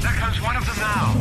there 0.00 0.12
comes 0.12 0.40
one 0.40 0.56
of 0.56 0.64
them 0.66 0.76
now. 0.78 1.14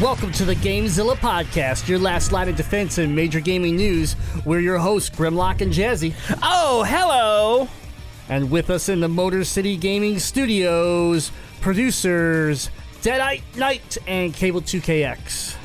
Welcome 0.00 0.32
to 0.32 0.44
the 0.44 0.54
Gamezilla 0.56 1.16
Podcast, 1.16 1.88
your 1.88 1.98
last 1.98 2.32
line 2.32 2.48
of 2.48 2.56
defense 2.56 2.98
in 2.98 3.14
major 3.14 3.40
gaming 3.40 3.76
news. 3.76 4.16
We're 4.44 4.60
your 4.60 4.78
hosts, 4.78 5.10
Grimlock 5.10 5.60
and 5.60 5.72
Jazzy. 5.72 6.14
Oh, 6.42 6.84
hello! 6.84 7.68
And 8.28 8.50
with 8.50 8.70
us 8.70 8.88
in 8.88 9.00
the 9.00 9.08
Motor 9.08 9.44
City 9.44 9.76
Gaming 9.76 10.18
Studios, 10.18 11.30
producers 11.60 12.70
Deadite 13.02 13.42
Knight 13.56 13.98
and 14.06 14.32
Cable 14.32 14.62
2KX. 14.62 15.56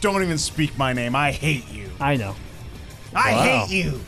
Don't 0.00 0.22
even 0.22 0.38
speak 0.38 0.76
my 0.78 0.92
name. 0.92 1.16
I 1.16 1.32
hate 1.32 1.68
you. 1.70 1.90
I 2.00 2.16
know. 2.16 2.36
I 3.14 3.32
Wow. 3.32 3.66
hate 3.66 3.84
you. 3.84 4.00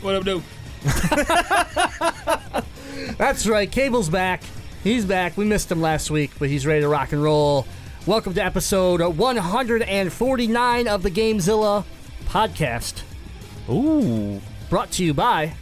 What 0.00 0.14
up, 0.14 0.24
dude? 0.24 0.42
That's 3.18 3.46
right, 3.46 3.70
Cable's 3.70 4.08
back. 4.08 4.42
He's 4.84 5.04
back. 5.04 5.36
We 5.36 5.44
missed 5.44 5.70
him 5.70 5.80
last 5.80 6.10
week, 6.10 6.30
but 6.38 6.48
he's 6.48 6.66
ready 6.66 6.80
to 6.82 6.88
rock 6.88 7.12
and 7.12 7.22
roll. 7.22 7.66
Welcome 8.06 8.34
to 8.34 8.44
episode 8.44 9.00
149 9.02 10.88
of 10.88 11.02
the 11.02 11.10
Gamezilla 11.10 11.84
Podcast, 12.26 13.02
Ooh. 13.68 14.40
brought 14.70 14.90
to 14.92 15.04
you 15.04 15.12
by 15.14 15.54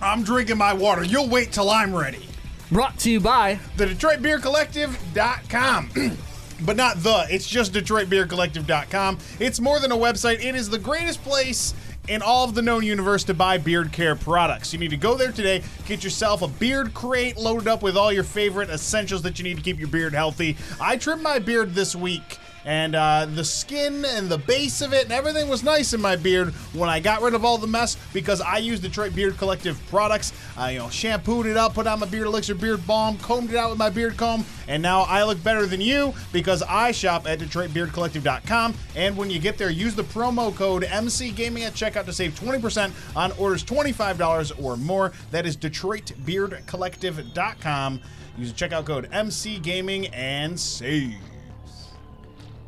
I'm 0.00 0.22
drinking 0.22 0.58
my 0.58 0.74
water. 0.74 1.02
You'll 1.04 1.28
wait 1.28 1.52
till 1.52 1.70
I'm 1.70 1.94
ready. 1.94 2.28
brought 2.70 2.98
to 3.00 3.10
you 3.10 3.18
by 3.20 3.58
The 3.76 3.86
DetroitBeardCollective.com. 3.86 6.16
but 6.62 6.76
not 6.76 7.02
the, 7.02 7.26
it's 7.30 7.48
just 7.48 7.72
DetroitBeardCollective.com. 7.72 9.18
It's 9.40 9.58
more 9.60 9.80
than 9.80 9.92
a 9.92 9.96
website, 9.96 10.44
it 10.44 10.54
is 10.54 10.68
the 10.68 10.78
greatest 10.78 11.22
place 11.24 11.72
in 12.08 12.22
all 12.22 12.44
of 12.44 12.54
the 12.54 12.62
known 12.62 12.84
universe 12.84 13.24
to 13.24 13.34
buy 13.34 13.58
beard 13.58 13.92
care 13.92 14.16
products. 14.16 14.72
You 14.72 14.78
need 14.78 14.90
to 14.90 14.96
go 14.96 15.14
there 15.14 15.32
today, 15.32 15.62
get 15.86 16.04
yourself 16.04 16.42
a 16.42 16.48
beard 16.48 16.94
crate 16.94 17.36
loaded 17.36 17.68
up 17.68 17.82
with 17.82 17.96
all 17.96 18.12
your 18.12 18.24
favorite 18.24 18.70
essentials 18.70 19.22
that 19.22 19.38
you 19.38 19.44
need 19.44 19.56
to 19.56 19.62
keep 19.62 19.78
your 19.78 19.88
beard 19.88 20.12
healthy. 20.12 20.56
I 20.80 20.96
trimmed 20.96 21.22
my 21.22 21.38
beard 21.38 21.74
this 21.74 21.96
week. 21.96 22.38
And 22.66 22.94
uh, 22.96 23.26
the 23.26 23.44
skin 23.44 24.04
and 24.04 24.28
the 24.28 24.38
base 24.38 24.82
of 24.82 24.92
it 24.92 25.04
and 25.04 25.12
everything 25.12 25.48
was 25.48 25.62
nice 25.62 25.94
in 25.94 26.02
my 26.02 26.16
beard 26.16 26.48
when 26.74 26.88
I 26.88 26.98
got 26.98 27.22
rid 27.22 27.34
of 27.34 27.44
all 27.44 27.58
the 27.58 27.68
mess 27.68 27.96
because 28.12 28.40
I 28.40 28.58
used 28.58 28.82
Detroit 28.82 29.14
Beard 29.14 29.38
Collective 29.38 29.80
products. 29.88 30.32
I, 30.56 30.72
you 30.72 30.80
know, 30.80 30.90
shampooed 30.90 31.46
it 31.46 31.56
up, 31.56 31.74
put 31.74 31.86
on 31.86 32.00
my 32.00 32.06
beard 32.06 32.26
elixir 32.26 32.56
beard 32.56 32.84
balm, 32.84 33.18
combed 33.18 33.50
it 33.50 33.56
out 33.56 33.70
with 33.70 33.78
my 33.78 33.88
beard 33.88 34.16
comb, 34.16 34.44
and 34.66 34.82
now 34.82 35.02
I 35.02 35.22
look 35.22 35.40
better 35.44 35.66
than 35.66 35.80
you 35.80 36.12
because 36.32 36.60
I 36.62 36.90
shop 36.90 37.28
at 37.28 37.38
DetroitBeardCollective.com. 37.38 38.74
And 38.96 39.16
when 39.16 39.30
you 39.30 39.38
get 39.38 39.58
there, 39.58 39.70
use 39.70 39.94
the 39.94 40.02
promo 40.02 40.52
code 40.52 40.82
MC 40.82 41.30
Gaming 41.30 41.62
at 41.62 41.74
checkout 41.74 42.06
to 42.06 42.12
save 42.12 42.34
20% 42.34 42.90
on 43.14 43.30
orders 43.32 43.62
$25 43.62 44.62
or 44.62 44.76
more. 44.76 45.12
That 45.30 45.46
is 45.46 45.56
DetroitBeardCollective.com. 45.56 48.00
Use 48.38 48.52
the 48.52 48.68
checkout 48.68 48.86
code 48.86 49.08
MC 49.12 49.60
Gaming 49.60 50.08
and 50.08 50.58
save. 50.58 51.14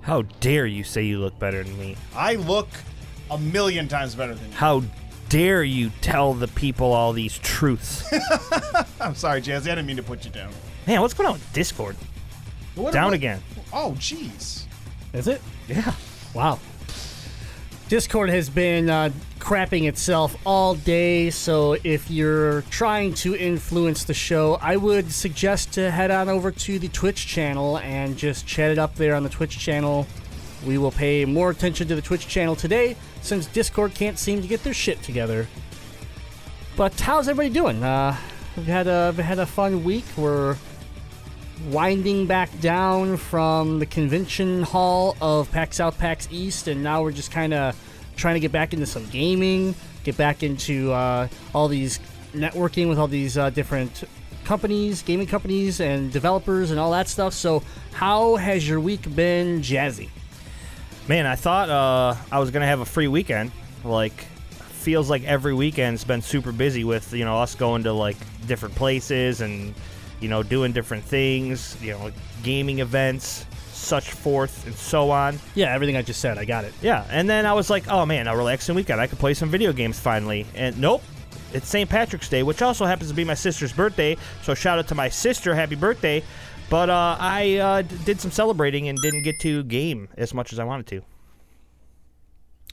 How 0.08 0.22
dare 0.40 0.64
you 0.64 0.84
say 0.84 1.02
you 1.02 1.18
look 1.18 1.38
better 1.38 1.62
than 1.62 1.78
me? 1.78 1.94
I 2.16 2.36
look 2.36 2.70
a 3.30 3.36
million 3.36 3.88
times 3.88 4.14
better 4.14 4.34
than 4.34 4.48
you. 4.48 4.54
How 4.56 4.82
dare 5.28 5.62
you 5.62 5.90
tell 6.00 6.32
the 6.32 6.48
people 6.48 6.94
all 6.94 7.12
these 7.12 7.36
truths? 7.40 8.10
I'm 9.02 9.14
sorry, 9.14 9.42
Jazzy. 9.42 9.66
I 9.66 9.74
didn't 9.74 9.84
mean 9.84 9.98
to 9.98 10.02
put 10.02 10.24
you 10.24 10.30
down. 10.30 10.50
Man, 10.86 11.02
what's 11.02 11.12
going 11.12 11.26
on 11.26 11.34
with 11.34 11.52
Discord? 11.52 11.94
What- 12.74 12.94
Down 12.94 13.08
what- 13.08 13.14
again. 13.16 13.42
Oh, 13.70 13.94
jeez. 13.98 14.62
Is 15.12 15.28
it? 15.28 15.42
Yeah. 15.68 15.92
Wow. 16.32 16.58
Discord 17.90 18.30
has 18.30 18.48
been 18.48 18.88
uh, 18.88 19.10
crapping 19.48 19.88
itself 19.88 20.36
all 20.44 20.74
day, 20.74 21.30
so 21.30 21.74
if 21.82 22.10
you're 22.10 22.60
trying 22.68 23.14
to 23.14 23.34
influence 23.34 24.04
the 24.04 24.12
show, 24.12 24.58
I 24.60 24.76
would 24.76 25.10
suggest 25.10 25.72
to 25.72 25.90
head 25.90 26.10
on 26.10 26.28
over 26.28 26.50
to 26.50 26.78
the 26.78 26.88
Twitch 26.88 27.26
channel 27.26 27.78
and 27.78 28.14
just 28.14 28.46
chat 28.46 28.70
it 28.70 28.78
up 28.78 28.94
there 28.96 29.14
on 29.14 29.22
the 29.22 29.30
Twitch 29.30 29.58
channel. 29.58 30.06
We 30.66 30.76
will 30.76 30.90
pay 30.90 31.24
more 31.24 31.48
attention 31.48 31.88
to 31.88 31.94
the 31.94 32.02
Twitch 32.02 32.28
channel 32.28 32.56
today 32.56 32.94
since 33.22 33.46
Discord 33.46 33.94
can't 33.94 34.18
seem 34.18 34.42
to 34.42 34.48
get 34.48 34.64
their 34.64 34.74
shit 34.74 35.02
together. 35.02 35.46
But 36.76 37.00
how's 37.00 37.26
everybody 37.26 37.48
doing? 37.48 37.82
Uh, 37.82 38.18
we've 38.54 38.66
had 38.66 38.86
a 38.86 39.14
we've 39.16 39.24
had 39.24 39.38
a 39.38 39.46
fun 39.46 39.82
week. 39.82 40.04
We're 40.18 40.58
winding 41.70 42.26
back 42.26 42.50
down 42.60 43.16
from 43.16 43.78
the 43.78 43.86
convention 43.86 44.62
hall 44.62 45.16
of 45.22 45.50
PAX 45.52 45.78
South, 45.78 45.98
PAX 45.98 46.28
East, 46.30 46.68
and 46.68 46.82
now 46.82 47.02
we're 47.02 47.12
just 47.12 47.30
kind 47.30 47.54
of 47.54 47.74
trying 48.18 48.34
to 48.34 48.40
get 48.40 48.52
back 48.52 48.74
into 48.74 48.84
some 48.84 49.06
gaming, 49.06 49.74
get 50.04 50.16
back 50.16 50.42
into 50.42 50.92
uh, 50.92 51.28
all 51.54 51.68
these 51.68 52.00
networking 52.32 52.88
with 52.88 52.98
all 52.98 53.08
these 53.08 53.38
uh, 53.38 53.48
different 53.50 54.04
companies, 54.44 55.02
gaming 55.02 55.26
companies, 55.26 55.80
and 55.80 56.12
developers, 56.12 56.70
and 56.70 56.78
all 56.78 56.90
that 56.90 57.08
stuff. 57.08 57.32
So, 57.32 57.62
how 57.92 58.36
has 58.36 58.68
your 58.68 58.80
week 58.80 59.14
been, 59.14 59.60
Jazzy? 59.60 60.10
Man, 61.06 61.24
I 61.24 61.36
thought 61.36 61.70
uh, 61.70 62.14
I 62.30 62.38
was 62.38 62.50
gonna 62.50 62.66
have 62.66 62.80
a 62.80 62.84
free 62.84 63.08
weekend. 63.08 63.52
Like, 63.84 64.26
feels 64.88 65.10
like 65.10 65.24
every 65.24 65.54
weekend's 65.54 66.04
been 66.04 66.22
super 66.22 66.52
busy 66.52 66.84
with 66.84 67.12
you 67.12 67.24
know 67.24 67.36
us 67.38 67.54
going 67.54 67.82
to 67.82 67.92
like 67.92 68.16
different 68.46 68.74
places 68.74 69.40
and 69.40 69.74
you 70.20 70.28
know 70.28 70.42
doing 70.42 70.72
different 70.72 71.04
things. 71.04 71.76
You 71.82 71.92
know, 71.92 72.10
gaming 72.42 72.80
events, 72.80 73.46
such 73.78 74.10
forth 74.12 74.66
and 74.66 74.74
so 74.74 75.10
on. 75.10 75.38
Yeah, 75.54 75.72
everything 75.74 75.96
I 75.96 76.02
just 76.02 76.20
said, 76.20 76.38
I 76.38 76.44
got 76.44 76.64
it. 76.64 76.72
Yeah, 76.82 77.06
and 77.10 77.28
then 77.28 77.46
I 77.46 77.52
was 77.54 77.70
like, 77.70 77.88
oh 77.88 78.04
man, 78.06 78.26
a 78.26 78.36
relaxing 78.36 78.74
weekend. 78.74 79.00
I 79.00 79.06
could 79.06 79.18
play 79.18 79.34
some 79.34 79.48
video 79.48 79.72
games 79.72 79.98
finally. 79.98 80.46
And 80.54 80.78
nope, 80.80 81.02
it's 81.52 81.68
St. 81.68 81.88
Patrick's 81.88 82.28
Day, 82.28 82.42
which 82.42 82.60
also 82.62 82.84
happens 82.86 83.10
to 83.10 83.14
be 83.16 83.24
my 83.24 83.34
sister's 83.34 83.72
birthday. 83.72 84.16
So 84.42 84.54
shout 84.54 84.78
out 84.78 84.88
to 84.88 84.94
my 84.94 85.08
sister, 85.08 85.54
happy 85.54 85.74
birthday. 85.76 86.22
But 86.70 86.90
uh, 86.90 87.16
I 87.18 87.56
uh, 87.56 87.82
d- 87.82 87.96
did 88.04 88.20
some 88.20 88.30
celebrating 88.30 88.88
and 88.88 88.98
didn't 89.00 89.22
get 89.22 89.40
to 89.40 89.62
game 89.64 90.08
as 90.18 90.34
much 90.34 90.52
as 90.52 90.58
I 90.58 90.64
wanted 90.64 90.86
to. 90.88 91.02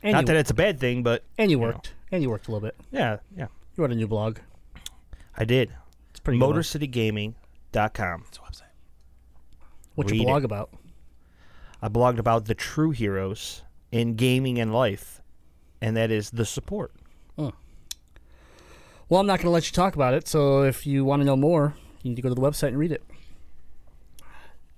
And 0.04 0.12
Not 0.14 0.22
you, 0.24 0.26
that 0.28 0.36
it's 0.36 0.52
a 0.52 0.56
bad 0.56 0.80
thing, 0.80 1.02
but 1.02 1.24
and 1.38 1.50
you 1.50 1.58
know. 1.58 1.64
worked, 1.68 1.94
and 2.12 2.22
you 2.22 2.30
worked 2.30 2.48
a 2.48 2.52
little 2.52 2.68
bit. 2.68 2.76
yeah, 2.92 3.18
yeah, 3.38 3.48
You 3.78 3.82
wrote 3.84 3.92
a 3.92 3.96
new 3.96 4.08
blog. 4.08 4.40
I 5.38 5.46
did. 5.46 5.72
It's 6.12 6.20
pretty 6.20 6.40
good. 6.40 6.46
one. 6.50 6.56
MotorCityGaming.com. 6.60 8.26
What's 9.96 10.12
read 10.12 10.18
your 10.20 10.28
it. 10.28 10.32
blog 10.32 10.44
about? 10.44 10.70
I 11.86 11.88
blogged 11.88 12.18
about 12.18 12.46
the 12.46 12.56
true 12.56 12.90
heroes 12.90 13.62
in 13.92 14.16
gaming 14.16 14.58
and 14.58 14.74
life, 14.74 15.22
and 15.80 15.96
that 15.96 16.10
is 16.10 16.32
the 16.32 16.44
support. 16.44 16.92
Well, 17.38 17.54
I'm 19.22 19.28
not 19.28 19.38
going 19.38 19.46
to 19.46 19.52
let 19.52 19.68
you 19.68 19.72
talk 19.72 19.94
about 19.94 20.16
it. 20.16 20.28
So 20.28 20.64
if 20.64 20.88
you 20.88 21.06
want 21.06 21.20
to 21.20 21.26
know 21.28 21.36
more, 21.36 21.76
you 22.02 22.10
need 22.10 22.16
to 22.16 22.24
go 22.24 22.30
to 22.30 22.34
the 22.34 22.42
website 22.42 22.70
and 22.70 22.80
read 22.80 22.92
it. 22.92 23.04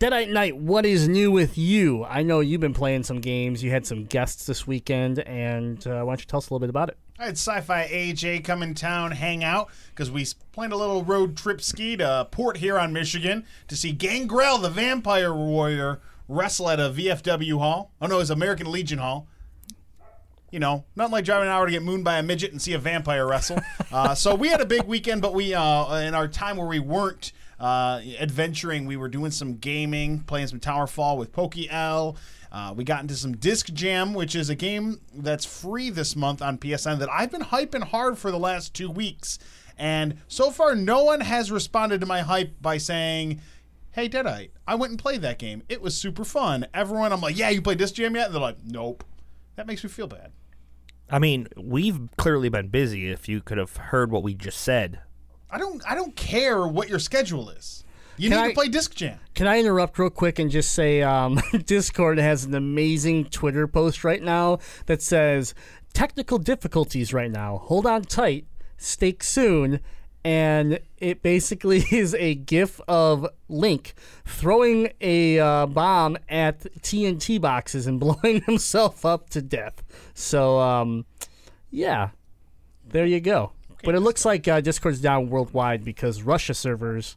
Deadite 0.02 0.34
Knight, 0.34 0.58
what 0.58 0.86
is 0.86 1.08
new 1.08 1.32
with 1.32 1.58
you? 1.58 2.04
I 2.04 2.24
know 2.24 2.42
you've 2.42 2.60
been 2.60 2.74
playing 2.74 3.04
some 3.04 3.22
games. 3.22 3.64
You 3.64 3.72
had 3.72 3.86
some 3.86 4.04
guests 4.04 4.46
this 4.46 4.68
weekend, 4.68 5.20
and 5.20 5.88
uh, 5.88 6.04
why 6.04 6.12
don't 6.12 6.20
you 6.20 6.26
tell 6.26 6.40
us 6.40 6.50
a 6.50 6.54
little 6.54 6.60
bit 6.60 6.70
about 6.70 6.90
it? 6.90 6.98
I 7.18 7.28
had 7.28 7.38
Sci-Fi 7.38 7.88
AJ 7.88 8.44
come 8.44 8.62
in 8.62 8.74
town, 8.76 9.12
hang 9.12 9.46
out, 9.46 9.70
because 9.92 10.12
we 10.12 10.28
planned 10.52 10.74
a 10.74 10.78
little 10.78 11.06
road 11.06 11.38
trip 11.38 11.62
ski 11.62 11.96
to 11.96 12.28
Port 12.32 12.58
Huron, 12.58 12.92
Michigan, 12.92 13.46
to 13.70 13.78
see 13.78 13.94
Gangrel, 13.94 14.58
the 14.58 14.70
Vampire 14.70 15.34
Warrior, 15.34 16.02
wrestle 16.28 16.70
at 16.70 16.80
a 16.80 16.90
VFW 16.90 17.60
hall. 17.60 17.92
Oh 18.02 18.08
no, 18.08 18.16
it 18.16 18.20
was 18.20 18.30
American 18.30 18.72
Legion 18.72 19.00
Hall. 19.00 19.28
You 20.52 20.60
know, 20.60 20.86
nothing 20.96 21.12
like 21.12 21.26
driving 21.26 21.48
an 21.48 21.54
hour 21.54 21.66
to 21.66 21.72
get 21.72 21.84
mooned 21.84 22.06
by 22.06 22.20
a 22.20 22.24
midget 22.24 22.52
and 22.52 22.62
see 22.62 22.74
a 22.74 22.80
vampire 22.80 23.28
wrestle. 23.28 23.60
uh, 23.92 24.16
so 24.16 24.34
we 24.34 24.48
had 24.48 24.62
a 24.62 24.66
big 24.66 24.84
weekend, 24.84 25.22
but 25.22 25.34
we, 25.34 25.54
uh, 25.54 25.96
in 25.96 26.16
our 26.16 26.30
time 26.30 26.56
where 26.56 26.68
we 26.68 26.80
weren't 26.80 27.34
uh, 27.60 28.02
adventuring, 28.18 28.86
we 28.86 28.96
were 28.96 29.10
doing 29.10 29.32
some 29.32 29.58
gaming, 29.58 30.22
playing 30.22 30.48
some 30.48 30.62
Towerfall 30.62 31.18
with 31.18 31.34
Pokey 31.34 31.70
L. 31.70 32.16
Uh, 32.50 32.74
we 32.76 32.86
got 32.86 33.02
into 33.02 33.16
some 33.16 33.36
Disc 33.36 33.74
Jam, 33.74 34.14
which 34.14 34.36
is 34.36 34.50
a 34.50 34.56
game 34.56 35.02
that's 35.14 35.46
free 35.46 35.90
this 35.90 36.16
month 36.16 36.42
on 36.42 36.58
PSN 36.58 37.00
that 37.00 37.10
I've 37.12 37.32
been 37.32 37.42
hyping 37.42 37.84
hard 37.84 38.18
for 38.18 38.32
the 38.32 38.40
last 38.40 38.74
two 38.74 38.90
weeks. 38.90 39.40
And 39.78 40.18
so 40.28 40.50
far, 40.50 40.76
no 40.76 41.04
one 41.04 41.20
has 41.20 41.52
responded 41.52 42.00
to 42.02 42.08
my 42.08 42.22
hype 42.22 42.62
by 42.62 42.78
saying, 42.78 43.42
Hey, 43.98 44.08
Deadite, 44.08 44.52
I 44.68 44.76
went 44.76 44.92
and 44.92 45.00
played 45.00 45.24
that 45.24 45.40
game. 45.40 45.64
It 45.70 45.82
was 45.82 45.98
super 45.98 46.24
fun. 46.24 46.68
Everyone, 46.72 47.12
I'm 47.12 47.20
like, 47.20 47.36
Yeah, 47.36 47.50
you 47.50 47.64
played 47.64 47.80
Disc 47.80 47.96
Jam 47.96 48.16
yet? 48.16 48.28
And 48.28 48.36
they're 48.36 48.40
like, 48.42 48.64
Nope. 48.64 49.04
That 49.56 49.66
makes 49.66 49.84
me 49.84 49.90
feel 49.90 50.06
bad. 50.06 50.34
I 51.10 51.18
mean, 51.18 51.48
we've 51.58 52.00
clearly 52.16 52.48
been 52.50 52.68
busy. 52.68 53.10
If 53.10 53.28
you 53.28 53.42
could 53.42 53.58
have 53.58 53.76
heard 53.76 54.12
what 54.12 54.22
we 54.22 54.36
just 54.36 54.60
said, 54.62 55.00
I 55.50 55.58
don't 55.58 55.82
I 55.90 55.96
don't 55.96 56.16
care 56.16 56.68
what 56.68 56.90
your 56.90 57.00
schedule 57.00 57.50
is. 57.50 57.84
You 58.18 58.30
Can 58.30 58.38
need 58.38 58.44
I- 58.46 58.48
to 58.50 58.54
play 58.54 58.68
Disc 58.68 58.94
Jam. 58.94 59.20
Can 59.34 59.48
I 59.48 59.60
interrupt 59.60 59.98
real 59.98 60.12
quick 60.12 60.38
and 60.38 60.52
just 60.52 60.76
say 60.76 61.02
um, 61.02 61.40
Discord 61.66 62.20
has 62.20 62.46
an 62.46 62.54
amazing 62.54 63.26
Twitter 63.26 63.68
post 63.68 64.04
right 64.04 64.22
now 64.22 64.60
that 64.86 65.02
says 65.02 65.56
technical 65.94 66.38
difficulties 66.38 67.16
right 67.16 67.32
now. 67.32 67.58
Hold 67.66 67.88
on 67.88 68.04
tight. 68.04 68.46
Stake 68.78 69.24
soon. 69.24 69.80
And 70.28 70.80
it 70.98 71.22
basically 71.22 71.86
is 71.92 72.14
a 72.16 72.36
gif 72.36 72.82
of 72.86 73.26
Link 73.48 73.94
throwing 74.26 74.92
a 75.00 75.40
uh, 75.40 75.68
bomb 75.68 76.18
at 76.28 76.60
TNT 76.82 77.40
boxes 77.40 77.88
and 77.88 77.98
blowing 78.02 78.42
himself 78.42 79.06
up 79.06 79.30
to 79.30 79.42
death. 79.42 79.82
So, 80.14 80.60
um, 80.60 81.06
yeah, 81.72 82.10
there 82.86 83.06
you 83.06 83.22
go. 83.22 83.54
but 83.86 83.96
it 83.96 84.02
looks 84.02 84.26
like 84.26 84.50
uh, 84.50 84.60
Discord's 84.60 85.00
down 85.00 85.30
worldwide 85.30 85.86
because 85.86 86.22
Russia 86.22 86.54
servers 86.54 87.16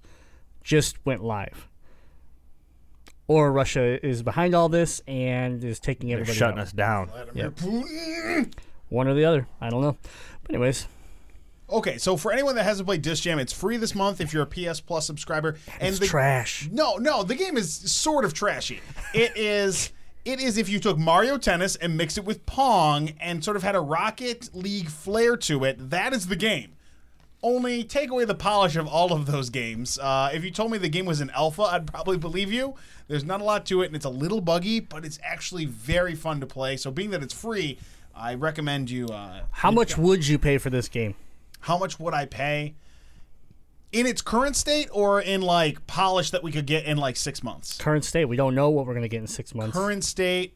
just 0.63 1.05
went 1.05 1.25
live. 1.25 1.67
Or 3.27 3.51
Russia 3.51 4.07
is 4.07 4.23
behind 4.23 4.55
all 4.55 4.69
this 4.69 5.03
and 5.09 5.65
is 5.65 5.81
taking 5.81 6.13
everybody. 6.13 6.33
They're 6.33 6.39
shutting 6.39 6.61
out. 6.61 6.63
us 6.63 6.73
down. 6.73 7.09
Vladimir 7.09 7.51
Putin. 7.51 8.55
One 8.89 9.09
or 9.09 9.15
the 9.15 9.25
other. 9.25 9.49
I 9.61 9.69
don't 9.69 9.83
know. 9.83 9.97
But 10.45 10.55
anyways, 10.55 10.87
Okay, 11.71 11.99
so 11.99 12.17
for 12.17 12.33
anyone 12.33 12.57
that 12.57 12.65
hasn't 12.65 12.87
played 12.87 13.03
Disc 13.03 13.23
Jam, 13.23 13.39
it's 13.39 13.53
free 13.53 13.77
this 13.77 13.95
month 13.95 14.21
if 14.21 14.33
you're 14.33 14.43
a 14.43 14.47
PS 14.47 14.81
Plus 14.81 15.07
subscriber. 15.07 15.57
And 15.79 15.91
it's 15.91 15.99
the, 15.99 16.07
trash. 16.07 16.69
No, 16.73 16.97
no, 16.97 17.23
the 17.23 17.35
game 17.35 17.57
is 17.57 17.73
sort 17.73 18.25
of 18.25 18.35
trashy. 18.35 18.81
It 19.15 19.33
is. 19.37 19.93
It 20.23 20.39
is 20.39 20.59
if 20.59 20.69
you 20.69 20.79
took 20.79 20.99
Mario 20.99 21.39
Tennis 21.39 21.77
and 21.77 21.97
mixed 21.97 22.19
it 22.19 22.27
with 22.27 22.45
Pong 22.45 23.15
and 23.21 23.43
sort 23.43 23.57
of 23.57 23.63
had 23.63 23.75
a 23.75 23.81
Rocket 23.81 24.51
League 24.55 24.89
flair 24.89 25.35
to 25.39 25.65
it. 25.65 25.91
That 25.91 26.13
is 26.13 26.27
the 26.27 26.37
game. 26.37 26.73
Only 27.43 27.85
take 27.85 28.11
away 28.11 28.27
the 28.27 28.35
polish 28.35 28.77
of 28.77 28.87
all 28.87 29.15
of 29.15 29.25
those 29.25 29.49
games. 29.49 29.99
Uh, 29.99 30.29
if 30.35 30.45
you 30.45 30.51
told 30.51 30.73
me 30.73 30.77
the 30.77 30.91
game 30.91 31.07
was 31.07 31.23
an 31.23 31.31
alpha, 31.31 31.63
I'd 31.63 31.87
probably 31.87 32.19
believe 32.19 32.53
you. 32.53 32.75
There's 33.09 33.25
not 33.25 33.41
a 33.41 33.45
lot 33.45 33.65
to 33.67 33.81
it, 33.81 33.87
and 33.87 33.97
it's 33.97 34.05
a 34.05 34.11
little 34.11 34.43
buggy, 34.43 34.79
but 34.79 35.07
it's 35.07 35.19
actually 35.23 35.65
very 35.65 36.15
fun 36.15 36.39
to 36.41 36.47
play. 36.47 36.77
So, 36.77 36.91
being 36.91 37.09
that 37.11 37.23
it's 37.23 37.33
free, 37.33 37.79
I 38.15 38.35
recommend 38.35 38.91
you. 38.91 39.07
Uh, 39.07 39.41
How 39.53 39.71
much 39.71 39.97
would 39.97 40.29
you 40.29 40.39
pay 40.39 40.59
for 40.59 40.69
this 40.69 40.87
game? 40.89 41.15
How 41.61 41.79
much 41.79 41.99
would 42.01 42.15
I 42.15 42.27
pay 42.27 42.75
in 43.93 44.07
its 44.07 44.23
current 44.23 44.57
state 44.57 44.89
or 44.93 45.21
in 45.21 45.43
like 45.43 45.87
polish 45.87 46.31
that 46.31 46.43
we 46.43 46.53
could 46.53 46.67
get 46.67 46.85
in 46.85 46.97
like 46.97 47.17
six 47.17 47.43
months? 47.43 47.77
Current 47.79 48.05
state. 48.05 48.27
We 48.27 48.37
don't 48.37 48.55
know 48.55 48.71
what 48.71 48.87
we're 48.87 48.95
going 48.95 49.03
to 49.03 49.09
get 49.09 49.21
in 49.21 49.27
six 49.27 49.55
months. 49.55 49.77
Current 49.77 50.05
state, 50.05 50.55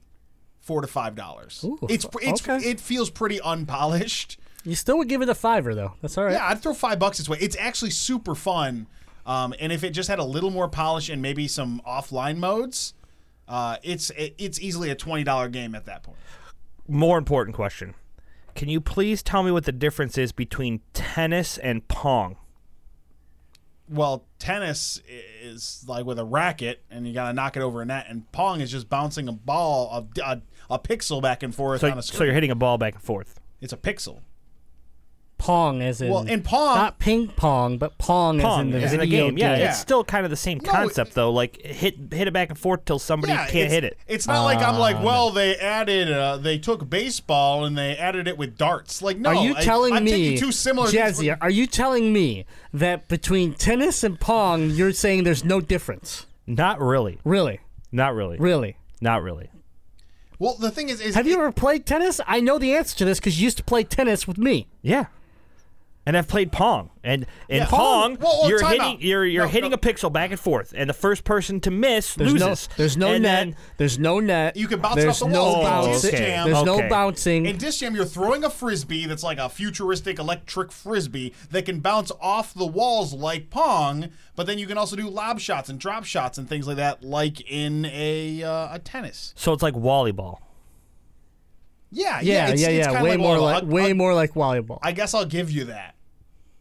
four 0.60 0.80
to 0.80 0.86
five 0.86 1.14
dollars. 1.14 1.62
Ooh, 1.64 1.78
It's 1.88 2.06
it's 2.22 2.48
okay. 2.48 2.58
it 2.58 2.80
feels 2.80 3.10
pretty 3.10 3.40
unpolished. 3.40 4.38
You 4.66 4.74
still 4.74 4.96
would 4.98 5.08
give 5.10 5.20
it 5.20 5.28
a 5.28 5.34
fiver, 5.34 5.74
though. 5.74 5.92
That's 6.00 6.16
all 6.16 6.24
right. 6.24 6.32
Yeah, 6.32 6.46
I'd 6.48 6.60
throw 6.62 6.72
five 6.72 6.98
bucks 6.98 7.20
its 7.20 7.28
way. 7.28 7.36
It's 7.38 7.56
actually 7.58 7.90
super 7.90 8.34
fun. 8.34 8.86
Um, 9.26 9.54
and 9.60 9.72
if 9.72 9.84
it 9.84 9.90
just 9.90 10.08
had 10.08 10.18
a 10.18 10.24
little 10.24 10.50
more 10.50 10.68
polish 10.68 11.08
and 11.10 11.20
maybe 11.20 11.48
some 11.48 11.82
offline 11.86 12.38
modes, 12.38 12.94
uh, 13.48 13.76
it's 13.82 14.08
it, 14.10 14.34
it's 14.38 14.58
easily 14.60 14.88
a 14.90 14.94
twenty 14.94 15.22
dollar 15.24 15.48
game 15.48 15.74
at 15.74 15.84
that 15.86 16.02
point. 16.02 16.18
More 16.88 17.18
important 17.18 17.54
question. 17.56 17.94
Can 18.54 18.68
you 18.68 18.80
please 18.80 19.22
tell 19.22 19.42
me 19.42 19.50
what 19.50 19.64
the 19.64 19.72
difference 19.72 20.16
is 20.16 20.32
between 20.32 20.80
tennis 20.92 21.58
and 21.58 21.86
pong? 21.88 22.36
Well, 23.88 24.24
tennis 24.38 25.02
is 25.42 25.84
like 25.86 26.06
with 26.06 26.18
a 26.18 26.24
racket, 26.24 26.82
and 26.90 27.06
you 27.06 27.12
got 27.12 27.28
to 27.28 27.32
knock 27.34 27.56
it 27.56 27.60
over 27.60 27.82
a 27.82 27.84
net, 27.84 28.06
and 28.08 28.30
pong 28.32 28.60
is 28.60 28.70
just 28.70 28.88
bouncing 28.88 29.28
a 29.28 29.32
ball, 29.32 30.08
a, 30.16 30.20
a, 30.22 30.42
a 30.70 30.78
pixel 30.78 31.20
back 31.20 31.42
and 31.42 31.54
forth 31.54 31.82
So, 31.82 31.90
on 31.90 31.98
a 31.98 32.02
screen. 32.02 32.18
so 32.18 32.24
you're 32.24 32.32
hitting 32.34 32.50
a 32.50 32.54
ball 32.54 32.78
back 32.78 32.94
and 32.94 33.02
forth. 33.02 33.40
It's 33.60 33.72
a 33.72 33.76
pixel. 33.76 34.20
Pong 35.44 35.82
as 35.82 36.00
in. 36.00 36.10
Well, 36.10 36.22
in 36.22 36.40
Pong- 36.40 36.76
Not 36.78 36.98
ping 36.98 37.28
pong, 37.28 37.76
but 37.76 37.98
Pong, 37.98 38.40
Pong 38.40 38.72
as 38.72 38.74
in 38.74 38.80
the 38.80 38.86
is 38.86 38.92
in 38.94 39.00
a 39.00 39.04
video 39.04 39.26
game. 39.28 39.36
Yeah, 39.36 39.56
Yeah. 39.58 39.68
it's 39.68 39.78
still 39.78 40.02
kind 40.02 40.24
of 40.24 40.30
the 40.30 40.38
same 40.38 40.58
No, 40.64 40.72
concept 40.72 41.12
though. 41.12 41.30
Like 41.30 41.60
hit 41.60 41.96
hit 42.14 42.28
it 42.28 42.32
back 42.32 42.48
and 42.48 42.58
forth 42.58 42.86
till 42.86 42.98
somebody 42.98 43.34
Yeah, 43.34 43.46
can't 43.48 43.70
hit 43.70 43.84
it. 43.84 43.98
It's 44.08 44.26
not 44.26 44.44
like 44.44 44.60
I'm 44.60 44.78
like, 44.78 45.02
well, 45.04 45.28
they 45.30 45.54
added, 45.56 46.10
uh, 46.10 46.38
they 46.38 46.56
took 46.56 46.88
baseball 46.88 47.66
and 47.66 47.76
they 47.76 47.94
added 47.94 48.26
it 48.26 48.38
with 48.38 48.56
darts. 48.56 49.02
Like, 49.02 49.18
no, 49.18 49.28
Are 49.30 49.44
you 49.44 49.54
telling 49.56 49.92
I'm 49.92 50.04
me, 50.04 50.10
taking 50.12 50.38
two 50.38 50.50
similar 50.50 50.88
things, 50.88 51.18
Jazzy? 51.20 51.36
Are 51.38 51.50
you 51.50 51.66
telling 51.66 52.10
me 52.10 52.46
that 52.72 53.06
between 53.08 53.52
tennis 53.52 54.02
and 54.02 54.18
pong, 54.18 54.70
you're 54.70 54.92
saying 54.92 55.24
there's 55.24 55.44
no 55.44 55.60
difference? 55.60 56.24
Not 56.46 56.80
really. 56.80 57.18
Really, 57.22 57.60
Not 57.92 58.14
really. 58.14 58.38
really. 58.38 58.76
Not 59.02 59.22
really. 59.22 59.50
Well, 60.38 60.56
the 60.58 60.70
thing 60.70 60.88
is, 60.88 61.02
is 61.02 61.14
Have 61.14 61.26
you 61.26 61.34
ever 61.34 61.52
played 61.52 61.84
tennis? 61.84 62.18
I 62.26 62.40
know 62.40 62.58
the 62.58 62.74
answer 62.74 62.96
to 62.96 63.04
this 63.04 63.20
because 63.20 63.38
you 63.38 63.44
used 63.44 63.58
to 63.58 63.64
play 63.64 63.84
tennis 63.84 64.26
with 64.26 64.38
me. 64.38 64.68
Yeah. 64.80 65.06
And 66.06 66.18
I've 66.18 66.28
played 66.28 66.52
Pong, 66.52 66.90
and 67.02 67.24
in 67.48 67.58
Yeah. 67.62 67.64
Pong, 67.66 68.16
Pong- 68.16 68.22
Well, 68.22 68.40
well, 68.42 68.50
you're 68.50 68.62
hitting 68.66 68.80
out. 68.82 69.00
you're 69.00 69.24
you're 69.24 69.44
No, 69.44 69.48
hitting 69.50 69.70
no. 69.70 69.76
a 69.76 69.78
pixel 69.78 70.12
back 70.12 70.30
and 70.32 70.38
forth, 70.38 70.74
and 70.76 70.90
the 70.90 70.92
first 70.94 71.24
person 71.24 71.60
to 71.60 71.70
miss 71.70 72.12
There's 72.14 72.30
loses. 72.34 72.68
no, 72.68 72.74
there's 72.76 72.96
no 72.98 73.06
And 73.14 73.22
net. 73.22 73.46
then- 73.46 73.56
there's 73.78 73.98
no 73.98 74.20
net. 74.20 74.54
You 74.54 74.68
can 74.68 74.80
bounce 74.80 74.98
it 74.98 75.00
there's 75.00 75.22
off 75.22 75.28
the 75.28 75.34
no 75.34 75.42
walls. 75.44 75.56
In 75.64 75.64
bouncing. 75.64 76.10
Disc 76.10 76.22
Jam- 76.22 76.50
There's 76.50 76.62
no 76.64 76.88
bouncing. 76.90 77.46
in 77.46 77.56
Disc 77.56 77.80
Jam, 77.80 77.94
you're 77.96 78.04
throwing 78.04 78.44
a 78.44 78.50
frisbee 78.50 79.06
that's 79.06 79.22
like 79.22 79.38
a 79.38 79.48
futuristic 79.48 80.18
electric 80.18 80.72
frisbee 80.72 81.32
that 81.50 81.64
can 81.64 81.80
bounce 81.80 82.12
off 82.20 82.52
the 82.52 82.66
walls 82.66 83.14
like 83.14 83.48
Pong, 83.48 84.10
but 84.36 84.46
then 84.46 84.58
you 84.58 84.66
can 84.66 84.76
also 84.76 84.96
do 84.96 85.08
lob 85.08 85.40
shots 85.40 85.70
and 85.70 85.78
drop 85.78 86.04
shots 86.04 86.36
and 86.36 86.46
things 86.46 86.66
like 86.66 86.76
that, 86.76 87.02
like 87.02 87.40
in 87.50 87.86
a 87.86 88.42
uh, 88.42 88.74
a 88.74 88.78
tennis. 88.78 89.32
so 89.36 89.54
it's 89.54 89.62
like 89.62 89.72
volleyball. 89.74 90.36
Yeah, 91.94 92.20
yeah, 92.20 92.48
it's, 92.48 92.60
yeah, 92.60 92.68
it's 92.68 92.86
yeah. 92.86 92.92
kinda 92.92 93.02
Way 93.04 93.10
like 93.10 93.18
more 93.20 93.36
volleyball. 93.36 93.40
like 93.52 93.62
I- 93.62 93.66
way 93.66 93.90
I- 93.90 93.92
more 93.94 94.14
like 94.14 94.34
volleyball. 94.34 94.78
I 94.82 94.92
guess 94.92 95.14
I'll 95.14 95.24
give 95.24 95.50
you 95.50 95.64
that. 95.64 95.94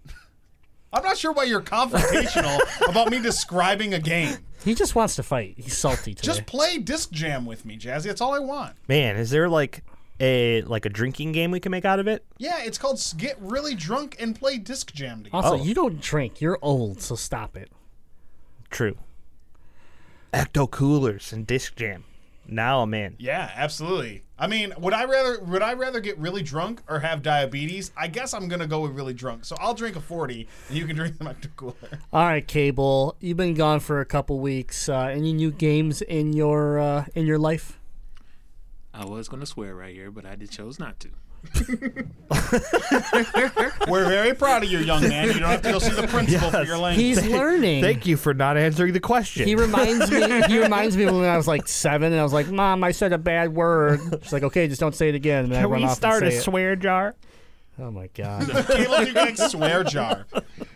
I'm 0.94 1.04
not 1.04 1.18
sure 1.18 1.32
why 1.34 1.44
you're 1.44 1.62
confrontational 1.62 2.60
about 2.90 3.10
me 3.10 3.20
describing 3.20 3.94
a 3.96 4.00
game. 4.00 4.38
he 4.64 4.76
just 4.76 4.94
wants 4.96 5.16
to 5.16 5.24
fight. 5.24 5.56
He's 5.58 5.76
salty 5.78 6.14
today. 6.14 6.26
Just 6.26 6.46
play 6.46 6.78
Disc 6.78 7.12
Jam 7.12 7.46
with 7.46 7.66
me, 7.66 7.78
Jazzy. 7.78 8.04
That's 8.04 8.22
all 8.22 8.34
I 8.34 8.40
want. 8.40 8.76
Man, 8.88 9.18
is 9.18 9.30
there 9.32 9.50
like 9.50 9.84
a 10.20 10.62
like 10.62 10.86
a 10.86 10.90
drinking 10.90 11.32
game 11.32 11.50
we 11.50 11.60
can 11.60 11.72
make 11.72 11.84
out 11.86 12.00
of 12.00 12.08
it? 12.08 12.24
Yeah, 12.38 12.60
it's 12.64 12.78
called 12.78 13.02
Get 13.18 13.38
Really 13.42 13.74
Drunk 13.74 14.16
and 14.20 14.36
Play 14.36 14.60
Disc 14.60 14.94
Jam 14.94 15.24
together. 15.24 15.44
also, 15.44 15.60
Oh. 15.60 15.64
you 15.66 15.74
don't 15.74 16.00
drink. 16.00 16.40
You're 16.40 16.60
old, 16.62 17.02
so 17.02 17.16
stop 17.16 17.58
it. 17.58 17.72
True. 18.70 18.96
Ecto 20.32 20.70
coolers 20.70 21.32
and 21.34 21.46
disc 21.46 21.76
jam. 21.76 22.04
Now 22.48 22.82
I'm 22.82 22.94
in. 22.94 23.16
Yeah, 23.20 23.52
absolutely. 23.56 24.24
I 24.44 24.48
mean, 24.48 24.74
would 24.78 24.94
I 24.94 25.06
rather 25.06 25.42
would 25.46 25.62
I 25.62 25.72
rather 25.72 26.02
get 26.02 26.18
really 26.18 26.44
drunk 26.44 26.82
or 26.90 27.00
have 27.00 27.22
diabetes? 27.22 27.94
I 27.96 28.10
guess 28.10 28.34
I'm 28.34 28.50
gonna 28.50 28.68
go 28.68 28.82
with 28.82 28.92
really 28.92 29.14
drunk. 29.14 29.46
So 29.46 29.56
I'll 29.58 29.74
drink 29.74 29.96
a 29.96 30.02
forty, 30.02 30.50
and 30.68 30.78
you 30.78 30.86
can 30.86 30.96
drink 30.98 31.18
the 31.18 31.24
Ecto 31.24 31.48
Cooler. 31.56 31.76
All 32.12 32.26
right, 32.26 32.46
Cable. 32.46 33.16
You've 33.22 33.38
been 33.38 33.54
gone 33.54 33.80
for 33.80 34.02
a 34.02 34.06
couple 34.06 34.42
weeks. 34.42 34.90
Uh, 34.90 35.04
any 35.04 35.32
new 35.32 35.50
games 35.50 36.02
in 36.02 36.34
your 36.34 36.78
uh, 36.78 37.06
in 37.16 37.26
your 37.26 37.38
life? 37.38 37.80
I 38.94 39.06
was 39.06 39.30
going 39.30 39.40
to 39.40 39.46
swear 39.46 39.76
right 39.76 39.96
here, 39.96 40.12
but 40.12 40.26
I 40.26 40.36
did 40.36 40.52
chose 40.52 40.78
not 40.78 41.00
to. 41.00 41.10
We're 43.88 44.06
very 44.06 44.34
proud 44.34 44.64
of 44.64 44.70
you, 44.72 44.80
young 44.80 45.04
man. 45.08 45.28
You 45.28 45.34
don't 45.34 45.44
have 45.50 45.62
to 45.62 45.72
go 45.72 45.80
see 45.80 45.92
the 45.92 46.08
principal 46.08 46.50
for 46.52 46.64
your 46.64 46.78
language. 46.78 47.04
He's 47.04 47.26
learning. 47.28 47.84
Thank 47.84 48.06
you 48.06 48.18
for 48.18 48.34
not 48.34 48.58
answering 48.58 48.94
the 48.94 49.00
question. 49.00 49.46
He 49.48 49.56
reminds 49.56 50.10
me. 50.12 50.24
He 50.48 50.60
reminds 50.60 50.98
me 50.98 51.04
of 51.04 51.16
when 51.16 51.26
I 51.26 51.38
was 51.38 51.48
like 51.48 51.68
seven, 51.68 52.12
and 52.12 52.20
I 52.20 52.24
was 52.24 52.34
like, 52.34 52.48
"Mom, 52.50 52.84
I 52.84 52.92
said 52.92 53.14
a 53.14 53.18
bad 53.18 53.54
word." 53.54 54.00
She's 54.24 54.34
like, 54.34 54.44
"Okay, 54.44 54.68
just 54.68 54.80
don't 54.82 54.96
say 54.96 55.10
it 55.10 55.16
again." 55.16 55.46
And 55.46 55.54
then 55.54 55.60
I 55.60 55.64
Can 55.64 55.72
run 55.72 55.82
we 55.82 55.88
off 55.88 55.96
start 55.96 56.24
a 56.24 56.26
and 56.28 56.34
say 56.34 56.40
it. 56.40 56.44
swear 56.44 56.76
jar? 56.76 57.16
Oh 57.80 57.92
my 57.92 58.08
god! 58.14 58.50
Caleb, 58.68 59.08
you 59.08 59.14
get 59.14 59.38
swear 59.38 59.84
jar, 59.84 60.26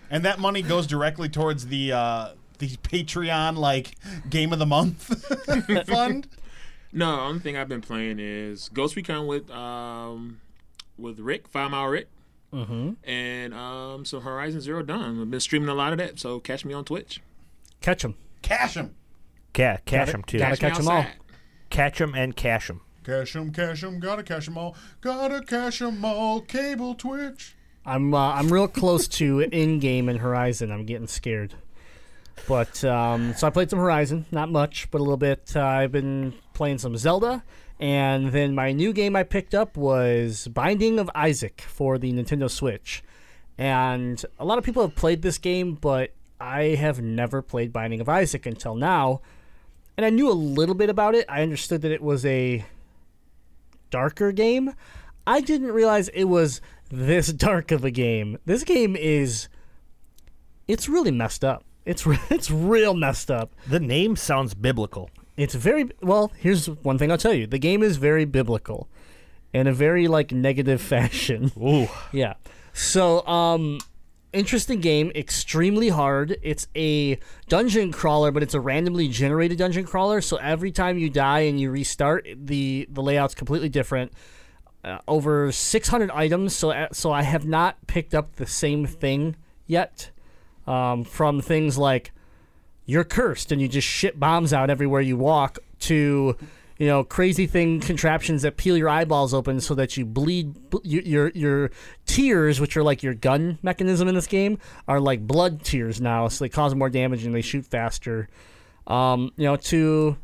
and 0.09 0.25
that 0.25 0.39
money 0.39 0.61
goes 0.61 0.87
directly 0.87 1.29
towards 1.29 1.67
the 1.67 1.91
uh, 1.91 2.29
the 2.59 2.69
Patreon 2.77 3.57
like 3.57 3.95
game 4.29 4.51
of 4.53 4.59
the 4.59 4.65
month 4.65 5.03
fund. 5.87 6.27
No, 6.93 7.15
the 7.17 7.21
only 7.21 7.39
thing 7.39 7.57
I've 7.57 7.67
been 7.69 7.81
playing 7.81 8.17
is 8.19 8.69
Ghost 8.69 8.95
Recon 8.95 9.27
with 9.27 9.49
um 9.51 10.39
with 10.97 11.19
Rick, 11.19 11.47
Five 11.47 11.71
Mile 11.71 11.87
Rick, 11.87 12.07
mm-hmm. 12.53 12.91
and 13.09 13.53
um 13.53 14.05
so 14.05 14.19
Horizon 14.19 14.61
Zero 14.61 14.83
Dawn. 14.83 15.21
I've 15.21 15.31
been 15.31 15.39
streaming 15.39 15.69
a 15.69 15.73
lot 15.75 15.91
of 15.91 15.99
that, 15.99 16.19
so 16.19 16.39
catch 16.39 16.65
me 16.65 16.73
on 16.73 16.85
Twitch. 16.85 17.21
Catch 17.81 18.03
him. 18.03 18.15
Cash 18.41 18.75
him, 18.77 18.95
Yeah, 19.57 19.77
cash 19.85 20.11
them 20.11 20.23
too. 20.23 20.37
gotta 20.39 20.55
Catch 20.57 20.61
me 20.63 20.69
catch 20.69 20.79
'em 20.79 20.87
all. 20.87 20.97
outside. 20.99 21.13
Catch 21.69 21.97
them 21.99 22.15
and 22.15 22.35
cash 22.35 22.67
them. 22.67 22.81
cash 23.03 23.35
him, 23.35 23.51
cash 23.51 23.83
him. 23.83 23.99
Gotta 23.99 24.23
cash 24.23 24.47
'em 24.47 24.57
all. 24.57 24.75
Gotta 25.01 25.41
cash 25.41 25.81
'em 25.81 26.03
all. 26.05 26.41
Cable 26.41 26.93
Twitch. 26.95 27.55
I'm 27.85 28.13
uh, 28.13 28.33
I'm 28.33 28.49
real 28.51 28.67
close 28.67 29.07
to 29.09 29.39
in 29.51 29.79
game 29.79 30.09
in 30.09 30.17
Horizon. 30.17 30.71
I'm 30.71 30.85
getting 30.85 31.07
scared. 31.07 31.53
But 32.47 32.83
um, 32.85 33.33
so 33.33 33.47
I 33.47 33.49
played 33.49 33.69
some 33.69 33.79
Horizon, 33.79 34.25
not 34.31 34.49
much, 34.51 34.89
but 34.91 34.99
a 34.99 35.03
little 35.03 35.17
bit. 35.17 35.53
Uh, 35.55 35.61
I've 35.65 35.91
been 35.91 36.33
playing 36.53 36.77
some 36.77 36.95
Zelda, 36.95 37.43
and 37.79 38.31
then 38.31 38.55
my 38.55 38.71
new 38.71 38.91
game 38.91 39.15
I 39.15 39.23
picked 39.23 39.53
up 39.53 39.77
was 39.77 40.47
Binding 40.47 40.99
of 40.99 41.09
Isaac 41.13 41.61
for 41.61 41.97
the 41.97 42.11
Nintendo 42.11 42.49
Switch. 42.49 43.03
And 43.57 44.23
a 44.39 44.45
lot 44.45 44.57
of 44.57 44.63
people 44.63 44.81
have 44.81 44.95
played 44.95 45.21
this 45.21 45.37
game, 45.37 45.73
but 45.73 46.11
I 46.39 46.75
have 46.75 47.01
never 47.01 47.41
played 47.41 47.73
Binding 47.73 48.01
of 48.01 48.09
Isaac 48.09 48.45
until 48.45 48.75
now. 48.75 49.21
And 49.95 50.05
I 50.05 50.09
knew 50.09 50.29
a 50.29 50.33
little 50.33 50.75
bit 50.75 50.89
about 50.89 51.15
it. 51.15 51.25
I 51.27 51.41
understood 51.41 51.81
that 51.81 51.91
it 51.91 52.01
was 52.01 52.25
a 52.25 52.65
darker 53.89 54.31
game. 54.31 54.73
I 55.25 55.41
didn't 55.41 55.71
realize 55.71 56.09
it 56.09 56.25
was 56.25 56.61
this 56.89 57.33
dark 57.33 57.71
of 57.71 57.83
a 57.83 57.91
game. 57.91 58.37
This 58.45 58.63
game 58.63 58.95
is 58.95 59.49
It's 60.67 60.89
really 60.89 61.11
messed 61.11 61.43
up. 61.43 61.63
It's 61.85 62.05
re- 62.05 62.19
it's 62.29 62.51
real 62.51 62.93
messed 62.93 63.31
up. 63.31 63.53
The 63.67 63.79
name 63.79 64.15
sounds 64.15 64.53
biblical. 64.53 65.09
It's 65.37 65.53
very 65.53 65.89
well. 66.01 66.31
Here's 66.37 66.67
one 66.67 66.97
thing 66.97 67.11
I'll 67.11 67.17
tell 67.17 67.33
you: 67.33 67.47
the 67.47 67.59
game 67.59 67.83
is 67.83 67.97
very 67.97 68.25
biblical, 68.25 68.89
in 69.53 69.67
a 69.67 69.73
very 69.73 70.07
like 70.07 70.31
negative 70.31 70.81
fashion. 70.93 71.51
Ooh. 71.57 71.87
Yeah. 72.11 72.33
So, 72.73 73.25
um, 73.25 73.79
interesting 74.33 74.81
game, 74.81 75.11
extremely 75.15 75.89
hard. 75.89 76.37
It's 76.41 76.67
a 76.75 77.19
dungeon 77.47 77.91
crawler, 77.91 78.31
but 78.31 78.43
it's 78.43 78.53
a 78.53 78.59
randomly 78.59 79.07
generated 79.07 79.57
dungeon 79.57 79.85
crawler. 79.85 80.21
So 80.21 80.37
every 80.37 80.71
time 80.71 80.97
you 80.97 81.09
die 81.09 81.41
and 81.41 81.59
you 81.59 81.71
restart, 81.71 82.27
the 82.35 82.87
the 82.91 83.01
layout's 83.01 83.35
completely 83.35 83.69
different. 83.69 84.11
Uh, 84.83 84.99
over 85.07 85.51
600 85.51 86.11
items, 86.11 86.55
so 86.55 86.71
uh, 86.71 86.87
so 86.91 87.11
I 87.11 87.23
have 87.23 87.45
not 87.45 87.87
picked 87.87 88.13
up 88.13 88.35
the 88.35 88.45
same 88.45 88.85
thing 88.85 89.35
yet. 89.65 90.11
Um, 90.65 91.05
from 91.05 91.39
things 91.41 91.77
like 91.77 92.11
you're 92.87 93.03
cursed 93.03 93.51
and 93.51 93.61
you 93.61 93.67
just 93.67 93.87
shit 93.87 94.19
bombs 94.19 94.51
out 94.51 94.71
everywhere 94.71 95.01
you 95.01 95.15
walk 95.15 95.59
to 95.79 96.35
you 96.79 96.87
know 96.87 97.03
crazy 97.03 97.45
thing 97.45 97.79
contraptions 97.79 98.41
that 98.41 98.57
peel 98.57 98.75
your 98.75 98.89
eyeballs 98.89 99.33
open 99.33 99.59
so 99.59 99.75
that 99.75 99.95
you 99.97 100.05
bleed 100.05 100.55
your 100.83 101.03
your, 101.03 101.31
your 101.35 101.71
tears 102.07 102.59
which 102.59 102.75
are 102.75 102.83
like 102.83 103.03
your 103.03 103.13
gun 103.13 103.59
mechanism 103.61 104.07
in 104.07 104.15
this 104.15 104.27
game 104.27 104.57
are 104.87 104.99
like 104.99 105.25
blood 105.27 105.63
tears 105.63 106.01
now 106.01 106.27
so 106.27 106.43
they 106.43 106.49
cause 106.49 106.73
more 106.73 106.89
damage 106.89 107.23
and 107.23 107.35
they 107.35 107.41
shoot 107.41 107.65
faster. 107.65 108.27
Um, 108.87 109.33
you 109.35 109.43
know 109.43 109.57
to 109.57 110.15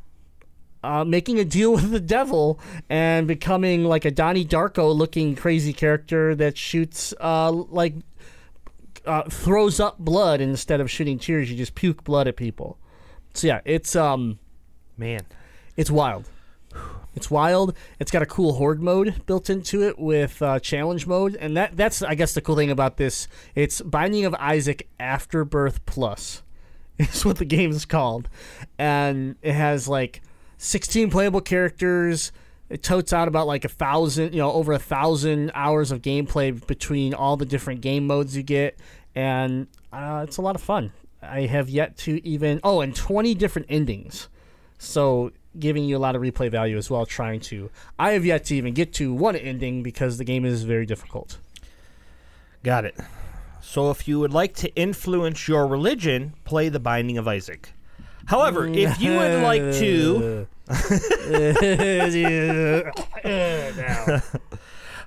uh, 0.84 1.04
making 1.04 1.40
a 1.40 1.46
deal 1.46 1.72
with 1.76 1.92
the 1.92 2.00
devil 2.00 2.60
and 2.90 3.28
becoming 3.28 3.86
like 3.86 4.06
a 4.06 4.12
Donnie 4.12 4.46
Darko 4.46 4.96
looking 4.96 5.36
crazy 5.36 5.74
character 5.74 6.36
that 6.36 6.58
shoots 6.58 7.14
uh, 7.20 7.52
like 7.52 7.94
uh, 9.06 9.24
throws 9.24 9.80
up 9.80 10.00
blood 10.00 10.42
instead 10.42 10.82
of 10.82 10.90
shooting 10.90 11.20
tears. 11.20 11.50
You 11.50 11.58
just 11.58 11.76
puke 11.76 12.04
blood 12.04 12.28
at 12.28 12.36
people. 12.36 12.78
So 13.34 13.48
yeah, 13.48 13.62
it's 13.66 13.96
um, 13.96 14.40
Man. 14.98 15.22
it's 15.76 15.92
wild. 15.92 16.30
It's 17.16 17.30
wild. 17.30 17.76
It's 18.00 18.10
got 18.10 18.24
a 18.24 18.26
cool 18.26 18.54
horde 18.54 18.82
mode 18.82 19.26
built 19.26 19.50
into 19.50 19.84
it 19.84 20.00
with 20.00 20.42
uh, 20.42 20.60
challenge 20.60 21.06
mode, 21.06 21.36
and 21.36 21.56
that 21.56 21.78
that's 21.78 22.02
I 22.02 22.16
guess 22.16 22.34
the 22.34 22.42
cool 22.42 22.56
thing 22.56 22.72
about 22.72 22.98
this. 22.98 23.28
It's 23.54 23.82
Binding 23.82 24.26
of 24.26 24.34
Isaac 24.36 24.90
Afterbirth 25.00 25.86
Plus, 25.86 26.42
is 26.98 27.24
what 27.24 27.38
the 27.38 27.46
game 27.46 27.72
is 27.72 27.86
called, 27.86 28.30
and 28.80 29.36
it 29.44 29.54
has 29.54 29.88
like 29.88 30.22
16 30.58 31.12
playable 31.12 31.42
characters. 31.42 32.32
It 32.70 32.82
totes 32.82 33.14
out 33.14 33.28
about 33.28 33.46
like 33.46 33.66
a 33.66 33.70
thousand, 33.70 34.34
you 34.34 34.40
know, 34.40 34.52
over 34.52 34.74
a 34.74 34.80
thousand 34.80 35.52
hours 35.54 35.92
of 35.92 36.02
gameplay 36.02 36.66
between 36.66 37.14
all 37.14 37.38
the 37.38 37.46
different 37.46 37.82
game 37.82 38.08
modes 38.08 38.36
you 38.36 38.44
get, 38.44 38.80
and 39.14 39.68
uh, 39.92 40.26
it's 40.28 40.38
a 40.38 40.42
lot 40.42 40.56
of 40.56 40.62
fun. 40.62 40.92
I 41.22 41.42
have 41.42 41.70
yet 41.70 41.98
to 42.00 42.26
even 42.26 42.60
oh, 42.64 42.82
and 42.82 42.96
20 42.96 43.36
different 43.36 43.68
endings. 43.70 44.28
So 44.78 45.32
giving 45.58 45.84
you 45.86 45.98
a 45.98 46.00
lot 46.00 46.16
of 46.16 46.22
replay 46.22 46.50
value 46.50 46.78
as 46.78 46.90
well. 46.90 47.06
Trying 47.06 47.40
to, 47.42 47.70
I 48.00 48.12
have 48.12 48.26
yet 48.26 48.46
to 48.46 48.56
even 48.56 48.74
get 48.74 48.94
to 48.94 49.14
one 49.14 49.36
ending 49.36 49.84
because 49.84 50.18
the 50.18 50.24
game 50.24 50.46
is 50.46 50.64
very 50.64 50.86
difficult. 50.86 51.38
Got 52.64 52.86
it. 52.86 52.98
So 53.62 53.90
if 53.92 54.08
you 54.08 54.20
would 54.20 54.34
like 54.34 54.56
to 54.56 54.74
influence 54.76 55.48
your 55.48 55.68
religion, 55.68 56.34
play 56.44 56.70
The 56.70 56.80
Binding 56.80 57.18
of 57.18 57.28
Isaac. 57.28 57.74
However, 58.26 58.68
if 58.68 59.02
you 59.02 59.12
would 59.12 59.42
like 59.42 59.62
to 59.76 60.48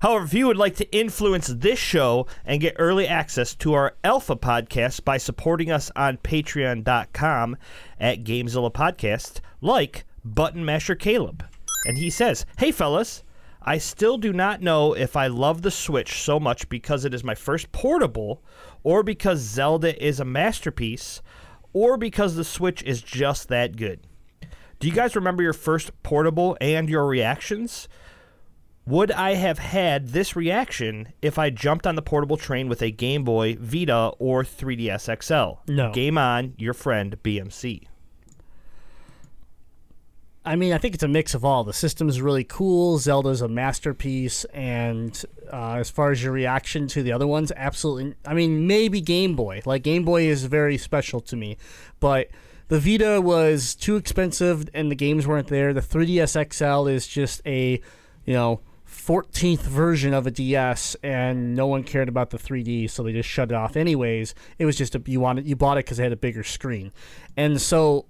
However, 0.00 0.24
if 0.26 0.34
you 0.34 0.46
would 0.46 0.58
like 0.58 0.76
to 0.76 0.96
influence 0.96 1.46
this 1.46 1.78
show 1.78 2.26
and 2.44 2.60
get 2.60 2.76
early 2.78 3.06
access 3.08 3.54
to 3.56 3.72
our 3.72 3.94
Alpha 4.04 4.36
podcast 4.36 5.04
by 5.04 5.16
supporting 5.16 5.70
us 5.70 5.90
on 5.96 6.18
patreon.com 6.18 7.56
at 7.98 8.22
Gamezilla 8.22 8.72
Podcast, 8.72 9.40
like 9.62 10.04
Button 10.22 10.64
Masher 10.64 10.94
Caleb. 10.94 11.44
And 11.86 11.96
he 11.96 12.10
says, 12.10 12.44
Hey 12.58 12.70
fellas, 12.72 13.22
I 13.62 13.78
still 13.78 14.18
do 14.18 14.32
not 14.32 14.60
know 14.60 14.92
if 14.92 15.16
I 15.16 15.28
love 15.28 15.62
the 15.62 15.70
Switch 15.70 16.20
so 16.22 16.38
much 16.38 16.68
because 16.68 17.04
it 17.04 17.14
is 17.14 17.24
my 17.24 17.34
first 17.34 17.72
portable, 17.72 18.42
or 18.82 19.02
because 19.02 19.40
Zelda 19.40 20.00
is 20.04 20.20
a 20.20 20.24
masterpiece, 20.24 21.22
or 21.72 21.96
because 21.96 22.36
the 22.36 22.44
Switch 22.44 22.82
is 22.82 23.00
just 23.02 23.48
that 23.48 23.76
good. 23.76 24.00
Do 24.78 24.88
you 24.88 24.94
guys 24.94 25.16
remember 25.16 25.42
your 25.42 25.52
first 25.52 25.90
portable 26.02 26.56
and 26.60 26.88
your 26.88 27.06
reactions? 27.06 27.88
Would 28.86 29.10
I 29.10 29.34
have 29.34 29.58
had 29.58 30.10
this 30.10 30.36
reaction 30.36 31.12
if 31.20 31.38
I 31.38 31.50
jumped 31.50 31.86
on 31.86 31.96
the 31.96 32.02
portable 32.02 32.36
train 32.36 32.68
with 32.68 32.82
a 32.82 32.92
Game 32.92 33.24
Boy, 33.24 33.56
Vita, 33.58 34.12
or 34.18 34.44
3DS 34.44 35.22
XL? 35.22 35.72
No. 35.72 35.92
Game 35.92 36.16
on, 36.16 36.54
your 36.56 36.72
friend 36.72 37.16
BMC. 37.22 37.88
I 40.44 40.54
mean, 40.54 40.72
I 40.72 40.78
think 40.78 40.94
it's 40.94 41.02
a 41.02 41.08
mix 41.08 41.34
of 41.34 41.44
all. 41.44 41.64
The 41.64 41.72
system's 41.72 42.20
really 42.20 42.44
cool. 42.44 42.98
Zelda's 42.98 43.40
a 43.40 43.48
masterpiece, 43.48 44.44
and 44.54 45.20
uh, 45.52 45.72
as 45.72 45.90
far 45.90 46.12
as 46.12 46.22
your 46.22 46.32
reaction 46.32 46.86
to 46.88 47.02
the 47.02 47.10
other 47.10 47.26
ones, 47.26 47.50
absolutely. 47.56 48.14
I 48.24 48.34
mean, 48.34 48.68
maybe 48.68 49.00
Game 49.00 49.34
Boy. 49.34 49.62
Like 49.66 49.82
Game 49.82 50.04
Boy 50.04 50.28
is 50.28 50.44
very 50.44 50.78
special 50.78 51.20
to 51.22 51.34
me, 51.34 51.56
but 51.98 52.28
the 52.68 52.80
Vita 52.80 53.20
was 53.20 53.74
too 53.74 53.96
expensive, 53.96 54.68
and 54.74 54.90
the 54.90 54.94
games 54.94 55.26
weren't 55.26 55.48
there. 55.48 55.72
The 55.72 55.80
3DS 55.80 56.52
XL 56.52 56.88
is 56.88 57.06
just 57.06 57.40
a, 57.46 57.80
you 58.24 58.34
know, 58.34 58.60
14th 58.88 59.60
version 59.60 60.14
of 60.14 60.26
a 60.26 60.30
DS, 60.30 60.96
and 61.02 61.54
no 61.54 61.66
one 61.66 61.82
cared 61.84 62.08
about 62.08 62.30
the 62.30 62.38
3D, 62.38 62.90
so 62.90 63.02
they 63.02 63.12
just 63.12 63.28
shut 63.28 63.50
it 63.50 63.54
off. 63.54 63.76
Anyways, 63.76 64.34
it 64.58 64.64
was 64.64 64.76
just 64.76 64.94
a 64.94 65.02
you 65.06 65.20
wanted 65.20 65.46
you 65.46 65.56
bought 65.56 65.76
it 65.76 65.84
because 65.84 65.98
it 65.98 66.04
had 66.04 66.12
a 66.12 66.16
bigger 66.16 66.42
screen, 66.42 66.92
and 67.36 67.60
so 67.60 68.06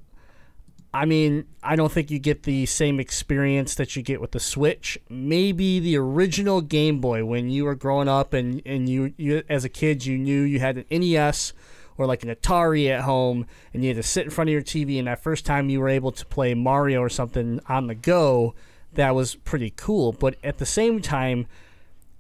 I 0.97 1.05
mean, 1.05 1.45
I 1.63 1.77
don't 1.77 1.93
think 1.93 2.11
you 2.11 2.19
get 2.19 2.45
the 2.45 2.65
same 2.65 2.99
experience 3.01 3.75
that 3.75 3.97
you 3.97 4.03
get 4.03 4.19
with 4.19 4.31
the 4.31 4.41
Switch. 4.41 4.99
Maybe 5.11 5.79
the 5.79 5.99
original 5.99 6.63
Game 6.63 7.03
Boy 7.03 7.23
when 7.23 7.51
you 7.51 7.67
were 7.67 7.75
growing 7.75 8.09
up 8.09 8.33
and, 8.33 8.63
and 8.65 8.89
you, 8.89 9.13
you 9.19 9.43
as 9.51 9.63
a 9.63 9.69
kid 9.69 10.07
you 10.07 10.17
knew 10.17 10.41
you 10.41 10.59
had 10.59 10.79
an 10.79 10.87
NES 10.91 11.53
or 11.99 12.07
like 12.07 12.23
an 12.23 12.29
Atari 12.29 12.89
at 12.89 13.03
home 13.03 13.47
and 13.73 13.83
you 13.83 13.91
had 13.91 13.97
to 13.97 14.03
sit 14.03 14.25
in 14.25 14.31
front 14.31 14.49
of 14.49 14.53
your 14.53 14.63
TV 14.63 14.99
and 14.99 15.09
that 15.09 15.23
first 15.23 15.47
time 15.47 15.71
you 15.71 15.81
were 15.81 15.89
able 15.89 16.13
to 16.13 16.27
play 16.27 16.55
Mario 16.55 17.01
or 17.01 17.09
something 17.09 17.61
on 17.69 17.87
the 17.87 17.95
go, 17.95 18.55
that 18.93 19.15
was 19.15 19.35
pretty 19.35 19.73
cool. 19.77 20.13
But 20.13 20.37
at 20.43 20.59
the 20.59 20.67
same 20.67 21.01
time, 21.01 21.47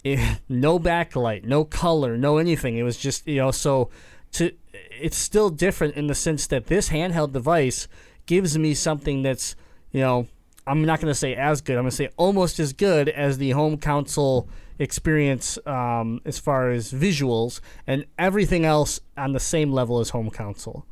it, 0.05 0.19
eh, 0.19 0.35
no 0.49 0.79
backlight, 0.79 1.45
no 1.45 1.65
color, 1.65 2.17
no 2.17 2.39
anything. 2.39 2.77
It 2.77 2.83
was 2.83 2.97
just, 2.97 3.27
you 3.27 3.37
know, 3.37 3.51
so 3.51 3.91
to 4.33 4.53
it's 4.99 5.17
still 5.17 5.51
different 5.51 5.95
in 5.95 6.07
the 6.07 6.15
sense 6.15 6.47
that 6.47 6.67
this 6.67 6.91
handheld 6.91 7.33
device 7.33 7.89
gives 8.27 8.59
me 8.59 8.75
something 8.75 9.23
that's, 9.23 9.57
you 9.93 10.01
know, 10.01 10.27
I'm 10.67 10.85
not 10.85 11.01
going 11.01 11.11
to 11.11 11.15
say 11.15 11.35
as 11.35 11.61
good. 11.61 11.77
I'm 11.77 11.85
going 11.85 11.91
to 11.91 11.97
say 11.97 12.09
almost 12.17 12.59
as 12.59 12.73
good 12.73 13.09
as 13.09 13.39
the 13.39 13.51
home 13.51 13.79
console 13.79 14.49
experience 14.79 15.59
um, 15.67 16.21
as 16.25 16.39
far 16.39 16.71
as 16.71 16.93
visuals 16.93 17.61
and 17.87 18.05
everything 18.19 18.65
else 18.65 19.01
on 19.17 19.33
the 19.33 19.41
same 19.41 19.73
level 19.73 20.01
as 20.01 20.11
home 20.11 20.31
console. 20.31 20.85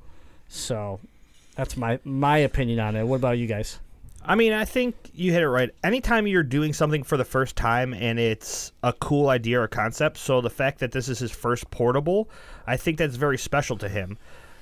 So 0.48 1.00
that's 1.56 1.76
my 1.76 1.98
my 2.04 2.38
opinion 2.38 2.80
on 2.80 2.96
it. 2.96 3.04
What 3.04 3.16
about 3.16 3.38
you 3.38 3.46
guys? 3.46 3.78
I 4.26 4.36
mean, 4.36 4.54
I 4.54 4.64
think 4.64 4.96
you 5.12 5.32
hit 5.32 5.42
it 5.42 5.48
right. 5.48 5.70
Anytime 5.82 6.26
you're 6.26 6.42
doing 6.42 6.72
something 6.72 7.02
for 7.02 7.18
the 7.18 7.26
first 7.26 7.56
time 7.56 7.92
and 7.92 8.18
it's 8.18 8.72
a 8.82 8.94
cool 8.94 9.28
idea 9.28 9.60
or 9.60 9.68
concept, 9.68 10.16
so 10.16 10.40
the 10.40 10.48
fact 10.48 10.78
that 10.78 10.92
this 10.92 11.10
is 11.10 11.18
his 11.18 11.30
first 11.30 11.70
portable, 11.70 12.30
I 12.66 12.78
think 12.78 12.96
that's 12.96 13.16
very 13.16 13.36
special 13.36 13.76
to 13.78 13.88
him. 13.88 14.16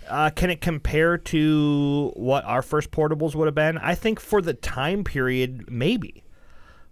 Uh, 0.08 0.30
can 0.30 0.50
it 0.50 0.60
compare 0.60 1.16
to 1.16 2.12
what 2.16 2.44
our 2.44 2.60
first 2.60 2.90
portables 2.90 3.36
would 3.36 3.46
have 3.46 3.54
been? 3.54 3.78
I 3.78 3.94
think 3.94 4.18
for 4.18 4.42
the 4.42 4.54
time 4.54 5.04
period, 5.04 5.70
maybe. 5.70 6.24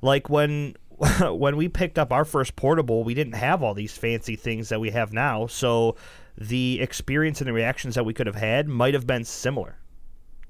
Like 0.01 0.31
when 0.31 0.77
when 1.31 1.57
we 1.57 1.69
picked 1.69 1.99
up 1.99 2.13
our 2.13 2.25
first 2.25 2.57
portable, 2.57 3.05
we 3.05 3.15
didn't 3.15 3.35
have 3.35 3.63
all 3.63 3.75
these 3.75 3.97
fancy 3.97 4.37
things 4.37 4.69
that 4.69 4.81
we 4.81 4.91
have 4.91 5.13
now. 5.13 5.47
So 5.47 5.97
the 6.37 6.81
experience 6.81 7.41
and 7.41 7.49
the 7.49 7.53
reactions 7.53 7.95
that 7.95 8.05
we 8.05 8.13
could 8.13 8.27
have 8.27 8.37
had 8.37 8.69
might 8.69 8.95
have 8.95 9.07
been 9.07 9.25
similar 9.25 9.79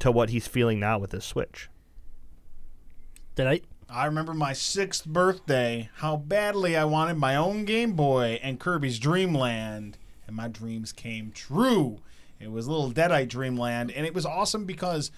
to 0.01 0.11
what 0.11 0.31
he's 0.31 0.49
feeling 0.49 0.81
now 0.81 0.99
with 0.99 1.13
his 1.13 1.25
Switch. 1.25 1.69
Did 3.37 3.47
I? 3.47 3.61
I 3.89 4.07
remember 4.07 4.35
my 4.35 4.53
sixth 4.53 5.05
birthday, 5.05 5.91
how 5.97 6.17
badly 6.17 6.77
I 6.77 6.85
wanted 6.85 7.17
my 7.17 7.37
own 7.37 7.65
Game 7.65 7.93
Boy 7.93 8.39
and 8.43 8.61
Kirby's 8.61 8.99
Dream 8.99 9.35
Land, 9.35 9.99
and 10.27 10.37
my 10.37 10.49
dreams 10.49 10.93
came 10.93 11.33
true. 11.33 12.01
It 12.39 12.51
was 12.51 12.67
a 12.67 12.71
little 12.71 12.93
Deadite 12.93 13.29
Dreamland, 13.29 13.91
and 13.91 14.07
it 14.07 14.15
was 14.15 14.25
awesome 14.25 14.65
because 14.65 15.11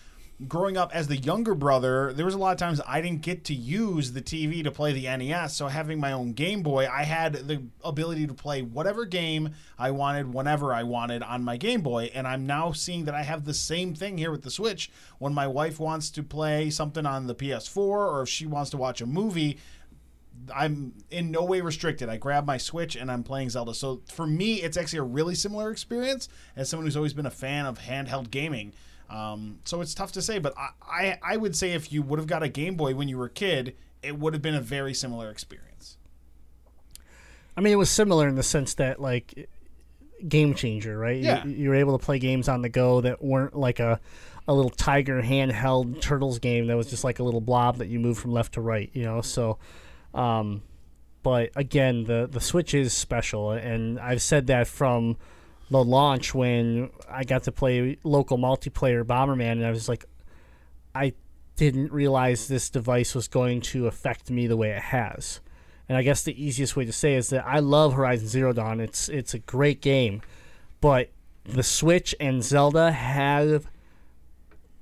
growing 0.49 0.77
up 0.77 0.95
as 0.95 1.09
the 1.09 1.17
younger 1.17 1.55
brother, 1.55 2.13
there 2.13 2.25
was 2.25 2.35
a 2.35 2.39
lot 2.39 2.53
of 2.53 2.59
times 2.59 2.81
I 2.87 3.01
didn't 3.01 3.23
get 3.23 3.45
to 3.45 3.55
use 3.55 4.13
the 4.13 4.23
TV 4.23 4.63
to 4.65 4.71
play 4.71 4.93
the 4.93 5.05
NES. 5.17 5.55
So 5.55 5.69
having 5.69 6.01
my 6.01 6.13
own 6.13 6.33
Game 6.33 6.63
Boy, 6.63 6.89
I 6.91 7.05
had 7.05 7.35
the 7.35 7.63
ability 7.85 8.27
to 8.27 8.35
play 8.35 8.63
whatever 8.63 9.05
game 9.05 9.51
I 9.79 9.91
wanted 9.91 10.33
whenever 10.33 10.75
I 10.75 10.83
wanted 10.83 11.23
on 11.23 11.45
my 11.45 11.57
Game 11.57 11.83
Boy. 11.83 12.11
And 12.15 12.27
I'm 12.27 12.47
now 12.47 12.73
seeing 12.73 13.05
that 13.05 13.15
I 13.15 13.23
have 13.23 13.45
the 13.45 13.55
same 13.55 13.95
thing 13.95 14.19
here 14.19 14.31
with 14.31 14.43
the 14.43 14.51
Switch. 14.51 14.91
When 15.19 15.35
my 15.35 15.47
wife 15.47 15.79
wants 15.79 16.11
to 16.11 16.23
play 16.23 16.71
something 16.71 17.07
on 17.07 17.27
the 17.27 17.35
PS4 17.35 17.77
or 17.77 18.23
if 18.23 18.29
she 18.29 18.47
wants 18.47 18.71
to 18.71 18.77
watch 18.77 19.01
a 19.01 19.07
movie, 19.07 19.59
I'm 20.55 20.95
in 21.11 21.31
no 21.31 21.45
way 21.45 21.61
restricted. 21.61 22.09
I 22.09 22.17
grab 22.17 22.47
my 22.47 22.57
Switch 22.57 22.97
and 22.97 23.11
I'm 23.11 23.23
playing 23.23 23.51
Zelda. 23.51 23.75
So 23.75 24.03
for 24.11 24.27
me, 24.27 24.55
it's 24.63 24.77
actually 24.77 25.01
a 25.01 25.05
really 25.05 25.35
similar 25.35 25.71
experience 25.71 26.29
as 26.57 26.69
someone 26.69 26.87
who's 26.87 26.97
always 26.97 27.15
been 27.15 27.27
a 27.27 27.31
fan 27.31 27.67
of 27.67 27.79
handheld 27.79 28.31
gaming. 28.31 28.73
Um, 29.11 29.59
so 29.65 29.81
it's 29.81 29.95
tough 29.95 30.13
to 30.13 30.23
say, 30.23 30.39
but 30.39 30.55
I, 30.57 30.69
I 30.83 31.19
I 31.23 31.37
would 31.37 31.55
say 31.57 31.73
if 31.73 31.93
you 31.93 32.03
would 32.03 32.19
have 32.19 32.27
got 32.27 32.43
a 32.43 32.49
Game 32.49 32.77
Boy 32.77 32.95
when 32.95 33.09
you 33.09 33.19
were 33.19 33.27
a 33.27 33.31
kid, 33.31 33.75
it 34.03 34.19
would 34.19 34.33
have 34.33 34.43
been 34.43 34.55
a 34.55 34.61
very 34.61 34.95
similar 34.95 35.31
experience. 35.31 35.97
I 37.57 37.61
mean, 37.61 37.73
it 37.73 37.77
was 37.77 37.91
similar 37.91 38.29
in 38.29 38.35
the 38.37 38.43
sense 38.43 38.75
that 38.75 39.01
like 39.01 39.49
game 40.27 40.55
changer, 40.55 40.97
right? 40.97 41.17
You- 41.17 41.25
Yeah. 41.25 41.45
You, 41.45 41.69
were 41.69 41.75
able 41.75 41.99
to 41.99 42.05
play 42.05 42.19
games 42.19 42.49
on 42.49 42.63
the 42.63 42.69
go 42.69 43.01
that 43.03 43.23
weren't 43.23 43.55
like 43.57 43.81
a 43.81 44.01
a 44.49 44.55
little 44.55 44.71
Tiger 44.71 45.23
handheld 45.23 46.01
Turtles 46.01 46.41
game 46.41 46.67
that 46.67 46.77
was 46.77 46.89
just 46.91 47.05
like 47.05 47.21
a 47.21 47.23
little 47.23 47.41
blob 47.41 47.77
that 47.79 47.87
you 47.89 48.01
move 48.01 48.19
from 48.19 48.33
left 48.33 48.55
to 48.55 48.61
right, 48.61 48.91
you 48.93 49.05
know. 49.05 49.21
So, 49.21 49.59
um, 50.15 50.63
but 51.23 51.51
again, 51.55 52.05
the 52.05 52.29
the 52.31 52.41
Switch 52.41 52.75
is 52.75 52.93
special, 52.93 53.53
and 53.53 54.01
I've 54.01 54.23
said 54.23 54.49
that 54.49 54.67
from 54.67 55.17
the 55.73 55.83
launch 55.83 56.35
when 56.35 56.91
I 57.11 57.25
got 57.25 57.45
to 57.45 57.53
play 57.53 57.99
local 58.05 58.39
multiplayer 58.39 59.05
Bomberman, 59.05 59.53
and 59.53 59.67
I 59.67 59.71
was 59.71 59.89
like, 59.89 60.05
I 60.95 61.15
didn't 61.57 61.93
realize 61.93 62.47
this 62.49 62.71
device 62.71 63.15
was 63.15 63.29
going 63.29 63.61
to 63.63 63.87
affect 63.87 64.31
me 64.31 64.47
the 64.47 64.57
way 64.57 64.71
it 64.71 64.83
has. 64.83 65.41
And 65.89 65.99
I 65.99 66.03
guess 66.03 66.23
the 66.23 66.43
easiest 66.43 66.77
way 66.77 66.85
to 66.85 66.93
say 66.93 67.15
is 67.15 67.31
that 67.31 67.45
I 67.47 67.59
love 67.59 67.95
Horizon 67.95 68.29
Zero 68.29 68.53
Dawn. 68.53 68.81
It's 68.81 69.09
it's 69.09 69.35
a 69.35 69.39
great 69.39 69.81
game, 69.81 70.23
but 70.81 71.11
the 71.45 71.63
Switch 71.63 72.15
and 72.21 72.43
Zelda 72.43 72.93
have 72.93 73.67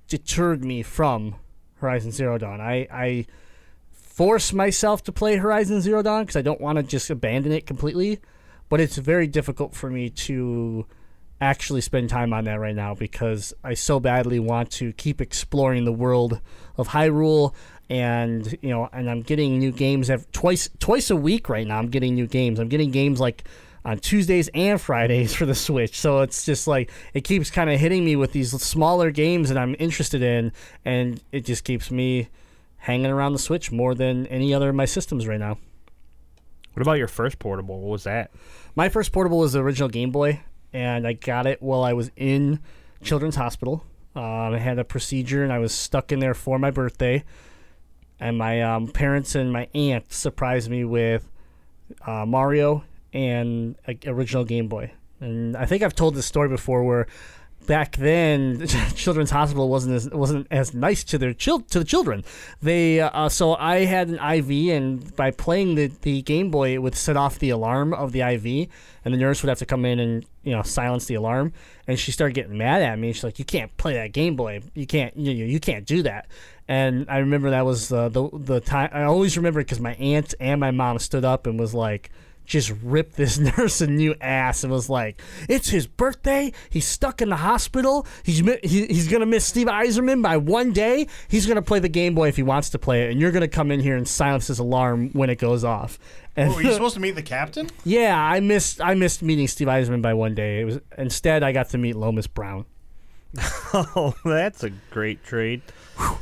deterred 0.09 0.65
me 0.65 0.83
from 0.83 1.37
Horizon 1.77 2.13
Zero 2.13 2.37
Dawn. 2.37 2.61
I, 2.61 2.87
I 2.93 3.27
force 3.93 4.53
myself 4.53 5.03
to 5.05 5.13
play 5.13 5.37
Horizon 5.37 5.81
Zero 5.81 6.03
Dawn 6.03 6.25
because 6.25 6.37
I 6.37 6.43
don't 6.43 6.61
want 6.61 6.77
to 6.77 6.83
just 6.83 7.09
abandon 7.11 7.53
it 7.53 7.67
completely, 7.67 8.21
but 8.71 8.81
it's 8.81 8.97
very 8.97 9.27
difficult 9.27 9.75
for 9.75 9.91
me 9.91 10.09
to 10.09 10.87
actually 11.41 11.81
spend 11.81 12.09
time 12.09 12.33
on 12.33 12.45
that 12.45 12.61
right 12.61 12.75
now 12.75 12.95
because 12.95 13.53
I 13.65 13.75
so 13.75 13.99
badly 13.99 14.39
want 14.39 14.71
to 14.73 14.93
keep 14.95 15.21
exploring 15.21 15.85
the 15.85 15.93
world 15.93 16.41
of 16.77 16.89
Hyrule 16.89 17.55
and 17.89 18.57
you 18.62 18.69
know 18.71 18.89
and 18.93 19.11
I'm 19.11 19.23
getting 19.23 19.59
new 19.59 19.73
games 19.73 20.11
ev 20.11 20.31
twice 20.33 20.69
twice 20.79 21.11
a 21.11 21.17
week 21.17 21.49
right 21.49 21.67
now 21.67 21.79
I'm 21.79 21.89
getting 21.89 22.15
new 22.15 22.27
games. 22.27 22.59
I'm 22.59 22.69
getting 22.69 22.91
games 22.91 23.21
like 23.21 23.45
on 23.85 23.99
Tuesdays 23.99 24.49
and 24.55 24.81
Fridays 24.81 25.35
for 25.39 25.47
the 25.47 25.55
Switch. 25.55 25.99
So 25.99 26.21
it's 26.21 26.45
just 26.45 26.67
like 26.67 26.91
it 27.15 27.25
keeps 27.25 27.50
kind 27.50 27.71
of 27.71 27.81
hitting 27.81 28.05
me 28.05 28.17
with 28.17 28.33
these 28.33 28.50
smaller 28.62 29.11
games 29.11 29.49
that 29.49 29.59
I'm 29.59 29.75
interested 29.79 30.23
in 30.23 30.53
and 30.85 31.21
it 31.33 31.45
just 31.45 31.65
keeps 31.65 31.91
me 31.91 32.29
hanging 32.77 33.11
around 33.11 33.33
the 33.33 33.39
Switch 33.39 33.73
more 33.73 33.95
than 33.95 34.27
any 34.27 34.55
other 34.55 34.69
of 34.69 34.75
my 34.75 34.85
systems 34.85 35.27
right 35.27 35.41
now 35.41 35.59
What 36.73 36.83
about 36.83 36.99
your 36.99 37.09
first 37.09 37.39
portable? 37.39 37.81
What 37.81 37.91
was 37.91 38.05
that? 38.05 38.31
my 38.77 38.89
first 38.89 39.12
portable 39.12 39.39
was 39.39 39.53
the 39.53 39.61
original 39.61 39.89
Game 39.89 40.11
Boy, 40.11 40.41
and 40.73 41.07
I 41.07 41.15
got 41.15 41.47
it 41.47 41.61
while 41.62 41.83
I 41.83 41.93
was 41.93 42.11
in 42.17 42.61
Children's 43.03 43.37
Hospital. 43.37 43.85
Um, 44.15 44.55
I 44.55 44.59
had 44.59 44.79
a 44.79 44.85
procedure, 44.85 45.43
and 45.43 45.53
I 45.53 45.59
was 45.59 45.73
stuck 45.75 46.12
in 46.12 46.21
there 46.21 46.35
for 46.35 46.59
my 46.59 46.71
birthday. 46.71 47.25
And 48.19 48.37
my 48.37 48.61
um, 48.62 48.89
parents 48.89 49.35
and 49.35 49.53
my 49.53 49.69
aunt 49.75 50.12
surprised 50.12 50.71
me 50.71 50.85
with 50.85 51.29
uh, 52.07 52.27
Mario 52.27 52.85
and 53.12 53.77
original 54.07 54.45
Game 54.45 54.69
Boy. 54.69 54.93
And 55.21 55.57
I 55.57 55.67
think 55.67 55.83
I've 55.83 55.95
told 55.95 56.15
this 56.15 56.27
story 56.27 56.49
before, 56.49 56.85
where 56.85 57.07
back 57.67 57.97
then 57.97 58.67
Children's 58.95 59.31
Hospital 59.31 59.69
wasn't 59.69 59.95
as 59.95 60.11
wasn't 60.11 60.47
as 60.50 60.75
nice 60.75 61.05
to 61.05 61.19
their 61.19 61.33
chil- 61.33 61.61
to 61.61 61.79
the 61.79 61.85
children. 61.85 62.25
They 62.62 63.00
uh, 63.00 63.29
so 63.29 63.55
I 63.55 63.85
had 63.85 64.09
an 64.09 64.19
IV, 64.19 64.75
and 64.75 65.17
by 65.17 65.31
playing 65.31 65.75
the 65.75 65.87
the 66.02 66.23
Game 66.23 66.50
Boy, 66.50 66.75
it 66.75 66.79
would 66.79 66.95
set 66.95 67.17
off 67.17 67.38
the 67.38 67.50
alarm 67.50 67.95
of 67.95 68.12
the 68.12 68.21
IV, 68.21 68.69
and 69.05 69.14
the 69.14 69.19
nurse 69.19 69.43
would 69.43 69.49
have 69.49 69.59
to 69.59 69.67
come 69.67 69.85
in 69.85 69.99
and 69.99 70.26
you 70.43 70.52
know 70.52 70.62
silence 70.62 71.07
the 71.07 71.14
alarm. 71.14 71.52
And 71.87 71.99
she 71.99 72.12
started 72.12 72.35
getting 72.35 72.56
mad 72.56 72.82
at 72.82 72.99
me. 72.99 73.13
She's 73.13 73.25
like, 73.25 73.39
"You 73.39 73.45
can't 73.45 73.75
play 73.76 73.95
that 73.95 74.13
Game 74.13 74.37
Boy. 74.37 74.63
You 74.75 74.87
can't 74.87 75.17
you 75.17 75.32
you, 75.32 75.45
you 75.45 75.61
can't 75.61 75.87
do 75.87 76.02
that." 76.02 76.26
And 76.69 77.06
I 77.11 77.19
remember 77.19 77.50
that 77.50 77.65
was 77.65 77.93
uh, 77.93 78.08
the 78.08 78.28
the 78.32 78.61
time. 78.61 78.91
I 78.93 79.04
always 79.04 79.37
remember 79.37 79.61
because 79.61 79.80
my 79.80 79.95
aunt 79.95 80.35
and 80.39 80.61
my 80.61 80.71
mom 80.71 80.99
stood 80.99 81.25
up 81.25 81.47
and 81.47 81.58
was 81.58 81.75
like 81.75 82.11
just 82.45 82.73
ripped 82.83 83.17
this 83.17 83.39
nurse 83.59 83.81
a 83.81 83.87
new 83.87 84.15
ass 84.21 84.65
and 84.65 84.73
was 84.73 84.89
like, 84.91 85.21
"It's 85.49 85.69
his 85.69 85.87
birthday. 85.87 86.53
He's 86.71 86.87
stuck 86.87 87.23
in 87.23 87.29
the 87.29 87.37
hospital. 87.37 88.07
He's 88.23 88.43
mi- 88.43 88.59
he, 88.63 88.87
he's 88.87 89.09
gonna 89.09 89.26
miss 89.26 89.45
Steve 89.45 89.67
Yzerman 89.69 90.23
by 90.23 90.37
one 90.37 90.73
day. 90.73 91.07
He's 91.29 91.47
gonna 91.47 91.63
play 91.63 91.79
the 91.79 91.89
Game 91.89 92.15
Boy 92.15 92.29
if 92.29 92.37
he 92.37 92.43
wants 92.43 92.71
to 92.71 92.79
play 92.79 93.05
it, 93.07 93.11
and 93.13 93.21
you're 93.21 93.31
gonna 93.33 93.49
come 93.49 93.71
in 93.71 93.81
here 93.81 93.97
and 93.97 94.07
silence 94.07 94.47
his 94.49 94.59
alarm 94.59 95.11
when 95.13 95.31
it 95.31 95.39
goes 95.39 95.65
off." 95.65 95.99
And 96.37 96.50
Oh, 96.53 96.55
were 96.57 96.63
you 96.63 96.73
supposed 96.75 96.95
to 96.95 97.00
meet 97.00 97.17
the 97.17 97.23
captain? 97.23 97.69
yeah, 97.85 98.17
I 98.21 98.41
missed 98.41 98.81
I 98.81 98.95
missed 98.95 99.23
meeting 99.23 99.49
Steve 99.49 99.69
Yzerman 99.69 100.03
by 100.03 100.15
one 100.15 100.35
day. 100.35 100.61
It 100.61 100.65
was 100.65 100.79
instead 100.99 101.43
I 101.43 101.53
got 101.53 101.71
to 101.71 101.79
meet 101.79 101.97
Lomas 101.97 102.26
Brown. 102.26 102.65
Oh, 103.73 104.14
that's 104.25 104.64
a 104.64 104.71
great 104.90 105.23
trade. 105.23 105.62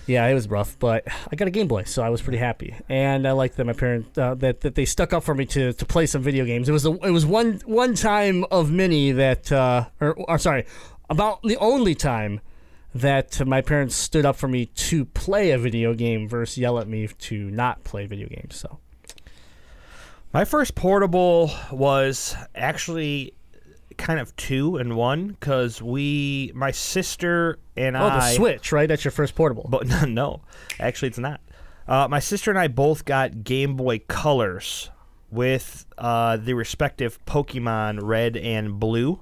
Yeah, 0.06 0.26
it 0.26 0.34
was 0.34 0.48
rough, 0.48 0.78
but 0.78 1.04
I 1.32 1.36
got 1.36 1.48
a 1.48 1.50
Game 1.50 1.66
Boy, 1.66 1.84
so 1.84 2.02
I 2.02 2.10
was 2.10 2.20
pretty 2.20 2.38
happy, 2.38 2.74
and 2.90 3.26
I 3.26 3.32
liked 3.32 3.56
that 3.56 3.64
my 3.64 3.72
parents 3.72 4.18
uh, 4.18 4.34
that 4.34 4.60
that 4.60 4.74
they 4.74 4.84
stuck 4.84 5.14
up 5.14 5.22
for 5.22 5.34
me 5.34 5.46
to, 5.46 5.72
to 5.72 5.86
play 5.86 6.04
some 6.04 6.20
video 6.20 6.44
games. 6.44 6.68
It 6.68 6.72
was 6.72 6.84
a, 6.84 6.92
it 7.06 7.10
was 7.10 7.24
one 7.24 7.60
one 7.64 7.94
time 7.94 8.44
of 8.50 8.70
many 8.70 9.12
that, 9.12 9.50
uh, 9.50 9.86
or, 10.00 10.12
or 10.14 10.36
sorry, 10.38 10.66
about 11.08 11.42
the 11.42 11.56
only 11.56 11.94
time 11.94 12.40
that 12.94 13.44
my 13.46 13.62
parents 13.62 13.94
stood 13.94 14.26
up 14.26 14.36
for 14.36 14.48
me 14.48 14.66
to 14.66 15.04
play 15.06 15.52
a 15.52 15.58
video 15.58 15.94
game 15.94 16.28
versus 16.28 16.58
yell 16.58 16.78
at 16.78 16.88
me 16.88 17.06
to 17.06 17.50
not 17.50 17.82
play 17.84 18.06
video 18.06 18.28
games. 18.28 18.56
So 18.56 18.78
My 20.32 20.44
first 20.44 20.74
portable 20.74 21.50
was 21.72 22.36
actually 22.54 23.34
kind 23.98 24.18
of 24.18 24.34
two 24.37 24.76
and 24.76 24.96
one 24.96 25.28
because 25.28 25.82
we, 25.82 26.52
my 26.54 26.70
sister 26.70 27.58
and 27.76 27.96
I. 27.96 28.00
oh, 28.00 28.20
the 28.20 28.37
Switch, 28.37 28.72
right? 28.72 28.88
That's 28.88 29.04
your 29.04 29.12
first 29.12 29.34
portable. 29.34 29.66
But 29.68 29.87
no, 29.88 30.04
no, 30.06 30.40
actually, 30.80 31.08
it's 31.08 31.18
not. 31.18 31.40
Uh, 31.87 32.08
my 32.08 32.20
sister 32.20 32.50
and 32.50 32.58
I 32.58 32.68
both 32.68 33.04
got 33.04 33.44
Game 33.44 33.76
Boy 33.76 33.98
Colors 33.98 34.90
with 35.30 35.87
uh, 35.96 36.37
the 36.37 36.54
respective 36.54 37.22
Pokemon 37.26 38.00
Red 38.02 38.37
and 38.37 38.78
Blue. 38.78 39.20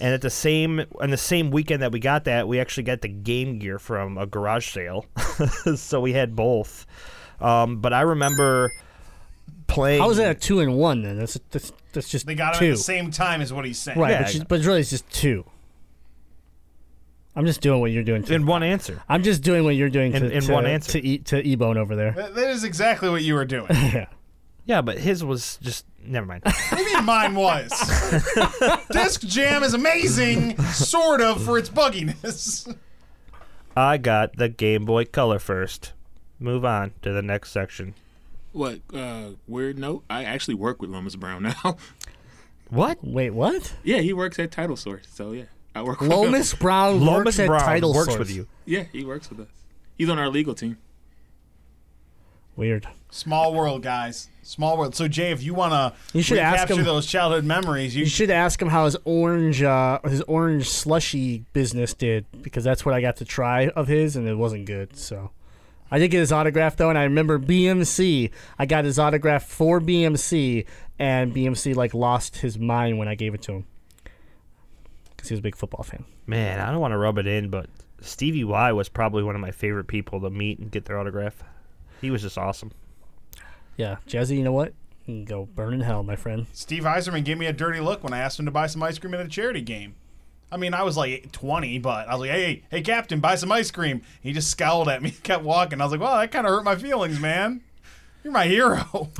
And 0.00 0.14
at 0.14 0.22
the 0.22 0.30
same 0.30 0.84
on 1.00 1.10
the 1.10 1.16
same 1.16 1.50
weekend 1.50 1.82
that 1.82 1.90
we 1.90 1.98
got 1.98 2.24
that, 2.24 2.46
we 2.46 2.60
actually 2.60 2.84
got 2.84 3.00
the 3.00 3.08
Game 3.08 3.58
Gear 3.58 3.80
from 3.80 4.16
a 4.16 4.26
garage 4.26 4.70
sale, 4.70 5.06
so 5.74 6.00
we 6.00 6.12
had 6.12 6.36
both. 6.36 6.86
Um, 7.40 7.80
but 7.80 7.92
I 7.92 8.02
remember 8.02 8.70
playing. 9.66 10.00
How 10.00 10.10
is 10.10 10.18
that 10.18 10.30
a 10.30 10.34
two 10.38 10.60
and 10.60 10.76
one 10.76 11.02
then? 11.02 11.18
That's 11.18 11.38
that's, 11.50 11.72
that's 11.98 12.08
just 12.08 12.26
They 12.26 12.34
got 12.34 12.54
him 12.54 12.60
two. 12.60 12.66
at 12.72 12.76
the 12.76 12.82
same 12.82 13.10
time, 13.10 13.40
is 13.42 13.52
what 13.52 13.64
he's 13.64 13.78
saying. 13.78 13.98
right? 13.98 14.10
Yeah, 14.12 14.18
but, 14.22 14.28
I 14.28 14.30
you- 14.30 14.44
but 14.48 14.64
really, 14.64 14.80
it's 14.80 14.90
just 14.90 15.10
two. 15.12 15.44
I'm 17.36 17.46
just 17.46 17.60
doing 17.60 17.80
what 17.80 17.90
you're 17.92 18.02
doing. 18.02 18.22
To, 18.24 18.34
in 18.34 18.46
one 18.46 18.62
answer? 18.62 19.00
I'm 19.08 19.22
just 19.22 19.42
doing 19.42 19.62
what 19.64 19.76
you're 19.76 19.90
doing 19.90 20.12
In- 20.12 20.22
to, 20.22 20.30
in 20.30 20.42
to, 20.42 20.52
one 20.52 20.66
answer. 20.66 20.92
to 20.92 21.06
e, 21.06 21.18
to 21.18 21.40
E-Bone 21.46 21.76
over 21.78 21.94
there. 21.94 22.12
That- 22.12 22.34
that 22.34 22.50
is 22.50 22.64
exactly 22.64 23.08
what 23.10 23.22
you 23.22 23.34
were 23.34 23.44
doing. 23.44 23.66
yeah. 23.70 24.06
Yeah, 24.64 24.82
but 24.82 24.98
his 24.98 25.24
was 25.24 25.58
just 25.62 25.86
never 26.04 26.26
mind. 26.26 26.42
What 26.46 26.76
do 26.78 26.82
you 26.82 26.96
mean 26.96 27.04
mine 27.04 27.34
was? 27.34 27.70
Disc 28.90 29.22
Jam 29.22 29.62
is 29.62 29.72
amazing, 29.72 30.58
sort 30.64 31.20
of, 31.22 31.42
for 31.42 31.56
its 31.58 31.70
bugginess. 31.70 32.76
I 33.76 33.96
got 33.98 34.36
the 34.36 34.48
Game 34.48 34.84
Boy 34.84 35.04
Color 35.06 35.38
first. 35.38 35.92
Move 36.40 36.64
on 36.64 36.92
to 37.02 37.12
the 37.12 37.22
next 37.22 37.50
section. 37.52 37.94
What? 38.58 38.80
Uh, 38.92 39.30
weird 39.46 39.78
note. 39.78 40.02
I 40.10 40.24
actually 40.24 40.54
work 40.54 40.82
with 40.82 40.90
Lomas 40.90 41.14
Brown 41.16 41.44
now. 41.44 41.76
What? 42.70 42.98
Wait, 43.02 43.30
what? 43.30 43.72
yeah, 43.82 44.00
he 44.00 44.12
works 44.12 44.38
at 44.38 44.50
Title 44.50 44.76
Source. 44.76 45.06
So 45.10 45.32
yeah, 45.32 45.44
I 45.74 45.80
work 45.82 46.00
with 46.02 46.10
him. 46.12 46.18
Lomas 46.18 46.52
Brown 46.52 47.00
Lomas 47.00 47.24
works 47.24 47.38
at 47.38 47.46
Brown 47.46 47.60
Title 47.60 47.94
works 47.94 48.08
Source. 48.08 48.18
with 48.18 48.30
you. 48.30 48.46
Yeah, 48.66 48.82
he 48.92 49.04
works 49.06 49.30
with 49.30 49.40
us. 49.40 49.48
He's 49.96 50.10
on 50.10 50.18
our 50.18 50.28
legal 50.28 50.54
team. 50.54 50.76
Weird. 52.56 52.86
Small 53.10 53.54
world, 53.54 53.82
guys. 53.82 54.28
Small 54.42 54.76
world. 54.76 54.94
So, 54.94 55.08
Jay, 55.08 55.30
if 55.30 55.42
you 55.42 55.54
want 55.54 55.72
to 55.72 55.94
You 56.12 56.22
should 56.22 56.36
ask 56.38 56.68
him- 56.68 56.84
those 56.84 57.06
childhood 57.06 57.44
memories, 57.44 57.96
you, 57.96 58.00
You 58.00 58.10
should 58.10 58.30
ask 58.30 58.60
him 58.60 58.68
how 58.68 58.84
his 58.84 58.96
orange 59.04 59.62
uh, 59.62 60.00
his 60.04 60.20
orange 60.22 60.68
slushy 60.68 61.44
business 61.54 61.94
did 61.94 62.26
because 62.42 62.64
that's 62.64 62.84
what 62.84 62.94
I 62.94 63.00
got 63.00 63.16
to 63.16 63.24
try 63.24 63.68
of 63.68 63.88
his 63.88 64.14
and 64.16 64.28
it 64.28 64.34
wasn't 64.34 64.66
good. 64.66 64.94
So 64.96 65.30
I 65.90 65.98
did 65.98 66.08
get 66.08 66.20
his 66.20 66.32
autograph 66.32 66.76
though, 66.76 66.90
and 66.90 66.98
I 66.98 67.04
remember 67.04 67.38
BMC. 67.38 68.30
I 68.58 68.66
got 68.66 68.84
his 68.84 68.98
autograph 68.98 69.44
for 69.44 69.80
BMC, 69.80 70.66
and 70.98 71.34
BMC 71.34 71.74
like 71.74 71.94
lost 71.94 72.38
his 72.38 72.58
mind 72.58 72.98
when 72.98 73.08
I 73.08 73.14
gave 73.14 73.34
it 73.34 73.42
to 73.42 73.52
him 73.52 73.66
because 75.16 75.28
he 75.28 75.34
was 75.34 75.40
a 75.40 75.42
big 75.42 75.56
football 75.56 75.82
fan. 75.82 76.04
Man, 76.26 76.60
I 76.60 76.70
don't 76.70 76.80
want 76.80 76.92
to 76.92 76.98
rub 76.98 77.18
it 77.18 77.26
in, 77.26 77.50
but 77.50 77.68
Stevie 78.00 78.44
Y 78.44 78.72
was 78.72 78.88
probably 78.88 79.22
one 79.22 79.34
of 79.34 79.40
my 79.40 79.50
favorite 79.50 79.86
people 79.86 80.20
to 80.20 80.30
meet 80.30 80.58
and 80.58 80.70
get 80.70 80.84
their 80.84 80.98
autograph. 80.98 81.42
He 82.00 82.10
was 82.10 82.22
just 82.22 82.38
awesome. 82.38 82.70
Yeah, 83.76 83.96
Jazzy, 84.06 84.36
you 84.36 84.44
know 84.44 84.52
what? 84.52 84.74
You 85.06 85.14
can 85.14 85.24
go 85.24 85.46
burn 85.46 85.74
in 85.74 85.80
hell, 85.80 86.02
my 86.02 86.16
friend. 86.16 86.46
Steve 86.52 86.84
Yzerman 86.84 87.24
gave 87.24 87.38
me 87.38 87.46
a 87.46 87.52
dirty 87.52 87.80
look 87.80 88.04
when 88.04 88.12
I 88.12 88.18
asked 88.18 88.38
him 88.38 88.44
to 88.44 88.52
buy 88.52 88.66
some 88.66 88.82
ice 88.82 88.98
cream 88.98 89.14
at 89.14 89.20
a 89.20 89.28
charity 89.28 89.62
game. 89.62 89.94
I 90.50 90.56
mean, 90.56 90.72
I 90.74 90.82
was 90.82 90.96
like 90.96 91.30
20, 91.32 91.78
but 91.78 92.08
I 92.08 92.14
was 92.14 92.20
like, 92.20 92.30
hey, 92.30 92.62
hey, 92.70 92.80
Captain, 92.80 93.20
buy 93.20 93.34
some 93.34 93.52
ice 93.52 93.70
cream. 93.70 94.02
He 94.20 94.32
just 94.32 94.50
scowled 94.50 94.88
at 94.88 95.02
me, 95.02 95.10
kept 95.22 95.44
walking. 95.44 95.80
I 95.80 95.84
was 95.84 95.92
like, 95.92 96.00
well, 96.00 96.16
that 96.18 96.30
kind 96.30 96.46
of 96.46 96.52
hurt 96.52 96.64
my 96.64 96.76
feelings, 96.76 97.20
man. 97.20 97.62
You're 98.24 98.32
my 98.32 98.46
hero. 98.46 99.10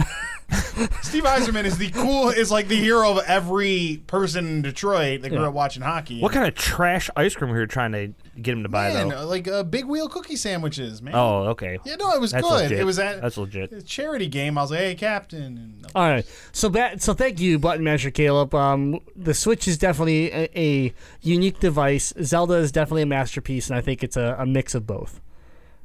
Steve 1.02 1.24
Yzerman 1.24 1.64
is 1.64 1.76
the 1.76 1.90
cool 1.90 2.30
is 2.30 2.50
like 2.50 2.68
the 2.68 2.76
hero 2.76 3.12
of 3.18 3.24
every 3.26 4.02
person 4.06 4.46
in 4.46 4.62
Detroit 4.62 5.20
that 5.22 5.28
grew 5.28 5.40
Yeah. 5.40 5.48
up 5.48 5.54
watching 5.54 5.82
hockey. 5.82 6.20
What 6.20 6.32
kind 6.32 6.46
of 6.48 6.54
trash 6.54 7.10
ice 7.16 7.34
cream 7.34 7.50
were 7.50 7.60
you 7.60 7.66
trying 7.66 7.92
to 7.92 8.12
get 8.40 8.52
him 8.54 8.62
to 8.62 8.68
buy 8.68 8.92
man, 8.94 9.08
though? 9.08 9.26
like 9.26 9.46
uh, 9.46 9.62
big 9.62 9.84
wheel 9.84 10.08
cookie 10.08 10.36
sandwiches, 10.36 11.02
man. 11.02 11.14
Oh, 11.14 11.48
okay. 11.48 11.78
Yeah, 11.84 11.96
no, 11.96 12.12
it 12.12 12.20
was 12.20 12.30
That's 12.32 12.46
good. 12.46 12.62
legit. 12.64 12.78
It 12.80 12.84
was 12.84 12.98
at 12.98 13.20
That's 13.20 13.36
legit. 13.36 13.72
a 13.72 13.82
charity 13.82 14.26
game. 14.26 14.56
I 14.56 14.62
was 14.62 14.70
like, 14.70 14.80
"Hey, 14.80 14.94
Captain." 14.94 15.42
And 15.42 15.86
All 15.94 16.08
right. 16.08 16.26
So 16.52 16.68
that 16.70 17.02
so 17.02 17.12
thank 17.14 17.40
you, 17.40 17.58
Button 17.58 17.84
Masher 17.84 18.10
Caleb. 18.10 18.54
Um, 18.54 19.00
the 19.16 19.34
Switch 19.34 19.68
is 19.68 19.76
definitely 19.78 20.32
a, 20.32 20.48
a 20.58 20.94
unique 21.20 21.60
device. 21.60 22.12
Zelda 22.22 22.54
is 22.54 22.72
definitely 22.72 23.02
a 23.02 23.06
masterpiece, 23.06 23.68
and 23.68 23.76
I 23.78 23.80
think 23.82 24.02
it's 24.02 24.16
a, 24.16 24.36
a 24.38 24.46
mix 24.46 24.74
of 24.74 24.86
both. 24.86 25.20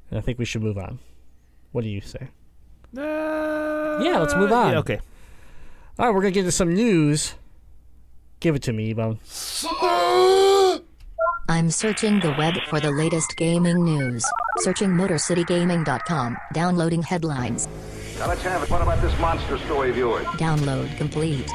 And 0.10 0.17
I 0.17 0.21
think 0.21 0.39
we 0.39 0.45
should 0.45 0.63
move 0.63 0.78
on. 0.78 0.99
What 1.73 1.84
do 1.84 1.89
you 1.89 2.02
say? 2.02 2.30
Uh, 2.98 4.00
yeah, 4.04 4.20
let's 4.20 4.36
move 4.36 4.52
on. 4.52 4.76
okay. 4.76 5.00
All 6.00 6.06
right, 6.08 6.14
we're 6.16 6.22
gonna 6.22 6.32
get 6.32 6.44
to 6.44 6.52
some 6.52 6.74
news. 6.74 7.36
Give 8.40 8.56
it 8.56 8.62
to 8.64 8.74
me, 8.74 8.90
Ebon. 8.90 9.20
I'm 11.50 11.70
searching 11.70 12.20
the 12.20 12.34
web 12.38 12.56
for 12.70 12.80
the 12.80 12.92
latest 12.92 13.36
gaming 13.38 13.84
news. 13.84 14.26
Searching 14.60 14.90
MotorCityGaming.com. 14.90 16.38
Downloading 16.54 17.04
headlines. 17.04 17.68
Now 18.20 18.28
let's 18.28 18.42
have 18.44 18.64
it. 18.64 18.70
What 18.70 18.82
about 18.82 19.02
this 19.02 19.18
monster 19.20 19.58
story 19.60 19.90
of 19.90 19.98
yours? 19.98 20.26
Download 20.38 20.96
complete. 20.98 21.50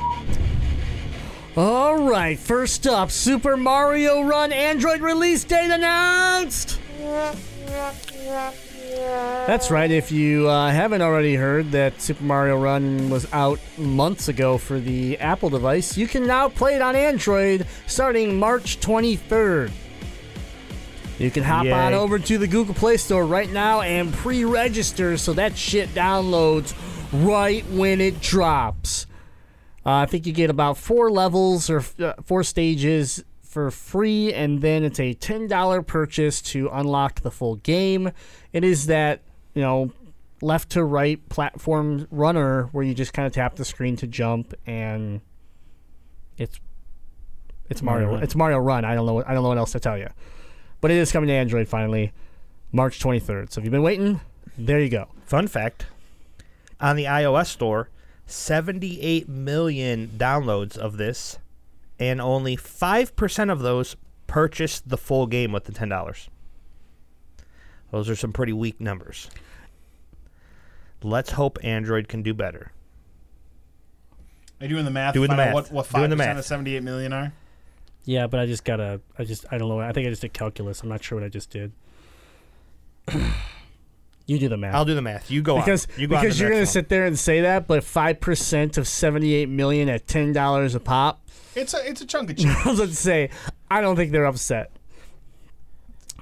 All 1.56 1.98
right, 2.08 2.38
first 2.38 2.86
up, 2.86 3.10
Super 3.10 3.56
Mario 3.56 4.22
Run 4.22 4.52
Android 4.52 5.00
release 5.00 5.44
date 5.44 5.70
announced. 5.70 6.78
That's 8.88 9.70
right. 9.70 9.90
If 9.90 10.12
you 10.12 10.48
uh, 10.48 10.70
haven't 10.70 11.02
already 11.02 11.34
heard 11.34 11.72
that 11.72 12.00
Super 12.00 12.24
Mario 12.24 12.56
Run 12.56 13.10
was 13.10 13.30
out 13.32 13.58
months 13.76 14.28
ago 14.28 14.58
for 14.58 14.78
the 14.78 15.18
Apple 15.18 15.50
device, 15.50 15.96
you 15.96 16.06
can 16.06 16.26
now 16.26 16.48
play 16.48 16.74
it 16.74 16.82
on 16.82 16.96
Android 16.96 17.66
starting 17.86 18.38
March 18.38 18.80
23rd. 18.80 19.70
You 21.18 21.30
can 21.30 21.42
hop 21.42 21.64
Yay. 21.64 21.72
on 21.72 21.94
over 21.94 22.18
to 22.18 22.38
the 22.38 22.46
Google 22.46 22.74
Play 22.74 22.96
Store 22.96 23.26
right 23.26 23.50
now 23.50 23.80
and 23.80 24.12
pre 24.12 24.44
register 24.44 25.16
so 25.16 25.32
that 25.32 25.56
shit 25.56 25.88
downloads 25.90 26.74
right 27.12 27.66
when 27.70 28.00
it 28.00 28.20
drops. 28.20 29.06
Uh, 29.84 29.92
I 29.92 30.06
think 30.06 30.26
you 30.26 30.32
get 30.32 30.50
about 30.50 30.76
four 30.76 31.10
levels 31.10 31.70
or 31.70 31.82
uh, 31.98 32.12
four 32.24 32.44
stages 32.44 33.24
for 33.42 33.70
free, 33.70 34.32
and 34.32 34.60
then 34.60 34.84
it's 34.84 35.00
a 35.00 35.14
$10 35.14 35.86
purchase 35.86 36.42
to 36.42 36.68
unlock 36.68 37.22
the 37.22 37.30
full 37.30 37.56
game. 37.56 38.12
It 38.52 38.64
is 38.64 38.86
that, 38.86 39.20
you 39.54 39.62
know, 39.62 39.92
left 40.40 40.70
to 40.70 40.84
right 40.84 41.26
platform 41.28 42.06
runner 42.10 42.64
where 42.72 42.84
you 42.84 42.94
just 42.94 43.12
kind 43.12 43.26
of 43.26 43.32
tap 43.32 43.56
the 43.56 43.64
screen 43.64 43.96
to 43.96 44.06
jump, 44.06 44.54
and 44.66 45.20
it's 46.36 46.60
it's 47.68 47.82
Mario. 47.82 48.06
Mario 48.06 48.14
Run. 48.14 48.22
It's 48.22 48.34
Mario 48.34 48.58
Run. 48.58 48.84
I 48.84 48.94
don't 48.94 49.06
know. 49.06 49.22
I 49.26 49.34
don't 49.34 49.42
know 49.42 49.48
what 49.48 49.58
else 49.58 49.72
to 49.72 49.80
tell 49.80 49.98
you, 49.98 50.08
but 50.80 50.90
it 50.90 50.96
is 50.96 51.12
coming 51.12 51.28
to 51.28 51.34
Android 51.34 51.68
finally, 51.68 52.12
March 52.72 53.00
23rd. 53.00 53.52
So 53.52 53.60
if 53.60 53.64
you've 53.64 53.72
been 53.72 53.82
waiting, 53.82 54.20
there 54.56 54.80
you 54.80 54.88
go. 54.88 55.08
Fun 55.26 55.46
fact: 55.46 55.86
on 56.80 56.96
the 56.96 57.04
iOS 57.04 57.46
store, 57.46 57.90
78 58.26 59.28
million 59.28 60.08
downloads 60.16 60.76
of 60.76 60.96
this, 60.96 61.38
and 61.98 62.20
only 62.20 62.56
five 62.56 63.14
percent 63.16 63.50
of 63.50 63.60
those 63.60 63.96
purchased 64.26 64.88
the 64.88 64.98
full 64.98 65.26
game 65.26 65.52
with 65.52 65.64
the 65.64 65.72
ten 65.72 65.88
dollars. 65.88 66.28
Those 67.90 68.08
are 68.10 68.16
some 68.16 68.32
pretty 68.32 68.52
weak 68.52 68.80
numbers. 68.80 69.30
Let's 71.02 71.30
hope 71.32 71.58
Android 71.62 72.08
can 72.08 72.22
do 72.22 72.34
better. 72.34 72.72
are 74.60 74.64
you 74.64 74.68
doing 74.68 74.84
the 74.84 74.90
math? 74.90 75.14
Doing 75.14 75.28
to 75.30 75.32
the 75.32 75.36
math. 75.36 75.54
What, 75.54 75.70
what 75.72 75.88
Doing 75.90 76.02
five 76.02 76.10
the 76.10 76.16
percent 76.16 76.30
math. 76.36 76.38
of 76.38 76.44
seventy-eight 76.44 76.82
million 76.82 77.12
are? 77.12 77.32
Yeah, 78.04 78.26
but 78.26 78.40
I 78.40 78.46
just 78.46 78.64
gotta. 78.64 79.00
I 79.18 79.24
just. 79.24 79.44
I 79.50 79.58
don't 79.58 79.68
know. 79.68 79.80
I 79.80 79.92
think 79.92 80.06
I 80.06 80.10
just 80.10 80.22
did 80.22 80.32
calculus. 80.32 80.82
I'm 80.82 80.88
not 80.88 81.02
sure 81.04 81.18
what 81.18 81.24
I 81.24 81.28
just 81.28 81.50
did. 81.50 81.72
you 84.26 84.38
do 84.38 84.48
the 84.48 84.56
math. 84.56 84.74
I'll 84.74 84.84
do 84.84 84.94
the 84.94 85.02
math. 85.02 85.30
You 85.30 85.40
go 85.42 85.56
because 85.58 85.86
on. 85.86 86.00
You 86.00 86.08
go 86.08 86.20
because 86.20 86.36
to 86.36 86.40
you're 86.42 86.50
gonna 86.50 86.60
one. 86.62 86.66
sit 86.66 86.88
there 86.88 87.06
and 87.06 87.18
say 87.18 87.42
that, 87.42 87.66
but 87.66 87.84
five 87.84 88.20
percent 88.20 88.76
of 88.76 88.88
78 88.88 89.48
million 89.48 89.88
at 89.88 90.06
ten 90.06 90.32
dollars 90.32 90.74
a 90.74 90.80
pop. 90.80 91.20
It's 91.54 91.74
a 91.74 91.88
it's 91.88 92.00
a 92.00 92.06
chunk 92.06 92.30
of 92.30 92.36
change. 92.38 92.54
I 92.64 92.68
was 92.70 92.78
about 92.80 92.88
to 92.90 92.96
say, 92.96 93.30
I 93.70 93.80
don't 93.80 93.96
think 93.96 94.12
they're 94.12 94.26
upset. 94.26 94.70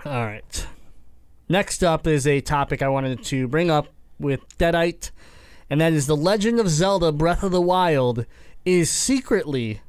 All 0.04 0.24
right. 0.24 0.66
Next 1.48 1.84
up 1.84 2.06
is 2.06 2.26
a 2.26 2.40
topic 2.40 2.82
I 2.82 2.88
wanted 2.88 3.22
to 3.24 3.46
bring 3.46 3.70
up 3.70 3.88
with 4.18 4.40
Deadite, 4.58 5.10
and 5.70 5.80
that 5.80 5.92
is 5.92 6.06
The 6.06 6.16
Legend 6.16 6.58
of 6.58 6.68
Zelda 6.68 7.12
Breath 7.12 7.42
of 7.42 7.52
the 7.52 7.60
Wild 7.60 8.26
is 8.64 8.90
secretly 8.90 9.80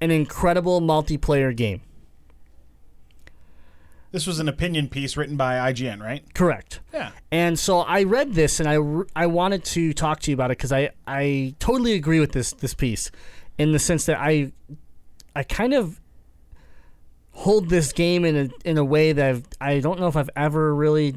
an 0.00 0.10
incredible 0.10 0.80
multiplayer 0.80 1.56
game. 1.56 1.80
This 4.10 4.26
was 4.26 4.38
an 4.38 4.48
opinion 4.48 4.88
piece 4.88 5.16
written 5.16 5.36
by 5.36 5.54
IGN, 5.72 6.02
right? 6.02 6.22
Correct. 6.34 6.80
Yeah. 6.92 7.12
And 7.30 7.58
so 7.58 7.80
I 7.80 8.04
read 8.04 8.34
this 8.34 8.58
and 8.58 8.68
I, 8.68 8.78
I 9.14 9.26
wanted 9.26 9.64
to 9.66 9.92
talk 9.92 10.20
to 10.20 10.30
you 10.30 10.34
about 10.34 10.50
it 10.50 10.56
because 10.58 10.72
I, 10.72 10.90
I 11.06 11.54
totally 11.58 11.92
agree 11.92 12.18
with 12.18 12.32
this 12.32 12.52
this 12.52 12.72
piece 12.72 13.10
in 13.58 13.72
the 13.72 13.78
sense 13.78 14.06
that 14.06 14.18
I 14.18 14.52
I 15.36 15.42
kind 15.42 15.74
of 15.74 15.97
hold 17.38 17.68
this 17.68 17.92
game 17.92 18.24
in 18.24 18.36
a 18.36 18.68
in 18.68 18.78
a 18.78 18.84
way 18.84 19.12
that 19.12 19.30
I've, 19.30 19.44
I 19.60 19.78
don't 19.78 20.00
know 20.00 20.08
if 20.08 20.16
I've 20.16 20.30
ever 20.34 20.74
really 20.74 21.14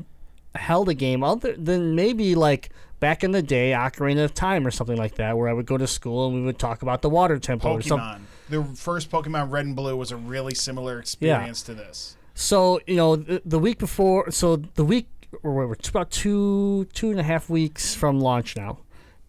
held 0.54 0.88
a 0.88 0.94
game 0.94 1.24
other 1.24 1.54
than 1.54 1.96
maybe 1.96 2.36
like 2.36 2.70
back 3.00 3.24
in 3.24 3.32
the 3.32 3.42
day 3.42 3.72
Ocarina 3.72 4.24
of 4.24 4.34
Time 4.36 4.68
or 4.68 4.72
something 4.72 4.98
like 4.98 5.16
that 5.16 5.36
where 5.36 5.50
I 5.50 5.54
would 5.54 5.66
go 5.66 5.78
to 5.78 5.88
school 5.88 6.28
and 6.28 6.36
we 6.36 6.42
would 6.44 6.60
talk 6.60 6.84
about 6.84 7.02
the 7.02 7.10
water 7.10 7.40
temple 7.40 7.72
or 7.72 7.82
something. 7.82 8.08
Pokemon. 8.08 8.22
The 8.50 8.64
first 8.76 9.10
Pokemon 9.10 9.50
Red 9.50 9.66
and 9.66 9.76
Blue 9.76 9.98
was 9.98 10.12
a 10.12 10.18
really 10.18 10.54
similar 10.54 11.00
experience 11.00 11.64
to 11.64 11.74
this. 11.74 12.18
So 12.36 12.80
you 12.86 12.98
know, 12.98 13.16
the, 13.16 13.42
the 13.44 13.60
week 13.60 13.80
before, 13.80 14.30
so 14.30 14.58
the 14.58 14.86
week 14.86 15.08
or 15.42 15.54
we're 15.54 15.76
about 15.90 16.12
two 16.12 16.86
two 16.94 17.10
and 17.10 17.20
a 17.20 17.24
half 17.24 17.50
weeks 17.50 17.96
from 17.96 18.20
launch 18.20 18.56
now, 18.56 18.78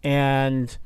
and 0.03 0.77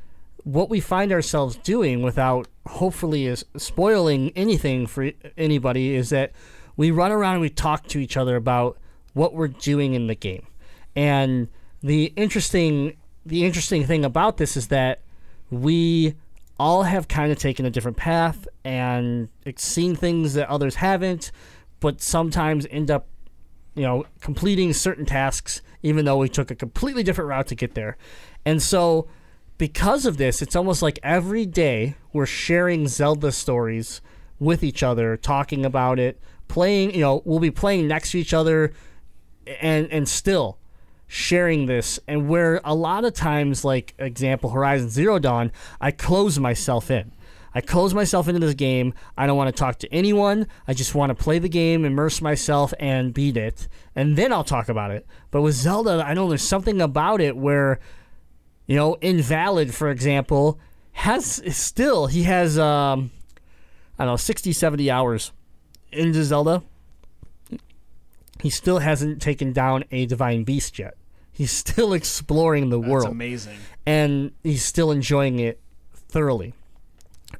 what 0.44 0.70
we 0.70 0.80
find 0.80 1.12
ourselves 1.12 1.56
doing 1.56 2.02
without 2.02 2.48
hopefully 2.66 3.26
is 3.26 3.44
spoiling 3.56 4.30
anything 4.36 4.86
for 4.86 5.10
anybody 5.36 5.94
is 5.94 6.10
that 6.10 6.32
we 6.76 6.90
run 6.90 7.10
around 7.10 7.34
and 7.34 7.40
we 7.40 7.50
talk 7.50 7.86
to 7.88 7.98
each 7.98 8.16
other 8.16 8.36
about 8.36 8.78
what 9.14 9.34
we're 9.34 9.48
doing 9.48 9.94
in 9.94 10.06
the 10.06 10.14
game, 10.14 10.46
and 10.94 11.48
the 11.80 12.12
interesting 12.16 12.96
the 13.26 13.44
interesting 13.44 13.84
thing 13.84 14.04
about 14.04 14.36
this 14.36 14.56
is 14.56 14.68
that 14.68 15.00
we 15.50 16.14
all 16.58 16.84
have 16.84 17.08
kind 17.08 17.30
of 17.30 17.38
taken 17.38 17.66
a 17.66 17.70
different 17.70 17.96
path 17.96 18.48
and 18.64 19.28
seen 19.56 19.94
things 19.94 20.34
that 20.34 20.48
others 20.48 20.76
haven't, 20.76 21.30
but 21.78 22.00
sometimes 22.00 22.66
end 22.70 22.90
up, 22.90 23.06
you 23.74 23.82
know, 23.82 24.04
completing 24.20 24.72
certain 24.72 25.06
tasks 25.06 25.62
even 25.82 26.04
though 26.04 26.16
we 26.16 26.28
took 26.28 26.50
a 26.50 26.54
completely 26.54 27.02
different 27.02 27.28
route 27.28 27.46
to 27.48 27.54
get 27.54 27.74
there. 27.74 27.96
And 28.44 28.62
so, 28.62 29.08
because 29.58 30.06
of 30.06 30.16
this, 30.16 30.40
it's 30.40 30.56
almost 30.56 30.82
like 30.82 30.98
every 31.02 31.44
day 31.44 31.96
we're 32.12 32.26
sharing 32.26 32.86
Zelda 32.88 33.32
stories 33.32 34.00
with 34.38 34.62
each 34.62 34.84
other, 34.84 35.16
talking 35.16 35.66
about 35.66 35.98
it, 35.98 36.20
playing, 36.46 36.94
you 36.94 37.00
know, 37.00 37.22
we'll 37.24 37.40
be 37.40 37.50
playing 37.50 37.88
next 37.88 38.12
to 38.12 38.18
each 38.18 38.32
other 38.32 38.72
and 39.60 39.90
and 39.90 40.08
still 40.08 40.58
sharing 41.08 41.66
this. 41.66 41.98
And 42.06 42.28
where 42.28 42.60
a 42.64 42.74
lot 42.74 43.04
of 43.04 43.14
times 43.14 43.64
like 43.64 43.94
example 43.98 44.50
horizon 44.50 44.90
zero 44.90 45.18
dawn 45.18 45.50
i 45.80 45.90
close 45.90 46.38
myself 46.38 46.90
in. 46.90 47.12
I 47.54 47.62
close 47.62 47.94
myself 47.94 48.28
into 48.28 48.40
this 48.40 48.54
game. 48.54 48.92
I 49.16 49.26
don't 49.26 49.36
want 49.36 49.48
to 49.48 49.58
talk 49.58 49.78
to 49.78 49.92
anyone. 49.92 50.46
I 50.68 50.74
just 50.74 50.94
want 50.94 51.10
to 51.10 51.14
play 51.14 51.38
the 51.38 51.48
game 51.48 51.86
immerse 51.86 52.20
myself 52.20 52.74
and 52.78 53.12
beat 53.12 53.36
it. 53.36 53.68
And 53.96 54.16
then 54.16 54.32
i'll 54.32 54.44
talk 54.44 54.68
about 54.68 54.92
it. 54.92 55.06
But 55.30 55.42
with 55.42 55.54
zelda 55.54 56.04
i 56.06 56.14
know 56.14 56.28
there's 56.28 56.42
something 56.42 56.80
about 56.80 57.20
it 57.20 57.36
where 57.36 57.80
you 58.68 58.76
know 58.76 58.96
invalid 59.00 59.74
for 59.74 59.90
example 59.90 60.60
has 60.92 61.42
still 61.56 62.06
he 62.06 62.22
has 62.22 62.56
um 62.58 63.10
i 63.98 64.04
don't 64.04 64.12
know 64.12 64.16
60 64.16 64.52
70 64.52 64.88
hours 64.90 65.32
into 65.90 66.22
zelda 66.22 66.62
he 68.40 68.50
still 68.50 68.78
hasn't 68.78 69.20
taken 69.20 69.52
down 69.52 69.84
a 69.90 70.06
divine 70.06 70.44
beast 70.44 70.78
yet. 70.78 70.94
He's 71.32 71.50
still 71.50 71.92
exploring 72.00 72.70
the 72.70 72.78
That's 72.80 72.90
world 72.90 73.08
amazing. 73.08 73.56
and 73.86 74.32
he's 74.42 74.64
still 74.64 74.90
enjoying 74.90 75.38
it 75.40 75.60
thoroughly. 75.92 76.54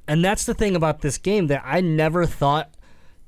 And 0.06 0.24
that's 0.24 0.44
the 0.44 0.54
thing 0.54 0.76
about 0.76 1.00
this 1.00 1.18
game 1.18 1.46
that 1.48 1.62
I 1.64 1.80
never 1.80 2.26
thought 2.26 2.74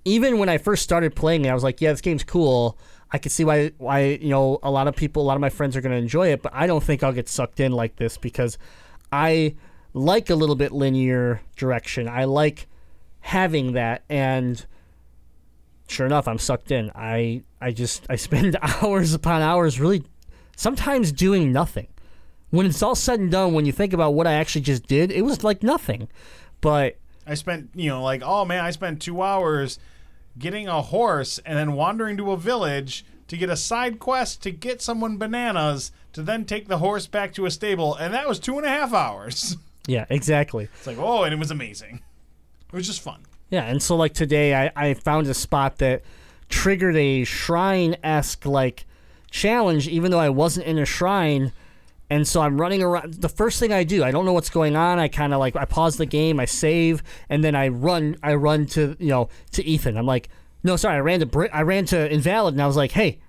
even 0.05 0.39
when 0.39 0.49
I 0.49 0.59
first 0.59 0.83
started 0.83 1.15
playing 1.15 1.45
it, 1.45 1.49
I 1.51 1.55
was 1.55 1.63
like, 1.63 1.81
yeah, 1.81 1.93
this 1.93 2.01
game's 2.01 2.25
cool. 2.25 2.79
I 3.13 3.19
can 3.19 3.31
see 3.31 3.45
why 3.45 3.73
why, 3.79 4.19
you 4.21 4.29
know, 4.29 4.59
a 4.63 4.71
lot 4.71 4.89
of 4.89 4.97
people, 4.97 5.23
a 5.23 5.27
lot 5.27 5.35
of 5.35 5.41
my 5.41 5.51
friends 5.51 5.77
are 5.77 5.81
going 5.81 5.93
to 5.93 5.99
enjoy 5.99 6.29
it, 6.29 6.43
but 6.43 6.53
I 6.55 6.67
don't 6.67 6.83
think 6.83 7.03
I'll 7.03 7.13
get 7.13 7.29
sucked 7.29 7.61
in 7.61 7.73
like 7.73 7.97
this 7.97 8.17
because 8.17 8.59
I 9.13 9.57
like 9.93 10.31
a 10.31 10.35
little 10.35 10.57
bit 10.57 10.73
linear 10.73 11.41
direction. 11.57 12.09
I 12.09 12.25
like 12.25 12.69
having 13.21 13.73
that 13.73 14.03
and 14.09 14.65
sure 15.89 16.07
enough, 16.07 16.29
I'm 16.29 16.39
sucked 16.39 16.71
in. 16.71 16.91
I 16.95 17.43
I 17.61 17.73
just 17.73 18.07
I 18.09 18.17
spend 18.17 18.57
hours 18.63 19.15
upon 19.15 19.43
hours 19.43 19.81
really 19.81 20.05
sometimes 20.57 21.11
doing 21.11 21.53
nothing 21.53 21.89
when 22.51 22.67
it's 22.67 22.83
all 22.83 22.95
said 22.95 23.21
and 23.21 23.31
done, 23.31 23.55
when 23.55 23.65
you 23.65 23.73
think 23.73 23.93
about 23.93 24.15
what 24.15 24.27
I 24.27 24.35
actually 24.35 24.63
just 24.63 24.87
did, 24.87 25.11
it 25.11 25.23
was 25.23 25.43
like 25.43 25.63
nothing. 25.63 26.09
But 26.61 26.99
I 27.27 27.35
spent, 27.35 27.71
you 27.75 27.89
know, 27.89 28.03
like, 28.03 28.23
oh 28.25 28.45
man, 28.45 28.65
I 28.65 28.71
spent 28.73 29.01
two 29.01 29.23
hours 29.23 29.79
getting 30.39 30.69
a 30.69 30.83
horse 30.83 31.39
and 31.45 31.59
then 31.59 31.73
wandering 31.73 32.17
to 32.17 32.33
a 32.33 32.37
village 32.37 33.05
to 33.29 33.37
get 33.37 33.49
a 33.49 33.57
side 33.57 33.99
quest 33.99 34.43
to 34.43 34.51
get 34.51 34.83
someone 34.83 35.17
bananas 35.17 35.93
to 36.13 36.23
then 36.23 36.45
take 36.45 36.69
the 36.69 36.79
horse 36.79 37.07
back 37.07 37.33
to 37.35 37.47
a 37.47 37.51
stable, 37.51 37.95
and 37.95 38.13
that 38.13 38.29
was 38.29 38.41
two 38.41 38.57
and 38.57 38.67
a 38.67 38.69
half 38.69 38.93
hours. 38.93 39.57
yeah, 39.87 40.05
exactly. 40.11 40.69
It's 40.75 40.87
like, 40.87 40.99
oh, 40.99 41.23
and 41.23 41.33
it 41.33 41.39
was 41.39 41.51
amazing. 41.51 42.01
It 42.73 42.77
was 42.77 42.87
just 42.87 43.01
fun. 43.01 43.23
Yeah, 43.51 43.65
and 43.65 43.83
so 43.83 43.97
like 43.97 44.15
today, 44.15 44.55
I, 44.55 44.73
I 44.75 44.95
found 44.95 45.27
a 45.27 45.35
spot 45.35 45.79
that 45.79 46.03
triggered 46.49 46.97
a 46.97 47.25
shrine 47.25 47.97
esque 48.03 48.45
like 48.47 48.87
challenge, 49.31 49.89
even 49.89 50.11
though 50.11 50.19
I 50.19 50.31
wasn't 50.31 50.67
in 50.67 50.79
a 50.79 50.85
shrine. 50.85 51.53
And 52.11 52.27
so 52.27 52.43
I'm 52.43 52.61
running 52.61 52.83
around. 52.83 53.15
The 53.15 53.29
first 53.29 53.61
thing 53.61 53.73
I 53.73 53.85
do, 53.85 54.03
I 54.03 54.11
don't 54.11 54.25
know 54.25 54.33
what's 54.33 54.51
going 54.51 54.75
on. 54.75 54.99
I 54.99 55.07
kind 55.07 55.33
of 55.33 55.39
like 55.39 55.55
I 55.55 55.65
pause 55.65 55.97
the 55.97 56.07
game, 56.07 56.41
I 56.41 56.45
save, 56.45 57.05
and 57.29 57.45
then 57.45 57.55
I 57.55 57.69
run. 57.69 58.17
I 58.23 58.35
run 58.35 58.67
to 58.67 58.97
you 58.99 59.11
know 59.11 59.29
to 59.53 59.65
Ethan. 59.65 59.97
I'm 59.97 60.07
like, 60.07 60.29
no, 60.65 60.77
sorry, 60.77 60.97
I 60.97 61.01
ran 61.01 61.21
to 61.21 61.27
Brit. 61.27 61.53
I 61.55 61.63
ran 61.63 61.85
to 61.87 62.13
Invalid, 62.13 62.55
and 62.55 62.63
I 62.63 62.67
was 62.67 62.77
like, 62.77 62.91
hey, 62.91 63.21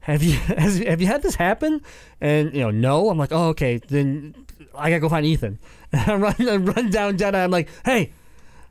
have 0.00 0.22
you 0.22 0.32
has, 0.56 0.78
have 0.78 1.00
you 1.00 1.06
had 1.06 1.22
this 1.22 1.34
happen? 1.34 1.82
And 2.20 2.54
you 2.54 2.60
know, 2.60 2.70
no. 2.70 3.10
I'm 3.10 3.18
like, 3.18 3.32
oh, 3.32 3.48
okay. 3.48 3.78
Then 3.78 4.34
I 4.74 4.88
gotta 4.88 5.00
go 5.00 5.08
find 5.08 5.26
Ethan. 5.26 5.58
And 5.92 6.10
I 6.10 6.16
run, 6.16 6.34
I 6.48 6.56
run 6.56 6.90
down, 6.90 7.16
down. 7.16 7.34
I'm 7.34 7.50
like, 7.50 7.68
hey, 7.84 8.12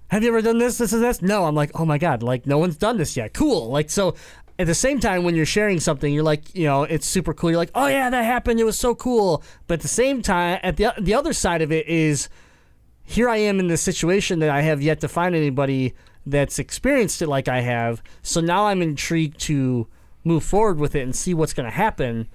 have 0.09 0.21
you 0.21 0.29
ever 0.29 0.41
done 0.41 0.57
this, 0.57 0.77
this, 0.77 0.91
and 0.93 1.01
this? 1.01 1.21
No. 1.21 1.45
I'm 1.45 1.55
like, 1.55 1.71
oh 1.75 1.85
my 1.85 1.97
god, 1.97 2.23
like 2.23 2.45
no 2.45 2.57
one's 2.57 2.77
done 2.77 2.97
this 2.97 3.15
yet. 3.15 3.33
Cool. 3.33 3.69
Like 3.69 3.89
so. 3.89 4.15
At 4.57 4.67
the 4.67 4.75
same 4.75 5.01
time, 5.01 5.23
when 5.23 5.35
you're 5.35 5.45
sharing 5.45 5.81
something, 5.81 6.13
you're 6.13 6.23
like, 6.23 6.55
you 6.55 6.63
know, 6.63 6.83
it's 6.83 7.05
super 7.05 7.33
cool. 7.33 7.51
You're 7.51 7.57
like, 7.57 7.71
oh 7.75 7.87
yeah, 7.87 8.09
that 8.09 8.23
happened. 8.23 8.59
It 8.59 8.63
was 8.63 8.77
so 8.77 8.95
cool. 8.95 9.43
But 9.67 9.75
at 9.75 9.81
the 9.81 9.89
same 9.89 10.21
time, 10.21 10.59
at 10.63 10.77
the 10.77 10.93
the 10.99 11.13
other 11.13 11.33
side 11.33 11.61
of 11.61 11.71
it 11.71 11.87
is, 11.87 12.29
here 13.03 13.27
I 13.27 13.37
am 13.37 13.59
in 13.59 13.67
this 13.67 13.81
situation 13.81 14.39
that 14.39 14.49
I 14.49 14.61
have 14.61 14.81
yet 14.81 15.01
to 15.01 15.07
find 15.07 15.35
anybody 15.35 15.93
that's 16.25 16.57
experienced 16.57 17.21
it 17.21 17.27
like 17.27 17.47
I 17.47 17.61
have. 17.61 18.01
So 18.23 18.41
now 18.41 18.67
I'm 18.67 18.81
intrigued 18.81 19.39
to 19.41 19.87
move 20.23 20.43
forward 20.43 20.79
with 20.79 20.95
it 20.95 21.01
and 21.01 21.15
see 21.15 21.33
what's 21.33 21.53
going 21.53 21.69
to 21.69 21.75
happen. 21.75 22.27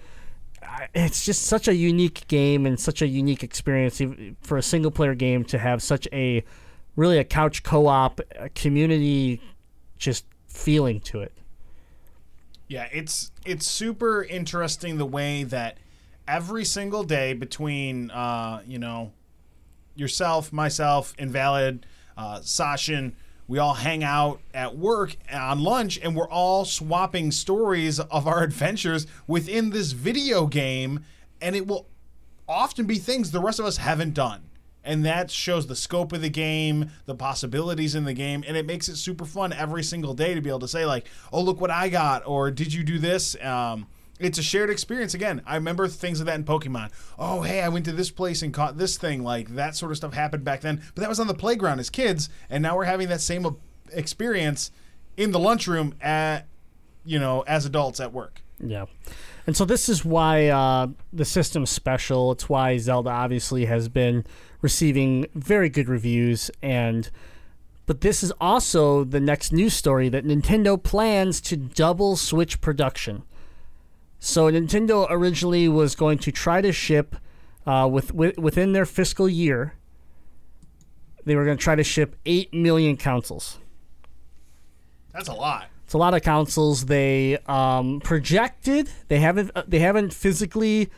It's 0.94 1.24
just 1.24 1.42
such 1.42 1.66
a 1.68 1.74
unique 1.74 2.26
game 2.28 2.66
and 2.66 2.78
such 2.78 3.02
a 3.02 3.06
unique 3.06 3.42
experience 3.42 4.00
for 4.40 4.56
a 4.56 4.62
single 4.62 4.90
player 4.90 5.14
game 5.14 5.44
to 5.44 5.58
have 5.58 5.82
such 5.82 6.06
a 6.12 6.44
really 6.96 7.18
a 7.18 7.24
couch 7.24 7.62
co-op 7.62 8.20
a 8.36 8.48
community 8.50 9.40
just 9.98 10.24
feeling 10.46 11.00
to 11.00 11.20
it. 11.20 11.32
Yeah, 12.70 12.86
it's 12.92 13.32
it's 13.44 13.66
super 13.66 14.22
interesting 14.22 14.96
the 14.96 15.04
way 15.04 15.42
that 15.42 15.78
every 16.28 16.64
single 16.64 17.02
day 17.02 17.32
between 17.32 18.12
uh, 18.12 18.62
you 18.64 18.78
know 18.78 19.10
yourself, 19.96 20.52
myself, 20.52 21.12
Invalid, 21.18 21.84
uh, 22.16 22.38
Sashin, 22.38 23.14
we 23.48 23.58
all 23.58 23.74
hang 23.74 24.04
out 24.04 24.40
at 24.54 24.76
work 24.76 25.16
on 25.32 25.64
lunch, 25.64 25.98
and 26.00 26.14
we're 26.14 26.28
all 26.28 26.64
swapping 26.64 27.32
stories 27.32 27.98
of 27.98 28.28
our 28.28 28.42
adventures 28.44 29.04
within 29.26 29.70
this 29.70 29.90
video 29.90 30.46
game, 30.46 31.04
and 31.40 31.56
it 31.56 31.66
will 31.66 31.88
often 32.48 32.86
be 32.86 32.98
things 32.98 33.32
the 33.32 33.40
rest 33.40 33.58
of 33.58 33.66
us 33.66 33.78
haven't 33.78 34.14
done. 34.14 34.49
And 34.82 35.04
that 35.04 35.30
shows 35.30 35.66
the 35.66 35.76
scope 35.76 36.12
of 36.12 36.22
the 36.22 36.30
game, 36.30 36.90
the 37.04 37.14
possibilities 37.14 37.94
in 37.94 38.04
the 38.04 38.14
game, 38.14 38.42
and 38.46 38.56
it 38.56 38.64
makes 38.64 38.88
it 38.88 38.96
super 38.96 39.26
fun 39.26 39.52
every 39.52 39.82
single 39.82 40.14
day 40.14 40.34
to 40.34 40.40
be 40.40 40.48
able 40.48 40.60
to 40.60 40.68
say, 40.68 40.86
like, 40.86 41.06
oh, 41.32 41.42
look 41.42 41.60
what 41.60 41.70
I 41.70 41.90
got, 41.90 42.26
or 42.26 42.50
did 42.50 42.72
you 42.72 42.82
do 42.82 42.98
this? 42.98 43.36
Um, 43.44 43.88
it's 44.18 44.38
a 44.38 44.42
shared 44.42 44.70
experience. 44.70 45.12
Again, 45.14 45.42
I 45.46 45.56
remember 45.56 45.86
things 45.88 46.20
of 46.20 46.26
that 46.26 46.36
in 46.36 46.44
Pokemon. 46.44 46.92
Oh, 47.18 47.42
hey, 47.42 47.60
I 47.60 47.68
went 47.68 47.84
to 47.86 47.92
this 47.92 48.10
place 48.10 48.42
and 48.42 48.54
caught 48.54 48.78
this 48.78 48.96
thing. 48.96 49.22
Like, 49.22 49.54
that 49.54 49.76
sort 49.76 49.92
of 49.92 49.98
stuff 49.98 50.14
happened 50.14 50.44
back 50.44 50.62
then. 50.62 50.82
But 50.94 51.02
that 51.02 51.08
was 51.08 51.20
on 51.20 51.26
the 51.26 51.34
playground 51.34 51.78
as 51.80 51.90
kids, 51.90 52.28
and 52.48 52.62
now 52.62 52.76
we're 52.76 52.84
having 52.84 53.08
that 53.08 53.20
same 53.20 53.56
experience 53.92 54.70
in 55.16 55.32
the 55.32 55.38
lunchroom 55.38 55.94
at, 56.00 56.46
you 57.04 57.18
know, 57.18 57.42
as 57.42 57.66
adults 57.66 58.00
at 58.00 58.12
work. 58.12 58.42
Yeah. 58.58 58.86
And 59.50 59.56
so 59.56 59.64
this 59.64 59.88
is 59.88 60.04
why 60.04 60.46
uh, 60.46 60.86
the 61.12 61.24
system's 61.24 61.70
special. 61.70 62.30
It's 62.30 62.48
why 62.48 62.78
Zelda 62.78 63.10
obviously 63.10 63.64
has 63.64 63.88
been 63.88 64.24
receiving 64.62 65.26
very 65.34 65.68
good 65.68 65.88
reviews 65.88 66.52
and 66.62 67.10
but 67.86 68.00
this 68.00 68.22
is 68.22 68.32
also 68.40 69.02
the 69.02 69.18
next 69.18 69.50
news 69.50 69.74
story 69.74 70.08
that 70.08 70.24
Nintendo 70.24 70.80
plans 70.80 71.40
to 71.40 71.56
double 71.56 72.14
Switch 72.14 72.60
production. 72.60 73.24
So 74.20 74.48
Nintendo 74.48 75.08
originally 75.10 75.68
was 75.68 75.96
going 75.96 76.18
to 76.18 76.30
try 76.30 76.60
to 76.60 76.70
ship 76.70 77.16
uh, 77.66 77.88
with, 77.90 78.14
with 78.14 78.38
within 78.38 78.72
their 78.72 78.86
fiscal 78.86 79.28
year. 79.28 79.74
They 81.24 81.34
were 81.34 81.44
going 81.44 81.58
to 81.58 81.64
try 81.64 81.74
to 81.74 81.82
ship 81.82 82.14
eight 82.24 82.54
million 82.54 82.96
consoles. 82.96 83.58
That's 85.12 85.26
a 85.26 85.34
lot. 85.34 85.66
It's 85.90 85.94
a 85.96 85.98
lot 85.98 86.14
of 86.14 86.22
consoles. 86.22 86.86
They 86.86 87.36
um, 87.48 87.98
projected. 87.98 88.88
They 89.08 89.18
haven't. 89.18 89.50
uh, 89.56 89.64
They 89.66 89.80
haven't 89.80 90.14
physically. 90.14 90.88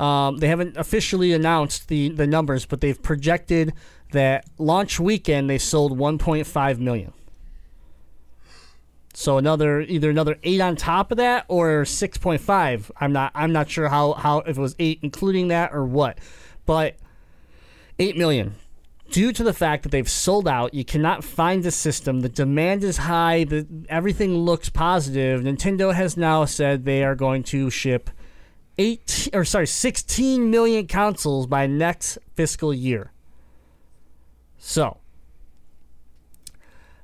Um, 0.00 0.38
they 0.38 0.48
haven't 0.48 0.76
officially 0.76 1.32
announced 1.32 1.86
the 1.86 2.08
the 2.08 2.26
numbers, 2.26 2.66
but 2.66 2.80
they've 2.80 3.00
projected 3.00 3.74
that 4.10 4.44
launch 4.58 4.98
weekend 4.98 5.48
they 5.48 5.58
sold 5.58 5.96
1.5 5.96 6.78
million. 6.80 7.12
So 9.12 9.38
another 9.38 9.82
either 9.82 10.10
another 10.10 10.36
eight 10.42 10.60
on 10.60 10.74
top 10.74 11.12
of 11.12 11.18
that 11.18 11.44
or 11.46 11.84
6.5. 11.84 12.90
I'm 12.96 13.12
not. 13.12 13.30
I'm 13.36 13.52
not 13.52 13.70
sure 13.70 13.88
how 13.88 14.14
how 14.14 14.38
if 14.38 14.58
it 14.58 14.60
was 14.60 14.74
eight 14.80 14.98
including 15.02 15.46
that 15.46 15.72
or 15.72 15.84
what, 15.84 16.18
but 16.66 16.96
eight 18.00 18.16
million 18.16 18.56
due 19.14 19.32
to 19.32 19.44
the 19.44 19.52
fact 19.52 19.84
that 19.84 19.90
they've 19.90 20.10
sold 20.10 20.48
out, 20.48 20.74
you 20.74 20.84
cannot 20.84 21.22
find 21.22 21.62
the 21.62 21.70
system. 21.70 22.18
The 22.18 22.28
demand 22.28 22.82
is 22.82 22.96
high. 22.96 23.44
The, 23.44 23.64
everything 23.88 24.38
looks 24.38 24.68
positive. 24.68 25.40
Nintendo 25.40 25.94
has 25.94 26.16
now 26.16 26.44
said 26.46 26.84
they 26.84 27.04
are 27.04 27.14
going 27.14 27.44
to 27.44 27.70
ship 27.70 28.10
18 28.76 29.32
or 29.32 29.44
sorry, 29.44 29.68
16 29.68 30.50
million 30.50 30.88
consoles 30.88 31.46
by 31.46 31.68
next 31.68 32.18
fiscal 32.34 32.74
year. 32.74 33.12
So, 34.58 34.96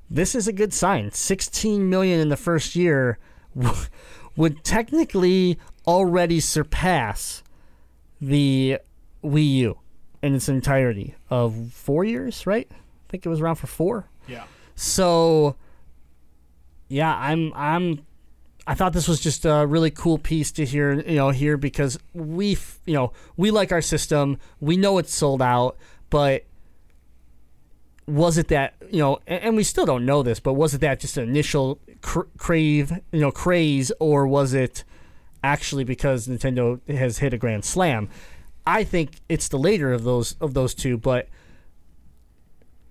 this 0.09 0.35
is 0.35 0.49
a 0.49 0.53
good 0.53 0.73
sign. 0.73 1.11
16 1.11 1.89
million 1.89 2.19
in 2.19 2.27
the 2.27 2.35
first 2.35 2.75
year 2.75 3.19
would 4.35 4.65
technically 4.65 5.57
already 5.87 6.41
surpass 6.41 7.41
the 8.19 8.79
Wii 9.23 9.49
U 9.53 9.77
in 10.21 10.35
its 10.35 10.47
entirety 10.49 11.15
of 11.29 11.71
four 11.73 12.03
years, 12.03 12.45
right? 12.45 12.67
I 12.71 12.75
think 13.09 13.25
it 13.25 13.29
was 13.29 13.41
around 13.41 13.55
for 13.55 13.67
four. 13.67 14.07
Yeah. 14.27 14.43
So, 14.75 15.55
yeah, 16.87 17.15
I'm 17.15 17.51
I'm 17.55 18.05
I 18.67 18.75
thought 18.75 18.93
this 18.93 19.07
was 19.07 19.19
just 19.19 19.45
a 19.45 19.65
really 19.65 19.89
cool 19.89 20.17
piece 20.17 20.51
to 20.53 20.65
hear, 20.65 20.93
you 21.01 21.15
know, 21.15 21.31
here 21.31 21.57
because 21.57 21.97
we, 22.13 22.53
f- 22.53 22.79
you 22.85 22.93
know, 22.93 23.11
we 23.35 23.49
like 23.49 23.71
our 23.71 23.81
system. 23.81 24.37
We 24.59 24.77
know 24.77 24.97
it's 24.99 25.13
sold 25.13 25.41
out, 25.41 25.77
but 26.09 26.45
was 28.07 28.37
it 28.37 28.49
that, 28.49 28.75
you 28.91 28.99
know, 28.99 29.19
and, 29.25 29.55
we 29.55 29.63
still 29.63 29.85
don't 29.85 30.05
know 30.05 30.21
this, 30.21 30.39
but 30.39 30.53
was 30.53 30.73
it 30.73 30.81
that 30.81 30.99
just 30.99 31.17
an 31.17 31.27
initial 31.27 31.79
cr- 32.01 32.21
crave, 32.37 32.91
you 33.11 33.21
know, 33.21 33.31
craze, 33.31 33.91
or 33.99 34.27
was 34.27 34.53
it 34.53 34.83
actually 35.43 35.83
because 35.83 36.27
Nintendo 36.27 36.79
has 36.87 37.17
hit 37.17 37.33
a 37.33 37.37
grand 37.37 37.65
slam? 37.65 38.09
I 38.65 38.83
think 38.83 39.11
it's 39.29 39.47
the 39.47 39.57
later 39.57 39.91
of 39.93 40.03
those 40.03 40.35
of 40.41 40.53
those 40.53 40.73
two, 40.75 40.97
but 40.97 41.27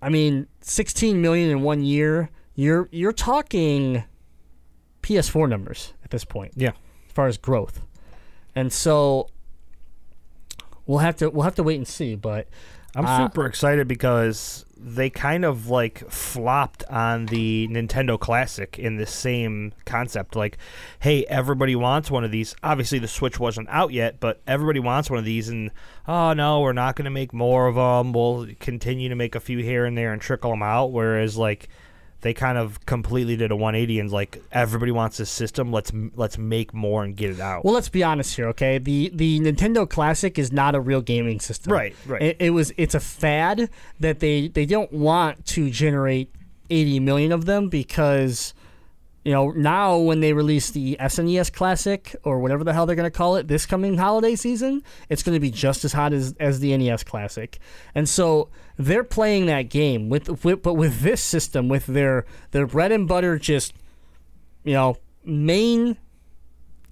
I 0.02 0.08
mean, 0.08 0.46
16 0.62 1.20
million 1.20 1.50
in 1.50 1.62
one 1.62 1.82
year. 1.82 2.30
You're 2.54 2.88
you're 2.90 3.12
talking 3.12 4.04
PS4 5.02 5.48
numbers 5.48 5.92
at 6.04 6.10
this 6.10 6.24
point. 6.24 6.52
Yeah. 6.56 6.70
as 7.06 7.12
far 7.14 7.26
as 7.28 7.38
growth, 7.38 7.80
and 8.54 8.72
so 8.72 9.28
we'll 10.86 10.98
have 10.98 11.16
to 11.16 11.30
we'll 11.30 11.44
have 11.44 11.54
to 11.56 11.62
wait 11.62 11.76
and 11.76 11.86
see. 11.88 12.16
But 12.16 12.48
I'm 12.94 13.06
Uh, 13.06 13.26
super 13.28 13.46
excited 13.46 13.86
because 13.88 14.64
they 14.82 15.10
kind 15.10 15.44
of 15.44 15.68
like 15.68 16.08
flopped 16.10 16.84
on 16.84 17.26
the 17.26 17.68
Nintendo 17.70 18.18
Classic 18.18 18.78
in 18.78 18.96
the 18.96 19.06
same 19.06 19.72
concept. 19.84 20.34
Like, 20.34 20.56
hey, 21.00 21.24
everybody 21.26 21.76
wants 21.76 22.10
one 22.10 22.24
of 22.24 22.30
these. 22.30 22.54
Obviously, 22.62 22.98
the 22.98 23.08
Switch 23.08 23.38
wasn't 23.38 23.68
out 23.68 23.92
yet, 23.92 24.20
but 24.20 24.40
everybody 24.46 24.80
wants 24.80 25.10
one 25.10 25.18
of 25.18 25.24
these. 25.24 25.48
And 25.48 25.70
oh 26.08 26.32
no, 26.32 26.60
we're 26.60 26.72
not 26.72 26.96
going 26.96 27.04
to 27.04 27.10
make 27.10 27.34
more 27.34 27.66
of 27.66 27.74
them. 27.74 28.12
We'll 28.12 28.48
continue 28.58 29.08
to 29.10 29.14
make 29.14 29.34
a 29.34 29.40
few 29.40 29.58
here 29.58 29.84
and 29.84 29.96
there 29.98 30.12
and 30.12 30.22
trickle 30.22 30.50
them 30.50 30.62
out. 30.62 30.92
Whereas, 30.92 31.36
like, 31.36 31.68
they 32.22 32.34
kind 32.34 32.58
of 32.58 32.84
completely 32.86 33.36
did 33.36 33.50
a 33.50 33.56
180 33.56 34.00
and 34.00 34.10
like 34.10 34.42
everybody 34.52 34.92
wants 34.92 35.16
this 35.16 35.30
system. 35.30 35.72
Let's 35.72 35.92
let's 36.14 36.38
make 36.38 36.74
more 36.74 37.02
and 37.02 37.16
get 37.16 37.30
it 37.30 37.40
out. 37.40 37.64
well, 37.64 37.74
let's 37.74 37.88
be 37.88 38.02
honest 38.02 38.36
here, 38.36 38.48
okay? 38.48 38.78
The 38.78 39.10
the 39.14 39.40
Nintendo 39.40 39.88
Classic 39.88 40.38
is 40.38 40.52
not 40.52 40.74
a 40.74 40.80
real 40.80 41.00
gaming 41.00 41.40
system. 41.40 41.72
Right, 41.72 41.94
right. 42.06 42.22
It, 42.22 42.36
it 42.40 42.50
was 42.50 42.72
it's 42.76 42.94
a 42.94 43.00
fad 43.00 43.70
that 43.98 44.20
they 44.20 44.48
they 44.48 44.66
don't 44.66 44.92
want 44.92 45.46
to 45.46 45.70
generate 45.70 46.30
80 46.68 47.00
million 47.00 47.32
of 47.32 47.46
them 47.46 47.68
because 47.68 48.54
you 49.24 49.32
know, 49.32 49.50
now 49.50 49.98
when 49.98 50.20
they 50.20 50.32
release 50.32 50.70
the 50.70 50.96
SNES 50.98 51.52
Classic 51.52 52.16
or 52.24 52.40
whatever 52.40 52.64
the 52.64 52.72
hell 52.72 52.86
they're 52.86 52.96
going 52.96 53.10
to 53.10 53.16
call 53.16 53.36
it 53.36 53.48
this 53.48 53.66
coming 53.66 53.98
holiday 53.98 54.34
season, 54.34 54.82
it's 55.10 55.22
going 55.22 55.34
to 55.34 55.40
be 55.40 55.50
just 55.50 55.84
as 55.84 55.92
hot 55.92 56.14
as, 56.14 56.34
as 56.40 56.60
the 56.60 56.74
NES 56.76 57.04
Classic. 57.04 57.58
And 57.94 58.08
so 58.08 58.48
they're 58.86 59.04
playing 59.04 59.46
that 59.46 59.62
game 59.62 60.08
with, 60.08 60.44
with 60.44 60.62
but 60.62 60.74
with 60.74 61.00
this 61.00 61.22
system 61.22 61.68
with 61.68 61.86
their 61.86 62.24
their 62.52 62.66
bread 62.66 62.92
and 62.92 63.06
butter 63.06 63.38
just 63.38 63.72
you 64.64 64.74
know, 64.74 64.96
main 65.24 65.96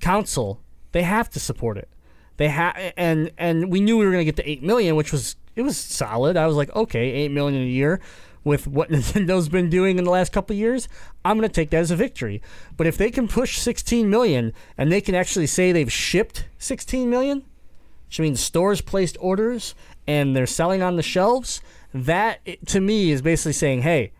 console, 0.00 0.60
they 0.92 1.02
have 1.02 1.28
to 1.30 1.40
support 1.40 1.76
it. 1.76 1.88
They 2.36 2.48
have 2.48 2.76
and 2.96 3.32
and 3.36 3.70
we 3.70 3.80
knew 3.80 3.98
we 3.98 4.04
were 4.04 4.12
going 4.12 4.24
to 4.24 4.32
get 4.32 4.36
to 4.36 4.48
8 4.48 4.62
million, 4.62 4.96
which 4.96 5.12
was 5.12 5.36
it 5.56 5.62
was 5.62 5.76
solid. 5.76 6.36
I 6.36 6.46
was 6.46 6.56
like, 6.56 6.74
okay, 6.74 7.10
8 7.10 7.32
million 7.32 7.62
a 7.62 7.66
year 7.66 8.00
with 8.44 8.66
what 8.66 8.90
Nintendo's 8.90 9.48
been 9.48 9.68
doing 9.68 9.98
in 9.98 10.04
the 10.04 10.10
last 10.10 10.32
couple 10.32 10.54
years, 10.54 10.88
I'm 11.24 11.36
going 11.36 11.48
to 11.48 11.54
take 11.54 11.70
that 11.70 11.78
as 11.78 11.90
a 11.90 11.96
victory. 11.96 12.40
But 12.76 12.86
if 12.86 12.96
they 12.96 13.10
can 13.10 13.26
push 13.26 13.58
16 13.58 14.08
million 14.08 14.52
and 14.76 14.92
they 14.92 15.00
can 15.00 15.16
actually 15.16 15.48
say 15.48 15.72
they've 15.72 15.92
shipped 15.92 16.46
16 16.58 17.10
million, 17.10 17.44
which 18.06 18.20
means 18.20 18.40
stores 18.40 18.80
placed 18.80 19.16
orders 19.20 19.74
and 20.06 20.36
they're 20.36 20.46
selling 20.46 20.80
on 20.80 20.94
the 20.94 21.02
shelves, 21.02 21.60
that 21.94 22.40
to 22.66 22.80
me 22.80 23.10
is 23.10 23.22
basically 23.22 23.52
saying, 23.52 23.82
"Hey, 23.82 24.12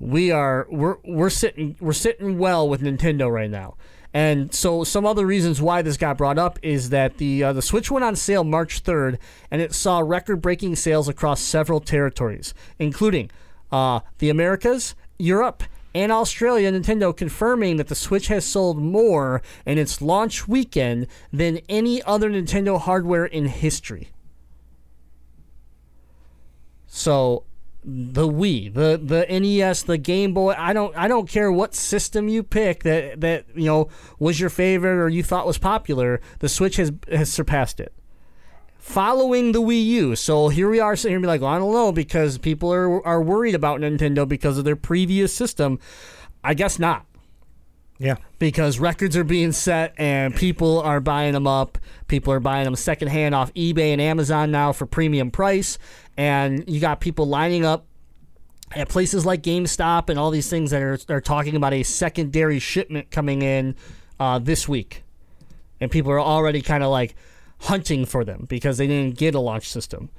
we 0.00 0.30
are 0.30 0.66
we're 0.70 0.96
we're 1.04 1.30
sitting 1.30 1.76
we're 1.80 1.92
sitting 1.92 2.38
well 2.38 2.68
with 2.68 2.82
Nintendo 2.82 3.30
right 3.30 3.50
now." 3.50 3.74
And 4.14 4.54
so, 4.54 4.84
some 4.84 5.06
other 5.06 5.24
reasons 5.24 5.62
why 5.62 5.80
this 5.80 5.96
got 5.96 6.18
brought 6.18 6.38
up 6.38 6.58
is 6.62 6.90
that 6.90 7.16
the 7.16 7.44
uh, 7.44 7.52
the 7.52 7.62
Switch 7.62 7.90
went 7.90 8.04
on 8.04 8.14
sale 8.14 8.44
March 8.44 8.82
3rd, 8.84 9.18
and 9.50 9.62
it 9.62 9.74
saw 9.74 10.00
record-breaking 10.00 10.76
sales 10.76 11.08
across 11.08 11.40
several 11.40 11.80
territories, 11.80 12.52
including 12.78 13.30
uh, 13.70 14.00
the 14.18 14.28
Americas, 14.28 14.94
Europe, 15.18 15.62
and 15.94 16.12
Australia. 16.12 16.70
Nintendo 16.70 17.16
confirming 17.16 17.78
that 17.78 17.88
the 17.88 17.94
Switch 17.94 18.26
has 18.26 18.44
sold 18.44 18.76
more 18.76 19.40
in 19.64 19.78
its 19.78 20.02
launch 20.02 20.46
weekend 20.46 21.06
than 21.32 21.60
any 21.70 22.02
other 22.02 22.30
Nintendo 22.30 22.78
hardware 22.78 23.24
in 23.24 23.46
history. 23.46 24.11
So 26.94 27.44
the 27.82 28.28
Wii, 28.28 28.74
the 28.74 29.00
the 29.02 29.26
NES, 29.40 29.84
the 29.84 29.96
Game 29.96 30.34
Boy. 30.34 30.54
I 30.58 30.74
don't 30.74 30.94
I 30.94 31.08
don't 31.08 31.26
care 31.26 31.50
what 31.50 31.74
system 31.74 32.28
you 32.28 32.42
pick 32.42 32.82
that 32.82 33.22
that 33.22 33.46
you 33.54 33.64
know 33.64 33.88
was 34.18 34.38
your 34.38 34.50
favorite 34.50 35.02
or 35.02 35.08
you 35.08 35.22
thought 35.22 35.46
was 35.46 35.56
popular. 35.56 36.20
The 36.40 36.50
Switch 36.50 36.76
has 36.76 36.92
has 37.10 37.32
surpassed 37.32 37.80
it. 37.80 37.94
Following 38.76 39.52
the 39.52 39.62
Wii 39.62 39.86
U, 39.86 40.16
so 40.16 40.48
here 40.48 40.68
we 40.68 40.80
are 40.80 40.94
sitting 40.94 41.14
here, 41.14 41.20
be 41.20 41.26
like, 41.26 41.40
well, 41.40 41.50
I 41.50 41.58
don't 41.58 41.72
know 41.72 41.92
because 41.92 42.36
people 42.36 42.70
are 42.70 43.04
are 43.06 43.22
worried 43.22 43.54
about 43.54 43.80
Nintendo 43.80 44.28
because 44.28 44.58
of 44.58 44.66
their 44.66 44.76
previous 44.76 45.32
system. 45.32 45.78
I 46.44 46.52
guess 46.52 46.78
not 46.78 47.06
Yeah. 48.02 48.16
because 48.40 48.80
records 48.80 49.16
are 49.16 49.22
being 49.22 49.52
set 49.52 49.94
and 49.96 50.34
people 50.34 50.80
are 50.80 51.00
buying 51.00 51.34
them 51.34 51.46
up. 51.46 51.78
People 52.08 52.32
are 52.32 52.40
buying 52.40 52.64
them 52.64 52.74
secondhand 52.74 53.32
off 53.32 53.54
eBay 53.54 53.92
and 53.92 54.00
Amazon 54.00 54.50
now 54.50 54.72
for 54.72 54.86
premium 54.86 55.30
price. 55.30 55.78
And 56.16 56.68
you 56.68 56.80
got 56.80 57.00
people 57.00 57.26
lining 57.26 57.64
up 57.64 57.86
at 58.72 58.88
places 58.88 59.24
like 59.24 59.42
GameStop 59.42 60.08
and 60.08 60.18
all 60.18 60.30
these 60.30 60.50
things 60.50 60.72
that 60.72 60.82
are, 60.82 60.98
are 61.08 61.20
talking 61.20 61.54
about 61.54 61.72
a 61.72 61.84
secondary 61.84 62.58
shipment 62.58 63.12
coming 63.12 63.42
in 63.42 63.76
uh, 64.18 64.40
this 64.40 64.68
week. 64.68 65.04
And 65.80 65.88
people 65.88 66.10
are 66.10 66.20
already 66.20 66.60
kind 66.60 66.82
of 66.82 66.90
like 66.90 67.14
hunting 67.60 68.04
for 68.04 68.24
them 68.24 68.46
because 68.48 68.78
they 68.78 68.88
didn't 68.88 69.16
get 69.16 69.36
a 69.36 69.40
launch 69.40 69.68
system. 69.68 70.10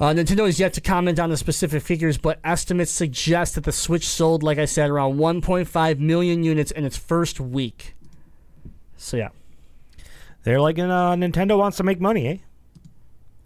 Uh, 0.00 0.06
Nintendo 0.10 0.48
is 0.48 0.58
yet 0.58 0.72
to 0.74 0.80
comment 0.80 1.20
on 1.20 1.30
the 1.30 1.36
specific 1.36 1.82
figures, 1.82 2.18
but 2.18 2.40
estimates 2.42 2.90
suggest 2.90 3.54
that 3.54 3.64
the 3.64 3.72
Switch 3.72 4.06
sold, 4.08 4.42
like 4.42 4.58
I 4.58 4.64
said, 4.64 4.90
around 4.90 5.18
1.5 5.18 5.98
million 6.00 6.42
units 6.42 6.70
in 6.72 6.84
its 6.84 6.96
first 6.96 7.38
week. 7.38 7.94
So 8.96 9.16
yeah, 9.16 9.28
They're 10.42 10.60
like, 10.60 10.78
uh, 10.78 10.82
Nintendo 11.14 11.56
wants 11.56 11.76
to 11.76 11.84
make 11.84 12.00
money, 12.00 12.26
eh? 12.26 12.36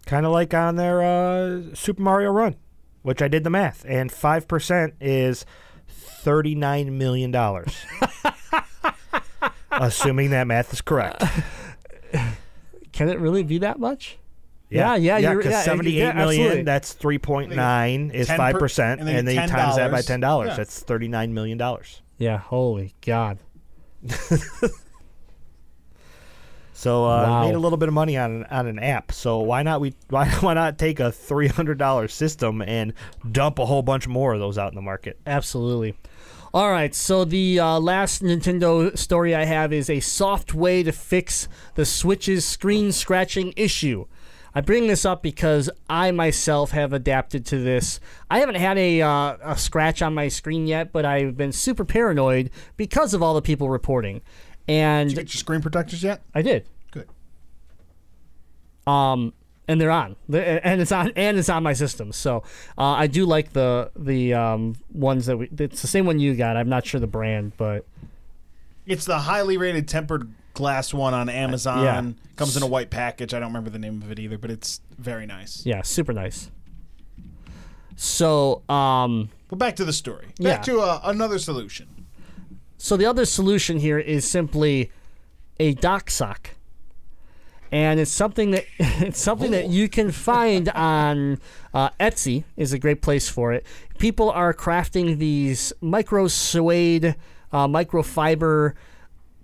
Kind 0.05 0.25
of 0.25 0.31
like 0.31 0.53
on 0.55 0.75
their 0.75 1.03
uh, 1.03 1.75
Super 1.75 2.01
Mario 2.01 2.31
Run, 2.31 2.55
which 3.03 3.21
I 3.21 3.27
did 3.27 3.43
the 3.43 3.51
math, 3.51 3.85
and 3.87 4.11
five 4.11 4.47
percent 4.47 4.95
is 4.99 5.45
thirty-nine 5.87 6.97
million 6.97 7.29
dollars. 7.29 7.75
Assuming 9.71 10.31
that 10.31 10.47
math 10.47 10.73
is 10.73 10.81
correct. 10.81 11.23
can 12.91 13.07
it 13.09 13.19
really 13.19 13.43
be 13.43 13.59
that 13.59 13.79
much? 13.79 14.17
Yeah, 14.69 14.95
yeah, 14.95 15.17
yeah. 15.17 15.33
Because 15.33 15.51
yeah, 15.51 15.61
seventy-eight 15.63 15.97
yeah, 15.97 16.13
million, 16.13 16.65
that's 16.65 16.93
three 16.93 17.17
point 17.17 17.55
nine 17.55 18.11
is 18.11 18.29
five 18.29 18.59
percent, 18.59 18.99
and 18.99 19.07
then 19.07 19.17
and 19.17 19.27
then 19.27 19.35
you 19.35 19.47
times 19.47 19.77
that 19.77 19.91
by 19.91 20.01
$10. 20.01 20.07
ten 20.07 20.19
dollars. 20.19 20.49
Yeah. 20.49 20.55
That's 20.57 20.79
thirty-nine 20.81 21.33
million 21.33 21.57
dollars. 21.57 22.01
Yeah, 22.17 22.37
holy 22.37 22.93
God. 23.01 23.39
So 26.79 27.03
uh, 27.03 27.23
Wow. 27.23 27.45
made 27.45 27.55
a 27.55 27.59
little 27.59 27.77
bit 27.77 27.89
of 27.89 27.93
money 27.93 28.15
on 28.15 28.45
on 28.45 28.65
an 28.65 28.79
app. 28.79 29.11
So 29.11 29.39
why 29.39 29.63
not 29.63 29.81
we 29.81 29.95
why 30.09 30.29
why 30.39 30.53
not 30.53 30.77
take 30.77 31.01
a 31.01 31.11
three 31.11 31.49
hundred 31.49 31.77
dollar 31.77 32.07
system 32.07 32.61
and 32.61 32.93
dump 33.29 33.59
a 33.59 33.65
whole 33.65 33.81
bunch 33.81 34.07
more 34.07 34.33
of 34.33 34.39
those 34.39 34.57
out 34.57 34.71
in 34.71 34.75
the 34.75 34.81
market? 34.81 35.19
Absolutely. 35.27 35.95
All 36.53 36.71
right, 36.71 36.95
so 36.95 37.25
the 37.25 37.59
uh, 37.59 37.79
last 37.81 38.23
Nintendo 38.23 38.97
story 38.97 39.35
I 39.35 39.43
have 39.43 39.73
is 39.73 39.89
a 39.89 39.99
soft 39.99 40.53
way 40.53 40.81
to 40.81 40.91
fix 40.93 41.49
the 41.75 41.85
Switch's 41.85 42.43
screen 42.45 42.93
scratching 42.93 43.53
issue. 43.57 44.05
I 44.55 44.61
bring 44.61 44.87
this 44.87 45.05
up 45.05 45.21
because 45.21 45.69
I 45.89 46.11
myself 46.11 46.71
have 46.71 46.91
adapted 46.93 47.45
to 47.47 47.57
this. 47.59 47.99
I 48.29 48.39
haven't 48.39 48.55
had 48.55 48.77
a, 48.77 49.01
uh, 49.01 49.37
a 49.41 49.57
scratch 49.57 50.01
on 50.01 50.13
my 50.13 50.27
screen 50.27 50.65
yet, 50.67 50.91
but 50.91 51.05
I've 51.05 51.37
been 51.37 51.51
super 51.51 51.85
paranoid 51.85 52.49
because 52.77 53.13
of 53.13 53.21
all 53.21 53.33
the 53.35 53.41
people 53.41 53.69
reporting. 53.69 54.21
And 54.67 55.09
Did 55.09 55.17
you 55.17 55.23
get 55.23 55.33
your 55.33 55.39
screen 55.39 55.61
protectors 55.61 56.03
yet? 56.03 56.21
I 56.33 56.41
did. 56.41 56.65
Good. 56.91 57.07
um, 58.87 59.33
and 59.67 59.79
they're 59.79 59.91
on, 59.91 60.15
and 60.33 60.81
it's 60.81 60.91
on, 60.91 61.11
and 61.15 61.37
it's 61.37 61.47
on 61.47 61.61
my 61.61 61.73
system. 61.73 62.11
So 62.11 62.37
uh, 62.75 62.83
I 62.83 63.05
do 63.05 63.25
like 63.27 63.53
the 63.53 63.91
the 63.95 64.33
um, 64.33 64.75
ones 64.91 65.27
that 65.27 65.37
we. 65.37 65.47
It's 65.59 65.83
the 65.83 65.87
same 65.87 66.07
one 66.07 66.19
you 66.19 66.33
got. 66.33 66.57
I'm 66.57 66.69
not 66.69 66.87
sure 66.87 66.99
the 66.99 67.05
brand, 67.05 67.53
but 67.55 67.85
It's 68.87 69.05
the 69.05 69.19
highly 69.19 69.57
rated 69.57 69.87
tempered 69.87 70.31
glass 70.59 70.93
one 70.93 71.13
on 71.13 71.29
Amazon. 71.29 71.83
yeah. 71.83 72.11
Comes 72.35 72.57
in 72.57 72.63
a 72.63 72.67
white 72.67 72.89
package. 72.89 73.33
I 73.33 73.39
don't 73.39 73.47
remember 73.47 73.69
the 73.69 73.79
name 73.79 74.01
of 74.01 74.11
it 74.11 74.19
either, 74.19 74.37
but 74.37 74.51
it's 74.51 74.81
very 74.97 75.25
nice. 75.25 75.65
yeah, 75.65 75.81
super 75.83 76.11
nice. 76.11 76.51
So 77.95 78.61
um, 78.69 79.29
But 79.47 79.57
back 79.57 79.75
to 79.77 79.85
the 79.85 79.93
story. 79.93 80.27
Yeah. 80.37 80.55
Back 80.55 80.63
to 80.63 80.79
uh, 80.81 80.99
another 81.05 81.39
solution. 81.39 81.87
so 82.77 82.97
the 82.97 83.05
other 83.05 83.23
solution 83.25 83.79
here 83.79 83.99
is 83.99 84.29
simply 84.29 84.91
a 85.59 85.73
dock 85.75 86.09
sock. 86.09 86.51
And 87.71 87.99
it's 88.01 88.11
something 88.11 88.51
that 88.51 88.65
it's 88.79 89.21
something 89.21 89.51
that 89.51 89.69
you 89.69 89.87
can 89.87 90.11
find 90.11 90.67
on 90.75 91.39
uh, 91.73 91.89
Etsy 91.99 92.43
is 92.57 92.73
a 92.73 92.79
great 92.79 93.01
place 93.01 93.29
for 93.29 93.53
it. 93.53 93.65
People 93.97 94.29
are 94.29 94.53
crafting 94.53 95.19
these 95.19 95.71
micro 95.79 96.27
suede, 96.27 97.15
uh, 97.51 97.67
microfiber 97.67 98.73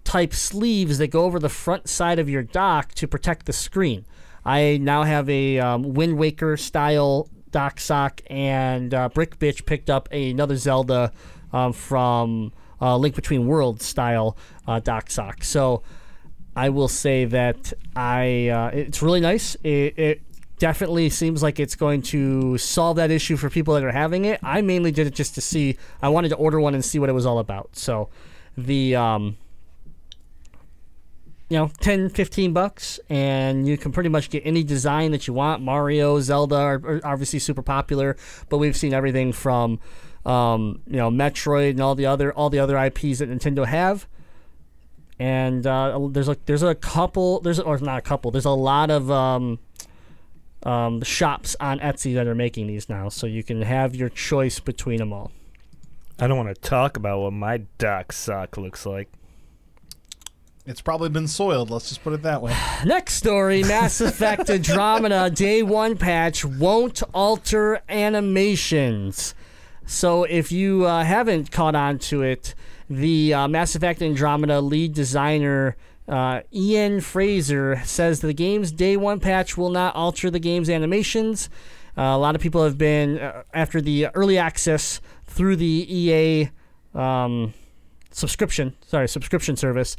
type 0.06 0.34
sleeves 0.34 0.98
that 1.00 1.08
go 1.08 1.26
over 1.26 1.40
the 1.40 1.50
front 1.50 1.90
side 1.90 2.20
of 2.20 2.30
your 2.30 2.44
dock 2.44 2.94
to 2.94 3.08
protect 3.08 3.46
the 3.46 3.54
screen. 3.54 4.06
I 4.46 4.78
now 4.78 5.04
have 5.04 5.30
a 5.30 5.60
um, 5.60 5.94
Wind 5.94 6.18
Waker 6.18 6.56
style 6.56 7.28
dock 7.52 7.80
sock, 7.80 8.22
and 8.28 8.94
uh, 8.94 9.10
Brick 9.10 9.40
Bitch 9.40 9.66
picked 9.66 9.90
up 9.90 10.08
another 10.12 10.56
Zelda 10.56 11.12
um, 11.52 11.74
from 11.74 12.54
uh, 12.80 12.96
Link 12.98 13.16
Between 13.16 13.48
Worlds 13.48 13.84
style 13.84 14.38
uh, 14.68 14.80
dock 14.80 15.10
sock. 15.10 15.44
So 15.44 15.82
I 16.56 16.70
will 16.70 16.88
say 16.88 17.26
that 17.26 17.74
I 17.96 18.50
uh, 18.50 18.70
it's 18.74 19.02
really 19.02 19.20
nice. 19.20 19.56
It, 19.64 19.98
it 19.98 20.22
definitely 20.60 21.10
seems 21.10 21.42
like 21.42 21.60
it's 21.60 21.76
going 21.76 22.02
to 22.02 22.58
solve 22.58 22.98
that 22.98 23.12
issue 23.12 23.38
for 23.38 23.50
people 23.50 23.74
that 23.74 23.84
are 23.84 23.92
having 23.92 24.26
it. 24.26 24.40
I 24.44 24.62
mainly 24.62 24.92
did 24.92 25.08
it 25.08 25.16
just 25.16 25.36
to 25.36 25.42
see. 25.42 25.78
I 26.02 26.10
wanted 26.10 26.30
to 26.30 26.36
order 26.36 26.60
one 26.60 26.76
and 26.76 26.86
see 26.86 27.00
what 27.00 27.10
it 27.10 27.14
was 27.14 27.26
all 27.26 27.40
about. 27.40 27.76
So 27.76 28.10
the 28.58 28.96
um, 28.96 29.38
you 31.50 31.58
know 31.58 31.70
10 31.80 32.10
15 32.10 32.54
bucks 32.54 33.00
and 33.10 33.68
you 33.68 33.78
can 33.78 33.92
pretty 33.92 34.10
much 34.10 34.30
get 34.30 34.42
any 34.46 34.64
design 34.64 35.12
that 35.12 35.28
you 35.28 35.34
want 35.34 35.62
mario 35.62 36.20
zelda 36.20 36.56
are, 36.56 36.82
are 36.84 37.02
obviously 37.04 37.40
super 37.40 37.62
popular 37.62 38.18
but 38.50 38.58
we've 38.58 38.76
seen 38.76 38.94
everything 38.94 39.32
from 39.32 39.80
um, 40.26 40.82
you 40.88 40.98
know 40.98 41.12
metroid 41.12 41.72
and 41.72 41.82
all 41.82 41.94
the 41.94 42.06
other 42.06 42.34
all 42.34 42.50
the 42.50 42.60
other 42.60 42.76
ips 42.78 43.20
that 43.20 43.30
nintendo 43.30 43.66
have 43.66 44.08
and 45.20 45.66
uh, 45.68 46.00
there's 46.10 46.28
a 46.28 46.36
there's 46.46 46.64
a 46.64 46.76
couple 46.76 47.40
there's 47.42 47.60
or 47.60 47.78
not 47.78 48.00
a 48.00 48.02
couple 48.02 48.32
there's 48.32 48.46
a 48.46 48.50
lot 48.50 48.90
of 48.90 49.10
um, 49.12 49.60
um, 50.66 51.02
shops 51.04 51.56
on 51.60 51.80
Etsy 51.80 52.16
that 52.16 52.28
are 52.28 52.36
making 52.36 52.68
these 52.68 52.90
now, 52.90 53.08
so 53.10 53.28
you 53.28 53.44
can 53.44 53.62
have 53.62 53.96
your 53.96 54.10
choice 54.10 54.60
between 54.60 54.98
them 54.98 55.14
all. 55.14 55.32
I 56.20 56.28
don't 56.28 56.38
want 56.38 56.54
to 56.54 56.60
talk 56.60 56.98
about 56.98 57.20
what 57.20 57.34
my 57.34 57.60
dock 57.78 58.12
sock 58.12 58.58
looks 58.58 58.86
like. 58.86 59.10
It's 60.68 60.82
probably 60.82 61.10
been 61.10 61.28
soiled. 61.28 61.70
Let's 61.70 61.90
just 61.90 62.04
put 62.04 62.14
it 62.14 62.24
that 62.24 62.42
way. 62.42 62.56
Next 62.86 63.14
story 63.14 63.62
Mass 63.64 64.02
Effect 64.02 64.50
Andromeda 64.50 65.30
Day 65.34 65.62
1 65.62 65.96
patch 65.98 66.44
won't 66.44 67.04
alter 67.14 67.82
animations. 67.88 69.36
So 69.86 70.24
if 70.24 70.52
you 70.52 70.86
uh, 70.86 71.04
haven't 71.04 71.52
caught 71.52 71.76
on 71.76 72.00
to 72.00 72.24
it, 72.24 72.56
the 72.90 73.32
uh, 73.34 73.48
Mass 73.48 73.76
Effect 73.76 74.02
Andromeda 74.02 74.60
lead 74.60 74.94
designer 74.94 75.76
uh, 76.08 76.42
Ian 76.52 77.00
Fraser 77.02 77.82
says 77.86 78.22
the 78.22 78.34
game's 78.34 78.72
day 78.72 78.96
one 78.96 79.20
patch 79.20 79.58
will 79.58 79.72
not 79.72 79.96
alter 79.96 80.30
the 80.30 80.40
game's 80.40 80.70
animations. 80.70 81.50
Uh, 81.98 82.02
a 82.02 82.18
lot 82.18 82.36
of 82.36 82.42
people 82.42 82.64
have 82.64 82.78
been 82.78 83.18
uh, 83.18 83.44
after 83.54 83.82
the 83.82 84.08
early 84.14 84.38
access 84.38 85.02
through 85.26 85.56
the 85.56 85.88
EA 85.90 86.50
um, 86.94 87.54
subscription, 88.12 88.76
sorry, 88.86 89.08
subscription 89.08 89.56
service 89.56 89.96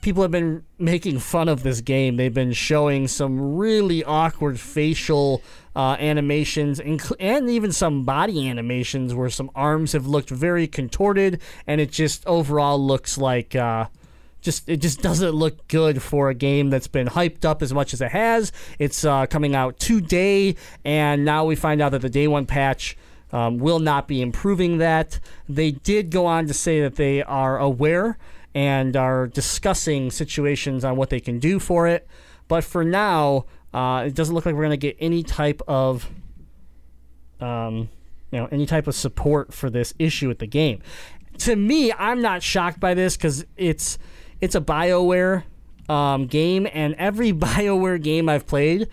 people 0.00 0.22
have 0.22 0.30
been 0.30 0.64
making 0.78 1.18
fun 1.18 1.48
of 1.48 1.62
this 1.62 1.80
game. 1.80 2.16
They've 2.16 2.32
been 2.32 2.52
showing 2.52 3.08
some 3.08 3.56
really 3.56 4.04
awkward 4.04 4.60
facial 4.60 5.42
uh, 5.74 5.96
animations 5.98 6.80
inc- 6.80 7.14
and 7.18 7.48
even 7.48 7.72
some 7.72 8.04
body 8.04 8.48
animations 8.48 9.14
where 9.14 9.30
some 9.30 9.50
arms 9.54 9.92
have 9.92 10.06
looked 10.06 10.30
very 10.30 10.66
contorted, 10.66 11.40
and 11.66 11.80
it 11.80 11.90
just 11.90 12.26
overall 12.26 12.84
looks 12.84 13.16
like. 13.18 13.54
Uh, 13.54 13.86
just 14.40 14.68
it 14.68 14.78
just 14.78 15.00
doesn't 15.00 15.30
look 15.30 15.68
good 15.68 16.02
for 16.02 16.28
a 16.28 16.34
game 16.34 16.68
that's 16.68 16.88
been 16.88 17.06
hyped 17.06 17.44
up 17.44 17.62
as 17.62 17.72
much 17.72 17.94
as 17.94 18.00
it 18.00 18.10
has. 18.10 18.50
It's 18.78 19.04
uh, 19.04 19.26
coming 19.26 19.54
out 19.54 19.78
today, 19.78 20.56
and 20.84 21.24
now 21.24 21.44
we 21.44 21.54
find 21.54 21.80
out 21.80 21.92
that 21.92 22.02
the 22.02 22.10
day 22.10 22.26
one 22.26 22.46
patch 22.46 22.96
um, 23.32 23.58
will 23.58 23.78
not 23.78 24.08
be 24.08 24.20
improving 24.20 24.78
that. 24.78 25.20
They 25.48 25.70
did 25.70 26.10
go 26.10 26.26
on 26.26 26.46
to 26.48 26.54
say 26.54 26.80
that 26.80 26.96
they 26.96 27.22
are 27.22 27.56
aware 27.58 28.18
and 28.54 28.96
are 28.96 29.26
discussing 29.26 30.10
situations 30.10 30.84
on 30.84 30.96
what 30.96 31.10
they 31.10 31.20
can 31.20 31.38
do 31.38 31.58
for 31.58 31.86
it. 31.86 32.06
But 32.48 32.64
for 32.64 32.84
now, 32.84 33.46
uh, 33.72 34.04
it 34.06 34.14
doesn't 34.14 34.34
look 34.34 34.44
like 34.44 34.54
we're 34.54 34.62
going 34.62 34.70
to 34.70 34.76
get 34.76 34.96
any 35.00 35.22
type 35.22 35.62
of, 35.66 36.08
um, 37.40 37.88
you 38.30 38.38
know, 38.38 38.48
any 38.52 38.66
type 38.66 38.86
of 38.86 38.94
support 38.94 39.54
for 39.54 39.70
this 39.70 39.94
issue 39.98 40.28
with 40.28 40.38
the 40.38 40.46
game. 40.46 40.82
To 41.38 41.56
me, 41.56 41.92
I'm 41.92 42.20
not 42.20 42.42
shocked 42.42 42.78
by 42.78 42.94
this 42.94 43.16
because 43.16 43.44
it's 43.56 43.98
it's 44.40 44.54
a 44.54 44.60
Bioware 44.60 45.44
um, 45.88 46.26
game, 46.26 46.68
and 46.72 46.94
every 46.96 47.32
Bioware 47.32 48.02
game 48.02 48.28
I've 48.28 48.46
played, 48.46 48.88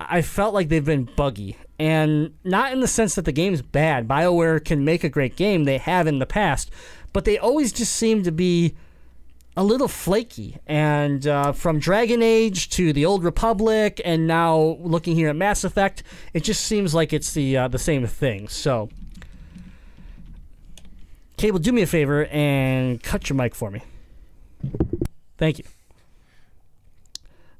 I 0.00 0.22
felt 0.22 0.54
like 0.54 0.68
they've 0.68 0.84
been 0.84 1.08
buggy. 1.16 1.56
And 1.78 2.34
not 2.42 2.72
in 2.72 2.80
the 2.80 2.88
sense 2.88 3.14
that 3.14 3.24
the 3.24 3.32
game's 3.32 3.62
bad. 3.62 4.08
BioWare 4.08 4.64
can 4.64 4.84
make 4.84 5.04
a 5.04 5.08
great 5.08 5.36
game, 5.36 5.64
they 5.64 5.78
have 5.78 6.06
in 6.06 6.18
the 6.18 6.26
past, 6.26 6.70
but 7.12 7.24
they 7.24 7.38
always 7.38 7.72
just 7.72 7.94
seem 7.94 8.24
to 8.24 8.32
be 8.32 8.74
a 9.58 9.64
little 9.64 9.88
flaky. 9.88 10.56
And 10.68 11.26
uh, 11.26 11.50
from 11.50 11.80
Dragon 11.80 12.22
Age 12.22 12.70
to 12.70 12.92
the 12.92 13.04
Old 13.04 13.24
Republic, 13.24 14.00
and 14.04 14.28
now 14.28 14.78
looking 14.80 15.16
here 15.16 15.28
at 15.28 15.36
Mass 15.36 15.64
Effect, 15.64 16.04
it 16.32 16.44
just 16.44 16.64
seems 16.64 16.94
like 16.94 17.12
it's 17.12 17.34
the 17.34 17.56
uh, 17.56 17.68
the 17.68 17.78
same 17.78 18.06
thing. 18.06 18.46
So, 18.46 18.88
Cable, 21.36 21.58
do 21.58 21.72
me 21.72 21.82
a 21.82 21.86
favor 21.86 22.26
and 22.26 23.02
cut 23.02 23.28
your 23.28 23.36
mic 23.36 23.56
for 23.56 23.72
me. 23.72 23.82
Thank 25.36 25.58
you. 25.58 25.64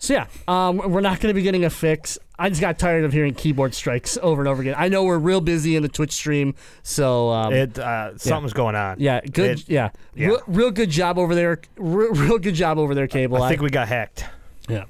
So 0.01 0.15
yeah, 0.15 0.27
um, 0.47 0.77
we're 0.77 1.01
not 1.01 1.19
going 1.21 1.31
to 1.31 1.35
be 1.35 1.43
getting 1.43 1.65
a 1.65 1.71
fix. 1.71 2.19
I 2.39 2.49
just 2.51 2.61
got 2.61 2.79
tired 2.79 3.05
of 3.05 3.13
hearing 3.13 3.35
keyboard 3.35 3.75
strikes 3.75 4.17
over 4.23 4.41
and 4.41 4.49
over 4.49 4.63
again. 4.63 4.77
I 4.79 4.89
know 4.89 5.03
we're 5.03 5.19
real 5.19 5.41
busy 5.41 5.75
in 5.75 5.83
the 5.83 5.89
Twitch 5.89 6.13
stream, 6.13 6.55
so 6.85 7.31
um, 7.31 7.53
It 7.53 7.77
uh, 7.81 8.17
something's 8.17 8.53
going 8.53 8.77
on. 8.77 9.01
yeah, 9.01 9.21
good. 9.23 9.59
It- 9.59 9.69
yeah, 9.69 9.91
yeah. 10.15 10.29
Real, 10.29 10.41
real 10.47 10.71
good 10.71 10.91
job 10.91 11.19
over 11.19 11.35
there. 11.35 11.61
Real, 11.77 12.13
real 12.13 12.39
good 12.39 12.55
job 12.55 12.79
over 12.79 12.95
there, 12.95 13.09
Cable. 13.09 13.43
I 13.43 13.49
think 13.49 13.61
we 13.61 13.71
got 13.71 13.89
hacked. 13.89 14.25
yeah. 14.69 14.85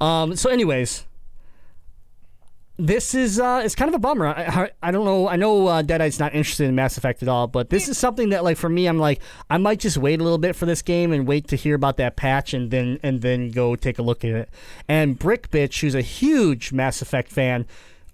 Um. 0.00 0.34
So, 0.36 0.50
anyways, 0.50 1.04
this 2.78 3.14
is 3.14 3.40
uh, 3.40 3.60
it's 3.64 3.74
kind 3.74 3.88
of 3.88 3.94
a 3.94 3.98
bummer. 3.98 4.26
I, 4.28 4.44
I, 4.44 4.70
I 4.84 4.90
don't 4.92 5.04
know. 5.04 5.28
I 5.28 5.36
know 5.36 5.66
uh, 5.66 5.82
Deadeye's 5.82 6.18
not 6.20 6.34
interested 6.34 6.68
in 6.68 6.74
Mass 6.74 6.96
Effect 6.96 7.22
at 7.22 7.28
all, 7.28 7.46
but 7.48 7.70
this 7.70 7.88
is 7.88 7.98
something 7.98 8.28
that, 8.30 8.44
like, 8.44 8.56
for 8.56 8.68
me, 8.68 8.86
I'm 8.86 8.98
like, 8.98 9.20
I 9.50 9.58
might 9.58 9.80
just 9.80 9.96
wait 9.98 10.20
a 10.20 10.22
little 10.22 10.38
bit 10.38 10.54
for 10.54 10.64
this 10.64 10.80
game 10.80 11.12
and 11.12 11.26
wait 11.26 11.48
to 11.48 11.56
hear 11.56 11.74
about 11.74 11.96
that 11.96 12.16
patch 12.16 12.54
and 12.54 12.70
then 12.70 13.00
and 13.02 13.20
then 13.20 13.50
go 13.50 13.74
take 13.76 13.98
a 13.98 14.02
look 14.02 14.24
at 14.24 14.30
it. 14.30 14.48
And 14.88 15.18
Brick 15.18 15.50
Bitch, 15.50 15.80
who's 15.80 15.94
a 15.96 16.00
huge 16.02 16.72
Mass 16.72 17.02
Effect 17.02 17.30
fan. 17.30 17.66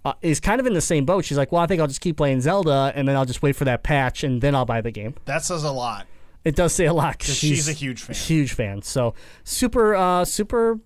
Uh, 0.03 0.13
is 0.21 0.39
kind 0.39 0.59
of 0.61 0.67
in 0.67 0.73
the 0.73 0.81
same 0.81 1.03
boat. 1.03 1.25
She's 1.25 1.37
like, 1.37 1.51
"Well, 1.51 1.63
I 1.63 1.65
think 1.65 1.81
I'll 1.81 1.87
just 1.87 1.99
keep 2.01 2.15
playing 2.17 2.41
Zelda, 2.41 2.91
and 2.95 3.07
then 3.07 3.15
I'll 3.15 3.25
just 3.25 3.41
wait 3.41 3.55
for 3.55 3.65
that 3.65 3.81
patch, 3.81 4.23
and 4.23 4.39
then 4.39 4.53
I'll 4.53 4.63
buy 4.63 4.79
the 4.81 4.91
game." 4.91 5.15
That 5.25 5.43
says 5.43 5.63
a 5.63 5.71
lot. 5.71 6.05
It 6.43 6.55
does 6.55 6.73
say 6.73 6.85
a 6.85 6.93
lot 6.93 7.17
'cause 7.17 7.29
'Cause 7.29 7.37
she's 7.37 7.67
a 7.67 7.71
huge 7.73 8.03
fan. 8.03 8.15
Huge 8.15 8.53
fan. 8.53 8.83
So 8.83 9.15
super, 9.43 9.95
uh, 9.95 10.23
super 10.23 10.79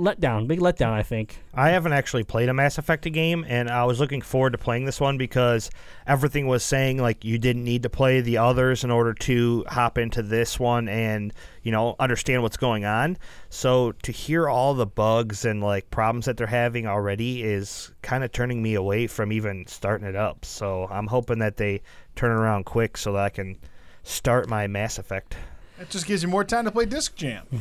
letdown. 0.00 0.46
Big 0.46 0.60
letdown, 0.60 0.92
I 0.92 1.02
think. 1.02 1.42
I 1.54 1.70
haven't 1.70 1.92
actually 1.92 2.24
played 2.24 2.48
a 2.48 2.54
Mass 2.54 2.78
Effect 2.78 3.10
game, 3.12 3.44
and 3.48 3.70
I 3.70 3.84
was 3.84 4.00
looking 4.00 4.20
forward 4.20 4.52
to 4.52 4.58
playing 4.58 4.84
this 4.84 5.00
one 5.00 5.18
because 5.18 5.70
everything 6.06 6.46
was 6.46 6.62
saying 6.62 6.98
like 6.98 7.24
you 7.24 7.38
didn't 7.38 7.64
need 7.64 7.82
to 7.82 7.90
play 7.90 8.20
the 8.20 8.38
others 8.38 8.84
in 8.84 8.90
order 8.90 9.14
to 9.14 9.64
hop 9.68 9.98
into 9.98 10.22
this 10.22 10.58
one 10.58 10.88
and 10.88 11.32
you 11.62 11.72
know 11.72 11.96
understand 11.98 12.42
what's 12.42 12.56
going 12.56 12.84
on. 12.84 13.18
So 13.48 13.92
to 13.92 14.12
hear 14.12 14.48
all 14.48 14.74
the 14.74 14.86
bugs 14.86 15.44
and 15.44 15.62
like 15.62 15.90
problems 15.90 16.26
that 16.26 16.36
they're 16.36 16.46
having 16.46 16.86
already 16.86 17.42
is 17.42 17.92
kind 18.02 18.24
of 18.24 18.32
turning 18.32 18.62
me 18.62 18.74
away 18.74 19.06
from 19.06 19.32
even 19.32 19.66
starting 19.66 20.06
it 20.06 20.16
up. 20.16 20.44
So 20.44 20.86
I'm 20.90 21.06
hoping 21.06 21.38
that 21.38 21.56
they 21.56 21.82
turn 22.16 22.30
around 22.30 22.64
quick 22.64 22.96
so 22.96 23.12
that 23.12 23.22
I 23.22 23.28
can 23.28 23.58
start 24.02 24.48
my 24.48 24.66
Mass 24.66 24.98
Effect. 24.98 25.36
That 25.80 25.88
just 25.88 26.04
gives 26.04 26.22
you 26.22 26.28
more 26.28 26.44
time 26.44 26.66
to 26.66 26.70
play 26.70 26.84
Disc 26.84 27.16
Jam. 27.16 27.46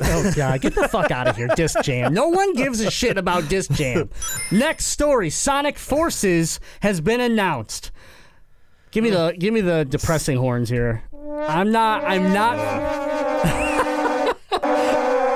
Oh 0.00 0.32
god, 0.36 0.60
get 0.60 0.76
the 0.76 0.88
fuck 0.88 1.10
out 1.10 1.26
of 1.26 1.36
here, 1.36 1.48
Disc 1.48 1.82
Jam. 1.82 2.14
No 2.14 2.28
one 2.28 2.54
gives 2.54 2.80
a 2.80 2.88
shit 2.88 3.18
about 3.18 3.48
Disc 3.48 3.72
Jam. 3.72 4.08
Next 4.52 4.86
story: 4.86 5.28
Sonic 5.28 5.76
Forces 5.76 6.60
has 6.80 7.00
been 7.00 7.20
announced. 7.20 7.90
Give 8.92 9.02
me 9.02 9.10
the 9.10 9.34
give 9.36 9.52
me 9.52 9.60
the 9.60 9.84
depressing 9.84 10.38
horns 10.38 10.68
here. 10.68 11.02
I'm 11.48 11.72
not. 11.72 12.04
I'm 12.04 12.32
not. 12.32 14.36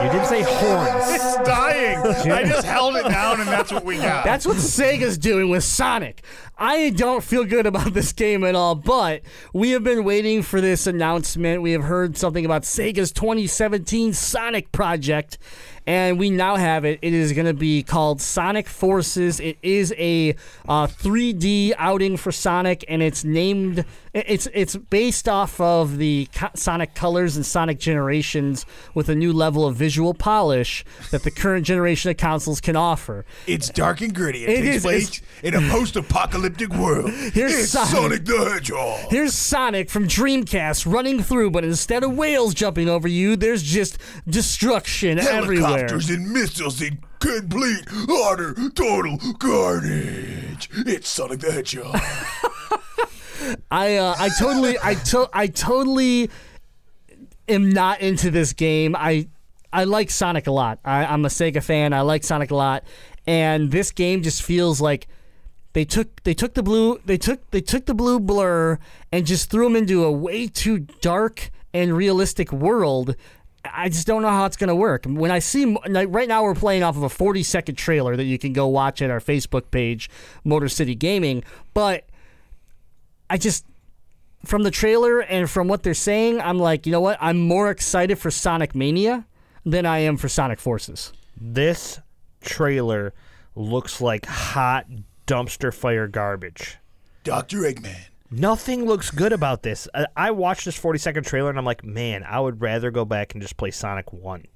You 0.02 0.10
didn't 0.10 0.26
say 0.26 0.42
horns. 0.42 1.21
Dying. 1.44 1.98
I 2.30 2.44
just 2.44 2.66
held 2.66 2.96
it 2.96 3.04
down, 3.08 3.40
and 3.40 3.48
that's 3.48 3.72
what 3.72 3.84
we 3.84 3.96
got. 3.96 4.24
That's 4.24 4.46
what 4.46 4.56
Sega's 4.56 5.18
doing 5.18 5.48
with 5.48 5.64
Sonic. 5.64 6.22
I 6.58 6.90
don't 6.90 7.24
feel 7.24 7.44
good 7.44 7.66
about 7.66 7.92
this 7.92 8.12
game 8.12 8.44
at 8.44 8.54
all, 8.54 8.74
but 8.74 9.22
we 9.52 9.70
have 9.70 9.82
been 9.82 10.04
waiting 10.04 10.42
for 10.42 10.60
this 10.60 10.86
announcement. 10.86 11.62
We 11.62 11.72
have 11.72 11.82
heard 11.82 12.16
something 12.16 12.44
about 12.44 12.62
Sega's 12.62 13.10
2017 13.12 14.12
Sonic 14.12 14.70
project, 14.70 15.38
and 15.86 16.18
we 16.18 16.30
now 16.30 16.56
have 16.56 16.84
it. 16.84 16.98
It 17.02 17.12
is 17.12 17.32
going 17.32 17.46
to 17.46 17.54
be 17.54 17.82
called 17.82 18.20
Sonic 18.20 18.68
Forces. 18.68 19.40
It 19.40 19.58
is 19.62 19.92
a 19.98 20.30
uh, 20.68 20.86
3D 20.86 21.72
outing 21.78 22.16
for 22.16 22.30
Sonic, 22.32 22.84
and 22.88 23.02
it's 23.02 23.24
named. 23.24 23.84
It's 24.14 24.46
it's 24.52 24.76
based 24.76 25.26
off 25.26 25.58
of 25.60 25.96
the 25.96 26.28
co- 26.34 26.50
Sonic 26.54 26.94
colors 26.94 27.36
and 27.36 27.46
Sonic 27.46 27.78
generations 27.78 28.66
with 28.94 29.08
a 29.08 29.14
new 29.14 29.32
level 29.32 29.66
of 29.66 29.74
visual 29.74 30.12
polish 30.12 30.84
that 31.10 31.22
the 31.22 31.30
current 31.30 31.64
generation 31.64 32.10
of 32.10 32.18
consoles 32.18 32.60
can 32.60 32.76
offer. 32.76 33.24
It's 33.46 33.70
dark 33.70 34.02
and 34.02 34.14
gritty. 34.14 34.44
It, 34.44 34.50
It 34.50 34.62
takes 34.62 34.76
is- 34.76 34.82
place 34.82 35.22
in 35.42 35.54
a 35.54 35.60
post-apocalyptic 35.70 36.68
world. 36.74 37.10
Here's 37.32 37.54
it's 37.54 37.70
Sonic. 37.70 37.90
Sonic 37.90 38.24
the 38.26 38.50
Hedgehog. 38.52 39.10
Here's 39.10 39.32
Sonic 39.32 39.88
from 39.88 40.06
Dreamcast 40.06 40.90
running 40.92 41.22
through, 41.22 41.50
but 41.50 41.64
instead 41.64 42.04
of 42.04 42.14
whales 42.14 42.52
jumping 42.52 42.90
over 42.90 43.08
you, 43.08 43.34
there's 43.36 43.62
just 43.62 43.96
destruction 44.28 45.18
everywhere. 45.18 45.71
Helicopters 45.72 46.10
and 46.10 46.30
missiles 46.30 46.80
in 46.82 46.98
complete, 47.18 47.84
utter, 48.26 48.54
total 48.74 49.18
carnage. 49.38 50.68
It's 50.72 51.08
Sonic 51.08 51.40
the 51.40 51.52
Hedgehog. 51.52 51.94
I 53.70 53.96
uh, 53.96 54.14
I 54.18 54.30
totally 54.38 54.76
I 54.82 54.94
to- 54.94 55.30
I 55.32 55.46
totally 55.48 56.30
am 57.48 57.70
not 57.70 58.00
into 58.00 58.30
this 58.30 58.52
game. 58.52 58.94
I 58.96 59.28
I 59.72 59.84
like 59.84 60.10
Sonic 60.10 60.46
a 60.46 60.52
lot. 60.52 60.78
I, 60.84 61.04
I'm 61.06 61.24
a 61.24 61.28
Sega 61.28 61.62
fan. 61.62 61.92
I 61.92 62.02
like 62.02 62.24
Sonic 62.24 62.50
a 62.50 62.54
lot, 62.56 62.84
and 63.26 63.70
this 63.70 63.90
game 63.90 64.22
just 64.22 64.42
feels 64.42 64.80
like 64.80 65.08
they 65.72 65.84
took 65.84 66.22
they 66.22 66.34
took 66.34 66.54
the 66.54 66.62
blue 66.62 67.00
they 67.04 67.16
took 67.16 67.50
they 67.50 67.60
took 67.60 67.86
the 67.86 67.94
blue 67.94 68.20
blur 68.20 68.78
and 69.10 69.26
just 69.26 69.50
threw 69.50 69.64
them 69.64 69.76
into 69.76 70.04
a 70.04 70.12
way 70.12 70.46
too 70.46 70.80
dark 71.00 71.50
and 71.74 71.96
realistic 71.96 72.52
world. 72.52 73.16
I 73.64 73.88
just 73.88 74.06
don't 74.06 74.22
know 74.22 74.28
how 74.28 74.44
it's 74.44 74.56
going 74.56 74.68
to 74.68 74.74
work. 74.74 75.04
When 75.04 75.30
I 75.30 75.38
see 75.38 75.76
like, 75.88 76.08
right 76.10 76.28
now, 76.28 76.42
we're 76.42 76.54
playing 76.54 76.82
off 76.82 76.96
of 76.96 77.02
a 77.02 77.08
40 77.08 77.42
second 77.42 77.76
trailer 77.76 78.16
that 78.16 78.24
you 78.24 78.38
can 78.38 78.52
go 78.52 78.66
watch 78.66 79.00
at 79.02 79.10
our 79.10 79.20
Facebook 79.20 79.70
page, 79.70 80.10
Motor 80.44 80.68
City 80.68 80.94
Gaming. 80.94 81.44
But 81.74 82.04
I 83.30 83.38
just 83.38 83.64
from 84.44 84.62
the 84.64 84.70
trailer 84.70 85.20
and 85.20 85.48
from 85.48 85.68
what 85.68 85.82
they're 85.82 85.94
saying, 85.94 86.40
I'm 86.40 86.58
like, 86.58 86.86
you 86.86 86.92
know 86.92 87.00
what? 87.00 87.18
I'm 87.20 87.38
more 87.38 87.70
excited 87.70 88.18
for 88.18 88.30
Sonic 88.30 88.74
Mania 88.74 89.26
than 89.64 89.86
I 89.86 89.98
am 89.98 90.16
for 90.16 90.28
Sonic 90.28 90.58
Forces. 90.58 91.12
This 91.40 92.00
trailer 92.40 93.14
looks 93.54 94.00
like 94.00 94.26
hot 94.26 94.86
dumpster 95.26 95.72
fire 95.72 96.08
garbage. 96.08 96.78
Dr. 97.24 97.58
Eggman. 97.58 98.06
Nothing 98.32 98.86
looks 98.86 99.10
good 99.10 99.32
about 99.32 99.62
this. 99.62 99.86
I, 99.94 100.06
I 100.16 100.30
watched 100.30 100.64
this 100.64 100.76
40 100.76 100.98
second 100.98 101.24
trailer 101.24 101.50
and 101.50 101.58
I'm 101.58 101.64
like, 101.64 101.84
man, 101.84 102.24
I 102.24 102.40
would 102.40 102.60
rather 102.60 102.90
go 102.90 103.04
back 103.04 103.34
and 103.34 103.42
just 103.42 103.56
play 103.56 103.70
Sonic 103.70 104.12
1. 104.12 104.46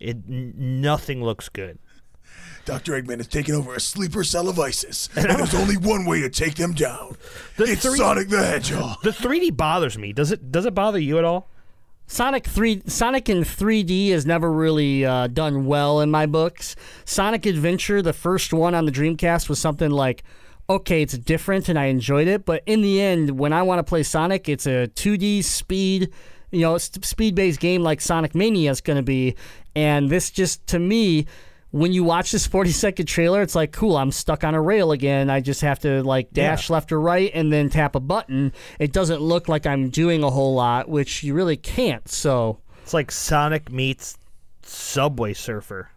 It 0.00 0.16
n- 0.28 0.54
nothing 0.56 1.22
looks 1.22 1.48
good. 1.48 1.78
Dr. 2.64 2.92
Eggman 2.92 3.16
has 3.16 3.26
taken 3.26 3.54
over 3.54 3.74
a 3.74 3.80
sleeper 3.80 4.22
cell 4.22 4.48
of 4.48 4.58
ISIS, 4.60 5.08
and 5.16 5.24
there's 5.30 5.54
only 5.54 5.76
one 5.78 6.04
way 6.04 6.20
to 6.20 6.28
take 6.28 6.54
them 6.56 6.72
down. 6.74 7.16
it's 7.56 7.82
three- 7.82 7.96
Sonic 7.96 8.28
the 8.28 8.44
Hedgehog. 8.44 9.02
The 9.02 9.10
3D 9.10 9.56
bothers 9.56 9.96
me. 9.98 10.12
Does 10.12 10.30
it? 10.30 10.52
Does 10.52 10.66
it 10.66 10.74
bother 10.74 10.98
you 10.98 11.18
at 11.18 11.24
all? 11.24 11.48
Sonic 12.06 12.46
three 12.46 12.82
Sonic 12.86 13.28
in 13.28 13.38
3D 13.42 14.10
has 14.10 14.24
never 14.26 14.52
really 14.52 15.04
uh, 15.04 15.26
done 15.28 15.64
well 15.66 16.00
in 16.00 16.10
my 16.10 16.26
books. 16.26 16.76
Sonic 17.06 17.44
Adventure, 17.46 18.02
the 18.02 18.12
first 18.12 18.52
one 18.52 18.74
on 18.74 18.84
the 18.86 18.92
Dreamcast, 18.92 19.48
was 19.48 19.58
something 19.58 19.90
like, 19.90 20.22
okay, 20.70 21.02
it's 21.02 21.16
different 21.16 21.68
and 21.68 21.78
I 21.78 21.86
enjoyed 21.86 22.28
it, 22.28 22.44
but 22.44 22.62
in 22.66 22.82
the 22.82 23.00
end, 23.00 23.38
when 23.38 23.52
I 23.52 23.62
want 23.62 23.78
to 23.78 23.82
play 23.82 24.02
Sonic, 24.02 24.48
it's 24.48 24.66
a 24.66 24.88
2D 24.88 25.42
speed, 25.42 26.12
you 26.50 26.60
know, 26.60 26.76
speed 26.78 27.34
based 27.34 27.60
game 27.60 27.82
like 27.82 28.00
Sonic 28.00 28.34
Mania 28.34 28.70
is 28.70 28.80
going 28.80 28.98
to 28.98 29.02
be, 29.02 29.34
and 29.74 30.10
this 30.10 30.30
just 30.30 30.66
to 30.68 30.78
me. 30.78 31.26
When 31.70 31.92
you 31.92 32.02
watch 32.02 32.32
this 32.32 32.46
40 32.56 32.70
second 32.70 33.04
trailer, 33.04 33.42
it's 33.42 33.54
like, 33.54 33.72
cool, 33.72 33.98
I'm 33.98 34.10
stuck 34.10 34.42
on 34.42 34.54
a 34.54 34.60
rail 34.62 34.90
again. 34.90 35.28
I 35.28 35.40
just 35.40 35.60
have 35.60 35.78
to 35.80 36.02
like 36.02 36.32
dash 36.32 36.70
left 36.70 36.90
or 36.92 36.98
right 36.98 37.30
and 37.34 37.52
then 37.52 37.68
tap 37.68 37.94
a 37.94 38.00
button. 38.00 38.54
It 38.78 38.90
doesn't 38.90 39.20
look 39.20 39.48
like 39.48 39.66
I'm 39.66 39.90
doing 39.90 40.22
a 40.22 40.30
whole 40.30 40.54
lot, 40.54 40.88
which 40.88 41.22
you 41.22 41.34
really 41.34 41.58
can't. 41.58 42.08
So, 42.08 42.60
It's 42.82 42.94
like 42.94 43.10
Sonic 43.10 43.70
meets 43.70 44.16
Subway 44.62 45.34
Surfer. 45.34 45.90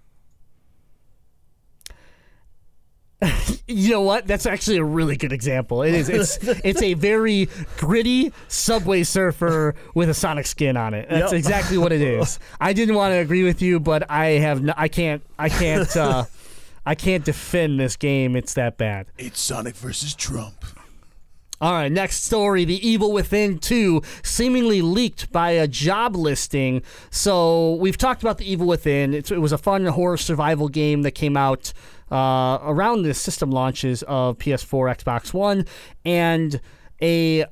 You 3.67 3.89
know 3.91 4.01
what? 4.01 4.25
That's 4.27 4.45
actually 4.45 4.77
a 4.77 4.83
really 4.83 5.15
good 5.15 5.31
example. 5.31 5.83
It 5.83 5.93
is. 5.93 6.09
It's 6.09 6.37
it's 6.63 6.81
a 6.81 6.93
very 6.95 7.49
gritty 7.77 8.33
Subway 8.47 9.03
Surfer 9.03 9.75
with 9.93 10.09
a 10.09 10.13
Sonic 10.13 10.45
skin 10.47 10.77
on 10.77 10.93
it. 10.93 11.07
That's 11.09 11.31
Yep. 11.31 11.39
exactly 11.39 11.77
what 11.77 11.91
it 11.91 12.01
is. 12.01 12.39
I 12.61 12.73
didn't 12.73 12.95
want 12.95 13.11
to 13.13 13.17
agree 13.17 13.43
with 13.43 13.61
you, 13.61 13.79
but 13.79 14.09
I 14.09 14.25
have. 14.39 14.61
No, 14.63 14.73
I 14.75 14.87
can't. 14.87 15.21
I 15.37 15.49
can't. 15.49 15.95
Uh, 15.95 16.25
I 16.85 16.95
can't 16.95 17.23
defend 17.23 17.79
this 17.79 17.95
game. 17.95 18.35
It's 18.35 18.55
that 18.55 18.77
bad. 18.77 19.05
It's 19.19 19.39
Sonic 19.39 19.75
versus 19.75 20.15
Trump. 20.15 20.65
All 21.61 21.73
right, 21.73 21.91
next 21.91 22.23
story 22.23 22.65
The 22.65 22.87
Evil 22.87 23.11
Within 23.11 23.59
2, 23.59 24.01
seemingly 24.23 24.81
leaked 24.81 25.31
by 25.31 25.51
a 25.51 25.67
job 25.67 26.15
listing. 26.15 26.81
So, 27.11 27.75
we've 27.75 27.99
talked 27.99 28.23
about 28.23 28.39
The 28.39 28.51
Evil 28.51 28.65
Within. 28.65 29.13
It's, 29.13 29.29
it 29.29 29.37
was 29.39 29.51
a 29.51 29.59
fun 29.59 29.85
horror 29.85 30.17
survival 30.17 30.69
game 30.69 31.03
that 31.03 31.11
came 31.11 31.37
out 31.37 31.71
uh, 32.11 32.59
around 32.63 33.03
the 33.03 33.13
system 33.13 33.51
launches 33.51 34.03
of 34.03 34.37
PS4, 34.37 35.03
Xbox 35.03 35.33
One, 35.33 35.65
and 36.05 36.59
a 37.01 37.45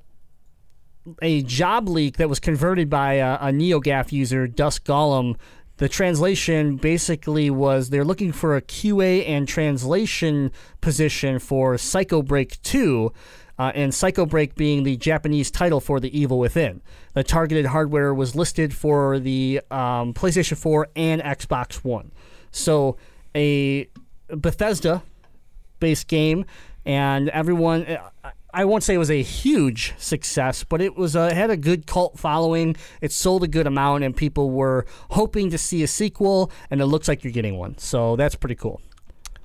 a 1.21 1.41
job 1.43 1.87
leak 1.89 2.17
that 2.17 2.29
was 2.29 2.39
converted 2.39 2.89
by 2.89 3.13
a, 3.13 3.35
a 3.35 3.51
NeoGAF 3.51 4.11
user, 4.11 4.47
Dusk 4.47 4.85
Golem. 4.85 5.35
The 5.77 5.89
translation 5.89 6.75
basically 6.75 7.49
was 7.49 7.89
they're 7.89 8.03
looking 8.03 8.31
for 8.31 8.55
a 8.55 8.61
QA 8.61 9.27
and 9.27 9.47
translation 9.47 10.51
position 10.81 11.39
for 11.39 11.77
Psycho 11.77 12.21
Break 12.21 12.61
2, 12.61 13.11
uh, 13.57 13.71
and 13.75 13.93
Psycho 13.93 14.25
Break 14.25 14.55
being 14.55 14.83
the 14.83 14.97
Japanese 14.97 15.49
title 15.49 15.79
for 15.79 15.99
The 15.99 16.17
Evil 16.17 16.39
Within. 16.39 16.81
The 17.13 17.23
targeted 17.23 17.67
hardware 17.67 18.13
was 18.13 18.35
listed 18.35 18.73
for 18.73 19.19
the 19.19 19.61
um, 19.71 20.13
PlayStation 20.13 20.57
4 20.57 20.87
and 20.95 21.21
Xbox 21.21 21.83
One. 21.83 22.11
So 22.51 22.97
a 23.35 23.89
Bethesda 24.35 25.03
based 25.79 26.07
game, 26.07 26.45
and 26.85 27.29
everyone. 27.29 27.85
I- 28.23 28.31
I 28.51 28.65
won't 28.65 28.81
say 28.83 28.95
it 28.95 28.97
was 28.97 29.11
a 29.11 29.21
huge 29.21 29.93
success, 29.99 30.63
but 30.63 30.81
it 30.81 30.95
was 30.97 31.15
a, 31.15 31.27
it 31.27 31.33
had 31.33 31.51
a 31.51 31.55
good 31.55 31.85
cult 31.85 32.17
following. 32.17 32.75
It 32.99 33.11
sold 33.11 33.43
a 33.43 33.47
good 33.47 33.67
amount, 33.67 34.03
and 34.03 34.17
people 34.17 34.49
were 34.49 34.87
hoping 35.11 35.51
to 35.51 35.57
see 35.59 35.83
a 35.83 35.87
sequel. 35.87 36.49
And 36.71 36.81
it 36.81 36.87
looks 36.87 37.07
like 37.07 37.23
you're 37.23 37.31
getting 37.31 37.59
one, 37.59 37.77
so 37.77 38.15
that's 38.15 38.33
pretty 38.33 38.55
cool. 38.55 38.81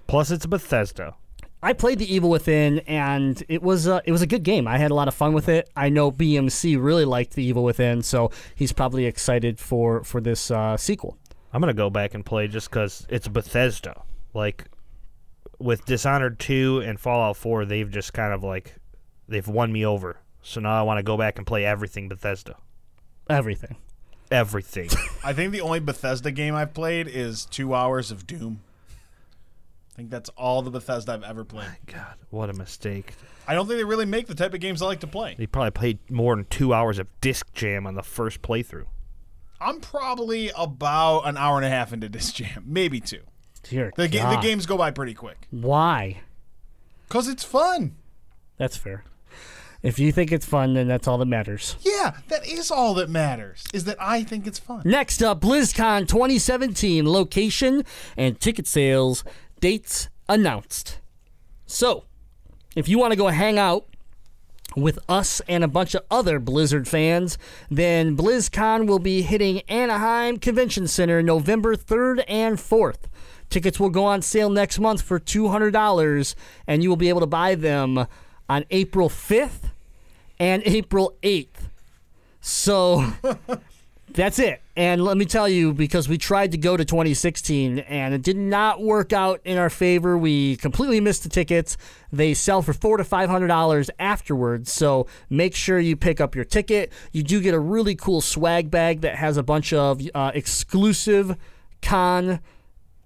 Plus, 0.06 0.30
it's 0.30 0.46
Bethesda. 0.46 1.14
I 1.62 1.74
played 1.74 1.98
The 1.98 2.10
Evil 2.14 2.30
Within, 2.30 2.78
and 2.80 3.42
it 3.46 3.62
was 3.62 3.86
a, 3.86 4.00
it 4.06 4.12
was 4.12 4.22
a 4.22 4.26
good 4.26 4.42
game. 4.42 4.66
I 4.66 4.78
had 4.78 4.90
a 4.90 4.94
lot 4.94 5.06
of 5.06 5.12
fun 5.12 5.34
with 5.34 5.50
it. 5.50 5.68
I 5.76 5.90
know 5.90 6.10
BMC 6.10 6.82
really 6.82 7.04
liked 7.04 7.34
The 7.34 7.44
Evil 7.44 7.62
Within, 7.62 8.00
so 8.02 8.30
he's 8.54 8.72
probably 8.72 9.04
excited 9.04 9.58
for 9.58 10.02
for 10.02 10.22
this 10.22 10.50
uh, 10.50 10.78
sequel. 10.78 11.18
I'm 11.52 11.60
gonna 11.60 11.74
go 11.74 11.90
back 11.90 12.14
and 12.14 12.24
play 12.24 12.48
just 12.48 12.70
because 12.70 13.06
it's 13.10 13.28
Bethesda. 13.28 14.00
Like 14.32 14.64
with 15.58 15.84
Dishonored 15.84 16.38
2 16.38 16.82
and 16.84 16.98
Fallout 16.98 17.36
4, 17.36 17.64
they've 17.64 17.90
just 17.90 18.12
kind 18.12 18.32
of 18.32 18.42
like 18.42 18.76
they've 19.28 19.46
won 19.46 19.72
me 19.72 19.84
over. 19.84 20.18
So 20.42 20.60
now 20.60 20.78
I 20.78 20.82
want 20.82 20.98
to 20.98 21.02
go 21.02 21.16
back 21.16 21.38
and 21.38 21.46
play 21.46 21.64
everything 21.64 22.08
Bethesda. 22.08 22.56
Everything. 23.28 23.76
Everything. 24.30 24.90
I 25.24 25.32
think 25.32 25.52
the 25.52 25.60
only 25.60 25.80
Bethesda 25.80 26.30
game 26.30 26.54
I've 26.54 26.74
played 26.74 27.08
is 27.08 27.46
two 27.46 27.74
hours 27.74 28.10
of 28.10 28.26
Doom. 28.26 28.60
I 29.92 29.96
think 29.96 30.10
that's 30.10 30.28
all 30.30 30.60
the 30.60 30.70
Bethesda 30.70 31.12
I've 31.12 31.22
ever 31.22 31.44
played. 31.44 31.68
God, 31.86 32.16
what 32.30 32.50
a 32.50 32.52
mistake. 32.52 33.14
I 33.46 33.54
don't 33.54 33.66
think 33.66 33.78
they 33.78 33.84
really 33.84 34.06
make 34.06 34.26
the 34.26 34.34
type 34.34 34.52
of 34.52 34.60
games 34.60 34.82
I 34.82 34.86
like 34.86 35.00
to 35.00 35.06
play. 35.06 35.34
They 35.38 35.46
probably 35.46 35.70
played 35.70 36.10
more 36.10 36.34
than 36.34 36.46
two 36.46 36.74
hours 36.74 36.98
of 36.98 37.06
Disc 37.20 37.52
Jam 37.52 37.86
on 37.86 37.94
the 37.94 38.02
first 38.02 38.42
playthrough. 38.42 38.86
I'm 39.60 39.80
probably 39.80 40.50
about 40.56 41.20
an 41.22 41.36
hour 41.36 41.56
and 41.56 41.64
a 41.64 41.70
half 41.70 41.92
into 41.92 42.08
this 42.08 42.32
jam, 42.32 42.64
maybe 42.66 43.00
two. 43.00 43.22
Dear 43.68 43.92
The, 43.96 44.08
ga- 44.08 44.28
the 44.30 44.34
God. 44.36 44.42
games 44.42 44.66
go 44.66 44.76
by 44.76 44.90
pretty 44.90 45.14
quick 45.14 45.48
Why? 45.50 46.20
because 47.08 47.28
it's 47.28 47.44
fun. 47.44 47.96
That's 48.56 48.76
fair. 48.76 49.04
If 49.82 49.98
you 49.98 50.12
think 50.12 50.32
it's 50.32 50.46
fun, 50.46 50.72
then 50.74 50.88
that's 50.88 51.06
all 51.06 51.18
that 51.18 51.26
matters. 51.26 51.76
Yeah, 51.82 52.16
that 52.28 52.46
is 52.46 52.70
all 52.70 52.94
that 52.94 53.10
matters. 53.10 53.64
Is 53.74 53.84
that 53.84 53.98
I 54.00 54.22
think 54.24 54.46
it's 54.46 54.58
fun. 54.58 54.80
Next 54.86 55.22
up, 55.22 55.40
BlizzCon 55.42 56.08
2017 56.08 57.06
location 57.06 57.84
and 58.16 58.40
ticket 58.40 58.66
sales 58.66 59.24
dates 59.60 60.08
announced. 60.28 61.00
So, 61.66 62.04
if 62.74 62.88
you 62.88 62.98
want 62.98 63.12
to 63.12 63.16
go 63.16 63.28
hang 63.28 63.58
out 63.58 63.86
with 64.74 64.98
us 65.08 65.42
and 65.46 65.62
a 65.62 65.68
bunch 65.68 65.94
of 65.94 66.02
other 66.10 66.38
Blizzard 66.38 66.88
fans, 66.88 67.36
then 67.70 68.16
BlizzCon 68.16 68.86
will 68.86 68.98
be 68.98 69.20
hitting 69.22 69.60
Anaheim 69.68 70.38
Convention 70.38 70.88
Center 70.88 71.22
November 71.22 71.76
3rd 71.76 72.24
and 72.26 72.56
4th. 72.58 73.00
Tickets 73.50 73.78
will 73.78 73.90
go 73.90 74.04
on 74.04 74.22
sale 74.22 74.50
next 74.50 74.78
month 74.78 75.02
for 75.02 75.20
$200, 75.20 76.34
and 76.66 76.82
you 76.82 76.88
will 76.88 76.96
be 76.96 77.08
able 77.08 77.20
to 77.20 77.26
buy 77.26 77.54
them 77.54 78.06
on 78.48 78.64
April 78.70 79.08
5th 79.08 79.70
and 80.38 80.62
April 80.64 81.16
8th. 81.22 81.68
So. 82.40 83.12
That's 84.14 84.38
it. 84.38 84.62
And 84.76 85.02
let 85.02 85.16
me 85.16 85.24
tell 85.24 85.48
you, 85.48 85.72
because 85.72 86.08
we 86.08 86.18
tried 86.18 86.52
to 86.52 86.58
go 86.58 86.76
to 86.76 86.84
2016 86.84 87.80
and 87.80 88.14
it 88.14 88.22
did 88.22 88.36
not 88.36 88.80
work 88.80 89.12
out 89.12 89.40
in 89.44 89.58
our 89.58 89.70
favor. 89.70 90.16
We 90.16 90.56
completely 90.56 91.00
missed 91.00 91.24
the 91.24 91.28
tickets. 91.28 91.76
They 92.12 92.32
sell 92.32 92.62
for 92.62 92.72
four 92.72 92.96
to 92.96 93.04
five 93.04 93.28
hundred 93.28 93.48
dollars 93.48 93.90
afterwards. 93.98 94.72
So 94.72 95.08
make 95.30 95.56
sure 95.56 95.80
you 95.80 95.96
pick 95.96 96.20
up 96.20 96.36
your 96.36 96.44
ticket. 96.44 96.92
You 97.12 97.24
do 97.24 97.40
get 97.40 97.54
a 97.54 97.58
really 97.58 97.96
cool 97.96 98.20
swag 98.20 98.70
bag 98.70 99.00
that 99.00 99.16
has 99.16 99.36
a 99.36 99.42
bunch 99.42 99.72
of 99.72 100.00
uh, 100.14 100.30
exclusive 100.32 101.36
con 101.82 102.40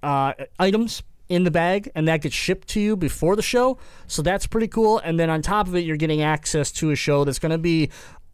uh, 0.03 0.33
items 0.59 1.03
in 1.29 1.45
the 1.45 1.51
bag, 1.51 1.91
and 1.95 2.09
that 2.09 2.23
gets 2.23 2.35
shipped 2.35 2.69
to 2.69 2.81
you 2.81 2.97
before 2.97 3.37
the 3.37 3.43
show. 3.43 3.79
So 4.07 4.23
that's 4.23 4.47
pretty 4.47 4.69
cool. 4.69 4.99
And 4.99 5.19
then 5.19 5.31
on 5.31 5.43
top 5.43 5.69
of 5.69 5.77
it, 5.77 5.81
you're 5.81 5.97
getting 5.97 6.23
access 6.23 6.73
to 6.73 6.91
a 6.91 6.97
show 6.97 7.25
that's 7.25 7.39
going 7.39 7.53
to 7.53 7.59
be. 7.59 7.91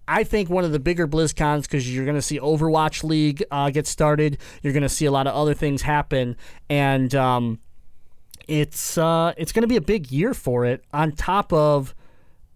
I 0.06 0.22
think 0.22 0.50
one 0.50 0.64
of 0.64 0.72
the 0.72 0.78
bigger 0.78 1.08
BlizzCons 1.08 1.62
because 1.62 1.92
you're 1.92 2.04
going 2.04 2.16
to 2.16 2.22
see 2.22 2.38
Overwatch 2.38 3.04
League 3.04 3.42
uh, 3.50 3.70
get 3.70 3.86
started. 3.86 4.36
You're 4.62 4.74
going 4.74 4.82
to 4.82 4.88
see 4.88 5.06
a 5.06 5.10
lot 5.10 5.26
of 5.26 5.34
other 5.34 5.54
things 5.54 5.80
happen, 5.82 6.36
and 6.68 7.14
um, 7.14 7.58
it's 8.46 8.98
uh, 8.98 9.32
it's 9.38 9.52
going 9.52 9.62
to 9.62 9.68
be 9.68 9.76
a 9.76 9.80
big 9.80 10.12
year 10.12 10.34
for 10.34 10.66
it. 10.66 10.84
On 10.92 11.12
top 11.12 11.52
of 11.52 11.94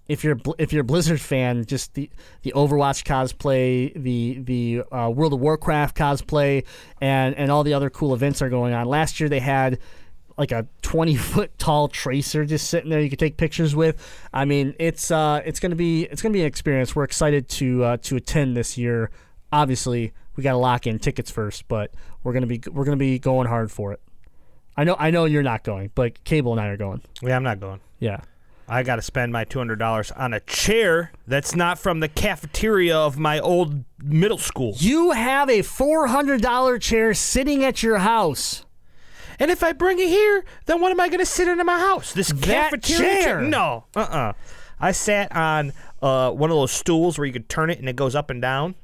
if 0.08 0.24
you're 0.24 0.38
if 0.58 0.72
you're 0.72 0.80
a 0.80 0.84
Blizzard 0.84 1.20
fan, 1.20 1.64
just 1.66 1.94
the 1.94 2.10
the 2.42 2.52
Overwatch 2.56 3.04
cosplay, 3.04 3.92
the 3.94 4.38
the 4.40 4.82
uh, 4.90 5.10
World 5.10 5.34
of 5.34 5.40
Warcraft 5.40 5.96
cosplay, 5.96 6.64
and 7.00 7.34
and 7.36 7.50
all 7.52 7.62
the 7.62 7.74
other 7.74 7.90
cool 7.90 8.14
events 8.14 8.40
are 8.40 8.48
going 8.48 8.72
on. 8.72 8.86
Last 8.86 9.20
year 9.20 9.28
they 9.28 9.40
had 9.40 9.78
like 10.38 10.52
a 10.52 10.66
20 10.82 11.16
foot 11.16 11.58
tall 11.58 11.88
tracer 11.88 12.44
just 12.44 12.70
sitting 12.70 12.90
there 12.90 13.00
you 13.00 13.10
could 13.10 13.18
take 13.18 13.36
pictures 13.36 13.76
with. 13.76 13.96
I 14.32 14.46
mean, 14.46 14.74
it's 14.78 15.10
uh 15.10 15.42
it's 15.44 15.60
gonna 15.60 15.76
be 15.76 16.04
it's 16.04 16.22
gonna 16.22 16.32
be 16.32 16.40
an 16.40 16.46
experience. 16.46 16.96
We're 16.96 17.04
excited 17.04 17.48
to 17.50 17.84
uh, 17.84 17.96
to 17.98 18.16
attend 18.16 18.56
this 18.56 18.78
year. 18.78 19.10
Obviously, 19.52 20.12
we 20.36 20.42
got 20.42 20.52
to 20.52 20.58
lock 20.58 20.86
in 20.86 20.98
tickets 20.98 21.30
first, 21.30 21.66
but 21.68 21.92
we're 22.22 22.32
gonna 22.32 22.46
be 22.46 22.62
we're 22.70 22.84
gonna 22.84 22.96
be 22.96 23.18
going 23.18 23.46
hard 23.46 23.70
for 23.70 23.92
it. 23.92 24.00
I 24.74 24.84
know 24.84 24.96
I 24.98 25.10
know 25.10 25.26
you're 25.26 25.42
not 25.42 25.64
going, 25.64 25.90
but 25.94 26.22
Cable 26.24 26.52
and 26.52 26.60
I 26.60 26.68
are 26.68 26.76
going. 26.76 27.02
Yeah, 27.20 27.36
I'm 27.36 27.42
not 27.42 27.60
going. 27.60 27.80
Yeah. 27.98 28.20
I 28.70 28.82
got 28.82 28.96
to 28.96 29.02
spend 29.02 29.32
my 29.32 29.46
$200 29.46 30.12
on 30.14 30.34
a 30.34 30.40
chair 30.40 31.10
that's 31.26 31.56
not 31.56 31.78
from 31.78 32.00
the 32.00 32.08
cafeteria 32.08 32.96
of 32.96 33.18
my 33.18 33.40
old 33.40 33.84
middle 34.02 34.36
school. 34.36 34.74
You 34.76 35.12
have 35.12 35.48
a 35.48 35.60
$400 35.60 36.80
chair 36.80 37.14
sitting 37.14 37.64
at 37.64 37.82
your 37.82 37.98
house. 37.98 38.66
And 39.38 39.50
if 39.50 39.62
I 39.62 39.72
bring 39.72 39.98
it 39.98 40.08
here, 40.08 40.44
then 40.66 40.82
what 40.82 40.92
am 40.92 41.00
I 41.00 41.08
going 41.08 41.20
to 41.20 41.26
sit 41.26 41.48
in 41.48 41.56
my 41.64 41.78
house? 41.78 42.12
This 42.12 42.28
That 42.28 42.70
cafeteria 42.70 43.22
chair. 43.22 43.40
No. 43.40 43.84
Uh-uh. 43.96 44.34
I 44.78 44.92
sat 44.92 45.34
on 45.34 45.72
uh, 46.02 46.30
one 46.32 46.50
of 46.50 46.56
those 46.56 46.72
stools 46.72 47.16
where 47.16 47.26
you 47.26 47.32
could 47.32 47.48
turn 47.48 47.70
it 47.70 47.78
and 47.78 47.88
it 47.88 47.96
goes 47.96 48.14
up 48.14 48.28
and 48.28 48.42
down 48.42 48.74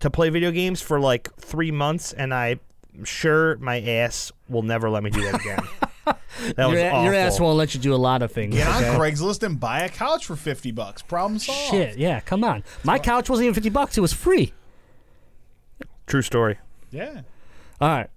to 0.00 0.10
play 0.10 0.28
video 0.28 0.50
games 0.50 0.82
for 0.82 1.00
like 1.00 1.34
three 1.36 1.70
months, 1.70 2.12
and 2.12 2.34
I'm 2.34 2.60
sure 3.04 3.56
my 3.58 3.80
ass 3.80 4.32
will 4.48 4.62
never 4.62 4.90
let 4.90 5.02
me 5.02 5.10
do 5.10 5.22
that 5.22 5.40
again. 5.40 5.60
That 6.56 6.68
was 6.68 6.80
your, 6.80 7.04
your 7.04 7.14
ass 7.14 7.38
won't 7.38 7.58
let 7.58 7.74
you 7.74 7.80
do 7.80 7.94
a 7.94 7.96
lot 7.96 8.22
of 8.22 8.32
things. 8.32 8.54
Get 8.54 8.66
on? 8.66 8.82
Craigslist 8.98 9.42
and 9.42 9.60
buy 9.60 9.80
a 9.80 9.88
couch 9.88 10.24
for 10.24 10.36
fifty 10.36 10.70
bucks. 10.70 11.02
Problem 11.02 11.38
solved. 11.38 11.70
Shit, 11.70 11.98
yeah, 11.98 12.20
come 12.20 12.44
on. 12.44 12.64
My 12.82 12.98
couch 12.98 13.28
wasn't 13.28 13.44
even 13.46 13.54
50 13.54 13.68
bucks, 13.70 13.98
it 13.98 14.00
was 14.00 14.12
free. 14.12 14.54
True 16.06 16.22
story. 16.22 16.58
Yeah. 16.90 17.22
All 17.80 17.88
right. 17.88 18.10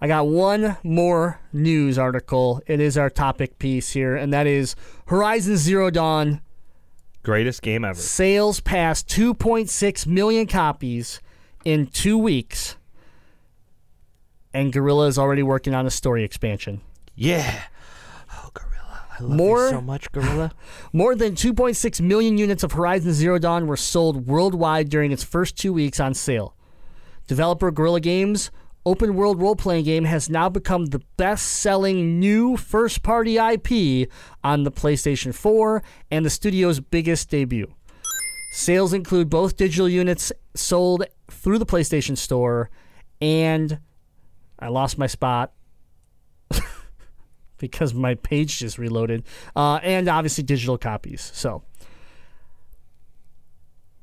I 0.00 0.06
got 0.06 0.26
one 0.28 0.78
more 0.82 1.40
news 1.52 1.98
article. 1.98 2.62
It 2.66 2.80
is 2.80 2.96
our 2.96 3.10
topic 3.10 3.58
piece 3.58 3.90
here, 3.90 4.16
and 4.16 4.32
that 4.32 4.46
is 4.46 4.74
Horizon 5.06 5.56
Zero 5.58 5.90
Dawn 5.90 6.40
Greatest 7.22 7.60
game 7.60 7.84
ever. 7.84 8.00
sales 8.00 8.60
past 8.60 9.08
2.6 9.08 10.06
million 10.06 10.46
copies 10.46 11.20
in 11.66 11.86
two 11.86 12.16
weeks, 12.16 12.76
and 14.52 14.72
Guerrilla 14.72 15.06
is 15.06 15.18
already 15.18 15.42
working 15.42 15.74
on 15.74 15.86
a 15.86 15.90
story 15.90 16.24
expansion. 16.24 16.80
Yeah. 17.14 17.62
Oh, 18.32 18.50
Guerrilla. 18.54 19.04
I 19.18 19.22
love 19.22 19.36
More- 19.36 19.64
you 19.64 19.70
so 19.70 19.80
much, 19.80 20.10
Guerrilla. 20.12 20.52
More 20.92 21.14
than 21.14 21.34
2.6 21.34 22.00
million 22.00 22.38
units 22.38 22.62
of 22.62 22.72
Horizon 22.72 23.12
Zero 23.12 23.38
Dawn 23.38 23.66
were 23.66 23.76
sold 23.76 24.26
worldwide 24.26 24.88
during 24.88 25.12
its 25.12 25.22
first 25.24 25.56
two 25.56 25.72
weeks 25.72 26.00
on 26.00 26.14
sale. 26.14 26.54
Developer 27.26 27.70
Guerrilla 27.70 28.00
Games' 28.00 28.50
open 28.86 29.14
world 29.14 29.40
role 29.40 29.54
playing 29.56 29.84
game 29.84 30.04
has 30.04 30.30
now 30.30 30.48
become 30.48 30.86
the 30.86 31.02
best 31.16 31.46
selling 31.46 32.18
new 32.18 32.56
first 32.56 33.02
party 33.02 33.36
IP 33.36 34.08
on 34.42 34.64
the 34.64 34.72
PlayStation 34.72 35.34
4 35.34 35.82
and 36.10 36.24
the 36.24 36.30
studio's 36.30 36.80
biggest 36.80 37.28
debut. 37.28 37.72
Sales 38.52 38.92
include 38.92 39.30
both 39.30 39.56
digital 39.56 39.88
units 39.88 40.32
sold 40.56 41.04
through 41.30 41.58
the 41.58 41.66
PlayStation 41.66 42.16
Store 42.16 42.68
and 43.20 43.78
I 44.60 44.68
lost 44.68 44.98
my 44.98 45.06
spot 45.06 45.52
because 47.58 47.94
my 47.94 48.14
page 48.14 48.58
just 48.58 48.78
reloaded, 48.78 49.24
uh, 49.56 49.80
and 49.82 50.08
obviously 50.08 50.44
digital 50.44 50.78
copies. 50.78 51.30
So, 51.34 51.62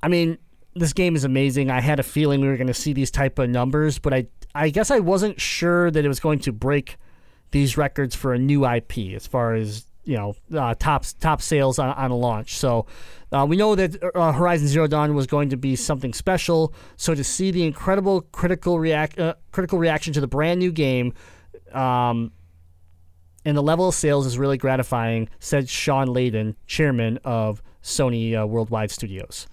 I 0.01 0.07
mean, 0.07 0.37
this 0.75 0.93
game 0.93 1.15
is 1.15 1.23
amazing. 1.23 1.69
I 1.69 1.81
had 1.81 1.99
a 1.99 2.03
feeling 2.03 2.41
we 2.41 2.47
were 2.47 2.57
going 2.57 2.67
to 2.67 2.73
see 2.73 2.93
these 2.93 3.11
type 3.11 3.39
of 3.39 3.49
numbers, 3.49 3.99
but 3.99 4.13
I 4.13 4.27
I 4.55 4.69
guess 4.69 4.89
I 4.89 4.99
wasn't 4.99 5.39
sure 5.39 5.91
that 5.91 6.03
it 6.03 6.07
was 6.07 6.19
going 6.19 6.39
to 6.39 6.51
break 6.51 6.97
these 7.51 7.77
records 7.77 8.15
for 8.15 8.33
a 8.33 8.39
new 8.39 8.65
IP 8.65 9.13
as 9.15 9.27
far 9.27 9.53
as 9.53 9.85
you 10.03 10.17
know 10.17 10.35
uh, 10.57 10.73
top 10.75 11.05
top 11.19 11.41
sales 11.41 11.79
on, 11.79 11.89
on 11.89 12.11
a 12.11 12.15
launch. 12.15 12.57
So 12.57 12.85
uh, 13.31 13.45
we 13.47 13.57
know 13.57 13.75
that 13.75 14.01
uh, 14.15 14.31
Horizon 14.31 14.67
Zero 14.67 14.87
Dawn 14.87 15.13
was 15.13 15.27
going 15.27 15.49
to 15.49 15.57
be 15.57 15.75
something 15.75 16.13
special. 16.13 16.73
So 16.95 17.13
to 17.13 17.23
see 17.23 17.51
the 17.51 17.63
incredible 17.63 18.21
critical 18.21 18.79
react 18.79 19.19
uh, 19.19 19.35
critical 19.51 19.79
reaction 19.79 20.13
to 20.13 20.21
the 20.21 20.27
brand 20.27 20.59
new 20.59 20.71
game. 20.71 21.13
Um, 21.73 22.31
and 23.43 23.55
the 23.55 23.63
level 23.63 23.89
of 23.89 23.95
sales 23.95 24.25
is 24.25 24.37
really 24.37 24.57
gratifying, 24.57 25.29
said 25.39 25.69
Shawn 25.69 26.07
Layden, 26.07 26.55
chairman 26.65 27.17
of 27.23 27.61
Sony 27.81 28.39
uh, 28.41 28.45
Worldwide 28.45 28.91
Studios. 28.91 29.47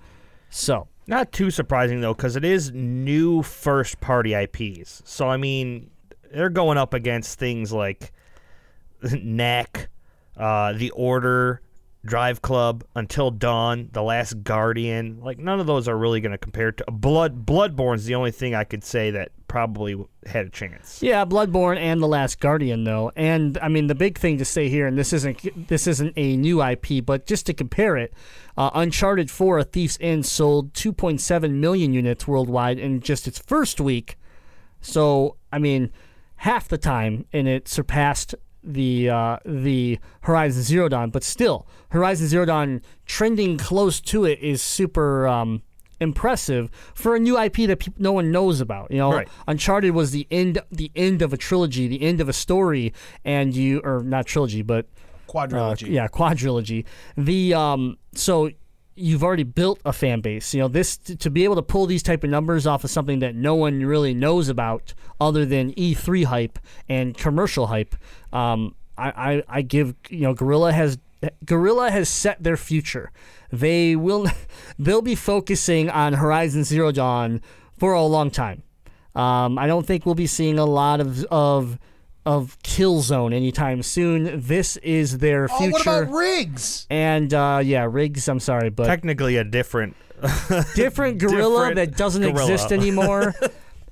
So, 0.50 0.88
Not 1.06 1.32
too 1.32 1.50
surprising 1.50 2.00
though, 2.00 2.14
because 2.14 2.36
it 2.36 2.44
is 2.44 2.72
new 2.72 3.42
first 3.42 4.00
party 4.00 4.34
IPs. 4.34 5.02
So 5.04 5.28
I 5.28 5.36
mean, 5.36 5.90
they're 6.32 6.48
going 6.48 6.78
up 6.78 6.94
against 6.94 7.38
things 7.38 7.72
like 7.72 8.12
Knack, 9.02 9.88
uh, 10.36 10.72
The 10.74 10.90
Order, 10.90 11.60
Drive 12.04 12.42
Club, 12.42 12.84
Until 12.94 13.30
Dawn, 13.30 13.88
The 13.92 14.02
Last 14.02 14.42
Guardian. 14.42 15.20
Like 15.22 15.38
none 15.38 15.60
of 15.60 15.66
those 15.66 15.88
are 15.88 15.96
really 15.96 16.20
going 16.20 16.32
to 16.32 16.38
compare 16.38 16.72
to 16.72 16.84
Blood. 16.90 17.46
Bloodborne's 17.46 18.04
the 18.04 18.14
only 18.14 18.30
thing 18.30 18.54
I 18.54 18.64
could 18.64 18.84
say 18.84 19.10
that 19.12 19.30
probably 19.48 19.96
had 20.26 20.46
a 20.46 20.50
chance. 20.50 21.02
yeah, 21.02 21.24
Bloodborne 21.24 21.78
and 21.78 22.02
The 22.02 22.08
Last 22.08 22.40
Guardian 22.40 22.84
though. 22.84 23.12
And 23.16 23.56
I 23.62 23.68
mean 23.68 23.86
the 23.86 23.94
big 23.94 24.18
thing 24.18 24.38
to 24.38 24.44
say 24.44 24.68
here 24.68 24.86
and 24.86 24.98
this 24.98 25.12
isn't 25.12 25.68
this 25.68 25.86
isn't 25.86 26.12
a 26.16 26.36
new 26.36 26.62
IP, 26.62 27.04
but 27.04 27.26
just 27.26 27.46
to 27.46 27.54
compare 27.54 27.96
it, 27.96 28.12
uh, 28.56 28.70
Uncharted 28.74 29.30
4: 29.30 29.58
A 29.60 29.64
Thief's 29.64 29.98
End 30.00 30.26
sold 30.26 30.72
2.7 30.74 31.50
million 31.52 31.92
units 31.92 32.26
worldwide 32.28 32.78
in 32.78 33.00
just 33.00 33.26
its 33.26 33.38
first 33.38 33.80
week. 33.80 34.18
So, 34.80 35.36
I 35.50 35.58
mean, 35.58 35.90
half 36.36 36.68
the 36.68 36.76
time, 36.76 37.24
and 37.32 37.48
it 37.48 37.68
surpassed 37.68 38.34
the 38.64 39.10
uh, 39.10 39.38
the 39.44 39.98
Horizon 40.22 40.62
Zero 40.62 40.88
Dawn. 40.88 41.10
But 41.10 41.22
still, 41.24 41.66
Horizon 41.90 42.26
Zero 42.28 42.44
Dawn 42.44 42.82
trending 43.06 43.58
close 43.58 44.00
to 44.02 44.24
it 44.24 44.38
is 44.40 44.62
super 44.62 45.26
um, 45.28 45.62
impressive 46.00 46.70
for 46.94 47.14
a 47.14 47.18
new 47.18 47.38
IP 47.38 47.56
that 47.68 47.78
peop 47.78 47.98
no 47.98 48.12
one 48.12 48.30
knows 48.30 48.60
about. 48.60 48.90
You 48.90 48.98
know, 48.98 49.12
Right. 49.12 49.28
Uncharted 49.46 49.94
was 49.94 50.10
the 50.10 50.26
end 50.30 50.60
the 50.70 50.90
end 50.96 51.22
of 51.22 51.32
a 51.32 51.36
trilogy, 51.36 51.86
the 51.88 52.02
end 52.02 52.20
of 52.20 52.28
a 52.28 52.32
story, 52.32 52.92
and 53.24 53.54
you 53.54 53.80
or 53.84 54.02
not 54.02 54.26
trilogy, 54.26 54.62
but 54.62 54.86
uh, 54.86 55.32
Quadrilogy. 55.32 55.90
yeah, 55.90 56.06
quadrilogy. 56.08 56.84
The 57.16 57.54
um, 57.54 57.98
so 58.14 58.50
you've 58.96 59.24
already 59.24 59.42
built 59.42 59.80
a 59.84 59.92
fan 59.92 60.20
base. 60.20 60.54
You 60.54 60.60
know, 60.60 60.68
this 60.68 60.96
to 60.96 61.30
be 61.30 61.44
able 61.44 61.56
to 61.56 61.62
pull 61.62 61.86
these 61.86 62.02
type 62.02 62.24
of 62.24 62.30
numbers 62.30 62.66
off 62.66 62.84
of 62.84 62.90
something 62.90 63.18
that 63.20 63.34
no 63.34 63.54
one 63.54 63.84
really 63.84 64.14
knows 64.14 64.48
about, 64.48 64.94
other 65.20 65.44
than 65.44 65.72
E3 65.74 66.24
hype 66.24 66.58
and 66.88 67.16
commercial 67.16 67.68
hype. 67.68 67.94
Um, 68.32 68.74
I, 68.96 69.08
I, 69.08 69.42
I 69.48 69.62
give 69.62 69.94
you 70.08 70.20
know, 70.20 70.34
Guerrilla 70.34 70.72
has 70.72 70.98
Guerrilla 71.44 71.90
has 71.90 72.08
set 72.08 72.42
their 72.42 72.56
future. 72.56 73.10
They 73.52 73.96
will 73.96 74.26
they'll 74.78 75.02
be 75.02 75.14
focusing 75.14 75.90
on 75.90 76.14
Horizon 76.14 76.64
Zero 76.64 76.92
Dawn 76.92 77.40
for 77.78 77.92
a 77.92 78.04
long 78.04 78.30
time. 78.30 78.62
Um, 79.14 79.58
I 79.58 79.66
don't 79.66 79.86
think 79.86 80.06
we'll 80.06 80.14
be 80.16 80.26
seeing 80.26 80.58
a 80.58 80.64
lot 80.64 81.00
of 81.00 81.24
of 81.24 81.78
of 82.26 82.58
Killzone 82.62 83.34
anytime 83.34 83.82
soon. 83.82 84.40
This 84.46 84.76
is 84.78 85.18
their 85.18 85.48
future. 85.48 85.64
Oh, 85.64 85.70
future. 85.78 85.90
what 85.90 86.02
about 86.04 86.14
RIGS? 86.14 86.86
and 86.90 87.32
uh, 87.34 87.60
yeah, 87.64 87.86
RIGS. 87.90 88.28
I'm 88.28 88.40
sorry, 88.40 88.70
but 88.70 88.86
Technically 88.86 89.36
a 89.36 89.44
different. 89.44 89.96
different 90.74 91.18
Guerrilla 91.18 91.68
different 91.70 91.76
that 91.76 91.96
doesn't 91.98 92.22
Guerrilla. 92.22 92.42
exist 92.52 92.72
anymore. 92.72 93.34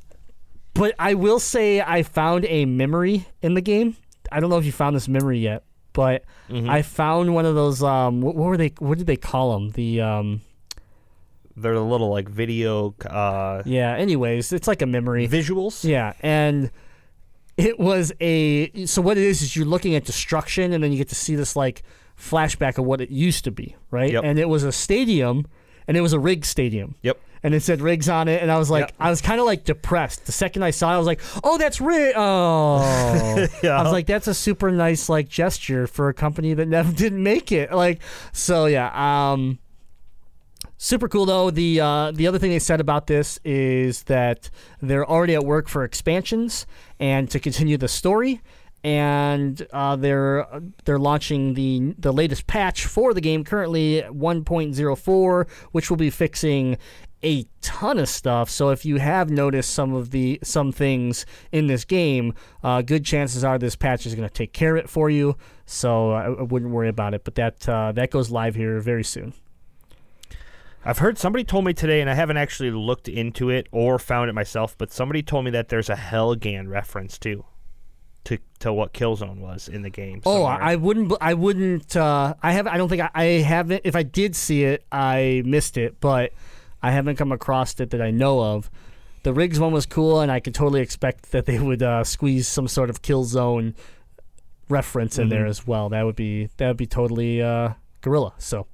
but 0.74 0.94
I 0.98 1.14
will 1.14 1.38
say 1.40 1.80
I 1.80 2.02
found 2.02 2.46
a 2.46 2.64
memory 2.64 3.26
in 3.42 3.54
the 3.54 3.60
game. 3.60 3.96
I 4.30 4.40
don't 4.40 4.48
know 4.48 4.56
if 4.58 4.64
you 4.64 4.72
found 4.72 4.96
this 4.96 5.08
memory 5.08 5.38
yet, 5.40 5.64
but 5.92 6.24
Mm-hmm. 6.48 6.68
I 6.68 6.82
found 6.82 7.34
one 7.34 7.46
of 7.46 7.54
those. 7.54 7.82
Um, 7.82 8.20
what, 8.20 8.34
what 8.34 8.44
were 8.46 8.56
they? 8.58 8.72
What 8.78 8.98
did 8.98 9.06
they 9.06 9.16
call 9.16 9.54
them? 9.54 9.70
The 9.70 10.02
um, 10.02 10.42
They're 11.56 11.72
the 11.72 11.80
little 11.80 12.10
like 12.10 12.28
video 12.28 12.94
uh, 13.08 13.62
yeah. 13.64 13.94
Anyways, 13.96 14.52
it's 14.52 14.68
like 14.68 14.82
a 14.82 14.86
memory. 14.86 15.26
visuals. 15.28 15.82
Yeah, 15.82 16.12
and 16.20 16.70
it 17.56 17.78
was 17.78 18.12
a 18.20 18.86
so 18.86 19.02
what 19.02 19.18
it 19.18 19.24
is 19.24 19.42
is 19.42 19.56
you're 19.56 19.66
looking 19.66 19.94
at 19.94 20.04
destruction 20.04 20.72
and 20.72 20.82
then 20.82 20.92
you 20.92 20.98
get 20.98 21.08
to 21.08 21.14
see 21.14 21.34
this 21.36 21.54
like 21.56 21.82
flashback 22.18 22.78
of 22.78 22.84
what 22.84 23.00
it 23.00 23.10
used 23.10 23.44
to 23.44 23.50
be, 23.50 23.76
right? 23.90 24.12
Yep. 24.12 24.24
And 24.24 24.38
it 24.38 24.48
was 24.48 24.64
a 24.64 24.72
stadium 24.72 25.46
and 25.86 25.96
it 25.96 26.00
was 26.00 26.12
a 26.12 26.18
rig 26.20 26.44
stadium. 26.44 26.94
Yep. 27.02 27.18
And 27.44 27.54
it 27.54 27.62
said 27.64 27.80
rigs 27.80 28.08
on 28.08 28.28
it, 28.28 28.40
and 28.40 28.52
I 28.52 28.56
was 28.56 28.70
like, 28.70 28.82
Yep. 28.82 28.94
I 29.00 29.10
was 29.10 29.20
kind 29.20 29.40
of 29.40 29.46
like 29.46 29.64
depressed. 29.64 30.26
The 30.26 30.32
second 30.32 30.62
I 30.62 30.70
saw 30.70 30.92
it, 30.92 30.94
I 30.94 30.98
was 30.98 31.08
like, 31.08 31.20
"Oh, 31.42 31.58
that's 31.58 31.80
rig." 31.80 32.12
Oh, 32.16 32.78
Yeah. 33.64 33.80
I 33.80 33.82
was 33.82 33.90
like, 33.90 34.06
"That's 34.06 34.28
a 34.28 34.34
super 34.34 34.70
nice 34.70 35.08
like 35.08 35.28
gesture 35.28 35.88
for 35.88 36.08
a 36.08 36.14
company 36.14 36.54
that 36.54 36.68
never 36.68 36.92
didn't 37.04 37.20
make 37.20 37.50
it." 37.50 37.72
Like, 37.72 38.00
so 38.32 38.66
yeah. 38.66 39.32
Um, 39.32 39.58
Super 40.84 41.06
cool 41.08 41.26
though. 41.26 41.52
The 41.52 41.80
uh, 41.80 42.10
the 42.10 42.26
other 42.26 42.40
thing 42.40 42.50
they 42.50 42.58
said 42.58 42.80
about 42.80 43.06
this 43.06 43.38
is 43.44 44.02
that 44.02 44.50
they're 44.80 45.08
already 45.08 45.36
at 45.36 45.44
work 45.44 45.68
for 45.68 45.84
expansions 45.84 46.66
and 46.98 47.30
to 47.30 47.38
continue 47.38 47.76
the 47.76 47.86
story, 47.86 48.42
and 48.82 49.64
uh, 49.72 49.94
they're 49.94 50.44
they're 50.84 50.98
launching 50.98 51.54
the 51.54 51.94
the 52.00 52.12
latest 52.12 52.48
patch 52.48 52.84
for 52.84 53.14
the 53.14 53.20
game 53.20 53.44
currently 53.44 54.02
1.04, 54.08 55.48
which 55.70 55.88
will 55.88 55.96
be 55.96 56.10
fixing 56.10 56.76
a 57.22 57.46
ton 57.60 58.00
of 58.00 58.08
stuff. 58.08 58.50
So 58.50 58.70
if 58.70 58.84
you 58.84 58.96
have 58.96 59.30
noticed 59.30 59.72
some 59.72 59.94
of 59.94 60.10
the 60.10 60.40
some 60.42 60.72
things 60.72 61.26
in 61.52 61.68
this 61.68 61.84
game, 61.84 62.34
uh, 62.64 62.82
good 62.82 63.04
chances 63.04 63.44
are 63.44 63.56
this 63.56 63.76
patch 63.76 64.04
is 64.04 64.16
going 64.16 64.28
to 64.28 64.34
take 64.34 64.52
care 64.52 64.76
of 64.76 64.82
it 64.84 64.90
for 64.90 65.08
you. 65.08 65.36
So 65.64 66.10
I, 66.10 66.24
I 66.24 66.42
wouldn't 66.42 66.72
worry 66.72 66.88
about 66.88 67.14
it. 67.14 67.22
But 67.22 67.36
that 67.36 67.68
uh, 67.68 67.92
that 67.92 68.10
goes 68.10 68.32
live 68.32 68.56
here 68.56 68.80
very 68.80 69.04
soon. 69.04 69.32
I've 70.84 70.98
heard 70.98 71.16
somebody 71.16 71.44
told 71.44 71.64
me 71.64 71.72
today, 71.72 72.00
and 72.00 72.10
I 72.10 72.14
haven't 72.14 72.38
actually 72.38 72.72
looked 72.72 73.08
into 73.08 73.50
it 73.50 73.68
or 73.70 73.98
found 73.98 74.28
it 74.28 74.32
myself, 74.32 74.76
but 74.76 74.92
somebody 74.92 75.22
told 75.22 75.44
me 75.44 75.52
that 75.52 75.68
there's 75.68 75.88
a 75.88 75.94
Helghan 75.94 76.68
reference 76.68 77.18
too, 77.18 77.44
to 78.24 78.38
to 78.58 78.72
what 78.72 78.92
Killzone 78.92 79.38
was 79.38 79.68
in 79.68 79.82
the 79.82 79.90
game. 79.90 80.22
Oh, 80.26 80.34
somewhere. 80.34 80.62
I 80.62 80.72
I 80.72 80.76
wouldn't. 80.76 81.12
I 81.20 81.34
wouldn't. 81.34 81.96
Uh, 81.96 82.34
I 82.42 82.52
have. 82.52 82.66
I 82.66 82.76
don't 82.76 82.88
think 82.88 83.02
I, 83.02 83.10
I 83.14 83.24
haven't. 83.24 83.82
If 83.84 83.94
I 83.94 84.02
did 84.02 84.34
see 84.34 84.64
it, 84.64 84.84
I 84.90 85.42
missed 85.44 85.76
it. 85.76 86.00
But 86.00 86.32
I 86.82 86.90
haven't 86.90 87.16
come 87.16 87.30
across 87.30 87.78
it 87.78 87.90
that 87.90 88.02
I 88.02 88.10
know 88.10 88.42
of. 88.42 88.70
The 89.22 89.32
RIGS 89.32 89.60
one 89.60 89.72
was 89.72 89.86
cool, 89.86 90.20
and 90.20 90.32
I 90.32 90.40
could 90.40 90.54
totally 90.54 90.80
expect 90.80 91.30
that 91.30 91.46
they 91.46 91.60
would 91.60 91.82
uh, 91.82 92.02
squeeze 92.02 92.48
some 92.48 92.66
sort 92.66 92.90
of 92.90 93.02
Killzone 93.02 93.74
reference 94.68 95.16
in 95.18 95.28
there 95.28 95.46
as 95.46 95.64
well. 95.64 95.90
That 95.90 96.04
would 96.04 96.16
be 96.16 96.48
that 96.56 96.66
would 96.66 96.76
be 96.76 96.86
totally 96.86 97.40
uh, 97.40 97.74
gorilla. 98.00 98.32
So, 98.38 98.66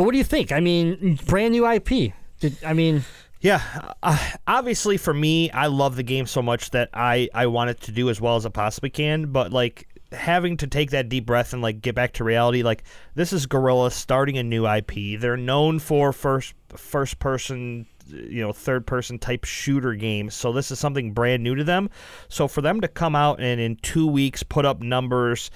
but 0.00 0.04
what 0.04 0.12
do 0.12 0.16
you 0.18 0.24
think? 0.24 0.50
I 0.50 0.60
mean, 0.60 1.20
brand 1.26 1.52
new 1.52 1.70
IP. 1.70 2.14
Did 2.38 2.56
I 2.64 2.72
mean? 2.72 3.04
Yeah, 3.42 3.60
uh, 4.02 4.30
obviously 4.46 4.96
for 4.96 5.12
me, 5.12 5.50
I 5.50 5.66
love 5.66 5.94
the 5.94 6.02
game 6.02 6.24
so 6.24 6.40
much 6.40 6.70
that 6.70 6.88
I 6.94 7.28
I 7.34 7.48
want 7.48 7.68
it 7.68 7.82
to 7.82 7.92
do 7.92 8.08
as 8.08 8.18
well 8.18 8.36
as 8.36 8.46
it 8.46 8.54
possibly 8.54 8.88
can. 8.88 9.30
But 9.30 9.52
like 9.52 9.88
having 10.10 10.56
to 10.56 10.66
take 10.66 10.92
that 10.92 11.10
deep 11.10 11.26
breath 11.26 11.52
and 11.52 11.60
like 11.60 11.82
get 11.82 11.94
back 11.94 12.14
to 12.14 12.24
reality, 12.24 12.62
like 12.62 12.84
this 13.14 13.30
is 13.34 13.44
Guerrilla 13.44 13.90
starting 13.90 14.38
a 14.38 14.42
new 14.42 14.66
IP. 14.66 15.20
They're 15.20 15.36
known 15.36 15.78
for 15.78 16.14
first 16.14 16.54
first 16.68 17.18
person 17.18 17.84
you 18.06 18.40
know 18.40 18.54
third 18.54 18.86
person 18.86 19.18
type 19.18 19.44
shooter 19.44 19.94
games 19.94 20.34
so 20.34 20.50
this 20.50 20.70
is 20.70 20.78
something 20.78 21.12
brand 21.12 21.44
new 21.44 21.54
to 21.54 21.62
them 21.62 21.90
so 22.28 22.48
for 22.48 22.62
them 22.62 22.80
to 22.80 22.88
come 22.88 23.14
out 23.14 23.38
and 23.38 23.60
in 23.60 23.76
two 23.76 24.06
weeks 24.06 24.42
put 24.42 24.64
up 24.64 24.80
numbers 24.80 25.50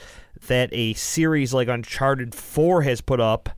that 0.47 0.69
a 0.73 0.93
series 0.93 1.53
like 1.53 1.67
uncharted 1.67 2.33
4 2.33 2.83
has 2.83 3.01
put 3.01 3.19
up 3.21 3.49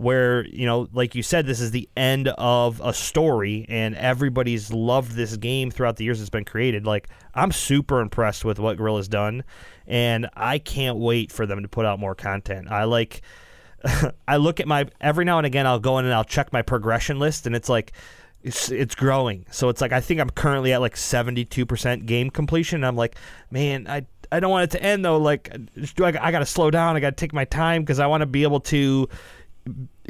where 0.00 0.46
you 0.46 0.64
know 0.64 0.88
like 0.94 1.14
you 1.14 1.22
said 1.22 1.44
this 1.44 1.60
is 1.60 1.72
the 1.72 1.86
end 1.94 2.26
of 2.38 2.80
a 2.82 2.90
story 2.90 3.66
and 3.68 3.94
everybody's 3.96 4.72
loved 4.72 5.12
this 5.12 5.36
game 5.36 5.70
throughout 5.70 5.96
the 5.96 6.04
years 6.04 6.22
it's 6.22 6.30
been 6.30 6.44
created 6.44 6.86
like 6.86 7.06
i'm 7.34 7.52
super 7.52 8.00
impressed 8.00 8.42
with 8.42 8.58
what 8.58 8.78
Guerrilla's 8.78 9.08
done 9.08 9.44
and 9.86 10.26
i 10.34 10.58
can't 10.58 10.96
wait 10.96 11.30
for 11.30 11.44
them 11.44 11.60
to 11.60 11.68
put 11.68 11.84
out 11.84 12.00
more 12.00 12.14
content 12.14 12.70
i 12.70 12.84
like 12.84 13.20
i 14.26 14.38
look 14.38 14.58
at 14.58 14.66
my 14.66 14.86
every 15.02 15.26
now 15.26 15.36
and 15.36 15.46
again 15.46 15.66
i'll 15.66 15.78
go 15.78 15.98
in 15.98 16.06
and 16.06 16.14
i'll 16.14 16.24
check 16.24 16.50
my 16.50 16.62
progression 16.62 17.18
list 17.18 17.46
and 17.46 17.54
it's 17.54 17.68
like 17.68 17.92
it's, 18.42 18.70
it's 18.70 18.94
growing 18.94 19.44
so 19.50 19.68
it's 19.68 19.82
like 19.82 19.92
i 19.92 20.00
think 20.00 20.18
i'm 20.18 20.30
currently 20.30 20.72
at 20.72 20.80
like 20.80 20.94
72% 20.94 22.06
game 22.06 22.30
completion 22.30 22.76
and 22.76 22.86
i'm 22.86 22.96
like 22.96 23.16
man 23.50 23.86
i 23.86 24.06
I 24.32 24.38
don't 24.38 24.52
want 24.52 24.62
it 24.62 24.78
to 24.78 24.82
end 24.82 25.04
though. 25.04 25.16
Like, 25.16 25.50
do 25.96 26.04
I, 26.04 26.08
I 26.08 26.30
got 26.30 26.38
to 26.38 26.46
slow 26.46 26.70
down? 26.70 26.94
I 26.94 27.00
got 27.00 27.10
to 27.10 27.16
take 27.16 27.32
my 27.32 27.44
time 27.46 27.82
because 27.82 27.98
I 27.98 28.06
want 28.06 28.20
to 28.20 28.26
be 28.26 28.44
able 28.44 28.60
to 28.60 29.08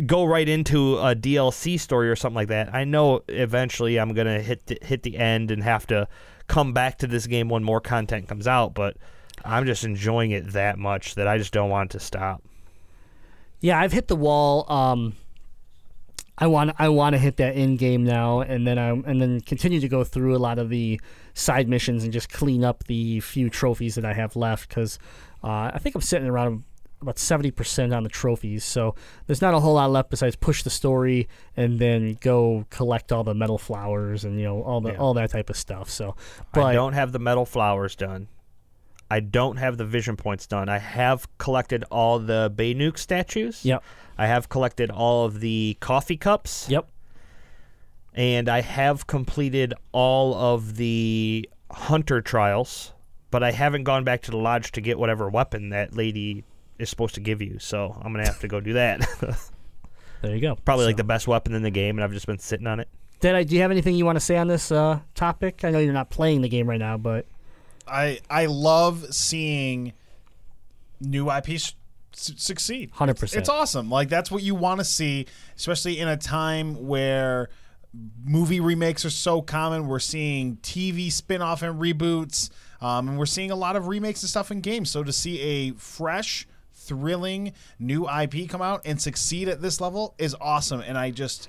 go 0.06 0.24
right 0.24 0.48
into 0.48 0.98
a 0.98 1.14
DLC 1.14 1.78
story 1.78 2.08
or 2.10 2.16
something 2.16 2.36
like 2.36 2.48
that. 2.48 2.74
I 2.74 2.84
know 2.84 3.22
eventually 3.28 3.98
I'm 3.98 4.14
gonna 4.14 4.40
hit 4.40 4.66
the, 4.66 4.78
hit 4.82 5.02
the 5.02 5.16
end 5.16 5.50
and 5.50 5.62
have 5.62 5.86
to 5.88 6.08
come 6.46 6.72
back 6.72 6.98
to 6.98 7.06
this 7.06 7.26
game 7.26 7.48
when 7.48 7.62
more 7.62 7.80
content 7.80 8.28
comes 8.28 8.46
out, 8.46 8.74
but 8.74 8.96
I'm 9.44 9.66
just 9.66 9.84
enjoying 9.84 10.32
it 10.32 10.52
that 10.52 10.78
much 10.78 11.14
that 11.14 11.28
I 11.28 11.38
just 11.38 11.52
don't 11.52 11.70
want 11.70 11.92
to 11.92 12.00
stop. 12.00 12.42
Yeah, 13.60 13.78
I've 13.78 13.92
hit 13.92 14.08
the 14.08 14.16
wall. 14.16 14.70
Um, 14.70 15.14
I 16.38 16.46
want 16.46 16.72
I 16.78 16.88
want 16.88 17.12
to 17.12 17.18
hit 17.18 17.36
that 17.36 17.54
end 17.54 17.78
game 17.78 18.02
now, 18.02 18.40
and 18.40 18.66
then 18.66 18.78
I 18.78 18.88
and 18.88 19.20
then 19.20 19.42
continue 19.42 19.80
to 19.80 19.88
go 19.88 20.04
through 20.04 20.34
a 20.34 20.38
lot 20.38 20.58
of 20.58 20.70
the 20.70 21.00
side 21.34 21.68
missions 21.68 22.02
and 22.02 22.12
just 22.12 22.30
clean 22.30 22.64
up 22.64 22.84
the 22.84 23.20
few 23.20 23.50
trophies 23.50 23.94
that 23.94 24.04
I 24.06 24.14
have 24.14 24.36
left 24.36 24.68
because 24.68 24.98
uh, 25.44 25.70
I 25.74 25.78
think 25.78 25.94
I'm 25.94 26.00
sitting 26.00 26.28
around 26.28 26.64
about 27.02 27.16
70% 27.16 27.96
on 27.96 28.02
the 28.02 28.08
trophies. 28.08 28.64
So 28.64 28.94
there's 29.26 29.40
not 29.40 29.54
a 29.54 29.60
whole 29.60 29.74
lot 29.74 29.90
left 29.90 30.10
besides 30.10 30.36
push 30.36 30.62
the 30.62 30.70
story 30.70 31.28
and 31.56 31.78
then 31.78 32.18
go 32.20 32.66
collect 32.70 33.10
all 33.12 33.24
the 33.24 33.34
metal 33.34 33.56
flowers 33.58 34.24
and 34.24 34.38
you 34.38 34.44
know 34.44 34.62
all 34.62 34.80
the 34.80 34.92
Yeah. 34.92 34.98
all 34.98 35.14
that 35.14 35.30
type 35.30 35.48
of 35.50 35.56
stuff. 35.56 35.88
So 35.88 36.14
but 36.52 36.62
I 36.64 36.72
don't 36.74 36.92
have 36.92 37.12
the 37.12 37.18
metal 37.18 37.46
flowers 37.46 37.96
done. 37.96 38.28
I 39.10 39.20
don't 39.20 39.56
have 39.56 39.76
the 39.76 39.84
vision 39.84 40.16
points 40.16 40.46
done. 40.46 40.68
I 40.68 40.78
have 40.78 41.26
collected 41.38 41.84
all 41.90 42.18
the 42.20 42.52
Banuk 42.54 42.96
statues. 42.96 43.64
Yep. 43.64 43.82
I 44.18 44.26
have 44.26 44.48
collected 44.48 44.90
all 44.90 45.24
of 45.24 45.40
the 45.40 45.76
coffee 45.80 46.16
cups. 46.16 46.68
Yep. 46.68 46.86
and 48.14 48.48
I 48.48 48.60
have 48.60 49.06
completed 49.06 49.72
all 49.92 50.34
of 50.34 50.76
the 50.76 51.48
hunter 51.70 52.20
trials, 52.20 52.92
but 53.30 53.42
I 53.42 53.52
haven't 53.52 53.84
gone 53.84 54.02
back 54.04 54.22
to 54.22 54.30
the 54.32 54.36
lodge 54.36 54.72
to 54.72 54.80
get 54.80 54.98
whatever 54.98 55.28
weapon 55.30 55.68
that 55.70 55.94
lady 55.96 56.44
is 56.80 56.90
supposed 56.90 57.14
to 57.14 57.20
give 57.20 57.42
you. 57.42 57.58
So 57.58 57.94
I'm 57.96 58.12
gonna 58.12 58.26
have 58.26 58.40
to 58.40 58.48
go 58.48 58.60
do 58.60 58.74
that. 58.74 59.06
There 60.22 60.34
you 60.34 60.40
go. 60.40 60.56
Probably 60.64 60.84
like 60.84 60.98
the 60.98 61.04
best 61.04 61.26
weapon 61.26 61.54
in 61.54 61.62
the 61.62 61.70
game, 61.70 61.96
and 61.96 62.04
I've 62.04 62.12
just 62.12 62.26
been 62.26 62.38
sitting 62.38 62.66
on 62.66 62.80
it. 62.80 62.88
Did 63.20 63.34
I, 63.34 63.42
do 63.42 63.54
you 63.54 63.62
have 63.62 63.70
anything 63.70 63.94
you 63.94 64.04
want 64.04 64.16
to 64.16 64.20
say 64.20 64.36
on 64.36 64.48
this 64.48 64.70
uh, 64.70 65.00
topic? 65.14 65.64
I 65.64 65.70
know 65.70 65.78
you're 65.78 65.92
not 65.92 66.10
playing 66.10 66.42
the 66.42 66.48
game 66.48 66.68
right 66.68 66.78
now, 66.78 66.96
but 66.96 67.26
I 67.86 68.20
I 68.28 68.46
love 68.46 69.14
seeing 69.14 69.92
new 71.00 71.30
IPs 71.30 71.74
s- 72.14 72.32
succeed. 72.36 72.92
100%. 72.92 73.36
It's 73.36 73.48
awesome. 73.48 73.90
Like 73.90 74.08
that's 74.08 74.30
what 74.30 74.42
you 74.42 74.54
want 74.54 74.80
to 74.80 74.84
see, 74.84 75.26
especially 75.56 75.98
in 75.98 76.08
a 76.08 76.16
time 76.16 76.86
where 76.86 77.48
movie 78.24 78.60
remakes 78.60 79.04
are 79.04 79.10
so 79.10 79.42
common. 79.42 79.86
We're 79.88 79.98
seeing 79.98 80.56
TV 80.58 81.10
spin-off 81.10 81.62
and 81.62 81.80
reboots, 81.80 82.50
um, 82.80 83.08
and 83.08 83.18
we're 83.18 83.26
seeing 83.26 83.50
a 83.50 83.56
lot 83.56 83.76
of 83.76 83.88
remakes 83.88 84.22
and 84.22 84.30
stuff 84.30 84.50
in 84.50 84.60
games. 84.60 84.90
So 84.90 85.02
to 85.02 85.12
see 85.12 85.40
a 85.40 85.72
fresh, 85.72 86.46
thrilling 86.80 87.52
new 87.78 88.08
IP 88.08 88.48
come 88.48 88.62
out 88.62 88.82
and 88.84 89.00
succeed 89.00 89.48
at 89.48 89.60
this 89.62 89.80
level 89.80 90.14
is 90.18 90.34
awesome. 90.40 90.80
And 90.80 90.96
I 90.98 91.10
just 91.10 91.48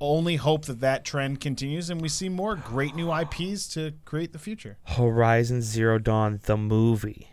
only 0.00 0.36
hope 0.36 0.64
that 0.64 0.80
that 0.80 1.04
trend 1.04 1.40
continues 1.40 1.88
and 1.90 2.00
we 2.00 2.08
see 2.08 2.28
more 2.28 2.56
great 2.56 2.94
new 2.96 3.12
IPs 3.14 3.68
to 3.68 3.92
create 4.04 4.32
the 4.32 4.38
future. 4.38 4.76
Horizon 4.84 5.62
Zero 5.62 5.98
Dawn, 5.98 6.40
the 6.44 6.56
movie. 6.56 7.28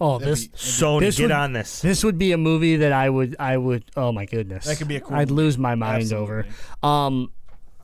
oh, 0.00 0.18
That'd 0.18 0.32
this 0.32 0.46
be- 0.48 0.56
Sony, 0.56 1.00
This 1.00 1.16
get 1.16 1.24
would- 1.24 1.30
on 1.32 1.52
this. 1.54 1.80
this 1.80 2.04
would 2.04 2.18
be 2.18 2.32
a 2.32 2.36
movie 2.38 2.76
that 2.76 2.92
I 2.92 3.08
would 3.08 3.36
I 3.38 3.56
would 3.56 3.84
oh 3.96 4.12
my 4.12 4.26
goodness 4.26 4.66
That 4.66 4.76
could 4.78 4.88
be 4.88 4.96
a 4.96 5.00
cool 5.00 5.16
I'd 5.16 5.30
movie. 5.30 5.42
lose 5.42 5.58
my 5.58 5.74
mind 5.76 6.12
over. 6.12 6.46
Um, 6.82 7.32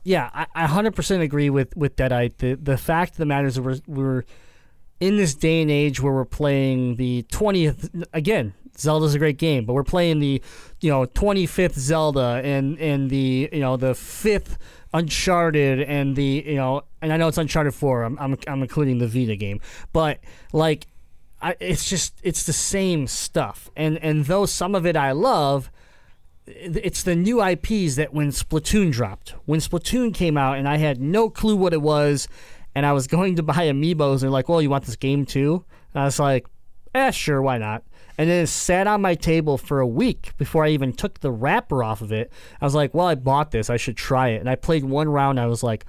yeah, 0.05 0.31
I, 0.33 0.47
I 0.55 0.67
100% 0.67 1.21
agree 1.23 1.51
with 1.51 1.77
with 1.77 1.97
Deadeye. 1.97 2.29
The 2.39 2.55
the 2.55 2.77
fact 2.79 3.13
of 3.13 3.17
the 3.19 3.27
matter 3.27 3.47
is 3.47 3.55
that 3.57 3.63
we're 3.63 3.81
we're 3.87 4.25
in 5.01 5.17
this 5.17 5.35
day 5.35 5.63
and 5.63 5.71
age 5.71 6.01
where 6.01 6.13
we're 6.13 6.25
playing 6.27 6.97
the 6.97 7.25
20th 7.31 8.05
again. 8.13 8.53
Zelda's 8.81 9.15
a 9.15 9.19
great 9.19 9.39
game, 9.39 9.65
but 9.65 9.75
we're 9.75 9.85
playing 9.85 10.19
the, 10.19 10.43
you 10.81 10.91
know, 10.91 11.07
25th 11.07 11.79
Zelda 11.79 12.41
and 12.45 12.79
and 12.79 13.11
the 13.11 13.49
you 13.53 13.61
know 13.61 13.77
the 13.77 13.95
fifth 13.95 14.59
Uncharted 14.93 15.81
and 15.83 16.17
the 16.17 16.45
you 16.47 16.57
know 16.57 16.83
and 17.01 17.13
I 17.13 17.17
know 17.17 17.29
it's 17.29 17.39
Uncharted 17.39 17.75
4. 17.75 18.03
I'm 18.03 18.19
I'm, 18.19 18.39
I'm 18.47 18.63
including 18.63 18.99
the 18.99 19.07
Vita 19.07 19.37
game, 19.37 19.61
but 19.93 20.19
like 20.53 20.87
I, 21.43 21.57
it's 21.61 21.89
just 21.89 22.15
it's 22.23 22.45
the 22.45 22.53
same 22.53 23.07
stuff. 23.07 23.71
And 23.77 23.99
and 23.99 24.25
though 24.27 24.47
some 24.47 24.75
of 24.75 24.87
it 24.87 24.97
i 24.97 25.13
love 25.13 25.71
it's 26.47 27.05
the 27.05 27.15
new 27.15 27.41
ips 27.41 27.95
that 27.95 28.13
when 28.13 28.31
splatoon 28.31 28.91
dropped. 28.91 29.35
When 29.47 29.61
splatoon 29.61 30.13
came 30.13 30.37
out 30.37 30.59
and 30.59 30.69
i 30.69 30.77
had 30.77 31.01
no 31.01 31.31
clue 31.31 31.57
what 31.57 31.73
it 31.73 31.81
was 31.81 32.29
and 32.75 32.85
i 32.85 32.93
was 32.93 33.07
going 33.07 33.37
to 33.37 33.43
buy 33.43 33.69
amiibos 33.69 34.23
and 34.23 34.33
like 34.33 34.49
well 34.49 34.61
you 34.61 34.71
want 34.71 34.85
this 34.85 34.97
game 34.97 35.25
too? 35.25 35.65
And 35.95 36.03
i 36.03 36.05
was 36.05 36.19
like 36.19 36.47
eh 36.95 37.11
sure 37.11 37.41
why 37.41 37.59
not 37.59 37.85
and 38.21 38.29
then 38.29 38.45
it 38.45 38.47
sat 38.49 38.87
on 38.87 39.01
my 39.01 39.15
table 39.15 39.57
for 39.57 39.81
a 39.81 39.87
week 39.87 40.33
before 40.37 40.65
i 40.65 40.69
even 40.69 40.93
took 40.93 41.21
the 41.21 41.31
wrapper 41.33 41.83
off 41.83 42.03
of 42.03 42.13
it 42.13 42.31
i 42.61 42.65
was 42.65 42.75
like 42.75 42.93
well 42.93 43.07
i 43.07 43.15
bought 43.15 43.51
this 43.51 43.71
i 43.71 43.77
should 43.77 43.97
try 43.97 44.29
it 44.29 44.41
and 44.41 44.49
i 44.51 44.55
played 44.55 44.85
one 44.85 45.09
round 45.09 45.41
i 45.41 45.47
was 45.47 45.63
like 45.63 45.85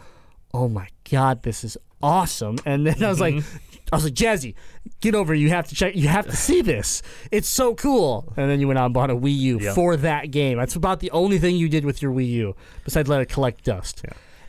oh 0.53 0.67
my 0.67 0.87
god, 1.09 1.43
this 1.43 1.63
is 1.63 1.77
awesome. 2.01 2.57
And 2.65 2.85
then 2.85 3.03
I 3.03 3.09
was 3.09 3.19
like, 3.19 3.35
mm-hmm. 3.35 3.57
I 3.91 3.95
was 3.95 4.05
like, 4.05 4.13
Jazzy, 4.13 4.55
get 5.01 5.15
over. 5.15 5.33
You 5.33 5.49
have 5.49 5.67
to 5.67 5.75
check. 5.75 5.95
You 5.95 6.07
have 6.07 6.25
to 6.27 6.35
see 6.35 6.61
this. 6.61 7.01
It's 7.31 7.49
so 7.49 7.75
cool. 7.75 8.33
And 8.37 8.49
then 8.49 8.59
you 8.59 8.67
went 8.67 8.79
out 8.79 8.85
and 8.85 8.93
bought 8.93 9.09
a 9.09 9.15
Wii 9.15 9.37
U 9.37 9.59
Yeah. 9.59 9.73
for 9.73 9.97
that 9.97 10.31
game. 10.31 10.57
That's 10.57 10.75
about 10.75 10.99
the 10.99 11.11
only 11.11 11.39
thing 11.39 11.55
you 11.55 11.69
did 11.69 11.85
with 11.85 12.01
your 12.01 12.11
Wii 12.11 12.27
U 12.29 12.55
besides 12.83 13.09
let 13.09 13.21
it 13.21 13.29
collect 13.29 13.63
dust. 13.63 14.03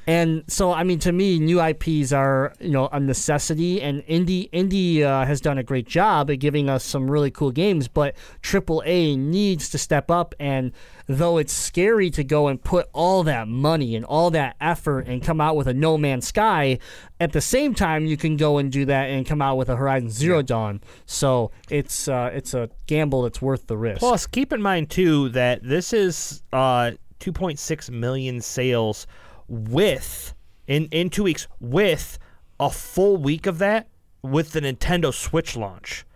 And 0.06 0.42
so, 0.48 0.72
I 0.72 0.82
mean, 0.82 0.98
to 1.00 1.12
me, 1.12 1.38
new 1.38 1.62
IPs 1.62 2.12
are 2.12 2.54
you 2.58 2.70
know 2.70 2.88
a 2.90 2.98
necessity, 2.98 3.80
and 3.80 4.02
indie 4.06 4.50
indie 4.50 5.02
uh, 5.02 5.24
has 5.24 5.40
done 5.40 5.58
a 5.58 5.62
great 5.62 5.86
job 5.86 6.28
at 6.30 6.40
giving 6.40 6.68
us 6.68 6.82
some 6.84 7.08
really 7.08 7.30
cool 7.30 7.52
games. 7.52 7.86
But 7.86 8.16
AAA 8.42 9.16
needs 9.16 9.68
to 9.70 9.78
step 9.78 10.10
up, 10.10 10.34
and 10.40 10.72
though 11.06 11.38
it's 11.38 11.52
scary 11.52 12.10
to 12.10 12.24
go 12.24 12.48
and 12.48 12.62
put 12.62 12.88
all 12.92 13.22
that 13.24 13.46
money 13.46 13.94
and 13.94 14.04
all 14.04 14.30
that 14.30 14.56
effort 14.60 15.06
and 15.06 15.22
come 15.22 15.40
out 15.40 15.54
with 15.54 15.68
a 15.68 15.74
No 15.74 15.96
Man's 15.96 16.26
Sky, 16.26 16.80
at 17.20 17.32
the 17.32 17.40
same 17.40 17.72
time 17.72 18.04
you 18.04 18.16
can 18.16 18.36
go 18.36 18.58
and 18.58 18.72
do 18.72 18.84
that 18.84 19.04
and 19.04 19.24
come 19.24 19.40
out 19.40 19.56
with 19.56 19.68
a 19.68 19.76
Horizon 19.76 20.10
Zero 20.10 20.42
Dawn. 20.42 20.80
So 21.06 21.52
it's 21.70 22.08
uh, 22.08 22.30
it's 22.34 22.54
a 22.54 22.70
gamble 22.88 23.22
that's 23.22 23.40
worth 23.40 23.68
the 23.68 23.76
risk. 23.76 24.00
Plus, 24.00 24.26
keep 24.26 24.52
in 24.52 24.60
mind 24.60 24.90
too 24.90 25.28
that 25.28 25.62
this 25.62 25.92
is 25.92 26.42
uh, 26.52 26.92
2.6 27.20 27.90
million 27.90 28.40
sales 28.40 29.06
with 29.52 30.34
in 30.66 30.86
in 30.86 31.10
two 31.10 31.24
weeks 31.24 31.46
with 31.60 32.18
a 32.58 32.70
full 32.70 33.18
week 33.18 33.46
of 33.46 33.58
that 33.58 33.88
with 34.22 34.52
the 34.52 34.60
Nintendo 34.60 35.12
Switch 35.12 35.56
launch. 35.56 36.06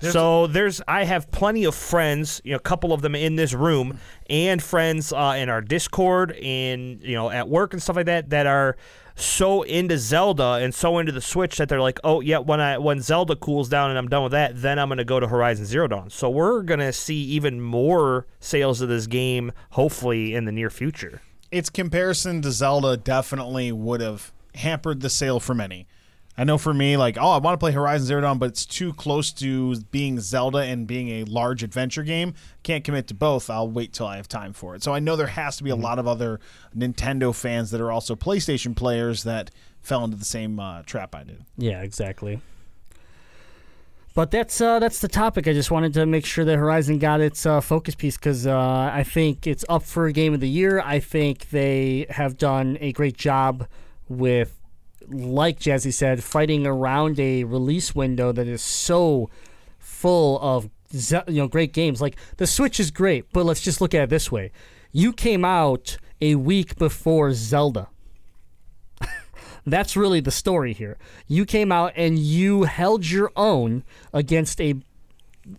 so 0.00 0.46
there's 0.46 0.80
I 0.88 1.04
have 1.04 1.30
plenty 1.30 1.64
of 1.64 1.74
friends, 1.74 2.40
you 2.44 2.52
know, 2.52 2.56
a 2.56 2.60
couple 2.60 2.92
of 2.92 3.02
them 3.02 3.14
in 3.14 3.36
this 3.36 3.52
room, 3.54 3.98
and 4.28 4.62
friends 4.62 5.12
uh, 5.12 5.36
in 5.38 5.48
our 5.48 5.60
Discord 5.60 6.32
and 6.32 7.00
you 7.02 7.14
know 7.14 7.30
at 7.30 7.48
work 7.48 7.72
and 7.72 7.82
stuff 7.82 7.96
like 7.96 8.06
that 8.06 8.30
that 8.30 8.46
are 8.46 8.76
so 9.14 9.62
into 9.62 9.98
Zelda 9.98 10.54
and 10.62 10.74
so 10.74 10.98
into 10.98 11.12
the 11.12 11.20
Switch 11.20 11.58
that 11.58 11.68
they're 11.68 11.80
like, 11.80 12.00
oh 12.02 12.20
yeah, 12.20 12.38
when 12.38 12.60
I 12.60 12.78
when 12.78 13.00
Zelda 13.00 13.36
cools 13.36 13.68
down 13.68 13.90
and 13.90 13.98
I'm 13.98 14.08
done 14.08 14.24
with 14.24 14.32
that, 14.32 14.60
then 14.60 14.80
I'm 14.80 14.88
gonna 14.88 15.04
go 15.04 15.20
to 15.20 15.28
Horizon 15.28 15.64
Zero 15.64 15.86
Dawn. 15.86 16.10
So 16.10 16.28
we're 16.28 16.62
gonna 16.62 16.92
see 16.92 17.22
even 17.24 17.60
more 17.60 18.26
sales 18.40 18.80
of 18.80 18.88
this 18.88 19.06
game, 19.06 19.52
hopefully 19.70 20.34
in 20.34 20.44
the 20.44 20.52
near 20.52 20.70
future. 20.70 21.20
Its 21.50 21.70
comparison 21.70 22.42
to 22.42 22.52
Zelda 22.52 22.96
definitely 22.96 23.72
would 23.72 24.00
have 24.00 24.32
hampered 24.54 25.00
the 25.00 25.10
sale 25.10 25.40
for 25.40 25.54
many. 25.54 25.86
I 26.36 26.44
know 26.44 26.56
for 26.56 26.72
me, 26.72 26.96
like, 26.96 27.18
oh, 27.18 27.30
I 27.30 27.38
want 27.38 27.54
to 27.54 27.58
play 27.58 27.72
Horizon 27.72 28.06
Zero 28.06 28.20
Dawn, 28.20 28.38
but 28.38 28.50
it's 28.50 28.64
too 28.64 28.92
close 28.92 29.32
to 29.32 29.80
being 29.90 30.20
Zelda 30.20 30.58
and 30.58 30.86
being 30.86 31.08
a 31.08 31.24
large 31.24 31.64
adventure 31.64 32.04
game. 32.04 32.34
Can't 32.62 32.84
commit 32.84 33.08
to 33.08 33.14
both. 33.14 33.50
I'll 33.50 33.68
wait 33.68 33.92
till 33.92 34.06
I 34.06 34.18
have 34.18 34.28
time 34.28 34.52
for 34.52 34.76
it. 34.76 34.84
So 34.84 34.94
I 34.94 35.00
know 35.00 35.16
there 35.16 35.26
has 35.26 35.56
to 35.56 35.64
be 35.64 35.70
a 35.70 35.76
lot 35.76 35.98
of 35.98 36.06
other 36.06 36.38
Nintendo 36.76 37.34
fans 37.34 37.72
that 37.72 37.80
are 37.80 37.90
also 37.90 38.14
PlayStation 38.14 38.76
players 38.76 39.24
that 39.24 39.50
fell 39.80 40.04
into 40.04 40.16
the 40.16 40.24
same 40.24 40.60
uh, 40.60 40.82
trap 40.82 41.12
I 41.12 41.24
did. 41.24 41.44
Yeah, 41.56 41.82
exactly. 41.82 42.40
But 44.14 44.30
that's 44.30 44.60
uh, 44.60 44.78
that's 44.78 45.00
the 45.00 45.08
topic. 45.08 45.46
I 45.46 45.52
just 45.52 45.70
wanted 45.70 45.94
to 45.94 46.06
make 46.06 46.26
sure 46.26 46.44
that 46.44 46.56
Horizon 46.56 46.98
got 46.98 47.20
its 47.20 47.46
uh, 47.46 47.60
focus 47.60 47.94
piece 47.94 48.16
because 48.16 48.46
uh, 48.46 48.90
I 48.92 49.04
think 49.04 49.46
it's 49.46 49.64
up 49.68 49.84
for 49.84 50.06
a 50.06 50.12
Game 50.12 50.34
of 50.34 50.40
the 50.40 50.48
Year. 50.48 50.80
I 50.80 50.98
think 50.98 51.50
they 51.50 52.06
have 52.10 52.36
done 52.36 52.78
a 52.80 52.92
great 52.92 53.16
job 53.16 53.68
with, 54.08 54.58
like 55.08 55.60
Jazzy 55.60 55.92
said, 55.92 56.24
fighting 56.24 56.66
around 56.66 57.20
a 57.20 57.44
release 57.44 57.94
window 57.94 58.32
that 58.32 58.48
is 58.48 58.62
so 58.62 59.30
full 59.78 60.40
of 60.40 60.68
you 60.92 61.22
know 61.28 61.48
great 61.48 61.72
games. 61.72 62.00
Like 62.00 62.16
the 62.38 62.46
Switch 62.46 62.80
is 62.80 62.90
great, 62.90 63.32
but 63.32 63.44
let's 63.44 63.60
just 63.60 63.80
look 63.80 63.94
at 63.94 64.02
it 64.04 64.10
this 64.10 64.32
way: 64.32 64.50
you 64.90 65.12
came 65.12 65.44
out 65.44 65.96
a 66.20 66.34
week 66.34 66.76
before 66.76 67.32
Zelda. 67.34 67.88
That's 69.66 69.96
really 69.96 70.20
the 70.20 70.30
story 70.30 70.72
here. 70.72 70.98
You 71.26 71.44
came 71.44 71.72
out 71.72 71.92
and 71.96 72.18
you 72.18 72.64
held 72.64 73.08
your 73.08 73.30
own 73.36 73.84
against 74.12 74.60
a 74.60 74.74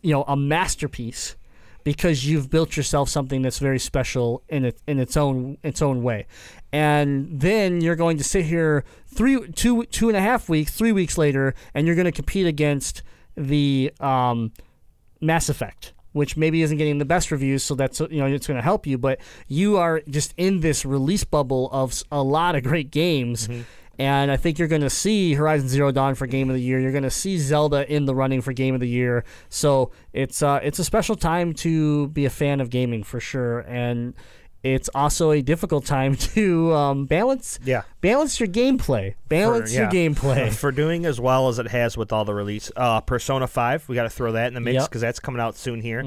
you 0.01 0.13
know, 0.13 0.23
a 0.27 0.35
masterpiece 0.35 1.35
because 1.83 2.25
you've 2.25 2.49
built 2.49 2.75
yourself 2.77 3.09
something 3.09 3.41
that's 3.41 3.59
very 3.59 3.79
special 3.79 4.43
in 4.49 4.65
it 4.65 4.77
in 4.87 4.99
its 4.99 5.15
own 5.17 5.57
its 5.63 5.81
own 5.81 6.03
way. 6.03 6.27
And 6.71 7.39
then 7.39 7.81
you're 7.81 7.95
going 7.95 8.17
to 8.17 8.23
sit 8.23 8.45
here 8.45 8.83
three 9.07 9.47
two 9.51 9.85
two 9.85 10.09
and 10.09 10.17
a 10.17 10.21
half 10.21 10.49
weeks, 10.49 10.71
three 10.71 10.91
weeks 10.91 11.17
later, 11.17 11.55
and 11.73 11.87
you're 11.87 11.95
going 11.95 12.05
to 12.05 12.11
compete 12.11 12.45
against 12.45 13.01
the 13.35 13.93
um, 13.99 14.51
Mass 15.21 15.49
Effect, 15.49 15.93
which 16.11 16.35
maybe 16.37 16.61
isn't 16.61 16.77
getting 16.77 16.97
the 16.97 17.05
best 17.05 17.31
reviews, 17.31 17.63
so 17.63 17.75
that's 17.75 17.99
you 17.99 18.19
know 18.19 18.25
it's 18.25 18.47
going 18.47 18.57
to 18.57 18.63
help 18.63 18.85
you. 18.85 18.97
But 18.97 19.19
you 19.47 19.77
are 19.77 20.01
just 20.09 20.33
in 20.37 20.59
this 20.59 20.85
release 20.85 21.23
bubble 21.23 21.69
of 21.71 22.03
a 22.11 22.21
lot 22.21 22.55
of 22.55 22.63
great 22.63 22.91
games. 22.91 23.47
And 23.99 24.31
I 24.31 24.37
think 24.37 24.57
you're 24.57 24.69
going 24.69 24.81
to 24.81 24.89
see 24.89 25.33
Horizon 25.33 25.67
Zero 25.67 25.91
Dawn 25.91 26.15
for 26.15 26.25
Game 26.25 26.49
of 26.49 26.55
the 26.55 26.61
Year. 26.61 26.79
You're 26.79 26.93
going 26.93 27.03
to 27.03 27.11
see 27.11 27.37
Zelda 27.37 27.85
in 27.93 28.05
the 28.05 28.15
running 28.15 28.41
for 28.41 28.53
Game 28.53 28.73
of 28.73 28.79
the 28.79 28.87
Year. 28.87 29.25
So 29.49 29.91
it's 30.13 30.41
uh, 30.41 30.61
it's 30.63 30.79
a 30.79 30.85
special 30.85 31.15
time 31.17 31.53
to 31.55 32.07
be 32.07 32.23
a 32.25 32.29
fan 32.29 32.61
of 32.61 32.69
gaming 32.69 33.03
for 33.03 33.19
sure. 33.19 33.59
And 33.59 34.13
it's 34.63 34.89
also 34.95 35.31
a 35.31 35.41
difficult 35.41 35.85
time 35.85 36.15
to 36.35 36.73
um, 36.73 37.05
balance 37.07 37.59
Yeah. 37.65 37.81
balance 38.01 38.39
your 38.39 38.47
gameplay. 38.47 39.15
Balance 39.27 39.73
For- 39.73 39.81
your 39.81 39.89
gameplay. 39.89 40.53
for 40.53 40.71
doing 40.71 41.05
as 41.05 41.19
well 41.19 41.49
as 41.49 41.59
it 41.59 41.67
has 41.67 41.97
with 41.97 42.13
all 42.13 42.23
the 42.23 42.33
release. 42.33 42.71
Uh, 42.77 43.01
Persona 43.01 43.47
5, 43.47 43.89
we 43.89 43.95
got 43.95 44.03
to 44.03 44.09
throw 44.09 44.31
that 44.31 44.47
in 44.47 44.53
the 44.53 44.61
mix 44.61 44.75
Yep. 44.75 44.89
because 44.89 45.01
that's 45.01 45.19
coming 45.19 45.41
out 45.41 45.57
soon 45.57 45.81
here. 45.81 46.05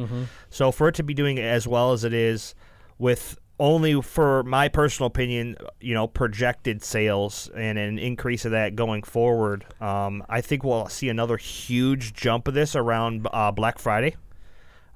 So 0.48 0.72
for 0.72 0.88
it 0.88 0.94
to 0.94 1.02
be 1.02 1.12
doing 1.12 1.38
as 1.38 1.68
well 1.68 1.92
as 1.92 2.04
it 2.04 2.14
is 2.14 2.54
with 2.98 3.38
only 3.62 4.02
for 4.02 4.42
my 4.42 4.66
personal 4.68 5.06
opinion, 5.06 5.56
you 5.80 5.94
know, 5.94 6.08
projected 6.08 6.82
sales 6.82 7.48
and 7.54 7.78
an 7.78 7.96
increase 7.96 8.44
of 8.44 8.50
that 8.50 8.74
going 8.74 9.04
forward, 9.04 9.64
um, 9.80 10.24
I 10.28 10.40
think 10.40 10.64
we'll 10.64 10.88
see 10.88 11.08
another 11.08 11.36
huge 11.36 12.12
jump 12.12 12.48
of 12.48 12.54
this 12.54 12.74
around 12.74 13.28
uh, 13.32 13.52
Black 13.52 13.78
Friday. 13.78 14.16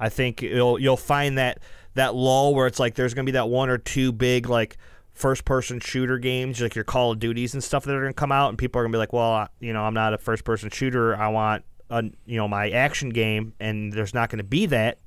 I 0.00 0.08
think 0.08 0.42
you'll 0.42 0.80
you'll 0.80 0.96
find 0.96 1.38
that 1.38 1.60
that 1.94 2.16
lull 2.16 2.56
where 2.56 2.66
it's 2.66 2.80
like 2.80 2.96
there's 2.96 3.14
gonna 3.14 3.24
be 3.24 3.32
that 3.32 3.48
one 3.48 3.70
or 3.70 3.78
two 3.78 4.10
big 4.10 4.48
like 4.48 4.78
first 5.12 5.44
person 5.44 5.78
shooter 5.78 6.18
games 6.18 6.60
like 6.60 6.74
your 6.74 6.84
Call 6.84 7.12
of 7.12 7.20
Duties 7.20 7.54
and 7.54 7.62
stuff 7.62 7.84
that 7.84 7.94
are 7.94 8.00
gonna 8.00 8.14
come 8.14 8.32
out 8.32 8.48
and 8.48 8.58
people 8.58 8.80
are 8.80 8.84
gonna 8.84 8.92
be 8.92 8.98
like, 8.98 9.12
well, 9.12 9.46
you 9.60 9.72
know, 9.74 9.84
I'm 9.84 9.94
not 9.94 10.12
a 10.12 10.18
first 10.18 10.42
person 10.42 10.70
shooter. 10.70 11.16
I 11.16 11.28
want 11.28 11.64
a 11.88 12.02
you 12.24 12.36
know 12.36 12.48
my 12.48 12.70
action 12.70 13.10
game, 13.10 13.52
and 13.60 13.92
there's 13.92 14.12
not 14.12 14.28
gonna 14.28 14.42
be 14.42 14.66
that. 14.66 14.98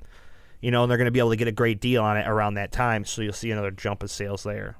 You 0.62 0.72
know, 0.72 0.84
and 0.84 0.92
they're 0.92 0.98
gonna 0.98 1.12
be 1.12 1.20
able 1.20 1.32
to 1.32 1.36
get 1.36 1.48
a 1.48 1.54
great 1.54 1.80
deal 1.80 2.04
on 2.04 2.18
it 2.18 2.28
around 2.28 2.56
that 2.56 2.72
time, 2.72 3.06
so 3.06 3.22
you'll 3.22 3.34
see 3.34 3.52
another 3.52 3.72
jump 3.72 4.04
of 4.04 4.12
sales 4.12 4.44
there. 4.44 4.76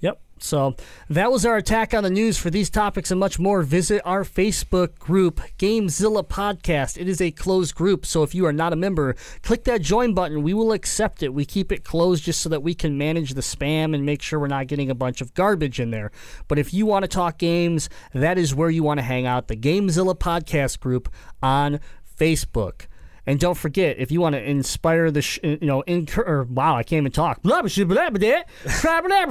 Yep. 0.00 0.20
So 0.38 0.74
that 1.08 1.30
was 1.30 1.46
our 1.46 1.56
attack 1.56 1.94
on 1.94 2.02
the 2.02 2.10
news. 2.10 2.36
For 2.36 2.50
these 2.50 2.68
topics 2.68 3.12
and 3.12 3.20
much 3.20 3.38
more, 3.38 3.62
visit 3.62 4.02
our 4.04 4.24
Facebook 4.24 4.98
group, 4.98 5.40
Gamezilla 5.58 6.26
Podcast. 6.26 7.00
It 7.00 7.08
is 7.08 7.20
a 7.20 7.30
closed 7.30 7.76
group, 7.76 8.04
so 8.04 8.24
if 8.24 8.34
you 8.34 8.44
are 8.46 8.52
not 8.52 8.72
a 8.72 8.76
member, 8.76 9.14
click 9.42 9.62
that 9.64 9.80
join 9.80 10.12
button. 10.12 10.42
We 10.42 10.54
will 10.54 10.72
accept 10.72 11.22
it. 11.22 11.32
We 11.32 11.44
keep 11.44 11.70
it 11.70 11.84
closed 11.84 12.24
just 12.24 12.40
so 12.40 12.48
that 12.48 12.64
we 12.64 12.74
can 12.74 12.98
manage 12.98 13.34
the 13.34 13.40
spam 13.40 13.94
and 13.94 14.04
make 14.04 14.22
sure 14.22 14.40
we're 14.40 14.48
not 14.48 14.66
getting 14.66 14.90
a 14.90 14.94
bunch 14.96 15.20
of 15.20 15.32
garbage 15.34 15.78
in 15.78 15.92
there. 15.92 16.10
But 16.48 16.58
if 16.58 16.74
you 16.74 16.84
want 16.84 17.04
to 17.04 17.08
talk 17.08 17.38
games, 17.38 17.88
that 18.12 18.36
is 18.36 18.52
where 18.52 18.70
you 18.70 18.82
want 18.82 18.98
to 18.98 19.04
hang 19.04 19.24
out. 19.24 19.46
The 19.46 19.56
Gamezilla 19.56 20.18
Podcast 20.18 20.80
group 20.80 21.08
on 21.40 21.78
Facebook. 22.18 22.86
And 23.24 23.38
don't 23.38 23.56
forget, 23.56 23.98
if 23.98 24.10
you 24.10 24.20
want 24.20 24.34
to 24.34 24.42
inspire 24.42 25.08
the, 25.12 25.22
sh- 25.22 25.38
you 25.44 25.58
know, 25.62 25.82
incur, 25.82 26.22
or, 26.22 26.42
wow, 26.42 26.76
I 26.76 26.82
can't 26.82 27.02
even 27.02 27.12
talk. 27.12 27.40
Blah, 27.42 27.62
blah, 27.62 27.70
blah, 27.72 28.10
blah, 28.10 28.10
blah, 28.10 28.18
blah, 28.18 29.30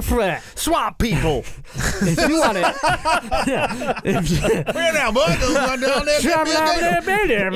blah. 0.64 0.90
People. 0.92 1.44
If 1.74 2.28
you 2.28 2.40
want 2.40 2.54
to, 2.54 2.60
yeah, 3.46 4.00
if 4.02 4.30
you, 4.30 4.38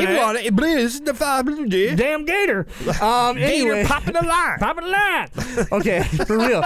blah. 0.05 0.33
it, 0.33 0.57
please, 0.57 1.01
the 1.01 1.15
five 1.15 1.47
minute 1.47 1.97
damn 1.97 2.25
gator. 2.27 2.67
Um, 3.01 3.39
anyway, 3.39 3.85
popping 3.85 4.13
the 4.15 4.25
line. 4.25 4.59
Pop 4.59 4.77
it 4.79 4.85
a 4.85 4.89
line. 4.89 5.29
Okay, 5.73 6.03
for 6.27 6.37
real. 6.39 6.63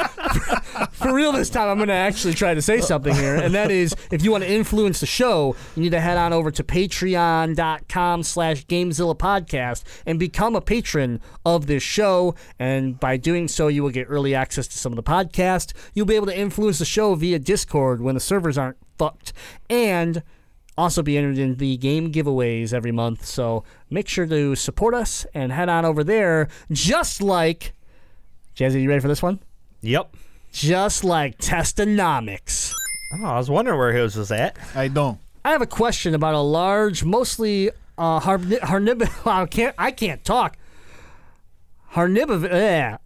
For 0.92 1.14
real 1.14 1.30
this 1.32 1.48
time, 1.48 1.68
I'm 1.68 1.76
going 1.76 1.88
to 1.88 1.94
actually 1.94 2.34
try 2.34 2.54
to 2.54 2.62
say 2.62 2.80
something 2.80 3.14
here, 3.14 3.36
and 3.36 3.54
that 3.54 3.70
is 3.70 3.94
if 4.10 4.24
you 4.24 4.32
want 4.32 4.42
to 4.42 4.50
influence 4.50 4.98
the 5.00 5.06
show, 5.06 5.54
you 5.76 5.82
need 5.82 5.92
to 5.92 6.00
head 6.00 6.16
on 6.16 6.32
over 6.32 6.50
to 6.50 6.64
patreon.com 6.64 8.22
slash 8.24 8.66
Gamezilla 8.66 9.16
Podcast 9.16 9.59
and 10.06 10.18
become 10.18 10.56
a 10.56 10.60
patron 10.60 11.20
of 11.44 11.66
this 11.66 11.82
show. 11.82 12.34
And 12.58 12.98
by 12.98 13.16
doing 13.16 13.48
so, 13.48 13.68
you 13.68 13.82
will 13.82 13.90
get 13.90 14.06
early 14.08 14.34
access 14.34 14.66
to 14.68 14.78
some 14.78 14.92
of 14.92 14.96
the 14.96 15.02
podcast. 15.02 15.72
You'll 15.94 16.06
be 16.06 16.16
able 16.16 16.26
to 16.26 16.38
influence 16.38 16.78
the 16.78 16.84
show 16.84 17.14
via 17.14 17.38
Discord 17.38 18.00
when 18.00 18.14
the 18.14 18.20
servers 18.20 18.58
aren't 18.58 18.78
fucked. 18.98 19.32
And 19.68 20.22
also 20.76 21.02
be 21.02 21.18
entered 21.18 21.38
in 21.38 21.56
the 21.56 21.76
game 21.76 22.10
giveaways 22.10 22.72
every 22.72 22.92
month. 22.92 23.24
So 23.24 23.64
make 23.90 24.08
sure 24.08 24.26
to 24.26 24.54
support 24.56 24.94
us 24.94 25.26
and 25.34 25.52
head 25.52 25.68
on 25.68 25.84
over 25.84 26.02
there, 26.02 26.48
just 26.72 27.20
like 27.20 27.74
Jazzy. 28.56 28.82
You 28.82 28.88
ready 28.88 29.00
for 29.00 29.08
this 29.08 29.22
one? 29.22 29.40
Yep. 29.82 30.16
Just 30.52 31.04
like 31.04 31.38
Testonomics. 31.38 32.72
Oh, 33.18 33.24
I 33.24 33.38
was 33.38 33.50
wondering 33.50 33.78
where 33.78 33.92
his 33.92 34.16
was 34.16 34.30
at. 34.30 34.56
I 34.74 34.88
don't. 34.88 35.18
I 35.44 35.50
have 35.50 35.62
a 35.62 35.66
question 35.66 36.14
about 36.14 36.34
a 36.34 36.40
large, 36.40 37.04
mostly 37.04 37.70
uh, 38.00 38.18
harni- 38.20 38.58
harnib- 38.60 39.26
I 39.26 39.46
can't. 39.46 39.74
I 39.78 39.90
can't 39.92 40.24
talk. 40.24 40.56
Harniv- 41.92 42.50
eh, 42.50 42.96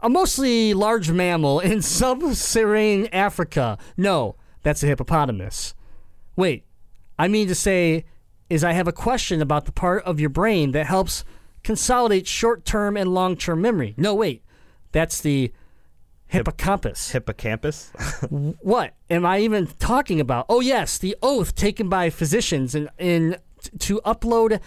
a 0.00 0.08
mostly 0.08 0.74
large 0.74 1.10
mammal 1.10 1.60
in 1.60 1.80
sub-Saharan 1.98 3.06
Africa. 3.12 3.78
No, 3.96 4.36
that's 4.62 4.82
a 4.82 4.86
hippopotamus. 4.86 5.74
Wait, 6.36 6.64
I 7.18 7.28
mean 7.28 7.46
to 7.48 7.54
say 7.54 8.04
is 8.50 8.64
I 8.64 8.72
have 8.72 8.88
a 8.88 8.92
question 8.92 9.40
about 9.40 9.64
the 9.66 9.72
part 9.72 10.02
of 10.04 10.18
your 10.20 10.30
brain 10.30 10.72
that 10.72 10.86
helps 10.86 11.24
consolidate 11.62 12.26
short-term 12.26 12.96
and 12.96 13.14
long-term 13.14 13.60
memory. 13.62 13.94
No, 13.96 14.14
wait, 14.14 14.42
that's 14.92 15.20
the 15.20 15.52
hippocampus. 16.26 17.10
Hippocampus. 17.10 17.92
What 18.60 18.94
am 19.10 19.24
I 19.26 19.40
even 19.40 19.66
talking 19.78 20.20
about? 20.20 20.46
Oh 20.48 20.60
yes, 20.60 20.98
the 20.98 21.16
oath 21.22 21.54
taken 21.54 21.88
by 21.88 22.10
physicians 22.10 22.74
in 22.74 22.88
in 22.98 23.36
to 23.80 24.00
upload 24.04 24.60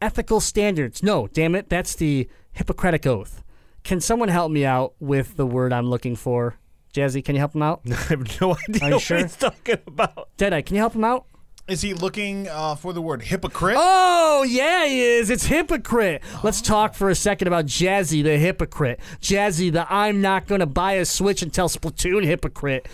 ethical 0.00 0.40
standards. 0.40 1.02
No, 1.02 1.26
damn 1.28 1.54
it, 1.54 1.68
that's 1.68 1.94
the 1.94 2.28
Hippocratic 2.52 3.06
oath. 3.06 3.42
Can 3.82 4.00
someone 4.00 4.28
help 4.28 4.50
me 4.50 4.64
out 4.64 4.94
with 5.00 5.36
the 5.36 5.46
word 5.46 5.72
I'm 5.72 5.90
looking 5.90 6.16
for? 6.16 6.56
Jazzy, 6.94 7.24
can 7.24 7.34
you 7.34 7.40
help 7.40 7.54
him 7.54 7.62
out? 7.62 7.82
I 7.90 7.94
have 7.94 8.40
no 8.40 8.56
idea 8.68 8.82
Are 8.82 8.88
you 8.88 8.94
what 8.94 9.02
sure? 9.02 9.18
he's 9.18 9.36
talking 9.36 9.78
about. 9.86 10.28
Deadeye, 10.36 10.62
can 10.62 10.76
you 10.76 10.80
help 10.80 10.94
him 10.94 11.04
out? 11.04 11.26
Is 11.66 11.80
he 11.80 11.94
looking 11.94 12.46
uh, 12.48 12.74
for 12.74 12.92
the 12.92 13.00
word 13.00 13.22
hypocrite? 13.22 13.76
Oh, 13.78 14.44
yeah, 14.46 14.86
he 14.86 15.00
is. 15.00 15.30
It's 15.30 15.46
hypocrite. 15.46 16.22
Let's 16.42 16.60
talk 16.60 16.94
for 16.94 17.08
a 17.08 17.14
second 17.14 17.48
about 17.48 17.64
Jazzy 17.64 18.22
the 18.22 18.36
hypocrite. 18.36 19.00
Jazzy 19.22 19.72
the 19.72 19.90
I'm 19.90 20.20
not 20.20 20.46
going 20.46 20.60
to 20.60 20.66
buy 20.66 20.92
a 20.94 21.06
Switch 21.06 21.40
until 21.40 21.68
Splatoon 21.70 22.24
hypocrite. 22.24 22.86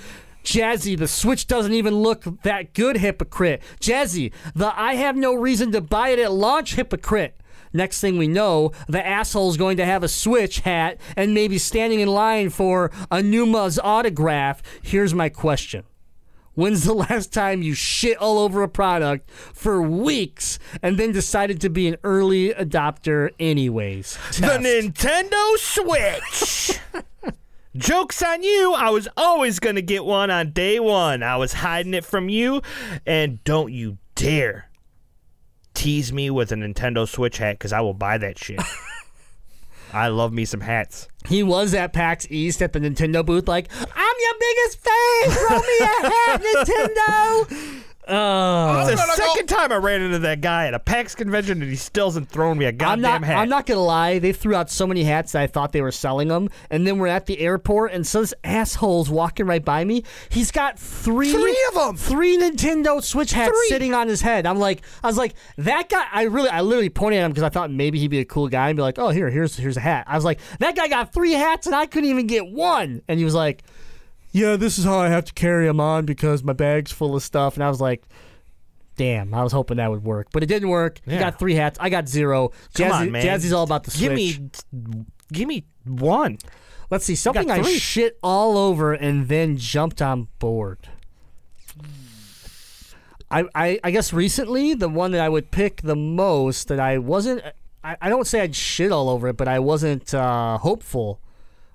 Jazzy, 0.45 0.99
the 0.99 1.09
Switch 1.09 1.47
doesn't 1.47 1.73
even 1.73 1.95
look 1.97 2.25
that 2.43 2.73
good 2.73 2.97
hypocrite. 2.97 3.63
Jazzy, 3.81 4.33
the 4.55 4.79
I 4.79 4.95
have 4.95 5.17
no 5.17 5.35
reason 5.35 5.73
to 5.73 5.81
buy 5.81 6.11
it 6.11 6.19
at 6.19 6.33
launch 6.33 6.75
hypocrite. 6.75 7.37
Next 7.73 8.01
thing 8.01 8.19
we 8.19 8.27
know, 8.27 8.73
the 8.89 9.05
asshole's 9.05 9.57
going 9.57 9.77
to 9.77 9.85
have 9.85 10.03
a 10.03 10.09
Switch 10.09 10.61
hat 10.61 10.99
and 11.17 11.35
maybe 11.35 11.57
standing 11.57 12.01
in 12.01 12.09
line 12.09 12.51
for 12.51 12.91
a 13.11 13.23
Numa's 13.23 13.79
autograph. 13.79 14.63
Here's 14.83 15.15
my 15.15 15.29
question. 15.29 15.85
When's 16.55 16.85
the 16.85 16.95
last 17.09 17.33
time 17.33 17.63
you 17.63 17.75
shit 17.75 18.17
all 18.19 18.39
over 18.39 18.63
a 18.63 18.69
product 18.69 19.31
for 19.31 19.81
weeks 19.81 20.59
and 20.83 20.99
then 20.99 21.13
decided 21.13 21.61
to 21.61 21.71
be 21.71 21.87
an 21.87 21.97
early 22.03 22.51
adopter 22.51 23.31
anyways? 23.39 24.19
The 24.33 24.59
Nintendo 24.59 25.57
Switch. 25.59 26.81
Joke's 27.77 28.23
on 28.23 28.43
you. 28.43 28.75
I 28.75 28.91
was 28.91 29.09
always 29.17 29.59
going 29.61 29.77
to 29.77 29.83
get 29.83 30.05
one 30.05 30.31
on 30.31 30.51
day 30.51 30.81
one. 30.81 31.23
I 31.23 31.37
was 31.37 31.53
hiding 31.53 31.95
it 31.95 32.05
from 32.05 32.29
you. 32.29 32.63
And 33.07 33.43
don't 33.45 33.73
you 33.73 33.99
dare 34.15 34.71
tease 35.75 36.13
me 36.13 36.31
with 36.31 36.51
a 36.53 36.57
Nintendo 36.57 37.09
Switch 37.09 37.39
hat 37.39 37.59
because 37.59 37.73
I 37.73 37.81
will 37.81 37.95
buy 37.95 38.19
that 38.19 38.39
shit. 38.39 38.61
I 39.93 40.09
love 40.09 40.33
me 40.33 40.45
some 40.45 40.61
hats. 40.61 41.09
He 41.27 41.43
was 41.43 41.75
at 41.75 41.93
PAX 41.93 42.27
East 42.31 42.63
at 42.63 42.73
the 42.73 42.81
Nintendo 42.81 43.25
booth, 43.25 43.49
like, 43.49 43.69
I'm 43.73 44.15
your 44.21 44.35
biggest 44.41 44.79
fan. 44.79 45.31
Throw 45.31 45.59
me 45.59 45.79
a 45.81 46.09
hat, 46.09 46.43
Nintendo. 47.49 47.80
Uh, 48.09 48.87
It's 48.91 49.01
the 49.01 49.17
second 49.23 49.47
time 49.47 49.71
I 49.71 49.77
ran 49.77 50.01
into 50.03 50.19
that 50.21 50.41
guy 50.41 50.67
at 50.67 50.75
a 50.75 50.79
PAX 50.81 51.15
convention 51.15 51.61
and 51.63 51.71
he 51.71 51.77
still 51.77 52.07
hasn't 52.07 52.29
thrown 52.29 52.59
me 52.59 52.65
a 52.65 52.69
I'm 52.71 52.77
goddamn 52.77 53.03
not. 53.21 53.25
hat. 53.25 53.37
I'm 53.39 53.49
not 53.49 53.67
gonna 53.67 53.81
lie. 53.83 54.19
They 54.19 54.33
threw 54.33 54.55
out 54.55 54.69
so 54.71 54.87
many 54.87 55.05
hats 55.05 55.33
that 55.33 55.43
I 55.43 55.47
thought 55.47 55.73
they 55.73 55.83
were 55.83 55.93
selling 55.93 56.29
them, 56.29 56.49
and 56.71 56.87
then 56.87 56.99
we're 56.99 57.07
at 57.09 57.27
the 57.27 57.39
airport, 57.41 57.93
and 57.93 58.05
so 58.07 58.21
this 58.23 58.35
asshole's 58.43 59.11
walking 59.11 59.47
right 59.47 59.65
by 59.65 59.85
me. 59.85 60.03
He's 60.31 60.51
got 60.51 60.79
three, 60.79 61.31
Three 61.31 61.57
of 61.69 61.75
them, 61.75 61.97
three 61.97 62.37
Nintendo 62.39 63.03
Switch 63.03 63.33
hats 63.33 63.51
Three. 63.51 63.69
sitting 63.69 63.95
on 63.95 64.09
his 64.09 64.23
head. 64.23 64.45
I'm 64.47 64.59
like, 64.59 64.83
I 65.05 65.07
was 65.07 65.17
like, 65.19 65.35
that 65.59 65.89
guy. 65.89 66.05
I 66.11 66.23
really, 66.25 66.49
I 66.49 66.63
literally 66.63 66.91
pointed 66.91 67.19
at 67.21 67.27
him 67.27 67.31
because 67.33 67.45
I 67.45 67.49
thought 67.51 67.71
maybe 67.71 67.99
he'd 68.01 68.09
be 68.09 68.21
a 68.21 68.25
cool 68.25 68.49
guy 68.49 68.71
and 68.71 68.77
be 68.77 68.83
like, 68.83 68.99
oh, 68.99 69.11
here, 69.11 69.31
here's, 69.31 69.57
here's 69.57 69.77
a 69.77 69.81
hat. 69.81 70.05
I 70.09 70.17
was 70.17 70.25
like, 70.25 70.41
that 70.59 70.75
guy 70.75 70.89
got 70.89 71.13
three 71.13 71.33
hats 71.33 71.67
and 71.67 71.77
I 71.77 71.87
couldn't 71.87 72.09
even 72.11 72.27
get 72.27 72.47
one, 72.49 73.03
and 73.09 73.19
he 73.19 73.25
was 73.25 73.35
like, 73.35 73.63
yeah, 74.33 74.57
this 74.57 74.79
is 74.79 74.85
how 74.85 74.99
I 74.99 75.09
have 75.09 75.25
to 75.27 75.33
carry 75.33 75.67
them 75.67 75.81
on 75.81 76.05
because 76.07 76.43
my 76.43 76.53
bag's 76.53 76.93
full 76.93 77.17
of 77.17 77.23
stuff, 77.23 77.55
and 77.55 77.65
I 77.65 77.69
was 77.69 77.81
like. 77.81 78.05
Damn, 78.97 79.33
I 79.33 79.43
was 79.43 79.53
hoping 79.53 79.79
that 79.79 79.91
would 79.91 80.05
work, 80.05 80.27
but 80.31 80.43
it 80.43 80.47
didn't 80.47 80.69
work. 80.69 81.01
He 81.07 81.17
got 81.17 81.39
three 81.39 81.55
hats. 81.55 81.79
I 81.81 81.89
got 81.89 82.07
zero. 82.07 82.51
Come 82.75 82.91
Jazzy, 82.91 82.93
on, 82.93 83.13
man. 83.13 83.25
Jazzy's 83.25 83.53
all 83.53 83.65
about 83.65 83.85
the 83.85 83.93
switch. 83.93 84.01
Give 84.01 84.13
me, 84.13 85.05
give 85.33 85.49
me 85.49 85.65
one. 85.87 86.37
Let's 86.91 87.07
see 87.07 87.15
something 87.15 87.51
I 87.51 87.63
shit 87.63 88.19
all 88.23 88.59
over 88.59 88.93
and 88.93 89.29
then 89.29 89.57
jumped 89.57 90.03
on 90.03 90.29
board. 90.39 90.89
I, 93.31 93.45
I 93.55 93.81
I 93.85 93.91
guess 93.91 94.13
recently 94.13 94.75
the 94.75 94.89
one 94.89 95.13
that 95.13 95.21
I 95.21 95.29
would 95.29 95.51
pick 95.51 95.83
the 95.83 95.97
most 95.97 96.69
that 96.69 96.81
I 96.81 96.99
wasn't 96.99 97.43
I, 97.83 97.97
I 98.03 98.09
don't 98.09 98.27
say 98.27 98.41
I'd 98.41 98.57
shit 98.57 98.91
all 98.93 99.09
over 99.09 99.29
it, 99.29 99.37
but 99.37 99.49
I 99.49 99.61
wasn't 99.61 100.13
uh, 100.13 100.59
hopeful 100.59 101.21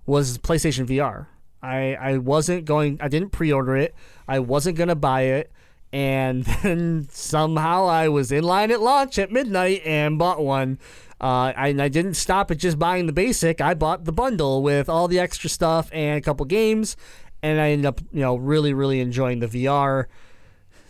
was 0.05 0.37
PlayStation 0.37 0.85
VR. 0.85 1.27
I 1.65 1.93
I 1.99 2.17
wasn't 2.17 2.65
going 2.65 2.99
I 3.01 3.07
didn't 3.07 3.31
pre-order 3.31 3.75
it. 3.75 3.95
I 4.27 4.39
wasn't 4.39 4.77
gonna 4.77 4.95
buy 4.95 5.21
it. 5.21 5.51
And 5.91 6.43
then 6.63 7.07
somehow 7.09 7.87
I 7.87 8.09
was 8.09 8.31
in 8.31 8.43
line 8.43 8.71
at 8.71 8.81
launch 8.81 9.17
at 9.17 9.31
midnight 9.31 9.81
and 9.85 10.19
bought 10.19 10.43
one. 10.43 10.79
Uh, 11.19 11.53
and 11.55 11.81
I 11.81 11.87
didn't 11.87 12.15
stop 12.15 12.51
at 12.51 12.57
just 12.57 12.77
buying 12.77 13.05
the 13.05 13.13
basic. 13.13 13.61
I 13.61 13.73
bought 13.73 14.03
the 14.03 14.11
bundle 14.11 14.61
with 14.61 14.89
all 14.89 15.07
the 15.07 15.19
extra 15.19 15.49
stuff 15.49 15.89
and 15.93 16.17
a 16.17 16.21
couple 16.21 16.45
games, 16.45 16.97
and 17.41 17.59
I 17.59 17.69
ended 17.69 17.85
up, 17.85 18.01
you 18.11 18.19
know, 18.19 18.35
really, 18.35 18.73
really 18.73 18.99
enjoying 18.99 19.39
the 19.39 19.47
VR. 19.47 20.05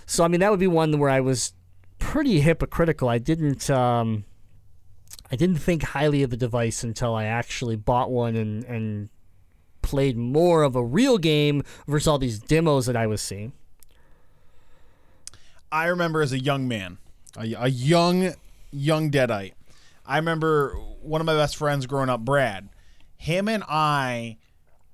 So 0.07 0.23
I 0.23 0.27
mean, 0.27 0.39
that 0.39 0.49
would 0.49 0.59
be 0.59 0.67
one 0.67 0.97
where 0.97 1.11
I 1.11 1.19
was 1.19 1.53
pretty 1.99 2.41
hypocritical. 2.41 3.07
I 3.07 3.19
didn't, 3.19 3.69
um, 3.69 4.25
I 5.31 5.35
didn't 5.35 5.57
think 5.57 5.83
highly 5.83 6.23
of 6.23 6.31
the 6.31 6.37
device 6.37 6.83
until 6.83 7.13
I 7.13 7.25
actually 7.25 7.75
bought 7.75 8.09
one 8.09 8.35
and 8.35 8.63
and 8.65 9.09
played 9.85 10.17
more 10.17 10.63
of 10.63 10.75
a 10.75 10.83
real 10.83 11.17
game 11.17 11.63
versus 11.87 12.07
all 12.07 12.17
these 12.19 12.39
demos 12.39 12.85
that 12.87 12.95
I 12.97 13.07
was 13.07 13.21
seeing. 13.21 13.53
I 15.71 15.87
remember 15.87 16.21
as 16.21 16.31
a 16.31 16.39
young 16.39 16.67
man, 16.67 16.97
a, 17.37 17.53
a 17.57 17.67
young, 17.67 18.33
young 18.71 19.11
deadite. 19.11 19.53
I 20.05 20.17
remember 20.17 20.75
one 21.01 21.21
of 21.21 21.25
my 21.25 21.33
best 21.35 21.55
friends 21.57 21.85
growing 21.85 22.09
up, 22.09 22.21
Brad. 22.21 22.69
Him 23.17 23.47
and 23.47 23.63
I, 23.67 24.37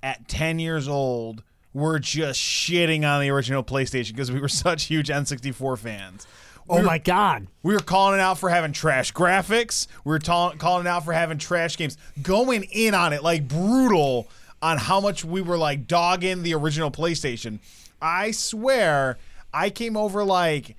at 0.02 0.28
10 0.28 0.60
years 0.60 0.88
old, 0.88 1.44
were 1.74 2.00
just 2.00 2.40
shitting 2.40 3.06
on 3.08 3.22
the 3.22 3.30
original 3.30 3.64
PlayStation 3.64 4.10
because 4.12 4.32
we 4.32 4.40
were 4.40 4.48
such 4.50 4.84
huge 4.86 5.10
N64 5.10 5.78
fans. 5.78 6.26
Oh 6.70 6.76
we 6.76 6.80
Oh 6.80 6.82
were- 6.82 6.86
my 6.88 6.98
god! 7.00 7.48
We 7.64 7.74
were 7.74 7.80
calling 7.80 8.20
it 8.20 8.22
out 8.22 8.38
for 8.38 8.50
having 8.50 8.72
trash 8.72 9.12
graphics. 9.12 9.88
We 10.06 10.10
were 10.12 10.20
ta- 10.20 10.52
calling 10.58 10.86
it 10.86 10.90
out 10.90 11.04
for 11.04 11.12
having 11.12 11.38
trash 11.38 11.76
games. 11.76 11.98
Going 12.22 12.64
in 12.72 12.94
on 12.94 13.14
it 13.14 13.24
like 13.24 13.48
brutal 13.48 14.28
on 14.62 14.78
how 14.78 15.00
much 15.00 15.26
we 15.26 15.42
were 15.42 15.58
like 15.58 15.88
dogging 15.88 16.44
the 16.44 16.54
original 16.54 16.92
PlayStation. 16.92 17.60
I 18.02 18.32
swear, 18.32 19.18
I 19.54 19.70
came 19.70 19.98
over 19.98 20.24
like 20.24 20.76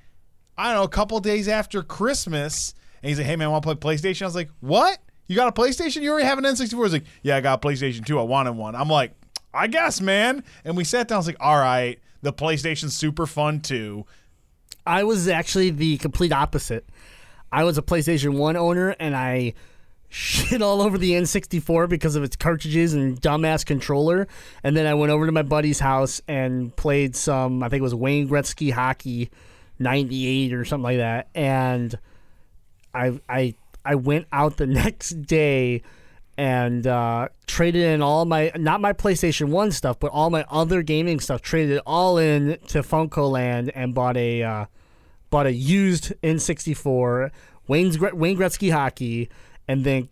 I 0.57 0.66
don't 0.68 0.76
know 0.76 0.85
a 0.85 0.89
couple 0.89 1.18
days 1.20 1.49
after 1.49 1.83
Christmas, 1.83 2.74
and 3.03 3.09
he's 3.09 3.18
like, 3.18 3.26
"Hey 3.26 3.37
man, 3.37 3.51
want 3.51 3.64
to 3.64 3.74
play 3.74 3.97
PlayStation?" 3.97 4.22
I 4.22 4.26
was 4.26 4.35
like, 4.35 4.51
"What? 4.61 4.99
You 5.26 5.37
got 5.37 5.49
a 5.49 5.61
PlayStation? 5.61 6.03
You 6.03 6.12
already 6.12 6.26
have 6.26 6.39
an 6.39 6.45
N64?" 6.45 6.85
He's 6.85 6.93
like, 6.93 7.05
"Yeah, 7.22 7.37
I 7.37 7.41
got 7.41 7.64
a 7.64 7.68
PlayStation 7.68 8.05
2. 8.05 8.18
I 8.18 8.22
wanted 8.22 8.53
one." 8.53 8.74
I'm 8.74 8.89
like, 8.89 9.12
"I 9.55 9.66
guess, 9.66 10.01
man." 10.01 10.45
And 10.64 10.76
we 10.76 10.85
sat 10.85 11.09
down. 11.09 11.16
I 11.16 11.18
was 11.18 11.26
like, 11.26 11.37
"All 11.41 11.59
right, 11.59 11.99
the 12.22 12.33
PlayStation's 12.33 12.95
super 12.95 13.26
fun 13.26 13.61
too." 13.61 14.05
I 14.87 15.05
was 15.05 15.28
actually 15.28 15.70
the 15.70 15.97
complete 15.99 16.33
opposite. 16.33 16.89
I 17.53 17.64
was 17.64 17.78
a 17.78 17.83
PlayStation 17.83 18.37
1 18.37 18.57
owner 18.57 18.97
and 18.99 19.14
I 19.14 19.55
shit 20.12 20.60
all 20.60 20.82
over 20.82 20.98
the 20.98 21.12
N64 21.12 21.88
because 21.88 22.16
of 22.16 22.22
its 22.22 22.36
cartridges 22.36 22.92
and 22.92 23.20
dumbass 23.20 23.64
controller. 23.64 24.28
And 24.62 24.76
then 24.76 24.86
I 24.86 24.94
went 24.94 25.10
over 25.10 25.26
to 25.26 25.32
my 25.32 25.42
buddy's 25.42 25.80
house 25.80 26.20
and 26.28 26.74
played 26.76 27.16
some, 27.16 27.62
I 27.62 27.68
think 27.68 27.80
it 27.80 27.84
was 27.84 27.94
Wayne 27.94 28.28
Gretzky 28.28 28.72
hockey 28.72 29.30
98 29.78 30.52
or 30.52 30.64
something 30.64 30.82
like 30.82 30.98
that. 30.98 31.28
And 31.34 31.98
I 32.94 33.20
I 33.28 33.54
I 33.84 33.94
went 33.94 34.26
out 34.32 34.58
the 34.58 34.66
next 34.82 35.22
day 35.22 35.82
and 36.36 36.86
uh, 36.86 37.28
traded 37.46 37.82
in 37.82 38.02
all 38.02 38.24
my 38.26 38.52
not 38.56 38.80
my 38.80 38.92
PlayStation 38.92 39.48
One 39.48 39.72
stuff, 39.72 39.98
but 39.98 40.10
all 40.12 40.28
my 40.28 40.44
other 40.50 40.82
gaming 40.82 41.20
stuff. 41.20 41.40
Traded 41.40 41.76
it 41.76 41.82
all 41.86 42.18
in 42.18 42.58
to 42.68 42.82
FuncoLand 42.82 43.70
and 43.74 43.94
bought 43.94 44.16
a 44.16 44.42
uh, 44.42 44.66
bought 45.30 45.46
a 45.46 45.52
used 45.52 46.12
N64 46.22 47.30
Wayne's 47.68 47.98
Wayne 47.98 48.36
Gretzky 48.36 48.72
hockey, 48.72 49.28
and 49.68 49.84
then 49.84 50.08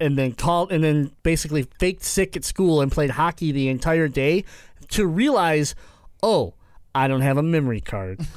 and 0.00 0.18
then 0.18 0.32
called 0.32 0.72
and 0.72 0.82
then 0.82 1.12
basically 1.22 1.62
faked 1.78 2.02
sick 2.02 2.36
at 2.36 2.44
school 2.44 2.80
and 2.80 2.90
played 2.90 3.10
hockey 3.10 3.52
the 3.52 3.68
entire 3.68 4.08
day 4.08 4.44
to 4.88 5.06
realize, 5.06 5.74
oh, 6.22 6.54
I 6.94 7.06
don't 7.08 7.20
have 7.22 7.36
a 7.38 7.42
memory 7.42 7.80
card. 7.80 8.20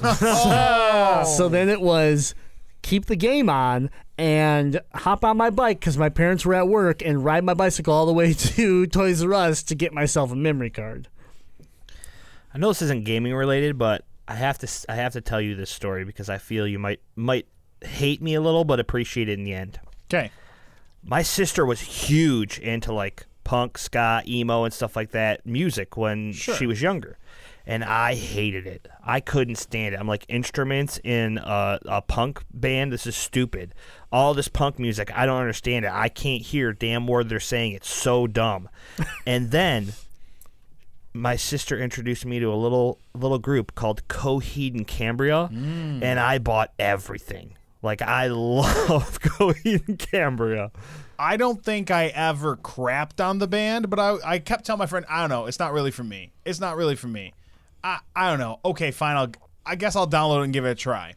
So 1.26 1.48
then 1.48 1.68
it 1.68 1.80
was 1.80 2.34
keep 2.82 3.06
the 3.06 3.16
game 3.16 3.50
on 3.50 3.90
and 4.16 4.80
hop 4.94 5.24
on 5.24 5.36
my 5.36 5.50
bike 5.50 5.80
because 5.80 5.98
my 5.98 6.08
parents 6.08 6.44
were 6.46 6.54
at 6.54 6.68
work 6.68 7.02
and 7.04 7.24
ride 7.24 7.44
my 7.44 7.54
bicycle 7.54 7.92
all 7.92 8.06
the 8.06 8.12
way 8.12 8.32
to 8.34 8.86
Toys 8.86 9.22
R 9.22 9.34
Us 9.34 9.62
to 9.64 9.74
get 9.74 9.92
myself 9.92 10.30
a 10.32 10.36
memory 10.36 10.70
card. 10.70 11.08
I 12.54 12.58
know 12.58 12.68
this 12.68 12.82
isn't 12.82 13.04
gaming 13.04 13.34
related, 13.34 13.78
but 13.78 14.04
I 14.26 14.34
have 14.34 14.58
to 14.58 14.66
s- 14.66 14.86
I 14.88 14.94
have 14.94 15.12
to 15.14 15.20
tell 15.20 15.40
you 15.40 15.54
this 15.54 15.70
story 15.70 16.04
because 16.04 16.28
I 16.28 16.38
feel 16.38 16.66
you 16.66 16.78
might 16.78 17.00
might 17.16 17.46
hate 17.82 18.22
me 18.22 18.34
a 18.34 18.40
little, 18.40 18.64
but 18.64 18.80
appreciate 18.80 19.28
it 19.28 19.38
in 19.38 19.44
the 19.44 19.54
end. 19.54 19.78
Okay. 20.12 20.30
My 21.08 21.22
sister 21.22 21.64
was 21.64 21.80
huge 21.80 22.58
into 22.58 22.92
like 22.92 23.26
punk, 23.42 23.78
ska, 23.78 24.22
emo, 24.26 24.64
and 24.64 24.74
stuff 24.74 24.94
like 24.94 25.12
that 25.12 25.46
music 25.46 25.96
when 25.96 26.34
she 26.34 26.66
was 26.66 26.82
younger. 26.82 27.16
And 27.66 27.82
I 27.82 28.14
hated 28.14 28.66
it. 28.66 28.88
I 29.02 29.20
couldn't 29.20 29.56
stand 29.56 29.94
it. 29.94 29.98
I'm 29.98 30.06
like 30.06 30.26
instruments 30.28 31.00
in 31.02 31.38
a, 31.38 31.78
a 31.86 32.02
punk 32.02 32.42
band. 32.52 32.92
This 32.92 33.06
is 33.06 33.16
stupid. 33.16 33.74
All 34.12 34.34
this 34.34 34.48
punk 34.48 34.78
music, 34.78 35.10
I 35.14 35.24
don't 35.24 35.40
understand 35.40 35.86
it. 35.86 35.92
I 35.92 36.10
can't 36.10 36.42
hear 36.42 36.70
a 36.70 36.76
damn 36.76 37.06
word 37.06 37.30
they're 37.30 37.40
saying. 37.40 37.72
It's 37.72 37.90
so 37.90 38.26
dumb. 38.26 38.68
and 39.26 39.50
then 39.50 39.94
my 41.14 41.36
sister 41.36 41.78
introduced 41.78 42.26
me 42.26 42.38
to 42.38 42.52
a 42.52 42.54
little 42.54 43.00
little 43.14 43.38
group 43.38 43.74
called 43.74 44.06
Coheed 44.08 44.74
and 44.74 44.86
Cambria, 44.86 45.48
mm. 45.50 46.02
and 46.02 46.20
I 46.20 46.36
bought 46.36 46.72
everything. 46.78 47.54
Like 47.82 48.02
I 48.02 48.26
love 48.28 49.20
Coheed 49.20 49.86
and 49.88 49.98
Cambria. 49.98 50.70
I 51.18 51.36
don't 51.36 51.64
think 51.64 51.90
I 51.90 52.06
ever 52.08 52.56
crapped 52.56 53.24
on 53.24 53.38
the 53.38 53.48
band, 53.48 53.90
but 53.90 53.98
I, 53.98 54.16
I 54.24 54.38
kept 54.38 54.64
telling 54.66 54.78
my 54.78 54.86
friend, 54.86 55.04
I 55.08 55.20
don't 55.20 55.30
know, 55.30 55.46
it's 55.46 55.58
not 55.58 55.72
really 55.72 55.90
for 55.90 56.04
me. 56.04 56.30
It's 56.44 56.60
not 56.60 56.76
really 56.76 56.94
for 56.94 57.08
me. 57.08 57.34
I, 57.82 57.98
I 58.14 58.30
don't 58.30 58.38
know. 58.38 58.60
Okay, 58.64 58.92
fine. 58.92 59.16
I'll, 59.16 59.30
I 59.66 59.74
guess 59.74 59.96
I'll 59.96 60.08
download 60.08 60.40
it 60.40 60.44
and 60.44 60.52
give 60.52 60.64
it 60.64 60.70
a 60.70 60.74
try. 60.76 61.14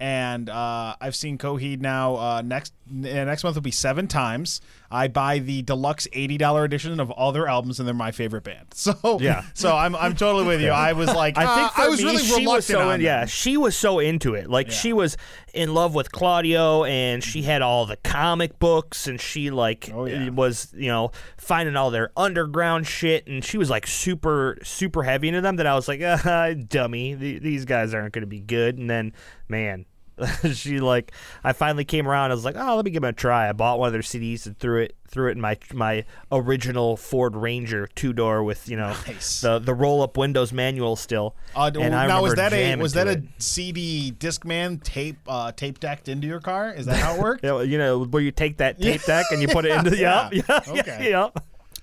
And 0.00 0.48
uh, 0.48 0.94
I've 1.00 1.16
seen 1.16 1.38
Coheed 1.38 1.80
now. 1.80 2.14
Uh, 2.14 2.42
next 2.44 2.72
uh, 2.88 2.92
next 3.02 3.42
month 3.42 3.56
will 3.56 3.62
be 3.62 3.72
seven 3.72 4.06
times. 4.06 4.60
I 4.92 5.08
buy 5.08 5.40
the 5.40 5.62
deluxe 5.62 6.06
eighty 6.12 6.38
dollar 6.38 6.62
edition 6.62 7.00
of 7.00 7.10
all 7.10 7.32
their 7.32 7.48
albums, 7.48 7.80
and 7.80 7.86
they're 7.88 7.96
my 7.96 8.12
favorite 8.12 8.44
band. 8.44 8.66
So 8.74 9.18
Yeah. 9.20 9.42
so 9.54 9.74
I'm 9.76 9.96
I'm 9.96 10.14
totally 10.14 10.46
with 10.46 10.60
you. 10.60 10.70
I 10.70 10.92
was 10.92 11.08
like, 11.08 11.36
I 11.36 11.40
think 11.56 11.78
uh, 11.78 11.82
I 11.82 11.88
was 11.88 11.98
me, 11.98 12.04
really 12.04 12.22
she 12.22 12.32
reluctant 12.34 12.54
was 12.54 12.64
so 12.66 12.90
in, 12.90 13.00
yeah, 13.00 13.26
she 13.26 13.56
was 13.56 13.76
so 13.76 13.98
into 13.98 14.34
it. 14.34 14.48
Like 14.48 14.70
she 14.70 14.92
was 14.92 15.16
in 15.58 15.74
love 15.74 15.92
with 15.92 16.12
Claudio, 16.12 16.84
and 16.84 17.22
she 17.22 17.42
had 17.42 17.62
all 17.62 17.84
the 17.84 17.96
comic 17.96 18.60
books, 18.60 19.08
and 19.08 19.20
she 19.20 19.50
like 19.50 19.90
Oh, 19.92 20.06
yeah. 20.06 20.28
was 20.28 20.72
you 20.76 20.86
know 20.86 21.10
finding 21.36 21.74
all 21.74 21.90
their 21.90 22.10
underground 22.16 22.86
shit, 22.86 23.26
and 23.26 23.44
she 23.44 23.58
was 23.58 23.68
like 23.68 23.86
super 23.86 24.56
super 24.62 25.02
heavy 25.02 25.28
into 25.28 25.40
them. 25.40 25.56
That 25.56 25.66
I 25.66 25.74
was 25.74 25.88
like, 25.88 26.00
uh, 26.00 26.54
dummy, 26.68 27.16
th- 27.16 27.42
these 27.42 27.64
guys 27.64 27.92
aren't 27.92 28.12
going 28.14 28.22
to 28.22 28.26
be 28.28 28.40
good. 28.40 28.78
And 28.78 28.88
then 28.88 29.12
man, 29.48 29.84
she 30.52 30.78
like 30.78 31.10
I 31.42 31.52
finally 31.52 31.84
came 31.84 32.06
around. 32.06 32.30
I 32.30 32.34
was 32.34 32.44
like, 32.44 32.56
oh, 32.56 32.76
let 32.76 32.84
me 32.84 32.92
give 32.92 33.02
them 33.02 33.10
a 33.10 33.12
try. 33.12 33.48
I 33.48 33.52
bought 33.52 33.80
one 33.80 33.88
of 33.88 33.92
their 33.92 34.02
CDs 34.02 34.46
and 34.46 34.56
threw 34.58 34.82
it 34.82 34.94
threw 35.08 35.28
it 35.28 35.32
in 35.32 35.40
my 35.40 35.56
my 35.72 36.04
original 36.30 36.96
Ford 36.96 37.34
Ranger 37.34 37.88
two 37.94 38.12
door 38.12 38.44
with 38.44 38.68
you 38.68 38.76
know 38.76 38.94
Nice. 39.06 39.40
the 39.40 39.58
the 39.58 39.74
roll 39.74 40.02
up 40.02 40.16
windows 40.16 40.52
manual 40.52 40.96
still. 40.96 41.34
Uh, 41.56 41.70
and 41.80 41.94
I 41.94 42.06
now 42.06 42.22
was 42.22 42.34
that 42.34 42.52
a 42.52 42.76
was 42.76 42.92
that 42.92 43.08
a 43.08 43.12
it. 43.12 43.24
CD 43.38 44.12
Discman 44.16 44.82
tape 44.82 45.16
uh, 45.26 45.52
tape 45.52 45.80
decked 45.80 46.08
into 46.08 46.26
your 46.26 46.40
car? 46.40 46.72
Is 46.72 46.86
that 46.86 46.96
how 46.96 47.14
it 47.16 47.20
worked? 47.20 47.44
Yeah, 47.48 47.62
you 47.62 47.78
know 47.78 48.04
where 48.04 48.22
you 48.22 48.30
take 48.30 48.58
that 48.58 48.80
tape 48.80 49.02
deck 49.04 49.26
and 49.32 49.40
you 49.40 49.48
put 49.48 49.64
it 49.64 49.72
into 49.72 49.90
the 49.90 49.98
Yeah. 49.98 50.28
yeah, 50.32 50.42
yeah, 50.48 50.60
yeah, 50.66 50.80
Okay. 50.80 51.10
yeah, 51.10 51.28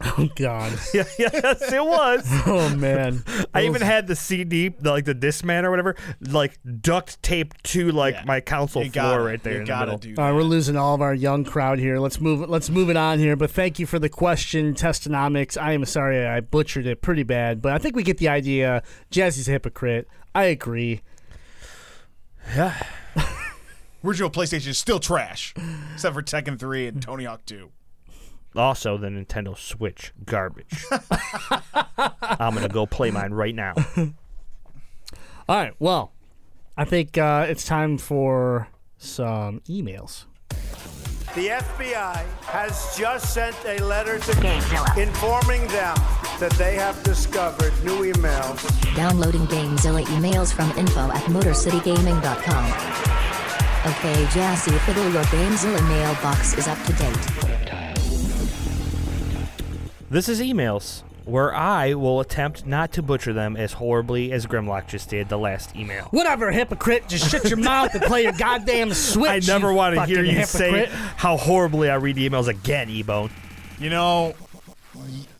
Oh 0.01 0.27
God. 0.35 0.73
yeah, 0.93 1.05
yes, 1.17 1.71
it 1.71 1.83
was. 1.83 2.25
Oh 2.47 2.75
man. 2.75 3.23
I 3.53 3.63
even 3.63 3.81
had 3.81 4.07
the 4.07 4.15
CD, 4.15 4.67
the, 4.67 4.91
like 4.91 5.05
the 5.05 5.15
Discman 5.15 5.63
or 5.63 5.69
whatever, 5.71 5.95
like 6.19 6.59
duct 6.81 7.21
taped 7.23 7.63
to 7.71 7.91
like 7.91 8.15
Yeah. 8.15 8.23
my 8.25 8.41
console 8.41 8.83
You 8.83 8.91
floor 8.91 9.03
gotta, 9.11 9.23
right 9.23 9.41
there 9.41 9.53
You 9.53 9.59
in 9.59 9.65
the 9.65 9.67
gotta 9.69 9.85
middle. 9.93 9.97
do 9.99 10.21
All 10.21 10.27
that. 10.27 10.35
we're 10.35 10.43
losing 10.43 10.75
all 10.75 10.95
of 10.95 11.01
our 11.01 11.13
young 11.13 11.43
crowd 11.45 11.79
here. 11.79 11.97
Let's 11.99 12.19
move. 12.19 12.47
Let's 12.49 12.69
move 12.69 12.89
it 12.89 12.97
on 12.97 13.19
here. 13.19 13.35
But 13.37 13.51
thank 13.51 13.79
you 13.79 13.85
for 13.85 13.97
the 13.97 14.09
question, 14.09 14.73
Testonomics. 14.73 15.59
I 15.59 15.71
am 15.71 15.85
sorry 15.85 16.25
I 16.27 16.41
butchered 16.41 16.85
it 16.87 17.01
pretty 17.01 17.23
bad, 17.23 17.61
but 17.61 17.71
I 17.71 17.77
think 17.77 17.95
we 17.95 18.03
get 18.03 18.17
the 18.17 18.27
idea. 18.27 18.83
Jazzy's 19.11 19.47
a 19.47 19.51
hypocrite. 19.51 20.07
I 20.33 20.43
agree. 20.45 21.01
Yeah. 22.53 22.75
Original 24.03 24.29
PlayStation 24.29 24.67
is 24.67 24.77
still 24.77 24.99
trash, 24.99 25.53
except 25.93 26.13
for 26.13 26.21
Tekken 26.21 26.59
3 26.59 26.87
and 26.87 27.01
Tony 27.01 27.23
Hawk 27.23 27.45
2. 27.45 27.71
Also, 28.57 28.97
the 28.97 29.07
Nintendo 29.07 29.57
Switch 29.57 30.13
garbage. 30.25 30.85
I'm 32.21 32.53
gonna 32.53 32.67
go 32.69 32.85
play 32.85 33.11
mine 33.11 33.31
right 33.33 33.55
now. 33.55 33.73
All 35.47 35.55
right. 35.55 35.73
Well, 35.79 36.11
I 36.77 36.85
think 36.85 37.17
uh, 37.17 37.45
it's 37.49 37.65
time 37.65 37.97
for 37.97 38.67
some 38.97 39.61
emails. 39.69 40.25
The 41.35 41.47
FBI 41.49 42.25
has 42.43 42.95
just 42.97 43.33
sent 43.33 43.55
a 43.65 43.83
letter 43.83 44.19
to 44.19 44.31
informing 44.97 45.67
them 45.67 45.95
that 46.39 46.53
they 46.57 46.75
have 46.75 47.01
discovered 47.03 47.73
new 47.83 48.11
emails 48.11 48.95
Downloading 48.95 49.45
Gamezilla 49.47 50.03
emails 50.05 50.53
from 50.53 50.71
info 50.77 51.11
at 51.11 51.23
motorcitygaming.com. 51.23 52.65
Okay, 53.91 54.23
Jazzy 54.31 54.79
Fiddle, 54.85 55.11
your 55.11 55.23
Gamezilla 55.23 55.85
mailbox 55.89 56.57
is 56.57 56.67
up 56.69 56.81
to 56.85 56.93
date. 56.93 57.54
This 60.09 60.29
is 60.29 60.39
emails 60.39 61.01
where 61.25 61.53
I 61.55 61.95
will 61.95 62.19
attempt 62.19 62.67
not 62.67 62.91
to 62.93 63.01
butcher 63.01 63.33
them 63.33 63.57
as 63.57 63.73
horribly 63.73 64.31
as 64.31 64.45
Grimlock 64.45 64.87
just 64.87 65.09
did 65.09 65.27
the 65.27 65.37
last 65.37 65.75
email. 65.75 66.05
Whatever, 66.11 66.51
hypocrite. 66.51 67.07
Just 67.07 67.31
shut 67.31 67.45
your 67.45 67.57
mouth 67.57 67.93
and 67.95 68.03
play 68.03 68.23
your 68.23 68.31
goddamn 68.33 68.93
switch. 68.93 69.49
I 69.49 69.51
never 69.51 69.71
you 69.71 69.75
want 69.75 69.95
to 69.95 70.05
hear 70.05 70.17
fucking 70.17 70.37
you 70.39 70.45
say 70.45 70.71
hypocrite. 70.71 70.89
how 71.17 71.37
horribly 71.37 71.89
I 71.89 71.95
read 71.95 72.17
emails 72.17 72.47
again, 72.47 72.89
Ebone. 72.89 73.31
You 73.79 73.89
know, 73.89 74.35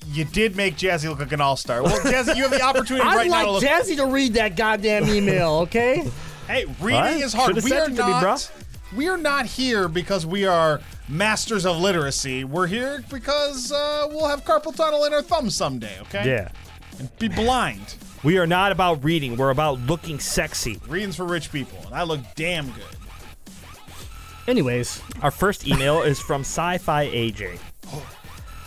you 0.07 0.26
did 0.26 0.55
make 0.55 0.76
Jazzy 0.76 1.07
look 1.07 1.20
like 1.20 1.32
an 1.32 1.41
all 1.41 1.55
star. 1.55 1.84
Well, 1.84 1.99
Jazzy, 1.99 2.36
you 2.36 2.43
have 2.43 2.51
the 2.51 2.61
opportunity 2.63 3.05
I'd 3.07 3.16
right 3.16 3.28
now 3.30 3.34
like 3.34 3.45
to 3.45 3.51
look. 3.51 3.63
Jazzy 3.63 3.95
to 3.97 4.07
read 4.07 4.34
that 4.34 4.55
goddamn 4.55 5.07
email, 5.07 5.51
okay? 5.63 6.09
hey, 6.47 6.66
reading 6.82 7.01
What? 7.01 7.13
is 7.18 7.34
hard. 7.34 7.49
Should've 7.49 7.63
We 7.63 7.74
are 7.74 7.84
it 7.84 7.86
to 7.86 7.91
me, 7.91 7.97
not. 7.97 8.24
bruh. 8.24 8.51
We 8.96 9.08
are 9.10 9.18
not 9.18 9.46
here 9.46 9.88
because 9.88 10.26
we 10.26 10.46
are 10.46 10.82
masters 11.08 11.66
of 11.66 11.78
literacy. 11.78 12.43
We're 12.43 12.68
here 12.68 13.04
because 13.12 13.72
uh, 13.72 14.08
we'll 14.10 14.28
have 14.28 14.43
carpal 14.43 14.76
tunnel 14.76 15.06
in 15.06 15.14
our 15.14 15.22
thumb 15.22 15.50
someday. 15.50 16.00
Okay. 16.02 16.28
Yeah. 16.28 16.50
And 17.00 17.16
be 17.20 17.28
blind. 17.28 17.96
We 18.24 18.38
are 18.38 18.48
not 18.48 18.72
about 18.72 19.04
reading, 19.04 19.38
we're 19.38 19.52
about 19.52 19.80
looking 19.82 20.20
sexy. 20.20 20.80
Reading's 20.88 21.18
for 21.18 21.26
rich 21.26 21.52
people, 21.52 21.78
and 21.86 21.93
I 21.93 22.04
look 22.04 22.22
damn 22.34 22.72
good. 22.72 22.84
Anyways, 24.48 25.02
Our 25.22 25.32
first 25.32 25.68
email 25.68 26.02
is 26.02 26.20
from 26.20 26.41
Sci 26.41 26.78
Fi 26.80 27.08
AJ. 27.08 27.60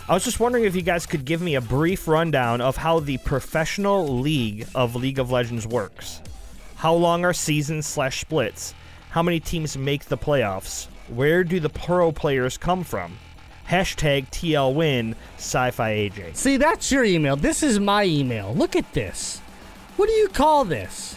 I 0.08 0.14
was 0.14 0.24
just 0.24 0.40
wondering 0.40 0.64
if 0.64 0.74
you 0.74 0.82
guys 0.82 1.06
could 1.06 1.24
give 1.24 1.42
me 1.42 1.54
a 1.56 1.60
brief 1.60 2.06
rundown 2.08 2.60
of 2.60 2.76
how 2.76 3.00
the 3.00 3.18
professional 3.18 4.20
league 4.20 4.66
of 4.74 4.94
League 4.94 5.18
of 5.18 5.30
Legends 5.30 5.66
works. 5.66 6.22
How 6.76 6.94
long 6.94 7.24
are 7.24 7.32
seasons 7.32 7.86
slash 7.86 8.20
splits? 8.20 8.74
How 9.10 9.22
many 9.22 9.40
teams 9.40 9.76
make 9.76 10.04
the 10.06 10.18
playoffs? 10.18 10.86
Where 11.08 11.42
do 11.44 11.60
the 11.60 11.70
pro 11.70 12.12
players 12.12 12.56
come 12.58 12.84
from? 12.84 13.18
Hashtag 13.68 14.30
TL 14.30 14.74
win 14.74 15.14
sci 15.36 15.70
fi 15.70 15.90
AJ. 15.94 16.36
see, 16.36 16.56
that's 16.56 16.90
your 16.90 17.04
email. 17.04 17.36
This 17.36 17.62
is 17.62 17.78
my 17.78 18.04
email. 18.04 18.54
Look 18.54 18.76
at 18.76 18.92
this. 18.92 19.38
What 19.96 20.06
do 20.08 20.12
you 20.14 20.28
call 20.28 20.64
this? 20.64 21.16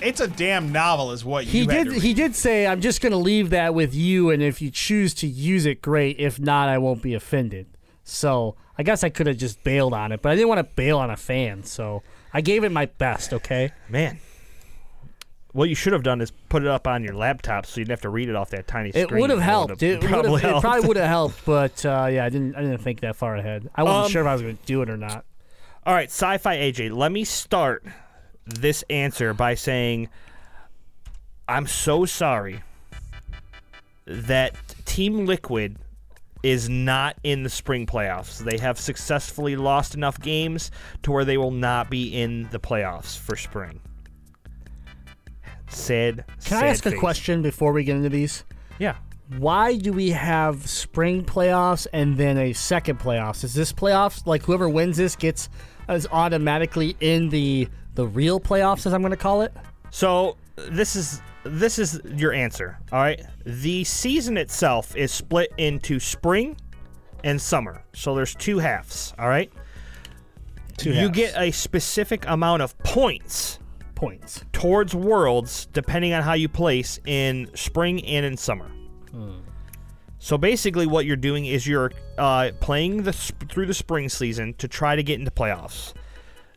It's 0.00 0.20
a 0.20 0.28
damn 0.28 0.70
novel, 0.70 1.12
is 1.12 1.24
what 1.24 1.44
He 1.44 1.60
you 1.60 1.68
had 1.68 1.84
did. 1.88 1.94
to 1.94 2.00
He 2.00 2.14
did 2.14 2.36
say, 2.36 2.66
"I'm 2.66 2.80
just 2.80 3.00
going 3.00 3.12
to 3.12 3.18
leave 3.18 3.50
that 3.50 3.74
with 3.74 3.94
you, 3.94 4.30
and 4.30 4.42
if 4.42 4.62
you 4.62 4.70
choose 4.70 5.12
to 5.14 5.26
use 5.26 5.66
it, 5.66 5.82
great. 5.82 6.18
If 6.20 6.38
not, 6.38 6.68
I 6.68 6.78
won't 6.78 7.02
be 7.02 7.14
offended." 7.14 7.66
So 8.04 8.54
I 8.78 8.82
guess 8.84 9.02
I 9.02 9.08
could 9.08 9.26
have 9.26 9.36
just 9.38 9.62
bailed 9.64 9.92
on 9.92 10.12
it, 10.12 10.22
but 10.22 10.30
I 10.30 10.34
didn't 10.36 10.48
want 10.48 10.60
to 10.60 10.72
bail 10.74 10.98
on 10.98 11.10
a 11.10 11.16
fan, 11.16 11.64
so 11.64 12.02
I 12.32 12.40
gave 12.42 12.64
it 12.64 12.70
my 12.72 12.86
best. 12.86 13.32
Okay. 13.32 13.72
Man. 13.88 14.18
What 15.52 15.68
you 15.68 15.74
should 15.74 15.94
have 15.94 16.02
done 16.02 16.20
is 16.20 16.30
put 16.50 16.62
it 16.62 16.68
up 16.68 16.86
on 16.86 17.02
your 17.02 17.14
laptop 17.14 17.64
so 17.64 17.80
you'd 17.80 17.88
have 17.88 18.02
to 18.02 18.10
read 18.10 18.28
it 18.28 18.36
off 18.36 18.50
that 18.50 18.66
tiny 18.68 18.90
screen. 18.90 19.04
It 19.06 19.12
would 19.20 19.30
have 19.30 19.40
helped. 19.40 19.82
It, 19.82 20.00
probably 20.02 20.42
it 20.42 20.60
probably 20.60 20.86
would 20.86 20.96
have 20.98 21.08
helped, 21.08 21.44
but 21.46 21.84
uh, 21.86 22.08
yeah, 22.10 22.24
I 22.24 22.28
didn't. 22.28 22.54
I 22.54 22.60
didn't 22.62 22.78
think 22.82 23.00
that 23.00 23.16
far 23.16 23.36
ahead. 23.36 23.68
I 23.74 23.82
wasn't 23.82 24.04
Um, 24.06 24.10
sure 24.10 24.22
if 24.22 24.28
I 24.28 24.32
was 24.34 24.42
going 24.42 24.56
to 24.56 24.66
do 24.66 24.82
it 24.82 24.90
or 24.90 24.96
not. 24.96 25.24
All 25.86 25.94
right, 25.94 26.08
sci-fi 26.10 26.56
AJ. 26.56 26.94
Let 26.94 27.10
me 27.12 27.24
start 27.24 27.84
this 28.44 28.84
answer 28.90 29.32
by 29.32 29.54
saying 29.54 30.08
I'm 31.48 31.66
so 31.66 32.04
sorry 32.04 32.60
that 34.06 34.54
Team 34.84 35.24
Liquid 35.26 35.76
is 36.42 36.68
not 36.68 37.16
in 37.24 37.42
the 37.42 37.50
spring 37.50 37.86
playoffs. 37.86 38.38
They 38.38 38.58
have 38.58 38.78
successfully 38.78 39.56
lost 39.56 39.94
enough 39.94 40.20
games 40.20 40.70
to 41.02 41.10
where 41.10 41.24
they 41.24 41.36
will 41.36 41.50
not 41.50 41.90
be 41.90 42.08
in 42.14 42.48
the 42.50 42.60
playoffs 42.60 43.18
for 43.18 43.34
spring. 43.34 43.80
Sad. 45.68 46.24
Can 46.44 46.62
I 46.62 46.68
ask 46.68 46.86
a 46.86 46.96
question 46.96 47.42
before 47.42 47.72
we 47.72 47.84
get 47.84 47.96
into 47.96 48.08
these? 48.08 48.44
Yeah. 48.78 48.96
Why 49.36 49.76
do 49.76 49.92
we 49.92 50.10
have 50.10 50.66
spring 50.68 51.24
playoffs 51.24 51.86
and 51.92 52.16
then 52.16 52.38
a 52.38 52.52
second 52.54 52.98
playoffs? 52.98 53.44
Is 53.44 53.52
this 53.54 53.72
playoffs 53.72 54.26
like 54.26 54.42
whoever 54.42 54.68
wins 54.68 54.96
this 54.96 55.16
gets 55.16 55.50
is 55.88 56.06
automatically 56.10 56.96
in 57.00 57.28
the 57.28 57.68
the 57.94 58.06
real 58.06 58.40
playoffs, 58.40 58.86
as 58.86 58.94
I'm 58.94 59.02
going 59.02 59.10
to 59.10 59.16
call 59.16 59.42
it? 59.42 59.52
So 59.90 60.36
this 60.56 60.96
is 60.96 61.20
this 61.44 61.78
is 61.78 62.00
your 62.04 62.32
answer. 62.32 62.78
All 62.92 63.00
right. 63.00 63.20
The 63.44 63.84
season 63.84 64.36
itself 64.36 64.96
is 64.96 65.12
split 65.12 65.52
into 65.58 66.00
spring 66.00 66.56
and 67.24 67.40
summer. 67.40 67.84
So 67.94 68.14
there's 68.14 68.34
two 68.34 68.58
halves. 68.58 69.12
All 69.18 69.28
right. 69.28 69.52
Two 70.76 70.90
you 70.90 71.00
halves. 71.00 71.16
get 71.16 71.34
a 71.36 71.50
specific 71.50 72.24
amount 72.28 72.62
of 72.62 72.78
points 72.78 73.58
points. 73.98 74.44
towards 74.52 74.94
worlds 74.94 75.66
depending 75.72 76.12
on 76.12 76.22
how 76.22 76.34
you 76.34 76.48
place 76.48 76.98
in 77.04 77.50
spring 77.54 78.04
and 78.04 78.24
in 78.24 78.36
summer. 78.36 78.70
So 80.20 80.36
basically, 80.36 80.86
what 80.86 81.06
you're 81.06 81.16
doing 81.16 81.46
is 81.46 81.66
you're 81.66 81.92
uh, 82.18 82.50
playing 82.60 83.04
the 83.04 83.12
sp- 83.14 83.48
through 83.48 83.66
the 83.66 83.74
spring 83.74 84.08
season 84.08 84.54
to 84.54 84.66
try 84.66 84.96
to 84.96 85.02
get 85.02 85.18
into 85.18 85.30
playoffs. 85.30 85.94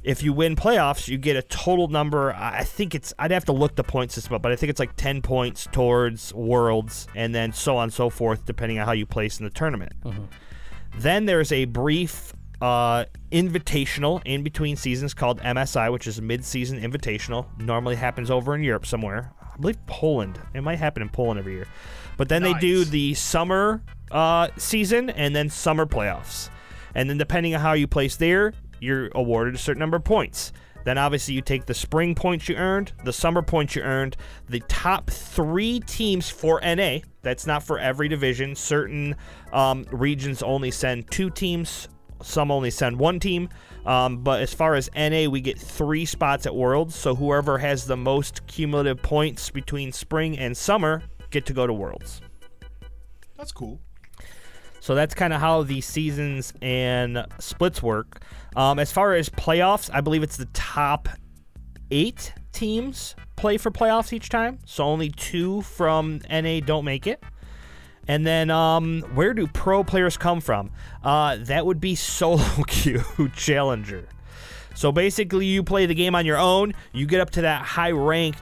If 0.03 0.23
you 0.23 0.33
win 0.33 0.55
playoffs, 0.55 1.07
you 1.07 1.19
get 1.19 1.35
a 1.35 1.43
total 1.43 1.87
number. 1.87 2.33
I 2.33 2.63
think 2.63 2.95
it's 2.95 3.13
I'd 3.19 3.29
have 3.29 3.45
to 3.45 3.51
look 3.51 3.75
the 3.75 3.83
point 3.83 4.11
system 4.11 4.33
up, 4.33 4.41
but 4.41 4.51
I 4.51 4.55
think 4.55 4.71
it's 4.71 4.79
like 4.79 4.95
ten 4.95 5.21
points 5.21 5.67
towards 5.71 6.33
worlds, 6.33 7.07
and 7.15 7.35
then 7.35 7.53
so 7.53 7.77
on 7.77 7.83
and 7.83 7.93
so 7.93 8.09
forth, 8.09 8.45
depending 8.45 8.79
on 8.79 8.87
how 8.87 8.93
you 8.93 9.05
place 9.05 9.39
in 9.39 9.43
the 9.43 9.51
tournament. 9.51 9.93
Then 10.97 11.25
there's 11.25 11.51
a 11.51 11.65
brief 11.65 12.33
uh, 12.61 13.05
invitational 13.31 14.21
in 14.25 14.43
between 14.43 14.75
seasons 14.75 15.13
called 15.13 15.39
MSI, 15.41 15.91
which 15.91 16.07
is 16.07 16.21
mid-season 16.21 16.79
invitational. 16.79 17.47
Normally 17.59 17.95
happens 17.95 18.29
over 18.29 18.55
in 18.55 18.63
Europe 18.63 18.85
somewhere. 18.85 19.31
I 19.41 19.57
believe 19.57 19.83
Poland. 19.87 20.39
It 20.53 20.61
might 20.61 20.79
happen 20.79 21.01
in 21.01 21.09
Poland 21.09 21.39
every 21.39 21.53
year. 21.53 21.67
But 22.17 22.29
then 22.29 22.43
they 22.43 22.53
do 22.53 22.85
the 22.85 23.13
summer 23.15 23.81
uh, 24.11 24.49
season 24.57 25.09
and 25.09 25.35
then 25.35 25.49
summer 25.49 25.85
playoffs. 25.85 26.49
And 26.93 27.09
then 27.09 27.17
depending 27.17 27.55
on 27.55 27.61
how 27.61 27.73
you 27.73 27.87
place 27.87 28.15
there, 28.15 28.53
you're 28.79 29.09
awarded 29.15 29.55
a 29.55 29.57
certain 29.57 29.79
number 29.79 29.97
of 29.97 30.03
points. 30.03 30.51
Then 30.83 30.97
obviously 30.97 31.35
you 31.35 31.41
take 31.41 31.65
the 31.65 31.73
spring 31.73 32.15
points 32.15 32.49
you 32.49 32.55
earned, 32.55 32.91
the 33.03 33.13
summer 33.13 33.41
points 33.41 33.75
you 33.75 33.83
earned, 33.83 34.17
the 34.49 34.61
top 34.61 35.09
three 35.09 35.79
teams 35.81 36.29
for 36.29 36.59
NA. 36.61 36.99
That's 37.21 37.45
not 37.45 37.63
for 37.63 37.77
every 37.77 38.07
division. 38.07 38.55
Certain 38.55 39.15
um, 39.53 39.85
regions 39.91 40.41
only 40.41 40.71
send 40.71 41.09
two 41.11 41.29
teams. 41.29 41.87
Some 42.23 42.51
only 42.51 42.71
send 42.71 42.97
one 42.97 43.19
team. 43.19 43.49
Um, 43.85 44.23
but 44.23 44.41
as 44.41 44.53
far 44.53 44.75
as 44.75 44.89
NA, 44.95 45.27
we 45.27 45.41
get 45.41 45.59
three 45.59 46.05
spots 46.05 46.45
at 46.45 46.55
Worlds. 46.55 46.95
So 46.95 47.15
whoever 47.15 47.57
has 47.57 47.85
the 47.85 47.97
most 47.97 48.45
cumulative 48.47 49.01
points 49.01 49.49
between 49.49 49.91
spring 49.91 50.37
and 50.37 50.55
summer 50.55 51.03
get 51.31 51.45
to 51.47 51.53
go 51.53 51.65
to 51.65 51.73
Worlds. 51.73 52.21
That's 53.37 53.51
cool. 53.51 53.79
So 54.81 54.95
that's 54.95 55.13
kind 55.13 55.31
of 55.31 55.39
how 55.39 55.63
the 55.63 55.79
seasons 55.81 56.53
and 56.61 57.25
splits 57.39 57.83
work. 57.83 58.23
Um, 58.55 58.79
as 58.79 58.91
far 58.91 59.13
as 59.13 59.29
playoffs, 59.29 59.89
I 59.93 60.01
believe 60.01 60.23
it's 60.23 60.37
the 60.37 60.45
top 60.53 61.07
eight 61.91 62.33
teams 62.51 63.15
play 63.35 63.57
for 63.57 63.71
playoffs 63.71 64.11
each 64.13 64.29
time, 64.29 64.59
so 64.65 64.83
only 64.83 65.09
two 65.09 65.61
from 65.61 66.19
NA 66.29 66.59
don't 66.59 66.85
make 66.85 67.05
it. 67.07 67.23
And 68.11 68.27
then, 68.27 68.49
um, 68.49 69.03
where 69.13 69.33
do 69.33 69.47
pro 69.47 69.85
players 69.85 70.17
come 70.17 70.41
from? 70.41 70.69
Uh, 71.01 71.37
that 71.43 71.65
would 71.65 71.79
be 71.79 71.95
solo 72.17 72.43
queue 72.67 73.01
challenger. 73.37 74.05
So 74.75 74.91
basically, 74.91 75.45
you 75.45 75.63
play 75.63 75.85
the 75.85 75.95
game 75.95 76.13
on 76.13 76.25
your 76.25 76.37
own. 76.37 76.73
You 76.91 77.05
get 77.05 77.21
up 77.21 77.29
to 77.29 77.41
that 77.43 77.61
high 77.61 77.91
rank, 77.91 78.35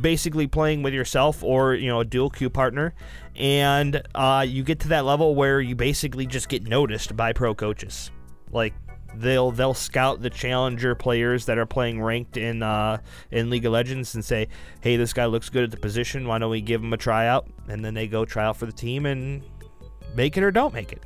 basically 0.00 0.46
playing 0.46 0.82
with 0.82 0.94
yourself 0.94 1.44
or 1.44 1.74
you 1.74 1.88
know 1.88 2.00
a 2.00 2.06
dual 2.06 2.30
queue 2.30 2.48
partner, 2.48 2.94
and 3.36 4.02
uh, 4.14 4.46
you 4.48 4.62
get 4.62 4.80
to 4.80 4.88
that 4.88 5.04
level 5.04 5.34
where 5.34 5.60
you 5.60 5.76
basically 5.76 6.24
just 6.24 6.48
get 6.48 6.66
noticed 6.66 7.14
by 7.14 7.34
pro 7.34 7.54
coaches. 7.54 8.10
Like 8.50 8.72
they'll 9.16 9.50
they'll 9.50 9.74
scout 9.74 10.20
the 10.20 10.30
challenger 10.30 10.94
players 10.94 11.46
that 11.46 11.58
are 11.58 11.66
playing 11.66 12.00
ranked 12.02 12.36
in 12.36 12.62
uh, 12.62 12.98
in 13.30 13.50
League 13.50 13.64
of 13.64 13.72
Legends 13.72 14.14
and 14.14 14.24
say, 14.24 14.48
"Hey, 14.80 14.96
this 14.96 15.12
guy 15.12 15.26
looks 15.26 15.48
good 15.48 15.64
at 15.64 15.70
the 15.70 15.76
position. 15.76 16.26
Why 16.26 16.38
don't 16.38 16.50
we 16.50 16.60
give 16.60 16.82
him 16.82 16.92
a 16.92 16.96
tryout?" 16.96 17.48
And 17.68 17.84
then 17.84 17.94
they 17.94 18.06
go 18.06 18.24
try 18.24 18.44
out 18.44 18.56
for 18.56 18.66
the 18.66 18.72
team 18.72 19.06
and 19.06 19.42
make 20.14 20.36
it 20.36 20.42
or 20.42 20.50
don't 20.50 20.74
make 20.74 20.92
it. 20.92 21.02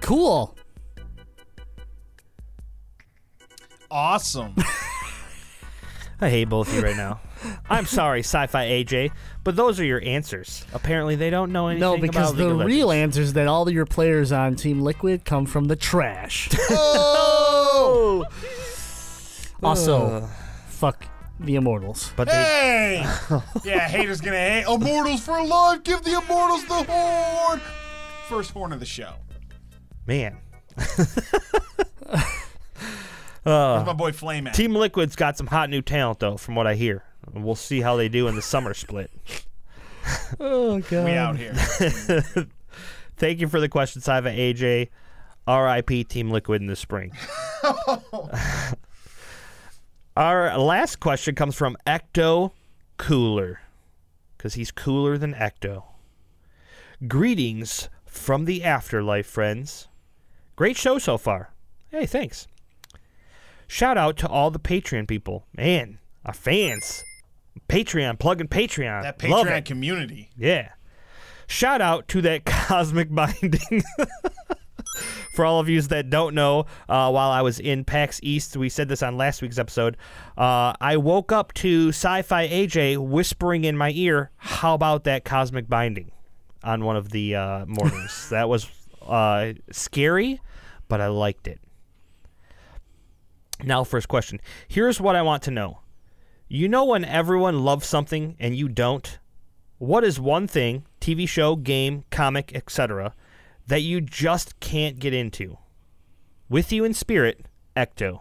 Cool. 0.00 0.56
Awesome. 3.90 4.54
I 6.20 6.30
hate 6.30 6.44
both 6.44 6.68
of 6.68 6.74
you 6.74 6.82
right 6.82 6.96
now. 6.96 7.20
I'm 7.68 7.86
sorry, 7.86 8.20
Sci-Fi 8.20 8.66
AJ, 8.66 9.10
but 9.44 9.56
those 9.56 9.80
are 9.80 9.84
your 9.84 10.02
answers. 10.04 10.64
Apparently, 10.72 11.16
they 11.16 11.30
don't 11.30 11.52
know 11.52 11.68
anything 11.68 11.80
No, 11.80 11.96
because 11.98 12.30
about 12.30 12.38
League 12.38 12.48
the 12.48 12.60
of 12.60 12.66
real 12.66 12.86
Legends. 12.88 13.16
answer 13.18 13.22
is 13.22 13.32
that 13.34 13.48
all 13.48 13.66
of 13.66 13.74
your 13.74 13.86
players 13.86 14.32
on 14.32 14.54
Team 14.56 14.80
Liquid 14.80 15.24
come 15.24 15.46
from 15.46 15.64
the 15.66 15.76
trash. 15.76 16.48
oh! 16.70 18.24
also, 19.62 20.28
fuck 20.68 21.04
the 21.40 21.56
Immortals. 21.56 22.12
But 22.16 22.28
they, 22.28 22.34
Hey! 22.34 23.06
yeah, 23.64 23.88
haters 23.88 24.20
gonna 24.20 24.36
hate. 24.36 24.64
Immortals 24.72 25.20
for 25.24 25.42
life! 25.44 25.82
Give 25.82 26.02
the 26.02 26.12
Immortals 26.22 26.64
the 26.66 26.84
horn! 26.88 27.60
First 28.28 28.50
horn 28.52 28.72
of 28.72 28.80
the 28.80 28.86
show. 28.86 29.14
man, 30.06 30.38
Where's 30.74 31.18
uh, 33.46 33.82
my 33.86 33.92
boy 33.92 34.12
Flame 34.12 34.46
at? 34.46 34.54
Team 34.54 34.74
Liquid's 34.74 35.16
got 35.16 35.36
some 35.36 35.46
hot 35.48 35.68
new 35.68 35.82
talent, 35.82 36.20
though, 36.20 36.36
from 36.36 36.54
what 36.54 36.66
I 36.66 36.74
hear. 36.74 37.04
We'll 37.32 37.54
see 37.54 37.80
how 37.80 37.96
they 37.96 38.08
do 38.08 38.28
in 38.28 38.36
the 38.36 38.42
summer 38.42 38.74
split. 38.74 39.10
Oh 40.40 40.80
god. 40.80 41.04
we 41.04 41.12
out 41.12 41.36
here. 41.36 41.54
Thank 43.16 43.38
you 43.38 43.46
for 43.46 43.60
the 43.60 43.68
question, 43.68 44.02
Sci-Fi 44.02 44.36
AJ. 44.36 44.88
RIP 45.46 46.08
Team 46.08 46.30
Liquid 46.30 46.60
in 46.60 46.66
the 46.66 46.74
spring. 46.74 47.12
Our 50.16 50.58
last 50.58 50.98
question 50.98 51.36
comes 51.36 51.54
from 51.54 51.76
Ecto 51.86 52.50
Cooler, 52.96 53.60
because 54.36 54.54
he's 54.54 54.72
cooler 54.72 55.16
than 55.16 55.34
Ecto. 55.34 55.84
Greetings 57.06 57.88
from 58.04 58.44
the 58.44 58.64
afterlife, 58.64 59.26
friends. 59.26 59.88
Great 60.56 60.76
show 60.76 60.98
so 60.98 61.16
far. 61.16 61.50
Hey, 61.90 62.06
thanks. 62.06 62.46
Shout 63.66 63.96
out 63.96 64.16
to 64.18 64.28
all 64.28 64.50
the 64.50 64.60
Patreon 64.60 65.08
people. 65.08 65.46
Man, 65.56 65.98
our 66.24 66.34
fans. 66.34 67.04
Patreon, 67.68 68.18
plugging 68.18 68.48
Patreon. 68.48 69.02
That 69.02 69.18
Patreon 69.18 69.58
it. 69.58 69.64
community. 69.64 70.30
Yeah. 70.36 70.70
Shout 71.46 71.80
out 71.80 72.08
to 72.08 72.22
that 72.22 72.44
cosmic 72.46 73.14
binding. 73.14 73.82
For 75.34 75.46
all 75.46 75.60
of 75.60 75.68
you 75.70 75.80
that 75.80 76.10
don't 76.10 76.34
know, 76.34 76.66
uh, 76.88 77.10
while 77.10 77.30
I 77.30 77.40
was 77.40 77.58
in 77.58 77.84
PAX 77.84 78.20
East, 78.22 78.54
we 78.54 78.68
said 78.68 78.88
this 78.88 79.02
on 79.02 79.16
last 79.16 79.40
week's 79.40 79.58
episode. 79.58 79.96
Uh, 80.36 80.74
I 80.78 80.98
woke 80.98 81.32
up 81.32 81.54
to 81.54 81.88
Sci-Fi 81.88 82.48
AJ 82.48 82.98
whispering 82.98 83.64
in 83.64 83.74
my 83.74 83.92
ear, 83.94 84.30
"How 84.36 84.74
about 84.74 85.04
that 85.04 85.24
cosmic 85.24 85.70
binding?" 85.70 86.12
on 86.64 86.84
one 86.84 86.96
of 86.96 87.10
the 87.10 87.34
uh, 87.34 87.66
mornings. 87.66 88.28
that 88.30 88.48
was 88.48 88.68
uh, 89.06 89.52
scary, 89.70 90.40
but 90.88 91.00
I 91.00 91.08
liked 91.08 91.48
it. 91.48 91.60
Now, 93.62 93.84
first 93.84 94.08
question. 94.08 94.40
Here's 94.66 95.00
what 95.00 95.14
I 95.14 95.22
want 95.22 95.42
to 95.44 95.50
know. 95.50 95.80
You 96.54 96.68
know 96.68 96.84
when 96.84 97.02
everyone 97.06 97.64
loves 97.64 97.86
something 97.86 98.36
and 98.38 98.54
you 98.54 98.68
don't? 98.68 99.18
What 99.78 100.04
is 100.04 100.20
one 100.20 100.46
thing, 100.46 100.84
TV 101.00 101.26
show, 101.26 101.56
game, 101.56 102.04
comic, 102.10 102.54
etc., 102.54 103.14
that 103.68 103.80
you 103.80 104.02
just 104.02 104.60
can't 104.60 104.98
get 104.98 105.14
into? 105.14 105.56
With 106.50 106.70
you 106.70 106.84
in 106.84 106.92
spirit, 106.92 107.46
Ecto. 107.74 108.20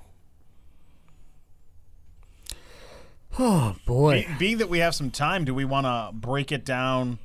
Oh 3.38 3.76
boy. 3.86 4.26
Be- 4.30 4.36
being 4.40 4.58
that 4.60 4.70
we 4.70 4.80
have 4.80 4.96
some 4.96 5.12
time, 5.12 5.44
do 5.44 5.54
we 5.54 5.66
want 5.66 5.86
to 5.86 6.12
break 6.14 6.54
it 6.54 6.64
down 6.64 7.20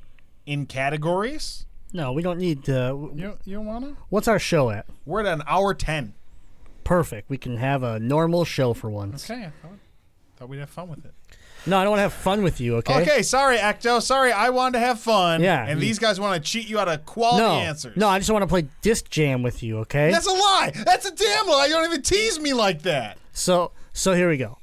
in 0.45 0.65
categories? 0.65 1.65
No, 1.93 2.11
we 2.11 2.21
don't 2.21 2.37
need. 2.37 2.69
Uh, 2.69 2.93
You 3.15 3.37
you 3.45 3.61
want 3.61 3.85
to? 3.85 3.95
what's 4.09 4.27
our 4.27 4.39
show 4.39 4.71
at? 4.71 4.85
We're 5.05 5.21
at 5.21 5.25
an 5.27 5.43
hour 5.47 5.73
ten. 5.73 6.15
Perfect. 6.83 7.29
We 7.29 7.37
can 7.37 7.55
have 7.55 7.81
a 7.81 7.97
normal 7.97 8.43
show 8.43 8.73
for 8.73 8.89
once. 8.89 9.29
Okay, 9.31 9.45
I 9.45 9.51
thought, 9.61 9.77
thought 10.37 10.49
we'd 10.49 10.59
have 10.59 10.69
fun 10.69 10.89
with 10.89 11.03
it. 11.05 11.13
No, 11.65 11.77
I 11.79 11.83
don't 11.83 11.91
want 11.91 11.97
to 11.99 12.03
have 12.03 12.13
fun 12.13 12.43
with 12.43 12.61
you. 12.61 12.77
Okay. 12.77 13.01
Okay, 13.01 13.23
sorry, 13.23 13.57
Ecto. 13.57 14.01
Sorry, 14.01 14.31
I 14.31 14.49
wanted 14.51 14.79
to 14.79 14.85
have 14.85 14.99
fun. 15.01 15.41
Yeah, 15.41 15.65
and 15.65 15.81
these 15.81 15.99
guys 15.99 16.19
want 16.19 16.41
to 16.41 16.49
cheat 16.51 16.69
you 16.69 16.79
out 16.79 16.87
of 16.87 17.05
quality 17.05 17.43
No. 17.43 17.55
answers. 17.55 17.97
No, 17.97 18.07
I 18.07 18.19
just 18.19 18.29
want 18.29 18.43
to 18.43 18.47
play 18.47 18.67
disc 18.81 19.09
jam 19.09 19.43
with 19.43 19.63
you. 19.63 19.79
Okay. 19.79 20.11
that's 20.11 20.27
a 20.27 20.31
lie. 20.31 20.71
That's 20.85 21.05
a 21.05 21.11
damn 21.13 21.47
lie. 21.47 21.65
You 21.65 21.73
don't 21.73 21.85
even 21.85 22.01
tease 22.03 22.39
me 22.39 22.53
like 22.53 22.83
that. 22.83 23.17
So 23.33 23.71
so 23.91 24.13
here 24.13 24.29
we 24.29 24.37
go. 24.37 24.59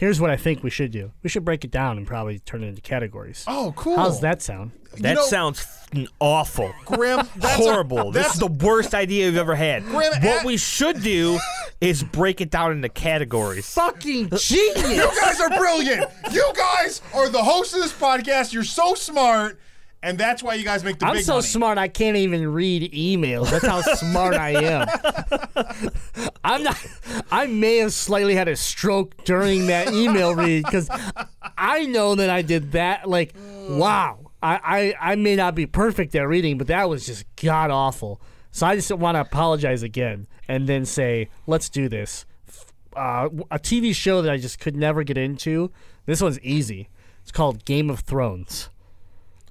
Here's 0.00 0.18
what 0.18 0.30
I 0.30 0.36
think 0.36 0.62
we 0.62 0.70
should 0.70 0.92
do. 0.92 1.12
We 1.22 1.28
should 1.28 1.44
break 1.44 1.62
it 1.62 1.70
down 1.70 1.98
and 1.98 2.06
probably 2.06 2.38
turn 2.38 2.64
it 2.64 2.68
into 2.68 2.80
categories. 2.80 3.44
Oh, 3.46 3.74
cool. 3.76 3.96
How's 3.96 4.22
that 4.22 4.40
sound? 4.40 4.70
That 4.96 5.16
know- 5.16 5.26
sounds 5.26 5.60
f***ing 5.60 6.08
awful. 6.20 6.72
Grim? 6.86 7.18
That's 7.36 7.58
a- 7.60 7.62
Horrible. 7.62 8.10
this 8.10 8.22
that's 8.22 8.34
is 8.36 8.40
the 8.40 8.46
worst 8.46 8.94
idea 8.94 9.26
you've 9.26 9.36
ever 9.36 9.54
had. 9.54 9.84
Grim, 9.84 10.10
what 10.22 10.42
a- 10.42 10.46
we 10.46 10.56
should 10.56 11.02
do 11.02 11.38
is 11.82 12.02
break 12.02 12.40
it 12.40 12.50
down 12.50 12.72
into 12.72 12.88
categories. 12.88 13.72
Fucking 13.74 14.30
genius. 14.38 14.90
You 14.90 15.10
guys 15.20 15.38
are 15.38 15.50
brilliant. 15.50 16.10
You 16.32 16.50
guys 16.56 17.02
are 17.14 17.28
the 17.28 17.42
host 17.44 17.74
of 17.74 17.80
this 17.82 17.92
podcast. 17.92 18.54
You're 18.54 18.64
so 18.64 18.94
smart, 18.94 19.60
and 20.02 20.16
that's 20.18 20.42
why 20.42 20.54
you 20.54 20.64
guys 20.64 20.82
make 20.82 20.98
the 20.98 21.06
I'm 21.06 21.14
big 21.16 21.24
so 21.24 21.34
money. 21.34 21.46
smart 21.46 21.78
I 21.78 21.88
can't 21.88 22.16
even 22.16 22.52
read 22.52 22.92
emails. 22.92 23.50
That's 23.50 23.66
how 23.66 23.80
smart 23.82 24.34
I 24.34 24.50
am. 24.50 24.88
I'm 26.44 26.62
not. 26.62 26.78
I 27.30 27.46
may 27.46 27.78
have 27.78 27.92
slightly 27.92 28.34
had 28.34 28.48
a 28.48 28.56
stroke 28.56 29.24
during 29.24 29.66
that 29.66 29.92
email 29.92 30.34
read 30.34 30.64
because 30.64 30.88
I 31.58 31.86
know 31.86 32.14
that 32.14 32.30
I 32.30 32.42
did 32.42 32.72
that. 32.72 33.08
Like, 33.08 33.34
wow. 33.68 34.18
I, 34.42 34.94
I 35.00 35.12
I 35.12 35.14
may 35.16 35.36
not 35.36 35.54
be 35.54 35.66
perfect 35.66 36.14
at 36.14 36.26
reading, 36.26 36.56
but 36.56 36.68
that 36.68 36.88
was 36.88 37.04
just 37.04 37.24
god 37.36 37.70
awful. 37.70 38.20
So 38.52 38.66
I 38.66 38.74
just 38.74 38.90
want 38.90 39.16
to 39.16 39.20
apologize 39.20 39.82
again 39.82 40.26
and 40.48 40.66
then 40.66 40.84
say, 40.86 41.28
let's 41.46 41.68
do 41.68 41.88
this. 41.88 42.24
Uh, 42.96 43.28
a 43.50 43.58
TV 43.58 43.94
show 43.94 44.22
that 44.22 44.32
I 44.32 44.38
just 44.38 44.58
could 44.58 44.74
never 44.74 45.04
get 45.04 45.16
into. 45.16 45.70
This 46.06 46.20
one's 46.20 46.40
easy. 46.40 46.88
It's 47.22 47.30
called 47.30 47.64
Game 47.64 47.90
of 47.90 48.00
Thrones. 48.00 48.68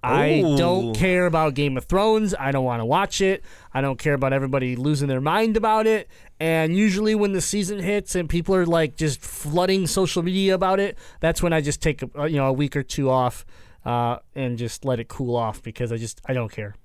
I 0.03 0.39
Ooh. 0.39 0.57
don't 0.57 0.93
care 0.95 1.25
about 1.25 1.53
Game 1.53 1.77
of 1.77 1.85
Thrones. 1.85 2.33
I 2.39 2.51
don't 2.51 2.63
want 2.63 2.79
to 2.79 2.85
watch 2.85 3.21
it. 3.21 3.43
I 3.73 3.81
don't 3.81 3.99
care 3.99 4.13
about 4.13 4.33
everybody 4.33 4.75
losing 4.75 5.07
their 5.07 5.21
mind 5.21 5.57
about 5.57 5.87
it. 5.87 6.07
And 6.39 6.75
usually, 6.75 7.15
when 7.15 7.33
the 7.33 7.41
season 7.41 7.79
hits 7.79 8.15
and 8.15 8.29
people 8.29 8.55
are 8.55 8.65
like 8.65 8.95
just 8.95 9.21
flooding 9.21 9.87
social 9.87 10.23
media 10.23 10.55
about 10.55 10.79
it, 10.79 10.97
that's 11.19 11.43
when 11.43 11.51
I 11.51 11.61
just 11.61 11.81
take 11.81 12.01
a, 12.01 12.09
uh, 12.17 12.25
you 12.25 12.37
know 12.37 12.47
a 12.47 12.53
week 12.53 12.75
or 12.75 12.83
two 12.83 13.09
off 13.09 13.45
uh, 13.85 14.17
and 14.35 14.57
just 14.57 14.85
let 14.85 14.99
it 14.99 15.07
cool 15.09 15.35
off 15.35 15.61
because 15.61 15.91
I 15.91 15.97
just 15.97 16.21
I 16.25 16.33
don't 16.33 16.51
care. 16.51 16.75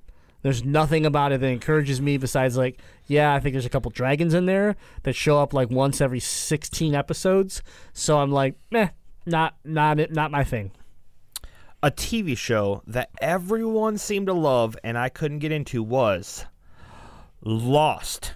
There's 0.43 0.62
nothing 0.62 1.07
about 1.07 1.32
it 1.32 1.41
that 1.41 1.47
encourages 1.47 2.03
me 2.03 2.19
besides 2.19 2.57
like, 2.57 2.78
yeah, 3.07 3.32
I 3.32 3.41
think 3.41 3.55
there's 3.55 3.65
a 3.65 3.70
couple 3.70 3.91
dragons 3.91 4.35
in 4.35 4.45
there 4.45 4.77
that 5.05 5.15
show 5.15 5.39
up 5.39 5.55
like 5.55 5.70
once 5.70 6.03
every 6.03 6.20
16 6.20 6.95
episodes. 6.95 7.62
So 7.95 8.19
I'm 8.19 8.31
like, 8.31 8.57
meh, 8.70 8.89
not 9.24 9.55
not 9.65 10.01
it, 10.01 10.12
not 10.12 10.31
my 10.31 10.45
thing. 10.45 10.73
A 11.85 11.90
TV 11.90 12.35
show 12.35 12.82
that 12.86 13.11
everyone 13.20 13.98
seemed 13.98 14.27
to 14.27 14.32
love 14.32 14.74
and 14.82 14.97
I 14.97 15.11
couldn't 15.11 15.40
get 15.40 15.52
into 15.52 15.82
was 15.82 16.47
Lost. 17.43 18.32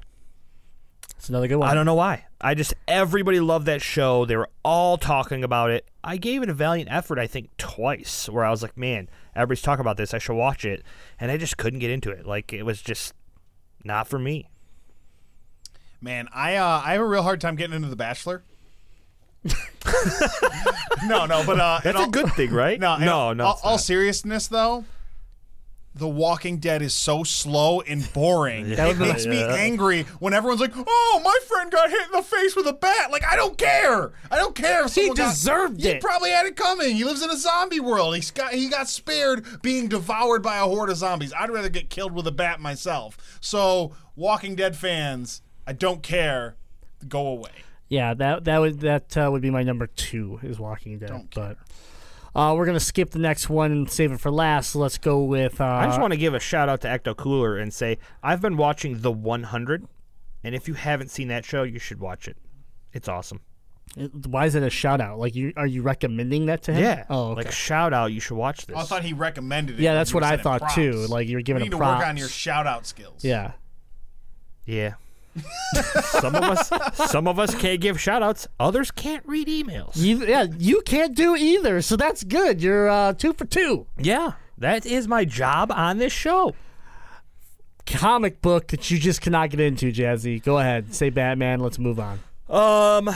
It's 1.16 1.30
another 1.30 1.48
good 1.48 1.56
one. 1.56 1.66
I 1.66 1.72
don't 1.72 1.86
know 1.86 1.94
why. 1.94 2.26
I 2.42 2.54
just 2.54 2.74
everybody 2.86 3.40
loved 3.40 3.64
that 3.64 3.80
show. 3.80 4.26
They 4.26 4.36
were 4.36 4.50
all 4.62 4.98
talking 4.98 5.42
about 5.42 5.70
it. 5.70 5.88
I 6.04 6.18
gave 6.18 6.42
it 6.42 6.50
a 6.50 6.52
valiant 6.52 6.92
effort, 6.92 7.18
I 7.18 7.26
think, 7.26 7.48
twice, 7.56 8.28
where 8.28 8.44
I 8.44 8.50
was 8.50 8.60
like, 8.60 8.76
man, 8.76 9.08
everybody's 9.34 9.62
talking 9.62 9.80
about 9.80 9.96
this. 9.96 10.12
I 10.12 10.18
should 10.18 10.36
watch 10.36 10.66
it, 10.66 10.84
and 11.18 11.30
I 11.30 11.38
just 11.38 11.56
couldn't 11.56 11.78
get 11.78 11.90
into 11.90 12.10
it. 12.10 12.26
Like 12.26 12.52
it 12.52 12.64
was 12.64 12.82
just 12.82 13.14
not 13.82 14.08
for 14.08 14.18
me. 14.18 14.50
Man, 16.02 16.28
I 16.34 16.56
uh, 16.56 16.82
I 16.84 16.92
have 16.92 17.00
a 17.00 17.06
real 17.06 17.22
hard 17.22 17.40
time 17.40 17.56
getting 17.56 17.74
into 17.74 17.88
The 17.88 17.96
Bachelor. 17.96 18.44
No, 21.06 21.26
no, 21.26 21.42
but 21.46 21.58
uh, 21.60 21.80
in 21.82 21.84
That's 21.84 21.96
all- 21.98 22.08
a 22.08 22.10
good 22.10 22.32
thing, 22.32 22.50
right? 22.52 22.78
No, 22.78 22.96
no, 22.96 23.32
no. 23.32 23.44
All, 23.46 23.60
all 23.62 23.78
seriousness, 23.78 24.48
though, 24.48 24.84
The 25.94 26.08
Walking 26.08 26.58
Dead 26.58 26.82
is 26.82 26.92
so 26.94 27.24
slow 27.24 27.80
and 27.80 28.10
boring. 28.12 28.70
That 28.70 28.90
it 28.90 28.98
makes 28.98 29.26
me 29.26 29.42
angry 29.42 30.02
when 30.20 30.34
everyone's 30.34 30.60
like, 30.60 30.72
"Oh, 30.76 31.20
my 31.24 31.36
friend 31.48 31.70
got 31.72 31.90
hit 31.90 32.02
in 32.06 32.12
the 32.12 32.22
face 32.22 32.54
with 32.56 32.66
a 32.66 32.72
bat." 32.72 33.10
Like, 33.10 33.24
I 33.24 33.36
don't 33.36 33.56
care. 33.56 34.12
I 34.30 34.36
don't 34.36 34.54
care. 34.54 34.84
If 34.84 34.94
He 34.94 35.02
someone 35.02 35.16
got- 35.16 35.30
deserved 35.34 35.84
it. 35.84 35.94
He 35.94 36.00
probably 36.00 36.30
had 36.30 36.46
it 36.46 36.56
coming. 36.56 36.94
He 36.94 37.04
lives 37.04 37.22
in 37.22 37.30
a 37.30 37.36
zombie 37.36 37.80
world. 37.80 38.14
He's 38.16 38.30
got 38.30 38.52
he 38.52 38.68
got 38.68 38.88
spared 38.88 39.62
being 39.62 39.88
devoured 39.88 40.42
by 40.42 40.58
a 40.58 40.64
horde 40.64 40.90
of 40.90 40.96
zombies. 40.96 41.32
I'd 41.38 41.50
rather 41.50 41.68
get 41.70 41.90
killed 41.90 42.12
with 42.12 42.26
a 42.26 42.32
bat 42.32 42.60
myself. 42.60 43.16
So, 43.40 43.92
Walking 44.16 44.54
Dead 44.56 44.76
fans, 44.76 45.42
I 45.66 45.72
don't 45.72 46.02
care. 46.02 46.56
Go 47.08 47.26
away. 47.28 47.50
Yeah, 47.88 48.14
that 48.14 48.44
that 48.44 48.58
would 48.58 48.80
that 48.80 49.16
uh, 49.16 49.28
would 49.30 49.42
be 49.42 49.50
my 49.50 49.62
number 49.62 49.86
two 49.86 50.38
is 50.42 50.58
Walking 50.60 50.98
Dead. 50.98 51.28
but 51.34 51.56
uh, 52.34 52.54
we're 52.54 52.66
gonna 52.66 52.78
skip 52.80 53.10
the 53.10 53.18
next 53.18 53.48
one 53.48 53.72
and 53.72 53.90
save 53.90 54.12
it 54.12 54.20
for 54.20 54.30
last. 54.30 54.70
So 54.72 54.78
let's 54.78 54.98
go 54.98 55.22
with. 55.22 55.60
Uh, 55.60 55.64
I 55.64 55.86
just 55.86 56.00
want 56.00 56.12
to 56.12 56.18
give 56.18 56.34
a 56.34 56.40
shout 56.40 56.68
out 56.68 56.82
to 56.82 56.88
Ecto 56.88 57.16
Cooler 57.16 57.56
and 57.56 57.72
say 57.72 57.98
I've 58.22 58.40
been 58.42 58.56
watching 58.58 59.00
The 59.00 59.10
100, 59.10 59.86
and 60.44 60.54
if 60.54 60.68
you 60.68 60.74
haven't 60.74 61.10
seen 61.10 61.28
that 61.28 61.44
show, 61.46 61.62
you 61.62 61.78
should 61.78 61.98
watch 62.00 62.28
it. 62.28 62.36
It's 62.92 63.08
awesome. 63.08 63.40
Why 64.26 64.44
is 64.44 64.54
it 64.54 64.62
a 64.62 64.68
shout 64.68 65.00
out? 65.00 65.18
Like, 65.18 65.34
you 65.34 65.54
are 65.56 65.66
you 65.66 65.80
recommending 65.80 66.44
that 66.46 66.62
to 66.64 66.74
him? 66.74 66.82
Yeah. 66.82 67.04
Oh, 67.08 67.30
okay. 67.30 67.44
Like 67.44 67.52
shout 67.52 67.94
out, 67.94 68.12
you 68.12 68.20
should 68.20 68.36
watch 68.36 68.66
this. 68.66 68.76
Oh, 68.76 68.80
I 68.80 68.84
thought 68.84 69.02
he 69.02 69.14
recommended 69.14 69.80
it. 69.80 69.82
Yeah, 69.82 69.94
that's 69.94 70.12
what 70.12 70.22
I 70.22 70.36
thought 70.36 70.60
Props. 70.60 70.74
too. 70.74 70.92
Like 71.08 71.26
you 71.26 71.36
were 71.36 71.40
You 71.40 71.44
giving 71.44 71.62
need 71.62 71.68
a 71.68 71.70
to 71.70 71.78
work 71.78 72.06
on 72.06 72.18
your 72.18 72.28
shout 72.28 72.66
out 72.66 72.86
skills. 72.86 73.24
yeah. 73.24 73.52
yeah. 74.66 74.94
Some 76.02 76.34
of 76.34 76.42
us, 76.42 76.70
some 77.10 77.28
of 77.28 77.38
us 77.38 77.54
can't 77.54 77.80
give 77.80 78.00
shout 78.00 78.22
outs. 78.22 78.48
Others 78.58 78.90
can't 78.90 79.24
read 79.26 79.48
emails. 79.48 79.92
You, 79.96 80.24
yeah, 80.26 80.46
you 80.58 80.82
can't 80.82 81.14
do 81.16 81.36
either, 81.36 81.80
so 81.82 81.96
that's 81.96 82.24
good. 82.24 82.62
You're 82.62 82.88
uh, 82.88 83.12
two 83.12 83.32
for 83.32 83.44
two. 83.44 83.86
Yeah, 83.96 84.32
that 84.56 84.86
is 84.86 85.06
my 85.06 85.24
job 85.24 85.70
on 85.72 85.98
this 85.98 86.12
show. 86.12 86.54
Comic 87.86 88.42
book 88.42 88.68
that 88.68 88.90
you 88.90 88.98
just 88.98 89.20
cannot 89.20 89.50
get 89.50 89.60
into, 89.60 89.90
Jazzy. 89.92 90.42
Go 90.42 90.58
ahead, 90.58 90.94
say 90.94 91.10
Batman. 91.10 91.60
Let's 91.60 91.78
move 91.78 91.98
on. 92.00 92.20
Um, 92.48 93.14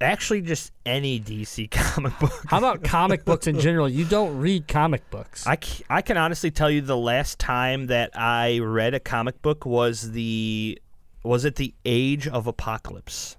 actually, 0.00 0.42
just 0.42 0.72
any 0.86 1.20
DC 1.20 1.70
comic 1.72 2.18
book. 2.18 2.32
How 2.46 2.58
about 2.58 2.82
comic 2.84 3.24
books 3.24 3.46
in 3.46 3.58
general? 3.60 3.88
You 3.88 4.04
don't 4.04 4.38
read 4.38 4.68
comic 4.68 5.08
books. 5.10 5.46
I, 5.46 5.56
c- 5.62 5.84
I 5.90 6.02
can 6.02 6.16
honestly 6.16 6.50
tell 6.50 6.70
you 6.70 6.80
the 6.80 6.96
last 6.96 7.38
time 7.38 7.86
that 7.86 8.10
I 8.14 8.58
read 8.60 8.94
a 8.94 9.00
comic 9.00 9.40
book 9.42 9.64
was 9.66 10.12
the 10.12 10.80
was 11.24 11.44
it 11.44 11.56
the 11.56 11.74
Age 11.84 12.28
of 12.28 12.46
Apocalypse. 12.46 13.36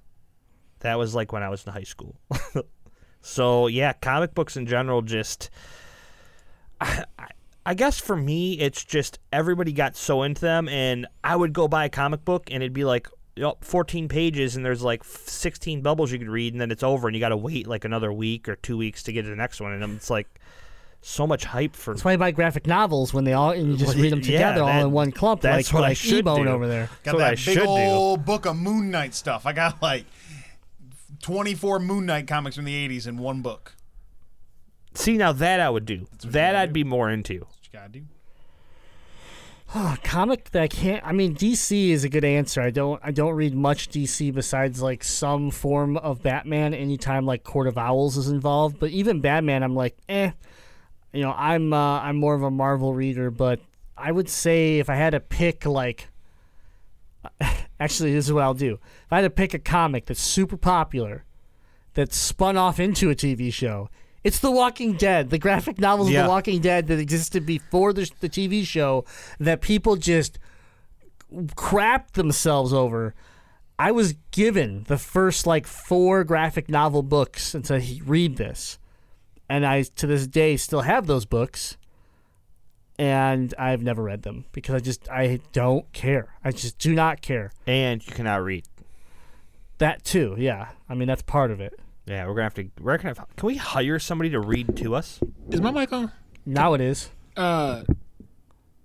That 0.80 0.98
was 0.98 1.16
like 1.16 1.32
when 1.32 1.44
I 1.44 1.50
was 1.50 1.66
in 1.66 1.74
high 1.74 1.84
school. 1.84 2.20
so 3.22 3.68
yeah, 3.68 3.94
comic 3.94 4.34
books 4.34 4.56
in 4.58 4.66
general 4.66 5.02
just 5.02 5.50
I, 6.82 7.04
I- 7.20 7.28
I 7.66 7.74
guess 7.76 8.00
for 8.00 8.16
me 8.16 8.54
it's 8.54 8.84
just 8.84 9.20
everybody 9.32 9.74
got 9.74 9.96
so 9.96 10.24
into 10.24 10.42
them 10.42 10.68
and 10.70 11.06
I 11.24 11.36
would 11.36 11.54
go 11.54 11.68
buy 11.68 11.86
a 11.86 11.90
comic 11.90 12.26
book 12.26 12.50
and 12.52 12.64
it'd 12.64 12.74
be 12.74 12.86
like 12.86 13.08
you 13.36 13.44
know, 13.44 13.58
14 13.62 14.08
pages 14.08 14.56
and 14.56 14.66
there's 14.66 14.82
like 14.82 15.04
16 15.04 15.82
bubbles 15.82 16.12
you 16.12 16.20
could 16.20 16.30
read 16.30 16.54
and 16.54 16.60
then 16.60 16.72
it's 16.72 16.84
over 16.84 17.08
and 17.08 17.16
you 17.16 17.20
got 17.20 17.30
to 17.30 17.38
wait 17.38 17.68
like 17.68 17.86
another 17.86 18.12
week 18.12 18.50
or 18.50 18.56
2 18.58 18.78
weeks 18.78 19.04
to 19.04 19.14
get 19.14 19.24
to 19.24 19.30
the 19.30 19.36
next 19.36 19.62
one 19.62 19.72
and 19.72 19.84
it's 19.96 20.10
like 20.10 20.28
so 21.02 21.26
much 21.26 21.46
hype 21.46 21.76
for 21.76 21.94
That's 21.94 22.04
why 22.04 22.14
I 22.14 22.18
buy 22.18 22.32
graphic 22.32 22.68
novels 22.68 23.14
when 23.14 23.24
they 23.24 23.32
all 23.34 23.52
and 23.52 23.72
you 23.72 23.78
just 23.78 23.96
read 23.96 24.12
them 24.12 24.20
yeah, 24.20 24.26
together 24.26 24.64
all 24.64 24.86
in 24.86 24.92
one 24.92 25.12
clump, 25.14 25.42
that's 25.42 25.70
like 25.70 25.74
what 25.74 25.84
I 25.86 25.90
like 25.90 25.98
should 25.98 26.20
E-Bone 26.20 26.46
do. 26.46 26.52
over 26.52 26.68
there. 26.68 26.90
Got 27.04 27.04
That's 27.04 27.14
what 27.14 27.24
I 27.24 27.30
that 27.30 27.40
should 27.40 27.56
big 27.56 27.64
do. 27.64 27.70
old 27.70 28.26
book 28.26 28.46
of 28.46 28.58
Moon 28.58 28.92
Knight 28.92 29.14
stuff. 29.16 29.46
I 29.46 29.54
got 29.54 29.82
like 29.82 30.06
24 31.22 31.80
Moon 31.80 32.06
Knight 32.06 32.28
comics 32.28 32.56
from 32.58 32.66
the 32.66 32.88
80s 32.90 33.08
in 33.08 33.18
one 33.18 33.42
book. 33.42 33.76
See 34.94 35.16
now 35.18 35.32
that 35.32 35.60
I 35.62 35.70
would 35.70 35.86
do. 35.86 36.08
That 36.26 36.56
I'd 36.56 36.74
be 36.74 36.84
more 36.84 37.10
into. 37.10 37.40
What 37.40 37.50
you 37.64 37.70
gotta 37.72 37.90
do? 37.90 38.02
Oh, 39.76 39.96
comic 40.04 40.50
that 40.52 40.64
I 40.64 40.68
can't. 40.68 41.06
I 41.06 41.12
mean, 41.12 41.36
DC 41.36 41.90
is 41.90 42.04
a 42.04 42.10
good 42.10 42.26
answer. 42.26 42.60
I 42.60 42.72
don't. 42.72 43.00
I 43.04 43.12
don't 43.12 43.36
read 43.36 43.54
much 43.54 43.90
DC 43.90 44.34
besides 44.34 44.82
like 44.82 45.04
some 45.04 45.52
form 45.52 45.96
of 45.98 46.24
Batman. 46.24 46.74
Anytime 46.74 47.28
like 47.28 47.44
Court 47.44 47.68
of 47.68 47.78
Owls 47.78 48.18
is 48.18 48.30
involved, 48.30 48.80
but 48.80 48.90
even 48.90 49.22
Batman, 49.22 49.62
I'm 49.62 49.76
like, 49.76 49.96
eh. 50.08 50.32
You 51.14 51.22
know, 51.22 51.34
I'm 51.34 51.72
uh, 51.72 52.00
I'm 52.00 52.16
more 52.16 52.34
of 52.34 52.42
a 52.42 52.50
Marvel 52.50 52.96
reader, 52.96 53.30
but 53.30 53.60
I 53.96 54.12
would 54.12 54.30
say 54.30 54.80
if 54.80 54.90
I 54.90 54.96
had 54.96 55.12
to 55.12 55.20
pick 55.20 55.66
like. 55.66 56.08
Actually, 57.80 58.14
this 58.14 58.26
is 58.26 58.34
what 58.34 58.44
I'll 58.44 58.54
do. 58.54 58.74
If 58.74 59.14
I 59.14 59.18
had 59.18 59.22
to 59.22 59.30
pick 59.30 59.54
a 59.54 59.60
comic 59.60 60.06
that's 60.06 60.22
super 60.22 60.58
popular, 60.58 61.26
that's 61.94 62.18
spun 62.18 62.58
off 62.58 62.80
into 62.80 63.10
a 63.10 63.16
TV 63.16 63.54
show, 63.54 63.90
it's 64.24 64.40
The 64.40 64.52
Walking 64.52 64.94
Dead, 64.94 65.30
the 65.30 65.38
graphic 65.38 65.80
novels 65.80 66.08
of 66.08 66.14
Yeah. 66.14 66.24
The 66.24 66.30
Walking 66.30 66.62
Dead 66.62 66.88
that 66.88 67.00
existed 67.00 67.46
before 67.46 67.94
the, 67.94 68.10
the 68.20 68.30
TV 68.30 68.66
show 68.66 69.06
that 69.40 69.62
people 69.62 69.96
just 69.96 70.40
crapped 71.56 72.12
themselves 72.14 72.74
over. 72.74 73.16
I 73.78 73.92
was 73.92 74.16
given 74.32 74.84
the 74.88 74.98
first 74.98 75.48
like 75.48 75.66
four 75.66 76.24
graphic 76.24 76.70
novel 76.70 77.02
books 77.02 77.56
and 77.56 77.66
said, 77.66 77.84
read 78.06 78.36
this. 78.38 78.78
And 79.48 79.66
I, 79.66 79.84
to 79.84 80.06
this 80.06 80.28
day, 80.28 80.58
still 80.58 80.82
have 80.82 81.08
those 81.08 81.26
books. 81.26 81.78
And 82.98 83.54
I've 83.58 83.82
never 83.82 84.04
read 84.04 84.24
them 84.24 84.44
because 84.52 84.76
I 84.76 84.80
just, 84.80 85.10
I 85.10 85.40
don't 85.54 85.92
care. 85.94 86.36
I 86.44 86.52
just 86.52 86.78
do 86.78 86.94
not 86.94 87.22
care. 87.22 87.54
And 87.66 88.06
you 88.06 88.14
cannot 88.14 88.44
read. 88.44 88.66
That 89.78 90.04
too, 90.04 90.36
yeah. 90.38 90.70
I 90.90 90.96
mean, 90.96 91.08
that's 91.08 91.22
part 91.22 91.52
of 91.52 91.62
it. 91.62 91.80
Yeah, 92.10 92.26
we're 92.26 92.34
gonna 92.34 92.44
have 92.44 92.54
to. 92.56 92.70
We're 92.82 92.98
gonna. 92.98 93.10
Have, 93.10 93.28
can 93.36 93.46
we 93.48 93.58
hire 93.58 94.00
somebody 94.00 94.32
to 94.32 94.40
read 94.40 94.76
to 94.78 94.96
us? 94.96 95.20
Is 95.52 95.62
my 95.62 95.70
mic 95.70 95.94
on? 95.94 96.12
Now 96.44 96.74
it 96.74 96.82
is. 96.82 97.12
Uh, 97.38 97.84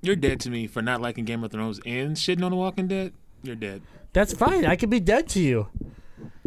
you're 0.03 0.15
dead 0.15 0.41
to 0.41 0.51
me 0.51 0.67
for 0.67 0.83
not 0.83 1.01
liking 1.01 1.25
Game 1.25 1.43
of 1.43 1.51
Thrones 1.51 1.81
and 1.87 2.17
shitting 2.17 2.45
on 2.45 2.51
The 2.51 2.57
Walking 2.59 2.87
Dead. 2.87 3.15
You're 3.43 3.57
dead. 3.57 3.81
That's 4.13 4.35
fine. 4.35 4.67
I 4.67 4.77
could 4.77 4.91
be 4.91 5.01
dead 5.01 5.29
to 5.31 5.41
you. 5.41 5.69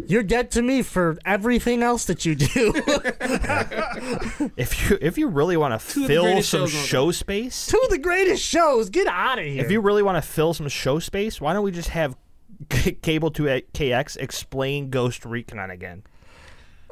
You're 0.06 0.22
dead 0.22 0.52
to 0.52 0.62
me 0.62 0.82
for 0.82 1.18
everything 1.26 1.82
else 1.82 2.04
that 2.04 2.24
you 2.24 2.36
do. 2.36 2.72
If 4.56 4.90
you 4.90 4.98
if 5.00 5.18
you 5.18 5.26
really 5.28 5.56
want 5.56 5.74
to 5.74 5.78
fill 5.78 6.40
some 6.42 6.66
shows 6.68 6.74
on 6.74 6.84
show 6.84 7.10
space, 7.10 7.66
Two 7.66 7.80
of 7.84 7.90
the 7.90 7.98
greatest 7.98 8.42
shows. 8.42 8.88
Get 8.88 9.06
out 9.06 9.38
of 9.38 9.44
here. 9.44 9.64
if 9.64 9.70
you 9.70 9.80
really 9.80 10.02
want 10.02 10.16
to 10.16 10.22
fill 10.22 10.54
some 10.54 10.68
show 10.68 10.98
space, 10.98 11.40
why 11.40 11.52
don't 11.52 11.64
we 11.64 11.70
just 11.72 11.90
have 11.90 12.16
C- 12.72 12.92
Cable 12.92 13.30
to 13.32 13.42
KX 13.42 14.16
explain 14.16 14.90
Ghost 14.90 15.24
Recon 15.24 15.70
again? 15.70 16.02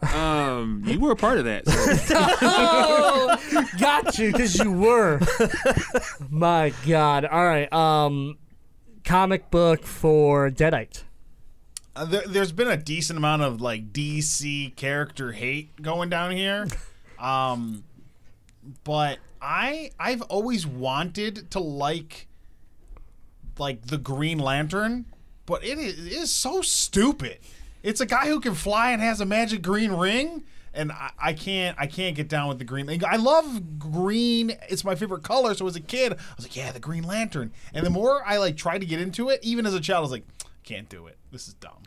Um, 0.03 0.83
you 0.87 1.01
were 1.01 1.13
a 1.13 1.17
part 1.17 1.39
of 1.39 1.47
that. 1.47 1.67
So. 1.69 2.15
oh, 2.43 3.67
got 3.79 4.19
you 4.19 4.31
because 4.33 4.59
you 4.59 4.71
were. 4.73 5.21
My 6.31 6.73
God. 6.87 7.25
All 7.25 7.45
right. 7.45 7.73
Um, 7.73 8.37
comic 9.05 9.51
book 9.51 9.85
for 9.85 10.51
Deadite. 10.51 11.03
Uh, 11.95 12.05
there, 12.05 12.27
there's 12.27 12.53
been 12.53 12.69
a 12.69 12.77
decent 12.77 13.17
amount 13.17 13.41
of 13.43 13.63
like 13.63 13.93
DC 13.93 14.77
character 14.77 15.33
hate 15.33 15.81
going 15.81 16.11
down 16.11 16.31
here, 16.31 16.69
um, 17.19 17.85
but 18.85 19.19
I 19.41 19.93
I've 19.99 20.21
always 20.23 20.67
wanted 20.67 21.51
to 21.53 21.61
like 21.61 22.29
like 23.59 23.87
the 23.87 23.97
Green 23.97 24.39
Lantern, 24.39 25.07
but 25.47 25.65
it 25.65 25.79
is, 25.79 26.07
it 26.07 26.13
is 26.13 26.31
so 26.31 26.61
stupid. 26.61 27.39
It's 27.87 28.01
a 28.01 28.07
guy 28.07 28.27
who 28.27 28.41
can 28.41 28.55
fly 28.55 28.91
and 28.91 29.01
has 29.01 29.21
a 29.21 29.25
magic 29.25 29.63
green 29.63 29.93
ring, 29.93 30.43
and 30.75 30.91
I, 30.91 31.13
I 31.17 31.33
can't 31.35 31.77
I 31.79 31.87
can't 31.87 32.17
get 32.17 32.29
down 32.29 32.49
with 32.49 32.59
the 32.59 32.65
green. 32.65 33.05
I 33.05 33.15
love 33.15 33.79
green; 33.79 34.57
it's 34.69 34.83
my 34.83 34.97
favorite 34.97 35.23
color. 35.23 35.55
So 35.55 35.69
as 35.69 35.77
a 35.77 35.81
kid, 35.81 36.13
I 36.13 36.17
was 36.37 36.45
like, 36.45 36.57
yeah, 36.57 36.73
the 36.73 36.81
Green 36.81 37.05
Lantern. 37.05 37.53
And 37.73 37.87
the 37.87 37.91
more 37.91 38.25
I 38.27 38.39
like 38.39 38.57
tried 38.57 38.81
to 38.81 38.87
get 38.87 39.01
into 39.01 39.29
it, 39.29 39.39
even 39.45 39.67
as 39.67 39.75
a 39.75 39.79
child, 39.79 39.99
I 39.99 40.01
was 40.01 40.11
like, 40.11 40.25
can't 40.65 40.89
do 40.89 41.07
it. 41.07 41.17
This 41.31 41.47
is 41.47 41.55
dumb. 41.55 41.85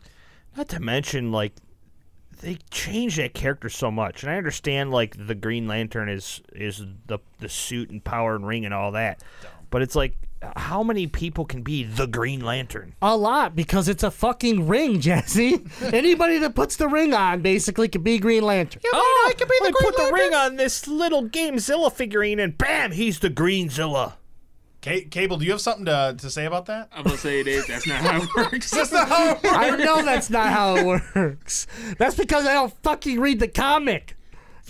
Not 0.56 0.70
to 0.70 0.80
mention, 0.80 1.32
like, 1.32 1.52
they 2.40 2.56
changed 2.70 3.18
that 3.18 3.34
character 3.34 3.68
so 3.68 3.90
much, 3.90 4.22
and 4.22 4.32
I 4.32 4.38
understand 4.38 4.92
like 4.92 5.26
the 5.26 5.34
Green 5.34 5.68
Lantern 5.68 6.08
is 6.08 6.40
is 6.54 6.82
the 7.08 7.18
the 7.40 7.50
suit 7.50 7.90
and 7.90 8.02
power 8.02 8.36
and 8.36 8.46
ring 8.46 8.64
and 8.64 8.72
all 8.72 8.92
that, 8.92 9.22
but 9.68 9.82
it's 9.82 9.94
like, 9.94 10.16
how 10.56 10.82
many 10.82 11.06
people 11.06 11.44
can 11.44 11.62
be 11.62 11.84
the 11.84 12.06
Green 12.06 12.40
Lantern? 12.40 12.94
A 13.02 13.16
lot 13.16 13.54
because 13.54 13.88
it's 13.88 14.02
a 14.02 14.10
fucking 14.10 14.66
ring, 14.68 15.00
Jesse. 15.00 15.64
Anybody 15.92 16.38
that 16.38 16.54
puts 16.54 16.76
the 16.76 16.88
ring 16.88 17.12
on 17.14 17.42
basically 17.42 17.88
could 17.88 18.04
be 18.04 18.18
Green 18.18 18.42
Lantern. 18.44 18.80
oh, 18.92 19.26
I 19.28 19.34
could 19.34 19.48
be 19.48 19.58
the 19.62 19.74
put 19.80 19.96
the 19.96 20.10
ring 20.12 20.34
on 20.34 20.56
this 20.56 20.86
little 20.88 21.28
Gamezilla 21.28 21.92
figurine, 21.92 22.38
and 22.40 22.56
bam, 22.56 22.92
he's 22.92 23.18
the 23.20 23.30
Greenzilla. 23.30 24.14
Ca- 24.82 25.04
Cable, 25.10 25.36
do 25.36 25.44
you 25.44 25.50
have 25.50 25.60
something 25.60 25.84
to, 25.84 26.16
to 26.18 26.30
say 26.30 26.46
about 26.46 26.64
that? 26.66 26.88
I'm 26.90 27.04
gonna 27.04 27.18
say 27.18 27.42
that 27.42 27.64
that's 27.68 27.86
not 27.86 28.00
how 28.00 28.22
it 28.22 28.28
works. 28.36 28.70
That's 28.70 28.92
not 28.92 29.08
how 29.08 29.28
it 29.32 29.42
works. 29.42 29.56
I 29.56 29.76
know 29.76 30.02
that's 30.02 30.30
not 30.30 30.48
how 30.48 30.76
it 30.76 30.86
works. 31.14 31.66
That's 31.98 32.14
because 32.16 32.46
I 32.46 32.54
don't 32.54 32.72
fucking 32.82 33.20
read 33.20 33.40
the 33.40 33.48
comic. 33.48 34.16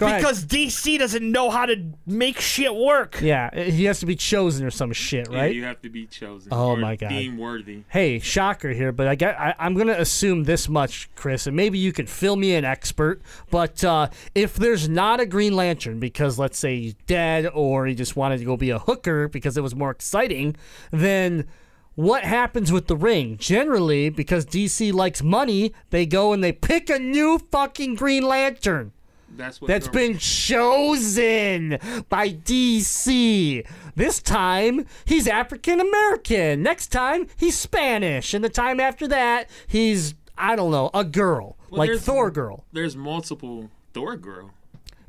Go 0.00 0.06
ahead. 0.06 0.22
because 0.22 0.46
DC 0.46 0.98
doesn't 0.98 1.30
know 1.30 1.50
how 1.50 1.66
to 1.66 1.76
make 2.06 2.40
shit 2.40 2.74
work. 2.74 3.20
Yeah, 3.20 3.54
he 3.54 3.84
has 3.84 4.00
to 4.00 4.06
be 4.06 4.16
chosen 4.16 4.64
or 4.64 4.70
some 4.70 4.94
shit, 4.94 5.30
Yeah, 5.30 5.38
right? 5.38 5.54
you 5.54 5.64
have 5.64 5.82
to 5.82 5.90
be 5.90 6.06
chosen. 6.06 6.48
Oh 6.50 6.70
or 6.70 6.76
my 6.78 6.96
God. 6.96 7.10
Deemed 7.10 7.38
worthy. 7.38 7.84
Hey, 7.88 8.18
shocker 8.18 8.70
here, 8.70 8.92
but 8.92 9.06
I 9.06 9.14
get, 9.14 9.38
I, 9.38 9.54
I'm 9.58 9.74
going 9.74 9.88
to 9.88 10.00
assume 10.00 10.44
this 10.44 10.70
much, 10.70 11.10
Chris, 11.16 11.46
and 11.46 11.54
maybe 11.54 11.78
you 11.78 11.92
can 11.92 12.06
fill 12.06 12.36
me 12.36 12.54
in, 12.54 12.64
expert. 12.64 13.20
But 13.50 13.84
uh, 13.84 14.08
if 14.34 14.54
there's 14.54 14.88
not 14.88 15.20
a 15.20 15.26
Green 15.26 15.54
Lantern 15.54 16.00
because, 16.00 16.38
let's 16.38 16.56
say, 16.58 16.80
he's 16.80 16.94
dead 17.06 17.46
or 17.52 17.84
he 17.84 17.94
just 17.94 18.16
wanted 18.16 18.38
to 18.38 18.46
go 18.46 18.56
be 18.56 18.70
a 18.70 18.78
hooker 18.78 19.28
because 19.28 19.58
it 19.58 19.62
was 19.62 19.74
more 19.74 19.90
exciting, 19.90 20.56
then 20.90 21.46
what 21.94 22.24
happens 22.24 22.72
with 22.72 22.86
the 22.86 22.96
ring? 22.96 23.36
Generally, 23.36 24.08
because 24.08 24.46
DC 24.46 24.94
likes 24.94 25.22
money, 25.22 25.74
they 25.90 26.06
go 26.06 26.32
and 26.32 26.42
they 26.42 26.52
pick 26.52 26.88
a 26.88 26.98
new 26.98 27.38
fucking 27.50 27.96
Green 27.96 28.22
Lantern 28.22 28.92
That's 29.36 29.60
what. 29.60 29.68
that's 29.68 29.86
the- 29.86 29.92
been 29.92 30.18
chosen 30.18 31.78
by 32.08 32.30
DC. 32.30 33.66
This 33.96 34.20
time, 34.20 34.86
he's 35.04 35.26
African 35.28 35.80
American. 35.80 36.62
Next 36.62 36.88
time, 36.88 37.26
he's 37.36 37.56
Spanish. 37.58 38.34
And 38.34 38.44
the 38.44 38.48
time 38.48 38.80
after 38.80 39.06
that, 39.08 39.48
he's, 39.66 40.14
I 40.38 40.56
don't 40.56 40.70
know, 40.70 40.90
a 40.94 41.04
girl. 41.04 41.56
Well, 41.70 41.78
like 41.86 41.98
Thor 42.00 42.30
girl. 42.30 42.64
There's 42.72 42.96
multiple 42.96 43.70
Thor 43.92 44.16
girl. 44.16 44.50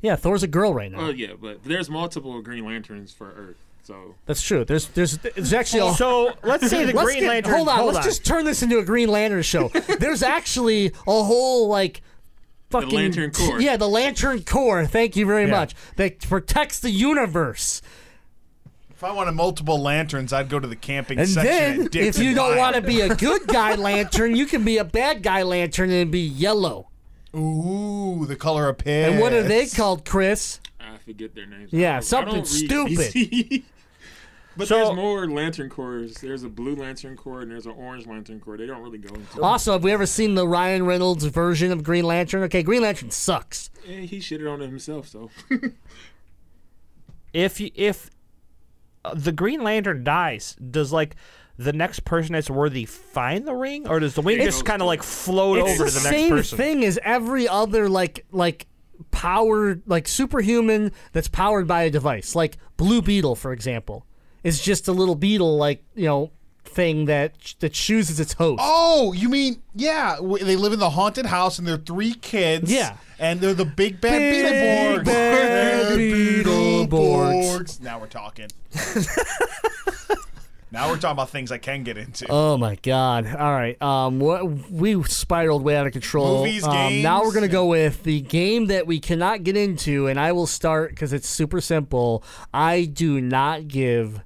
Yeah, 0.00 0.16
Thor's 0.16 0.42
a 0.42 0.48
girl 0.48 0.74
right 0.74 0.90
now. 0.90 1.00
Oh 1.00 1.10
yeah, 1.10 1.34
but 1.40 1.62
there's 1.64 1.88
multiple 1.90 2.40
Green 2.42 2.64
Lanterns 2.64 3.12
for 3.12 3.30
Earth. 3.32 3.56
So 3.84 4.14
That's 4.26 4.42
true. 4.42 4.64
There's 4.64 4.86
there's 4.88 5.18
there's 5.18 5.52
actually 5.52 5.88
a 5.88 5.92
So 5.94 6.32
let's 6.44 6.68
say 6.70 6.84
the 6.84 6.92
Let's 6.92 7.04
Green 7.06 7.20
get- 7.20 7.28
Lantern. 7.28 7.54
Hold 7.54 7.68
on, 7.68 7.86
let's 7.86 8.04
just 8.06 8.24
turn 8.24 8.44
this 8.44 8.62
into 8.62 8.78
a 8.78 8.84
Green 8.84 9.08
Lantern 9.08 9.42
show. 9.42 9.68
There's 9.98 10.22
actually 10.22 10.86
a 11.08 11.22
whole 11.24 11.66
like 11.66 12.00
fucking 12.72 12.90
Lantern 12.90 13.30
Corps. 13.30 13.60
Yeah, 13.60 13.76
the 13.76 13.88
Lantern 13.88 14.42
Corps. 14.42 14.86
Thank 14.86 15.14
you 15.16 15.24
very 15.26 15.44
Yeah. 15.44 15.50
much. 15.50 15.74
That 15.96 16.20
protects 16.20 16.80
the 16.80 16.90
universe. 16.90 17.80
If 18.90 19.04
I 19.04 19.12
wanted 19.12 19.32
multiple 19.32 19.80
lanterns, 19.80 20.32
I'd 20.32 20.48
go 20.48 20.60
to 20.60 20.66
the 20.68 20.76
camping 20.76 21.18
And 21.18 21.28
section. 21.28 21.50
then, 21.50 21.86
at 21.86 21.96
if 21.96 22.18
you 22.18 22.28
and 22.28 22.36
don't 22.36 22.56
want 22.56 22.76
to 22.76 22.82
be 22.82 23.00
a 23.00 23.14
good 23.16 23.46
guy 23.48 23.74
lantern, 23.74 24.36
you 24.36 24.46
can 24.46 24.64
be 24.64 24.78
a 24.78 24.84
bad 24.84 25.22
guy 25.22 25.42
lantern 25.42 25.90
and 25.90 26.10
be 26.10 26.20
yellow. 26.20 26.88
Ooh, 27.34 28.26
the 28.28 28.36
color 28.36 28.68
of 28.68 28.78
piss. 28.78 29.10
And 29.10 29.20
what 29.20 29.32
are 29.32 29.42
they 29.42 29.66
called, 29.66 30.04
Chris? 30.04 30.60
I 30.78 30.98
forget 30.98 31.34
their 31.34 31.46
names. 31.46 31.72
Yeah, 31.72 31.98
something 32.00 32.34
I 32.34 32.42
don't 32.42 32.88
read 32.88 32.98
stupid. 32.98 33.62
DC. 34.52 34.58
but 34.58 34.68
So- 34.68 34.76
there's 34.84 34.96
more 34.96 35.26
Lantern 35.28 35.68
Corps. 35.68 36.06
There's 36.20 36.42
a 36.42 36.48
blue 36.48 36.74
Lantern 36.76 37.16
Corps 37.16 37.40
and 37.42 37.50
there's 37.50 37.66
an 37.66 37.72
orange 37.72 38.06
Lantern 38.06 38.40
Corps. 38.40 38.56
They 38.56 38.66
don't 38.66 38.82
really 38.82 38.98
go 38.98 39.14
into. 39.14 39.38
it. 39.38 39.42
Also, 39.42 39.72
have 39.72 39.84
we 39.84 39.92
ever 39.92 40.06
seen 40.06 40.34
the 40.34 40.46
Ryan 40.46 40.84
Reynolds 40.86 41.24
version 41.24 41.72
of 41.72 41.82
Green 41.82 42.04
Lantern? 42.04 42.42
Okay, 42.44 42.62
Green 42.62 42.82
Lantern 42.82 43.10
sucks. 43.10 43.70
Yeah, 43.88 44.00
he 44.00 44.18
shitted 44.18 44.50
on 44.52 44.60
it 44.62 44.66
himself. 44.66 45.08
So 45.08 45.30
if 47.32 47.60
you, 47.60 47.70
if 47.74 48.10
uh, 49.04 49.14
the 49.14 49.32
Green 49.32 49.62
Lantern 49.62 50.04
dies, 50.04 50.54
does 50.70 50.92
like 50.92 51.16
the 51.58 51.72
next 51.72 52.04
person 52.04 52.32
that's 52.34 52.50
worthy 52.50 52.84
find 52.84 53.46
the 53.46 53.54
ring, 53.54 53.86
or 53.88 54.00
does 54.00 54.14
the 54.14 54.22
ring 54.22 54.38
just 54.42 54.64
kind 54.64 54.82
of 54.82 54.86
like 54.86 55.02
float 55.02 55.58
It's 55.58 55.80
over 55.80 55.84
the 55.84 55.90
to 55.90 55.98
the 55.98 56.04
next 56.04 56.16
same 56.16 56.30
person? 56.30 56.58
thing 56.58 56.84
as 56.84 56.98
every 57.02 57.48
other 57.48 57.88
like 57.88 58.24
like 58.32 58.66
powered 59.10 59.82
like 59.86 60.06
superhuman 60.08 60.92
that's 61.12 61.28
powered 61.28 61.66
by 61.66 61.82
a 61.82 61.90
device. 61.90 62.34
Like 62.34 62.58
Blue 62.76 63.02
Beetle, 63.02 63.36
for 63.36 63.52
example, 63.52 64.06
is 64.44 64.60
just 64.60 64.88
a 64.88 64.92
little 64.92 65.14
beetle 65.14 65.56
like 65.56 65.82
you 65.94 66.06
know 66.06 66.30
thing 66.64 67.04
that 67.06 67.54
that 67.60 67.72
chooses 67.72 68.18
its 68.20 68.32
host. 68.34 68.60
Oh, 68.62 69.12
you 69.12 69.28
mean 69.28 69.62
yeah? 69.74 70.16
w- 70.16 70.44
They 70.44 70.56
live 70.56 70.72
in 70.72 70.78
the 70.78 70.90
haunted 70.90 71.26
house, 71.26 71.58
and 71.58 71.66
they're 71.68 71.76
three 71.76 72.14
kids. 72.14 72.72
Yeah. 72.72 72.96
and 73.18 73.40
they're 73.40 73.54
the 73.54 73.64
big 73.64 74.00
bad 74.00 74.18
Big 74.18 74.44
Beetleborgs. 74.44 75.04
bad 75.04 75.98
Beetleborgs. 75.98 76.88
Beetleborgs. 76.88 77.80
Now 77.80 77.98
we're 78.00 78.06
talking. 78.06 78.48
now 80.70 80.88
we're 80.88 80.96
talking 80.96 81.10
about 81.12 81.28
things 81.30 81.52
I 81.52 81.58
can 81.58 81.82
get 81.82 81.98
into. 81.98 82.26
Oh 82.30 82.56
my 82.56 82.76
God! 82.76 83.26
All 83.26 83.52
right, 83.52 83.80
um, 83.82 84.18
what 84.20 84.70
we 84.70 85.02
spiraled 85.04 85.62
way 85.62 85.76
out 85.76 85.86
of 85.86 85.92
control. 85.92 86.38
Movies, 86.38 86.64
um, 86.64 87.02
now 87.02 87.18
we're 87.20 87.24
games, 87.26 87.34
gonna 87.34 87.48
go 87.48 87.66
with 87.66 88.02
the 88.04 88.20
game 88.22 88.66
that 88.66 88.86
we 88.86 88.98
cannot 88.98 89.42
get 89.44 89.56
into, 89.56 90.06
and 90.06 90.18
I 90.18 90.32
will 90.32 90.46
start 90.46 90.90
because 90.90 91.12
it's 91.12 91.28
super 91.28 91.60
simple. 91.60 92.24
I 92.54 92.84
do 92.86 93.20
not 93.20 93.68
give 93.68 94.20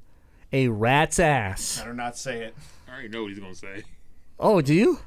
a 0.57 0.69
rat's 0.69 1.19
ass. 1.19 1.79
Better 1.79 1.93
not 1.95 2.17
say 2.17 2.39
it. 2.45 2.55
I 2.89 2.93
already 2.93 3.09
know 3.09 3.23
what 3.23 3.29
he's 3.31 3.39
gonna 3.41 3.55
say. 3.55 3.83
Oh, 4.41 4.61
do 4.63 4.73
you? 4.75 4.99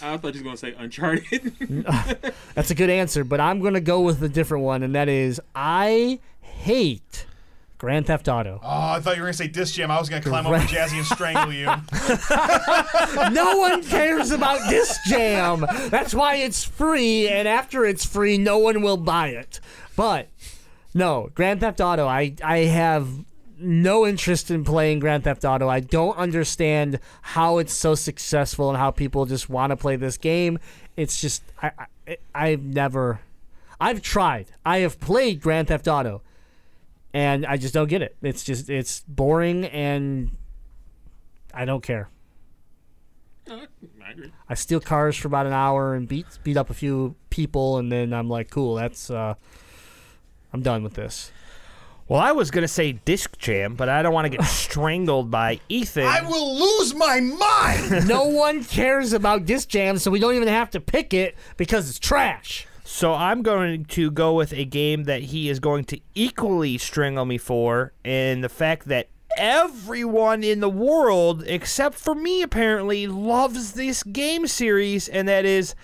I 0.00 0.16
thought 0.16 0.34
he 0.34 0.40
was 0.40 0.42
gonna 0.42 0.56
say 0.56 0.74
Uncharted. 0.78 1.54
That's 2.54 2.70
a 2.70 2.74
good 2.74 2.90
answer, 2.90 3.24
but 3.24 3.40
I'm 3.40 3.60
gonna 3.60 3.80
go 3.80 4.00
with 4.00 4.22
a 4.22 4.28
different 4.28 4.64
one, 4.64 4.82
and 4.82 4.94
that 4.94 5.08
is 5.08 5.40
I 5.54 6.20
hate 6.40 7.26
Grand 7.78 8.06
Theft 8.06 8.28
Auto. 8.28 8.60
Oh, 8.62 8.68
I 8.92 9.00
thought 9.00 9.16
you 9.16 9.22
were 9.22 9.26
gonna 9.26 9.32
say 9.34 9.48
disc 9.48 9.74
jam. 9.74 9.90
I 9.90 9.98
was 9.98 10.08
gonna 10.08 10.22
climb 10.22 10.46
over 10.46 10.56
Right. 10.56 10.68
Jazzy 10.68 10.96
and 10.98 11.06
strangle 11.06 11.52
you. 11.52 11.66
no 13.34 13.58
one 13.58 13.82
cares 13.84 14.30
about 14.30 14.68
Disc 14.70 14.98
Jam. 15.06 15.64
That's 15.90 16.14
why 16.14 16.36
it's 16.36 16.64
free, 16.64 17.28
and 17.28 17.46
after 17.48 17.84
it's 17.84 18.04
free, 18.04 18.38
no 18.38 18.58
one 18.58 18.82
will 18.82 18.96
buy 18.96 19.28
it. 19.28 19.60
But 19.96 20.28
no, 20.94 21.30
Grand 21.34 21.60
Theft 21.60 21.80
Auto. 21.80 22.06
I 22.06 22.34
I 22.42 22.58
have 22.58 23.08
no 23.60 24.06
interest 24.06 24.50
in 24.50 24.64
playing 24.64 25.00
Grand 25.00 25.24
Theft 25.24 25.44
Auto. 25.44 25.68
I 25.68 25.80
don't 25.80 26.16
understand 26.16 27.00
how 27.22 27.58
it's 27.58 27.72
so 27.72 27.94
successful 27.94 28.68
and 28.68 28.78
how 28.78 28.90
people 28.90 29.26
just 29.26 29.48
want 29.48 29.70
to 29.70 29.76
play 29.76 29.96
this 29.96 30.16
game. 30.16 30.58
It's 30.96 31.20
just 31.20 31.42
I, 31.62 31.72
I 32.06 32.16
I've 32.34 32.62
never 32.62 33.20
I've 33.80 34.02
tried. 34.02 34.46
I 34.64 34.78
have 34.78 35.00
played 35.00 35.40
Grand 35.40 35.68
Theft 35.68 35.88
Auto 35.88 36.22
and 37.12 37.46
I 37.46 37.56
just 37.56 37.74
don't 37.74 37.88
get 37.88 38.02
it. 38.02 38.16
It's 38.22 38.44
just 38.44 38.68
it's 38.70 39.00
boring 39.08 39.64
and 39.66 40.30
I 41.54 41.64
don't 41.64 41.82
care. 41.82 42.08
I. 43.50 43.66
I 44.48 44.54
steal 44.54 44.80
cars 44.80 45.16
for 45.16 45.28
about 45.28 45.46
an 45.46 45.52
hour 45.52 45.94
and 45.94 46.08
beat 46.08 46.26
beat 46.42 46.56
up 46.56 46.70
a 46.70 46.74
few 46.74 47.14
people, 47.30 47.78
and 47.78 47.90
then 47.92 48.12
I'm 48.12 48.28
like, 48.28 48.50
cool, 48.50 48.74
that's 48.74 49.10
uh, 49.10 49.34
I'm 50.52 50.62
done 50.62 50.82
with 50.82 50.94
this. 50.94 51.30
Well, 52.08 52.20
I 52.20 52.32
was 52.32 52.50
gonna 52.50 52.68
say 52.68 52.92
disc 52.92 53.36
jam, 53.36 53.74
but 53.74 53.90
I 53.90 54.00
don't 54.00 54.14
want 54.14 54.24
to 54.24 54.30
get 54.30 54.42
strangled 54.46 55.30
by 55.30 55.60
Ethan. 55.68 56.06
I 56.06 56.22
will 56.22 56.58
lose 56.58 56.94
my 56.94 57.20
mind. 57.20 58.08
no 58.08 58.24
one 58.24 58.64
cares 58.64 59.12
about 59.12 59.44
disc 59.44 59.68
jam, 59.68 59.98
so 59.98 60.10
we 60.10 60.18
don't 60.18 60.34
even 60.34 60.48
have 60.48 60.70
to 60.70 60.80
pick 60.80 61.12
it 61.12 61.36
because 61.58 61.90
it's 61.90 61.98
trash. 61.98 62.66
So 62.82 63.12
I'm 63.12 63.42
going 63.42 63.84
to 63.84 64.10
go 64.10 64.32
with 64.32 64.54
a 64.54 64.64
game 64.64 65.04
that 65.04 65.24
he 65.24 65.50
is 65.50 65.60
going 65.60 65.84
to 65.84 66.00
equally 66.14 66.78
strangle 66.78 67.26
me 67.26 67.36
for, 67.36 67.92
and 68.02 68.42
the 68.42 68.48
fact 68.48 68.88
that 68.88 69.08
everyone 69.36 70.42
in 70.42 70.60
the 70.60 70.70
world, 70.70 71.44
except 71.46 71.96
for 71.96 72.14
me 72.14 72.40
apparently, 72.40 73.06
loves 73.06 73.72
this 73.72 74.02
game 74.02 74.46
series, 74.46 75.06
and 75.06 75.28
that 75.28 75.44
is 75.44 75.74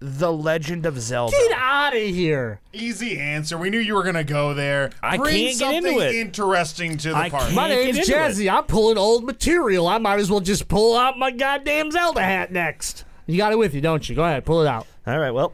The 0.00 0.32
Legend 0.32 0.86
of 0.86 1.00
Zelda. 1.00 1.32
Get 1.32 1.52
out 1.58 1.92
of 1.94 2.00
here! 2.00 2.60
Easy 2.72 3.18
answer. 3.18 3.58
We 3.58 3.68
knew 3.68 3.80
you 3.80 3.94
were 3.94 4.04
gonna 4.04 4.22
go 4.22 4.54
there. 4.54 4.90
I 5.02 5.16
Bring 5.16 5.34
can't 5.34 5.58
get 5.58 5.66
something 5.82 5.92
into 5.94 6.06
it. 6.06 6.14
interesting 6.14 6.96
to 6.98 7.08
the 7.10 7.16
I 7.16 7.30
party. 7.30 7.46
can't. 7.46 7.56
My 7.56 7.68
get 7.68 7.84
name's 7.94 7.98
into 7.98 8.12
Jazzy. 8.12 8.52
I'm 8.52 8.64
pulling 8.64 8.96
old 8.96 9.24
material. 9.24 9.88
I 9.88 9.98
might 9.98 10.20
as 10.20 10.30
well 10.30 10.40
just 10.40 10.68
pull 10.68 10.96
out 10.96 11.18
my 11.18 11.30
goddamn 11.32 11.90
Zelda 11.90 12.22
hat 12.22 12.52
next. 12.52 13.04
You 13.26 13.36
got 13.36 13.52
it 13.52 13.58
with 13.58 13.74
you, 13.74 13.80
don't 13.80 14.08
you? 14.08 14.14
Go 14.14 14.24
ahead, 14.24 14.44
pull 14.44 14.62
it 14.62 14.68
out. 14.68 14.86
All 15.06 15.18
right, 15.18 15.32
well, 15.32 15.52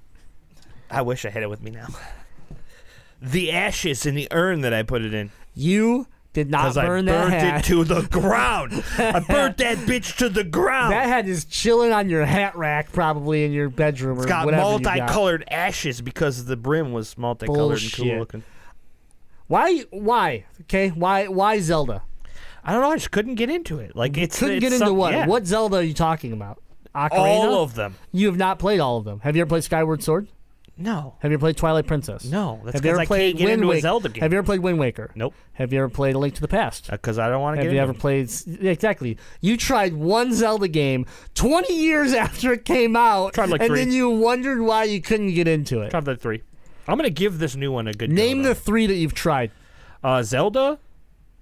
I 0.90 1.02
wish 1.02 1.24
I 1.24 1.30
had 1.30 1.42
it 1.42 1.48
with 1.50 1.62
me 1.62 1.70
now. 1.70 1.86
The 3.20 3.52
ashes 3.52 4.04
in 4.04 4.14
the 4.16 4.26
urn 4.32 4.62
that 4.62 4.74
I 4.74 4.82
put 4.82 5.02
it 5.02 5.14
in. 5.14 5.30
You 5.54 6.08
did 6.32 6.50
not 6.50 6.62
Because 6.62 6.76
I 6.78 6.86
burn 6.86 7.04
that 7.04 7.22
burnt 7.28 7.34
hat. 7.34 7.60
it 7.60 7.64
to 7.68 7.84
the 7.84 8.02
ground. 8.08 8.82
I 8.98 9.20
burnt 9.28 9.58
that 9.58 9.76
bitch 9.78 10.16
to 10.18 10.28
the 10.30 10.44
ground. 10.44 10.92
that 10.92 11.06
hat 11.06 11.28
is 11.28 11.44
chilling 11.44 11.92
on 11.92 12.08
your 12.08 12.24
hat 12.24 12.56
rack, 12.56 12.90
probably 12.92 13.44
in 13.44 13.52
your 13.52 13.68
bedroom 13.68 14.18
or 14.18 14.22
It's 14.22 14.30
got 14.30 14.46
whatever 14.46 14.72
you 14.72 14.80
got. 14.80 14.96
multicolored 14.96 15.44
ashes 15.50 16.00
because 16.00 16.46
the 16.46 16.56
brim 16.56 16.92
was 16.92 17.18
multicolored 17.18 17.82
and 17.82 17.92
cool 17.92 18.18
looking. 18.18 18.42
Why? 19.46 19.80
Why? 19.90 20.44
Okay. 20.62 20.88
Why? 20.88 21.26
Why 21.26 21.60
Zelda? 21.60 22.02
I 22.64 22.72
don't 22.72 22.80
know. 22.80 22.90
I 22.92 22.96
just 22.96 23.10
couldn't 23.10 23.34
get 23.34 23.50
into 23.50 23.78
it. 23.80 23.94
Like 23.96 24.16
it's 24.16 24.38
Couldn't 24.38 24.56
it's 24.56 24.62
get 24.62 24.72
into 24.72 24.86
some- 24.86 24.96
what? 24.96 25.12
yeah. 25.12 25.26
What 25.26 25.46
Zelda 25.46 25.78
are 25.78 25.82
you 25.82 25.94
talking 25.94 26.32
about? 26.32 26.62
Ocarina. 26.94 27.10
All 27.12 27.62
of 27.62 27.74
them. 27.74 27.96
You 28.12 28.26
have 28.28 28.36
not 28.36 28.58
played 28.58 28.78
all 28.80 28.98
of 28.98 29.04
them. 29.04 29.20
Have 29.20 29.34
you 29.36 29.42
ever 29.42 29.48
played 29.48 29.64
Skyward 29.64 30.02
Sword? 30.02 30.28
No. 30.78 31.14
Have 31.20 31.30
you 31.30 31.34
ever 31.34 31.40
played 31.42 31.56
Twilight 31.56 31.86
Princess? 31.86 32.24
No, 32.24 32.60
that's 32.64 32.74
Have 32.76 32.84
you 32.84 32.90
'cause 32.90 32.94
ever 32.94 33.00
I 33.00 33.06
played 33.06 33.26
can't 33.32 33.38
get 33.38 33.44
Wind 33.44 33.54
into 33.54 33.66
a 33.66 33.68
Waker? 33.70 33.80
Zelda 33.82 34.08
game. 34.08 34.22
Have 34.22 34.32
you 34.32 34.38
ever 34.38 34.44
played 34.46 34.60
Wind 34.60 34.78
Waker? 34.78 35.10
Nope. 35.14 35.34
Have 35.52 35.72
you 35.72 35.78
ever 35.78 35.88
played 35.90 36.14
A 36.14 36.18
Link 36.18 36.34
to 36.36 36.40
the 36.40 36.48
Past? 36.48 36.90
Because 36.90 37.18
I 37.18 37.28
don't 37.28 37.40
want 37.42 37.56
to 37.56 37.62
Have 37.62 37.70
get 37.70 37.74
you 37.76 37.80
into 37.82 37.90
ever 37.90 37.98
played? 37.98 38.30
yeah, 38.46 38.70
Exactly. 38.70 39.18
You 39.40 39.56
tried 39.58 39.92
one 39.92 40.32
Zelda 40.32 40.68
game 40.68 41.04
20 41.34 41.74
years 41.74 42.12
after 42.14 42.52
it 42.54 42.64
came 42.64 42.96
out, 42.96 43.34
Tried 43.34 43.50
like 43.50 43.60
and 43.60 43.68
three. 43.68 43.78
then 43.80 43.92
you 43.92 44.08
wondered 44.10 44.60
why 44.62 44.84
you 44.84 45.00
couldn't 45.00 45.34
get 45.34 45.46
into 45.46 45.80
it. 45.82 45.90
Top 45.90 46.04
the 46.04 46.16
three. 46.16 46.42
I'm 46.88 46.96
gonna 46.96 47.10
give 47.10 47.38
this 47.38 47.54
new 47.54 47.70
one 47.70 47.86
a 47.86 47.92
good. 47.92 48.10
Name 48.10 48.42
go, 48.42 48.48
the 48.48 48.54
three 48.54 48.86
that 48.86 48.94
you've 48.96 49.14
tried. 49.14 49.50
uh, 50.02 50.22
Zelda, 50.22 50.78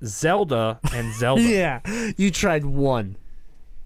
Zelda, 0.05 0.81
and 0.93 1.15
Zelda. 1.19 1.43
Yeah, 1.43 1.81
you 2.17 2.31
tried 2.31 2.65
one. 2.65 3.17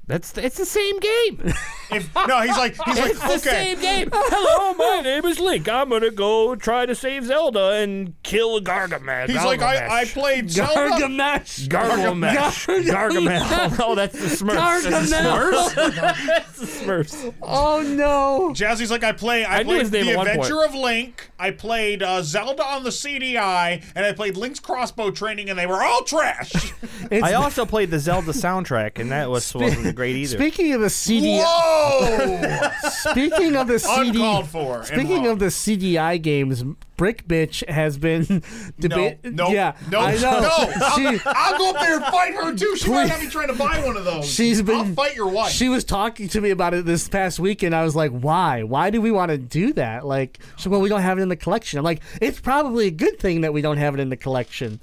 That's 0.07 0.37
it's 0.37 0.57
the 0.59 0.67
same 0.67 0.99
game. 1.01 1.53
if 1.91 2.15
no, 2.15 2.41
he's 2.41 2.57
like 2.57 2.75
he's 2.85 2.99
like 2.99 3.11
It's 3.11 3.21
the 3.21 3.27
okay. 3.27 3.75
same 3.75 3.81
game. 3.81 4.09
Hello, 4.13 4.75
my 4.75 5.01
name 5.03 5.25
is 5.25 5.39
Link. 5.39 5.69
I'm 5.69 5.91
gonna 5.91 6.11
go 6.11 6.55
try 6.55 6.87
to 6.87 6.95
save 6.95 7.25
Zelda 7.27 7.73
and 7.73 8.15
kill 8.23 8.61
Gargamel. 8.61 9.29
He's 9.29 9.45
like 9.45 9.63
I, 9.63 10.01
I 10.01 10.05
played 10.05 10.51
Zelda. 10.51 10.75
Gargamesh. 10.75 11.69
Gargamesh. 11.69 12.87
Gargamel. 12.91 13.75
Oh, 13.85 13.95
that's 13.95 14.19
the 14.19 14.45
Smurfs. 14.45 14.85
That's 14.85 15.11
the 15.11 15.17
Gargamel. 15.17 15.75
That's 16.27 16.59
the 16.59 16.67
Smurfs. 16.67 17.35
Oh 17.43 17.83
no. 17.83 18.53
Jazzy's 18.55 18.91
like 18.91 19.05
I 19.05 19.13
play. 19.13 19.45
I, 19.45 19.59
I 19.59 19.65
played 19.65 19.87
The 19.87 20.19
Adventure 20.19 20.65
of 20.65 20.75
Link. 20.75 21.31
I 21.39 21.51
played 21.51 22.03
uh, 22.03 22.23
Zelda 22.23 22.65
on 22.65 22.85
the 22.85 22.91
CDI, 22.91 23.85
and 23.95 24.07
I 24.07 24.13
played 24.13 24.37
Link's 24.37 24.61
crossbow 24.61 25.11
training, 25.11 25.51
and 25.51 25.59
they 25.59 25.67
were 25.67 25.83
all 25.83 26.03
trash. 26.05 26.73
I 27.11 27.35
also 27.35 27.67
played 27.67 27.91
the 27.91 27.99
Zelda 27.99 28.33
soundtrack, 28.33 28.99
and 28.99 29.11
that 29.11 29.29
was 29.29 29.53
wasn't 29.55 29.95
great 29.95 30.17
either. 30.17 30.37
Speaking 30.39 30.73
of 30.73 30.81
the 30.81 30.87
CDI. 30.87 31.43
Whoa! 31.45 31.74
speaking 32.91 33.57
of 33.57 33.67
the 33.67 33.79
CD, 33.79 34.09
Uncalled 34.11 34.49
for 34.49 34.79
and 34.79 34.87
Speaking 34.87 35.25
wrong. 35.25 35.27
of 35.29 35.39
the 35.39 35.47
CDI 35.47 36.21
games, 36.23 36.63
Brick 36.97 37.27
Bitch 37.27 37.67
has 37.69 37.99
been 37.99 38.43
debate. 38.79 39.19
no, 39.25 39.49
yeah, 39.51 39.77
no, 39.91 40.01
I 40.01 40.15
know. 40.15 40.41
no. 40.41 40.49
I'll, 40.51 40.97
She, 40.97 41.21
I'll 41.27 41.59
go 41.59 41.71
up 41.71 41.81
there 41.81 41.97
and 41.97 42.05
fight 42.07 42.35
her 42.35 42.55
too. 42.55 42.77
She 42.77 42.89
might 42.91 43.09
have 43.09 43.21
me 43.23 43.29
trying 43.29 43.49
to 43.49 43.55
buy 43.55 43.85
one 43.85 43.97
of 43.97 44.05
those. 44.05 44.27
She's 44.33 44.63
been. 44.63 44.77
I'll 44.77 44.95
fight 44.95 45.17
your 45.17 45.29
wife. 45.29 45.53
She 45.53 45.69
was 45.69 45.85
talking 45.85 46.29
to 46.29 46.41
me 46.41 46.51
about 46.51 46.75
it 46.75 46.85
this 46.85 47.09
past 47.09 47.39
weekend. 47.41 47.75
I 47.75 47.85
was 47.85 47.97
like, 47.97 48.13
"Why? 48.13 48.63
Why 48.63 48.91
do 48.91 49.01
we 49.01 49.11
want 49.11 49.31
to 49.31 49.39
do 49.39 49.73
that?" 49.75 50.07
Like, 50.07 50.39
she, 50.57 50.69
well, 50.69 50.81
we 50.81 50.89
don't 50.89 51.03
have 51.03 51.19
it 51.19 51.23
in 51.23 51.29
the 51.29 51.37
collection. 51.37 51.79
I'm 51.79 51.85
like, 51.85 52.01
it's 52.21 52.41
probably 52.41 52.87
a 52.87 52.93
good 52.93 53.19
thing 53.19 53.41
that 53.43 53.53
we 53.53 53.61
don't 53.63 53.79
have 53.79 53.95
it 53.95 54.01
in 54.01 54.09
the 54.09 54.17
collection. 54.17 54.81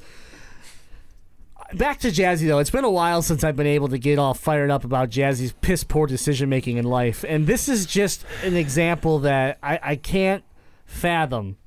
Back 1.73 1.99
to 2.01 2.09
Jazzy 2.09 2.47
though. 2.47 2.59
It's 2.59 2.69
been 2.69 2.83
a 2.83 2.89
while 2.91 3.21
since 3.21 3.43
I've 3.43 3.55
been 3.55 3.67
able 3.67 3.87
to 3.89 3.97
get 3.97 4.19
all 4.19 4.33
fired 4.33 4.69
up 4.69 4.83
about 4.83 5.09
Jazzy's 5.09 5.53
piss 5.53 5.83
poor 5.83 6.05
decision 6.05 6.49
making 6.49 6.77
in 6.77 6.85
life, 6.85 7.23
and 7.27 7.47
this 7.47 7.69
is 7.69 7.85
just 7.85 8.25
an 8.43 8.55
example 8.55 9.19
that 9.19 9.57
I, 9.63 9.79
I 9.81 9.95
can't 9.95 10.43
fathom. 10.85 11.57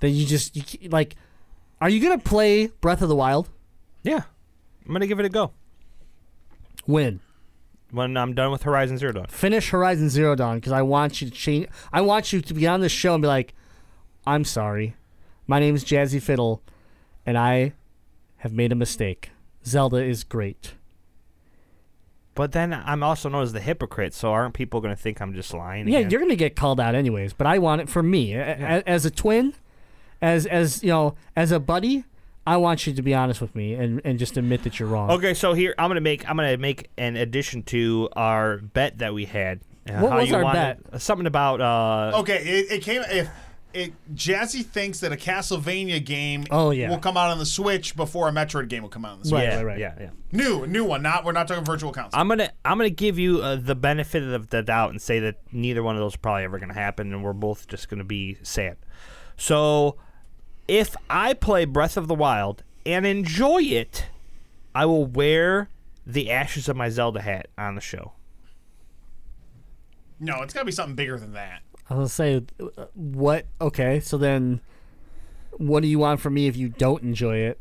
That 0.00 0.10
you 0.10 0.26
just 0.26 0.82
you, 0.82 0.90
like, 0.90 1.16
are 1.80 1.88
you 1.88 2.00
gonna 2.00 2.18
play 2.18 2.66
Breath 2.66 3.00
of 3.00 3.08
the 3.08 3.16
Wild? 3.16 3.48
yeah, 4.02 4.22
I'm 4.86 4.92
gonna 4.92 5.06
give 5.06 5.18
it 5.20 5.24
a 5.24 5.30
go 5.30 5.52
When? 6.84 7.20
when 7.90 8.16
I'm 8.16 8.34
done 8.34 8.50
with 8.50 8.64
Horizon 8.64 8.98
Zero 8.98 9.12
Dawn. 9.12 9.26
finish 9.28 9.70
Horizon 9.70 10.10
Zero 10.10 10.34
Dawn 10.34 10.58
because 10.58 10.72
I 10.72 10.82
want 10.82 11.22
you 11.22 11.30
to 11.30 11.34
change. 11.34 11.68
I 11.92 12.00
want 12.02 12.32
you 12.32 12.40
to 12.42 12.52
be 12.54 12.66
on 12.66 12.80
the 12.80 12.88
show 12.90 13.14
and 13.14 13.22
be 13.22 13.28
like, 13.28 13.54
"I'm 14.26 14.44
sorry, 14.44 14.96
my 15.46 15.60
name 15.60 15.74
is 15.74 15.84
Jazzy 15.84 16.20
Fiddle, 16.20 16.60
and 17.24 17.38
I 17.38 17.72
have 18.44 18.52
made 18.52 18.70
a 18.70 18.76
mistake. 18.76 19.32
Zelda 19.66 19.96
is 19.96 20.22
great." 20.22 20.74
But 22.36 22.52
then 22.52 22.72
I'm 22.72 23.02
also 23.02 23.28
known 23.28 23.42
as 23.42 23.52
the 23.52 23.60
hypocrite, 23.60 24.12
so 24.14 24.32
aren't 24.32 24.54
people 24.54 24.80
gonna 24.80 24.96
think 24.96 25.20
I'm 25.20 25.34
just 25.34 25.52
lying? 25.54 25.86
Yeah, 25.88 25.98
again? 25.98 26.10
you're 26.10 26.20
gonna 26.20 26.36
get 26.36 26.56
called 26.56 26.78
out 26.80 26.94
anyways. 26.94 27.32
But 27.32 27.46
I 27.46 27.58
want 27.58 27.80
it 27.80 27.88
for 27.88 28.02
me 28.02 28.34
A- 28.34 28.40
a- 28.78 28.88
as 28.88 29.04
a 29.06 29.10
twin, 29.10 29.54
as 30.20 30.44
as 30.46 30.82
you 30.82 30.90
know, 30.90 31.14
as 31.36 31.50
a 31.52 31.58
buddy. 31.60 32.04
I 32.46 32.58
want 32.58 32.86
you 32.86 32.92
to 32.92 33.00
be 33.00 33.14
honest 33.14 33.40
with 33.40 33.54
me 33.54 33.72
and, 33.72 34.02
and 34.04 34.18
just 34.18 34.36
admit 34.36 34.64
that 34.64 34.78
you're 34.78 34.88
wrong. 34.88 35.10
Okay, 35.12 35.32
so 35.32 35.54
here 35.54 35.74
I'm 35.78 35.88
gonna 35.88 36.00
make 36.02 36.28
I'm 36.28 36.36
gonna 36.36 36.58
make 36.58 36.90
an 36.98 37.16
addition 37.16 37.62
to 37.64 38.08
our 38.14 38.58
bet 38.58 38.98
that 38.98 39.14
we 39.14 39.24
had. 39.26 39.60
Uh, 39.88 39.94
What 40.00 40.12
how 40.12 40.18
was 40.18 40.28
you 40.28 40.36
our 40.36 40.42
wanted- 40.44 40.90
bet? 40.90 41.00
Something 41.00 41.26
about 41.26 41.60
uh, 41.60 42.18
okay, 42.20 42.36
it, 42.44 42.72
it 42.72 42.82
came 42.82 43.02
if. 43.08 43.28
It, 43.74 43.92
Jazzy 44.14 44.64
thinks 44.64 45.00
that 45.00 45.12
a 45.12 45.16
Castlevania 45.16 46.04
game 46.04 46.44
Oh, 46.50 46.70
yeah. 46.70 46.88
will 46.88 46.98
come 46.98 47.16
out 47.16 47.30
on 47.30 47.38
the 47.38 47.46
Switch 47.46 47.96
before 47.96 48.28
a 48.28 48.32
Metroid 48.32 48.68
game 48.68 48.82
will 48.82 48.88
come 48.88 49.04
out 49.04 49.12
on 49.14 49.18
the 49.18 49.24
Switch. 49.28 49.38
Right, 49.40 49.44
yeah, 49.48 49.56
right, 49.56 49.64
right. 49.64 49.78
yeah, 49.78 49.94
yeah. 50.00 50.10
New, 50.32 50.66
new 50.66 50.84
one. 50.84 51.02
Not 51.02 51.24
we're 51.24 51.32
not 51.32 51.48
talking 51.48 51.64
virtual 51.64 51.90
console. 51.92 52.20
I'm 52.20 52.28
gonna 52.28 52.50
I'm 52.64 52.78
gonna 52.78 52.90
give 52.90 53.18
you 53.18 53.42
uh, 53.42 53.56
the 53.56 53.74
benefit 53.74 54.22
of 54.22 54.50
the 54.50 54.62
doubt 54.62 54.90
and 54.90 55.02
say 55.02 55.18
that 55.18 55.36
neither 55.52 55.82
one 55.82 55.96
of 55.96 56.00
those 56.00 56.12
is 56.12 56.16
probably 56.16 56.44
ever 56.44 56.58
gonna 56.58 56.72
happen, 56.74 57.12
and 57.12 57.24
we're 57.24 57.32
both 57.32 57.66
just 57.66 57.88
gonna 57.88 58.04
be 58.04 58.38
sad. 58.42 58.76
So, 59.36 59.96
if 60.68 60.94
I 61.10 61.34
play 61.34 61.64
Breath 61.64 61.96
of 61.96 62.06
the 62.06 62.14
Wild 62.14 62.62
and 62.86 63.04
enjoy 63.04 63.62
it, 63.62 64.06
I 64.74 64.86
will 64.86 65.04
wear 65.06 65.68
the 66.06 66.30
ashes 66.30 66.68
of 66.68 66.76
my 66.76 66.88
Zelda 66.90 67.20
hat 67.22 67.48
on 67.58 67.74
the 67.74 67.80
show. 67.80 68.12
no, 70.20 70.42
it's 70.42 70.54
got 70.54 70.60
to 70.60 70.66
be 70.66 70.72
something 70.72 70.94
bigger 70.94 71.18
than 71.18 71.32
that. 71.32 71.62
I 71.88 71.94
was 71.94 72.16
gonna 72.16 72.40
say, 72.40 72.42
what? 72.94 73.46
Okay, 73.60 74.00
so 74.00 74.16
then, 74.16 74.60
what 75.52 75.82
do 75.82 75.88
you 75.88 75.98
want 75.98 76.20
from 76.20 76.34
me 76.34 76.46
if 76.46 76.56
you 76.56 76.68
don't 76.68 77.02
enjoy 77.02 77.36
it? 77.36 77.60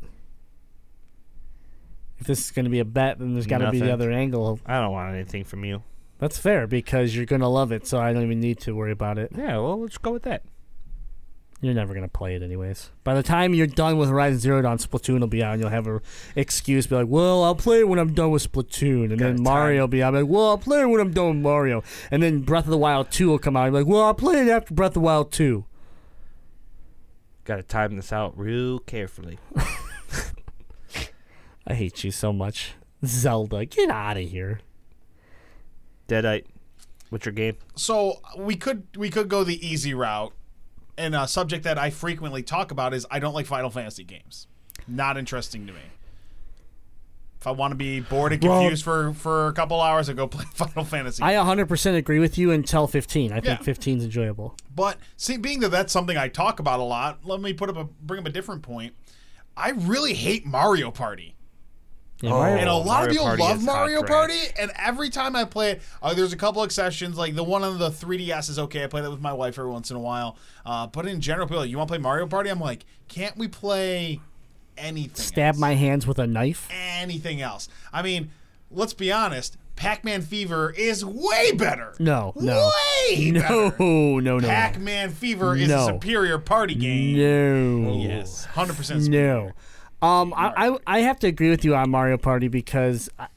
If 2.20 2.28
this 2.28 2.46
is 2.46 2.52
gonna 2.52 2.70
be 2.70 2.80
a 2.80 2.86
bet, 2.86 3.20
then 3.20 3.34
there's 3.34 3.48
got 3.48 3.58
to 3.58 3.72
be 3.72 3.80
the 3.80 3.92
other 3.92 4.12
angle. 4.12 4.60
I 4.66 4.80
don't 4.80 4.92
want 4.92 5.14
anything 5.14 5.44
from 5.44 5.66
you. 5.66 5.84
That's 6.20 6.38
fair 6.38 6.68
because 6.68 7.16
you're 7.16 7.26
gonna 7.26 7.50
love 7.50 7.74
it, 7.74 7.86
so 7.86 8.00
I 8.00 8.14
don't 8.14 8.24
even 8.24 8.40
need 8.40 8.60
to 8.62 8.74
worry 8.74 8.94
about 8.94 9.18
it. 9.18 9.32
Yeah, 9.36 9.58
well, 9.58 9.82
let's 9.82 9.98
go 9.98 10.12
with 10.12 10.24
that. 10.24 10.44
You're 11.64 11.74
never 11.74 11.94
gonna 11.94 12.10
play 12.10 12.36
it 12.36 12.44
anyways. 12.44 12.90
By 13.06 13.14
the 13.14 13.24
time 13.24 13.54
you're 13.54 13.68
done 13.68 13.98
with 13.98 14.10
Horizon 14.10 14.38
Zero 14.38 14.62
Dawn, 14.62 14.80
Splatoon 14.80 15.22
will 15.22 15.28
be 15.28 15.42
out, 15.42 15.54
and 15.54 15.62
you'll 15.62 15.70
have 15.70 15.88
a 15.88 16.02
excuse, 16.36 16.88
be 16.88 16.96
like, 16.96 17.08
"Well, 17.08 17.42
I'll 17.42 17.56
play 17.56 17.80
it 17.80 17.88
when 17.88 18.00
I'm 18.00 18.14
done 18.14 18.32
with 18.32 18.52
Splatoon," 18.52 19.12
and 19.12 19.18
then 19.18 19.36
time. 19.36 19.44
Mario 19.44 19.84
will 19.84 19.88
be 19.88 20.04
out, 20.04 20.14
like, 20.14 20.28
"Well, 20.28 20.50
I'll 20.50 20.58
play 20.58 20.82
it 20.82 20.90
when 20.90 21.00
I'm 21.00 21.14
done 21.14 21.28
with 21.28 21.38
Mario," 21.38 21.82
and 22.12 22.22
then 22.22 22.42
Breath 22.42 22.66
of 22.66 22.72
the 22.72 22.78
Wild 22.78 23.12
Two 23.12 23.30
will 23.30 23.40
come 23.40 23.56
out, 23.56 23.68
and 23.68 23.74
be 23.74 23.80
like, 23.80 23.88
"Well, 23.88 24.02
I'll 24.02 24.14
play 24.14 24.42
it 24.42 24.50
after 24.50 24.74
Breath 24.74 24.90
of 24.90 24.96
the 24.96 25.00
Wild 25.00 25.32
2. 25.32 25.64
Got 27.46 27.56
to 27.56 27.64
time 27.64 27.96
this 27.96 28.12
out 28.12 28.38
real 28.38 28.80
carefully. 28.80 29.40
I 31.66 31.76
hate 31.76 32.04
you 32.04 32.12
so 32.12 32.34
much, 32.34 32.74
Zelda. 33.06 33.66
Get 33.66 33.90
out 33.90 34.18
of 34.18 34.30
here. 34.30 34.60
Deadite, 36.10 36.44
what's 37.10 37.26
your 37.26 37.32
game? 37.32 37.56
So 37.78 38.20
we 38.38 38.58
could 38.58 38.86
we 38.98 39.10
could 39.10 39.30
go 39.30 39.46
the 39.46 39.66
easy 39.66 39.94
route, 39.94 40.34
and 40.98 41.16
a 41.16 41.28
subject 41.28 41.64
that 41.64 41.78
I 41.78 41.90
frequently 41.90 42.44
talk 42.44 42.72
about 42.72 42.94
is 42.94 43.06
I 43.10 43.20
don't 43.20 43.34
like 43.34 43.46
Final 43.46 43.70
Fantasy 43.70 44.04
games. 44.04 44.48
Not 44.88 45.18
interesting 45.18 45.66
to 45.68 45.74
me. 45.74 45.80
If 47.40 47.48
I 47.48 47.52
want 47.52 47.72
to 47.72 47.76
be 47.76 48.00
bored 48.00 48.32
and 48.32 48.42
Well- 48.44 48.62
confused 48.62 48.84
for 48.86 49.14
for 49.14 49.48
a 49.48 49.54
couple 49.54 49.82
hours, 49.82 50.10
I 50.10 50.14
go 50.14 50.28
play 50.30 50.46
Final 50.54 50.86
Fantasy. 50.86 51.22
I 51.22 51.34
100% 51.34 51.96
agree 51.98 52.20
with 52.20 52.38
you 52.38 52.52
until 52.52 52.88
15. 52.88 53.32
I 53.32 53.36
think 53.42 53.60
Yeah. 53.60 53.64
15 53.64 53.98
is 54.00 54.04
enjoyable. 54.06 54.56
But 54.74 54.98
see, 55.18 55.38
being 55.38 55.60
that 55.60 55.70
that's 55.70 55.92
something 55.92 56.16
I 56.18 56.30
talk 56.30 56.60
about 56.60 56.80
a 56.80 56.84
lot, 56.84 57.20
let 57.26 57.42
me 57.42 57.54
put 57.54 57.70
up 57.70 57.76
a 57.78 57.84
bring 57.84 58.22
up 58.22 58.28
a 58.28 58.30
different 58.30 58.62
point. 58.62 58.94
I 59.58 59.72
really 59.72 60.14
hate 60.14 60.46
Mario 60.46 60.90
Party. 60.90 61.33
Yeah, 62.24 62.30
Mario- 62.30 62.58
And 62.58 62.70
a 62.70 62.74
lot 62.74 62.86
Mario 62.86 63.06
of 63.06 63.10
people 63.12 63.26
Party 63.28 63.44
love 63.44 63.64
Mario. 63.64 64.04
Party, 64.04 64.40
and 64.58 64.72
every 64.78 65.10
time 65.10 65.36
I 65.36 65.44
play 65.44 65.72
it, 65.72 65.82
uh, 66.02 66.14
there's 66.14 66.32
a 66.32 66.38
couple 66.38 66.64
exceptions. 66.64 67.18
Like 67.18 67.36
the 67.36 67.44
one 67.44 67.64
on 67.64 67.78
the 67.80 67.90
3DS 67.90 68.50
is 68.50 68.58
okay. 68.60 68.84
I 68.86 68.88
play 68.88 69.02
that 69.02 69.12
with 69.12 69.20
my 69.22 69.34
wife 69.34 69.60
every 69.60 69.70
once 69.72 69.92
in 69.92 69.98
a 69.98 70.00
while. 70.00 70.38
Uh, 70.66 70.88
but 70.88 71.06
in 71.06 71.20
general, 71.20 71.48
people 71.48 71.58
are 71.58 71.62
like, 71.62 71.70
you 71.70 71.78
want 71.78 71.90
to 71.90 71.92
play 71.92 72.02
Mario 72.02 72.26
Party? 72.28 72.50
I'm 72.50 72.62
like, 72.62 72.86
can't 73.10 73.36
we 73.38 73.50
play 73.50 74.22
anything? 74.78 75.16
Stab 75.16 75.56
else? 75.56 75.60
my 75.60 75.76
hands 75.76 76.08
with 76.08 76.18
a 76.18 76.26
knife. 76.26 76.70
anything 76.72 77.42
else. 77.42 77.68
I 77.92 78.02
mean, 78.02 78.32
let's 78.72 78.94
be 78.94 79.12
honest. 79.12 79.58
Pac-Man 79.76 80.22
Fever 80.22 80.72
is 80.78 81.04
way 81.04 81.52
better. 81.54 81.96
No, 82.00 82.32
no. 82.36 82.70
way 83.10 83.32
No, 83.32 83.42
better. 83.42 83.76
no, 83.80 84.20
no. 84.20 84.38
no. 84.40 84.48
Pac-Man 84.48 85.10
Fever 85.10 85.56
is 85.58 85.70
a 85.70 85.86
superior 85.88 86.38
party 86.38 86.76
game. 86.76 87.18
No. 87.84 87.94
Yes, 87.96 88.46
hundred 88.46 88.78
percent. 88.78 89.08
No. 89.10 89.52
Um, 90.04 90.34
I, 90.36 90.68
I 90.68 90.78
I 90.86 91.00
have 91.00 91.18
to 91.20 91.28
agree 91.28 91.50
with 91.50 91.64
you 91.64 91.76
on 91.76 91.90
Mario 91.90 92.18
Party 92.18 92.50
because 92.50 93.10
I, 93.18 93.28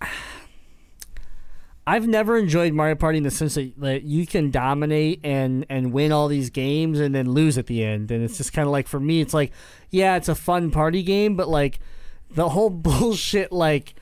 I've 1.86 2.09
never 2.09 2.36
enjoyed 2.36 2.72
Mario 2.72 2.97
Party 2.97 3.18
in 3.18 3.24
the 3.24 3.30
sense 3.30 3.55
that, 3.55 3.72
that 3.80 4.02
you 4.02 4.26
can 4.26 4.51
dominate 4.51 5.20
and 5.22 5.64
and 5.70 5.93
win 5.93 6.10
all 6.10 6.26
these 6.26 6.51
games 6.51 6.98
and 6.98 7.14
then 7.14 7.30
lose 7.30 7.56
at 7.56 7.66
the 7.66 7.84
end, 7.84 8.10
and 8.10 8.24
it's 8.24 8.36
just 8.36 8.52
kind 8.52 8.66
of 8.66 8.72
like 8.72 8.88
for 8.88 8.98
me, 8.98 9.20
it's 9.20 9.32
like, 9.32 9.52
yeah, 9.90 10.16
it's 10.16 10.28
a 10.28 10.34
fun 10.34 10.72
party 10.72 11.05
game, 11.05 11.36
but 11.36 11.48
like 11.48 11.78
the 12.30 12.48
whole 12.51 12.70
bullshit, 12.88 13.52
like. 13.52 13.94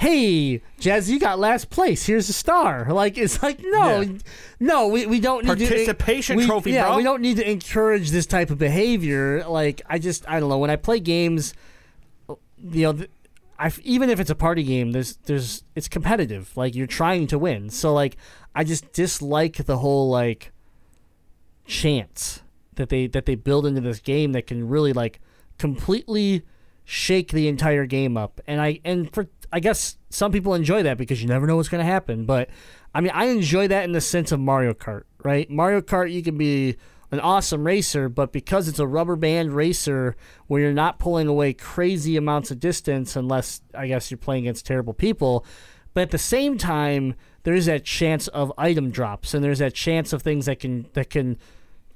Hey, 0.00 0.62
Jazz, 0.78 1.10
you 1.10 1.18
got 1.18 1.40
last 1.40 1.70
place. 1.70 2.06
Here's 2.06 2.28
a 2.28 2.32
star. 2.32 2.86
Like 2.92 3.18
it's 3.18 3.42
like 3.42 3.58
no, 3.60 4.00
Yeah. 4.02 4.12
no, 4.60 4.86
we, 4.86 5.06
we 5.06 5.18
don't 5.18 5.44
need 5.44 5.48
Participation 5.58 6.36
to, 6.36 6.40
we- 6.42 6.46
trophy, 6.46 6.70
Yeah, 6.70 6.86
bro. 6.86 6.98
we 6.98 7.02
don't 7.02 7.20
need 7.20 7.38
to 7.38 7.50
encourage 7.50 8.12
this 8.12 8.24
type 8.24 8.50
of 8.50 8.58
behavior. 8.58 9.42
Like 9.48 9.82
I 9.88 9.98
just 9.98 10.24
I 10.28 10.38
don't 10.38 10.50
know 10.50 10.58
when 10.58 10.70
I 10.70 10.76
play 10.76 11.00
games, 11.00 11.52
you 12.62 12.82
know, 12.82 12.92
th- 12.92 13.10
I 13.58 13.72
even 13.82 14.10
if 14.10 14.20
it's 14.20 14.30
a 14.30 14.34
party 14.34 14.62
game, 14.62 14.92
there's 14.92 15.16
there's 15.24 15.64
it's 15.74 15.88
competitive. 15.88 16.56
Like 16.56 16.74
you're 16.74 16.86
trying 16.86 17.26
to 17.28 17.38
win. 17.38 17.70
So 17.70 17.92
like 17.92 18.16
I 18.54 18.64
just 18.64 18.92
dislike 18.92 19.56
the 19.56 19.78
whole 19.78 20.08
like 20.08 20.52
chance 21.66 22.42
that 22.76 22.88
they 22.88 23.06
that 23.08 23.26
they 23.26 23.34
build 23.34 23.66
into 23.66 23.80
this 23.80 24.00
game 24.00 24.32
that 24.32 24.46
can 24.46 24.68
really 24.68 24.92
like 24.92 25.20
completely 25.58 26.42
shake 26.84 27.32
the 27.32 27.48
entire 27.48 27.84
game 27.84 28.16
up. 28.16 28.40
And 28.46 28.60
I 28.60 28.80
and 28.84 29.12
for 29.12 29.28
I 29.52 29.60
guess 29.60 29.98
some 30.10 30.32
people 30.32 30.54
enjoy 30.54 30.82
that 30.84 30.96
because 30.96 31.20
you 31.20 31.28
never 31.28 31.46
know 31.46 31.56
what's 31.56 31.68
going 31.68 31.84
to 31.84 31.90
happen, 31.90 32.24
but 32.24 32.48
I 32.94 33.00
mean, 33.00 33.12
I 33.14 33.26
enjoy 33.26 33.68
that 33.68 33.84
in 33.84 33.92
the 33.92 34.00
sense 34.00 34.32
of 34.32 34.40
Mario 34.40 34.72
Kart, 34.72 35.02
right? 35.22 35.48
Mario 35.50 35.80
Kart 35.80 36.10
you 36.10 36.22
can 36.22 36.38
be 36.38 36.76
an 37.10 37.20
awesome 37.20 37.64
racer, 37.64 38.08
but 38.08 38.32
because 38.32 38.68
it's 38.68 38.78
a 38.78 38.86
rubber 38.86 39.16
band 39.16 39.52
racer 39.52 40.14
where 40.46 40.60
you're 40.60 40.72
not 40.72 40.98
pulling 40.98 41.26
away 41.26 41.54
crazy 41.54 42.16
amounts 42.16 42.50
of 42.50 42.60
distance 42.60 43.16
unless 43.16 43.62
I 43.74 43.86
guess 43.86 44.10
you're 44.10 44.18
playing 44.18 44.44
against 44.44 44.66
terrible 44.66 44.92
people, 44.94 45.44
But 45.94 46.02
at 46.02 46.10
the 46.10 46.18
same 46.18 46.58
time, 46.58 47.14
there 47.42 47.54
is 47.54 47.66
that 47.66 47.84
chance 47.84 48.28
of 48.28 48.52
item 48.56 48.90
drops, 48.90 49.34
and 49.34 49.42
there's 49.42 49.58
that 49.58 49.74
chance 49.74 50.12
of 50.12 50.22
things 50.22 50.46
that 50.46 50.60
can 50.60 50.86
that 50.92 51.10
can 51.10 51.38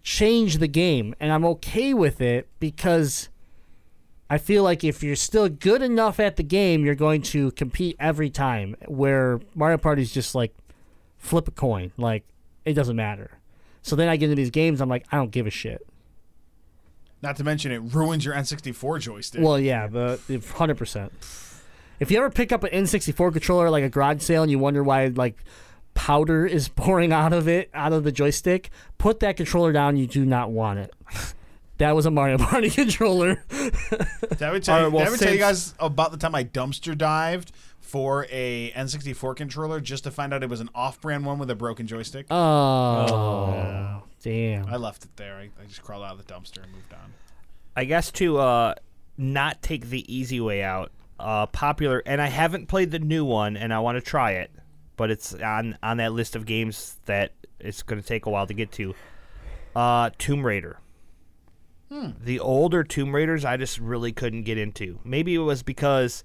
change 0.02 0.59
the 0.59 0.66
game, 0.66 1.14
and 1.20 1.30
I'm 1.32 1.44
okay 1.44 1.94
with 1.94 2.20
it 2.20 2.48
because 2.59 3.28
I 4.28 4.39
feel 4.39 4.64
like 4.64 4.82
if 4.82 5.02
you're 5.02 5.14
still 5.14 5.48
good 5.48 5.82
enough 5.82 6.18
at 6.18 6.36
the 6.36 6.43
game, 6.43 6.84
you're 6.84 6.94
going 6.94 7.22
to 7.22 7.52
compete 7.52 7.97
every 8.01 8.30
time. 8.30 8.74
Where 8.86 9.40
Mario 9.55 9.76
Party's 9.78 10.12
just 10.12 10.34
like 10.34 10.52
flip 11.18 11.47
a 11.47 11.52
coin, 11.52 11.93
like 11.97 12.24
it 12.64 12.72
doesn't 12.72 12.97
matter. 12.97 13.30
So 13.82 13.96
then 13.96 14.09
I 14.09 14.16
get 14.16 14.26
into 14.26 14.36
these 14.36 14.50
games, 14.50 14.80
I'm 14.80 14.88
like, 14.88 15.04
I 15.12 15.16
don't 15.16 15.30
give 15.30 15.46
a 15.46 15.50
shit. 15.50 15.86
Not 17.20 17.36
to 17.36 17.44
mention 17.44 17.70
it 17.70 17.78
ruins 17.78 18.24
your 18.24 18.34
N64 18.34 19.00
joystick. 19.00 19.42
Well, 19.42 19.59
yeah, 19.59 19.86
the 19.86 20.18
hundred 20.54 20.76
percent. 20.76 21.12
If 22.00 22.10
you 22.10 22.18
ever 22.18 22.30
pick 22.30 22.50
up 22.50 22.64
an 22.64 22.70
N64 22.70 23.32
controller 23.32 23.70
like 23.70 23.84
a 23.84 23.88
garage 23.88 24.22
sale 24.22 24.42
and 24.42 24.50
you 24.50 24.59
wonder 24.59 24.82
why 24.82 25.06
like 25.06 25.44
powder 25.94 26.44
is 26.44 26.68
pouring 26.76 27.12
out 27.12 27.32
of 27.32 27.46
it 27.46 27.70
out 27.74 27.92
of 27.92 28.02
the 28.02 28.10
joystick, 28.10 28.70
put 28.98 29.20
that 29.20 29.36
controller 29.36 29.72
down. 29.72 29.96
You 29.96 30.09
do 30.09 30.24
not 30.24 30.50
want 30.50 30.80
it. 30.80 30.92
That 31.78 31.94
was 31.94 32.06
a 32.06 32.10
Mario 32.10 32.38
Party 32.38 32.70
controller. 32.70 33.44
Did 33.50 34.42
I 34.42 34.46
ever 34.46 34.60
tell, 34.60 34.78
you, 34.78 34.84
right, 34.84 34.92
well, 34.92 35.04
did 35.04 35.14
I 35.14 35.16
tell 35.16 35.32
you 35.32 35.38
guys 35.38 35.74
about 35.78 36.10
the 36.10 36.18
time 36.18 36.34
I 36.34 36.44
dumpster 36.44 36.96
dived 36.96 37.52
for 37.93 38.27
a 38.31 38.70
N64 38.70 39.36
controller 39.36 39.78
just 39.78 40.05
to 40.05 40.10
find 40.10 40.32
out 40.32 40.43
it 40.43 40.48
was 40.48 40.60
an 40.60 40.70
off-brand 40.74 41.27
one 41.27 41.39
with 41.39 41.51
a 41.51 41.55
broken 41.55 41.86
joystick? 41.86 42.24
Oh, 42.31 44.02
damn. 44.23 44.64
I 44.66 44.77
left 44.77 45.05
it 45.05 45.14
there. 45.16 45.36
I, 45.36 45.51
I 45.60 45.66
just 45.69 45.82
crawled 45.82 46.02
out 46.02 46.12
of 46.12 46.27
the 46.27 46.32
dumpster 46.32 46.62
and 46.62 46.73
moved 46.73 46.94
on. 46.94 47.12
I 47.77 47.85
guess 47.85 48.10
to 48.12 48.39
uh, 48.39 48.74
not 49.19 49.60
take 49.60 49.90
the 49.90 50.10
easy 50.10 50.40
way 50.40 50.62
out, 50.62 50.90
uh, 51.20 51.44
popular, 51.48 52.02
and 52.06 52.23
I 52.23 52.28
haven't 52.28 52.66
played 52.66 52.93
the 52.93 52.98
new 52.98 53.27
one, 53.27 53.59
and 53.59 53.74
I 53.74 53.81
want 53.81 53.97
to 53.97 54.01
try 54.01 54.32
it, 54.32 54.51
but 54.97 55.10
it's 55.10 55.35
on 55.35 55.77
on 55.82 55.98
that 55.98 56.14
list 56.14 56.35
of 56.35 56.47
games 56.47 56.97
that 57.05 57.32
it's 57.60 57.82
going 57.82 58.01
to 58.01 58.09
take 58.09 58.24
a 58.24 58.31
while 58.31 58.47
to 58.47 58.55
get 58.55 58.73
to. 58.73 58.94
Uh, 59.77 60.09
Tomb 60.16 60.47
Raider. 60.47 60.78
The 62.24 62.40
older 62.40 62.85
Tomb 62.85 63.14
Raiders, 63.14 63.44
I 63.44 63.59
just 63.59 63.78
really 63.78 64.12
couldn't 64.12 64.44
get 64.44 64.56
into. 64.56 64.98
Maybe 65.05 65.35
it 65.35 65.40
was 65.40 65.62
because 65.62 66.24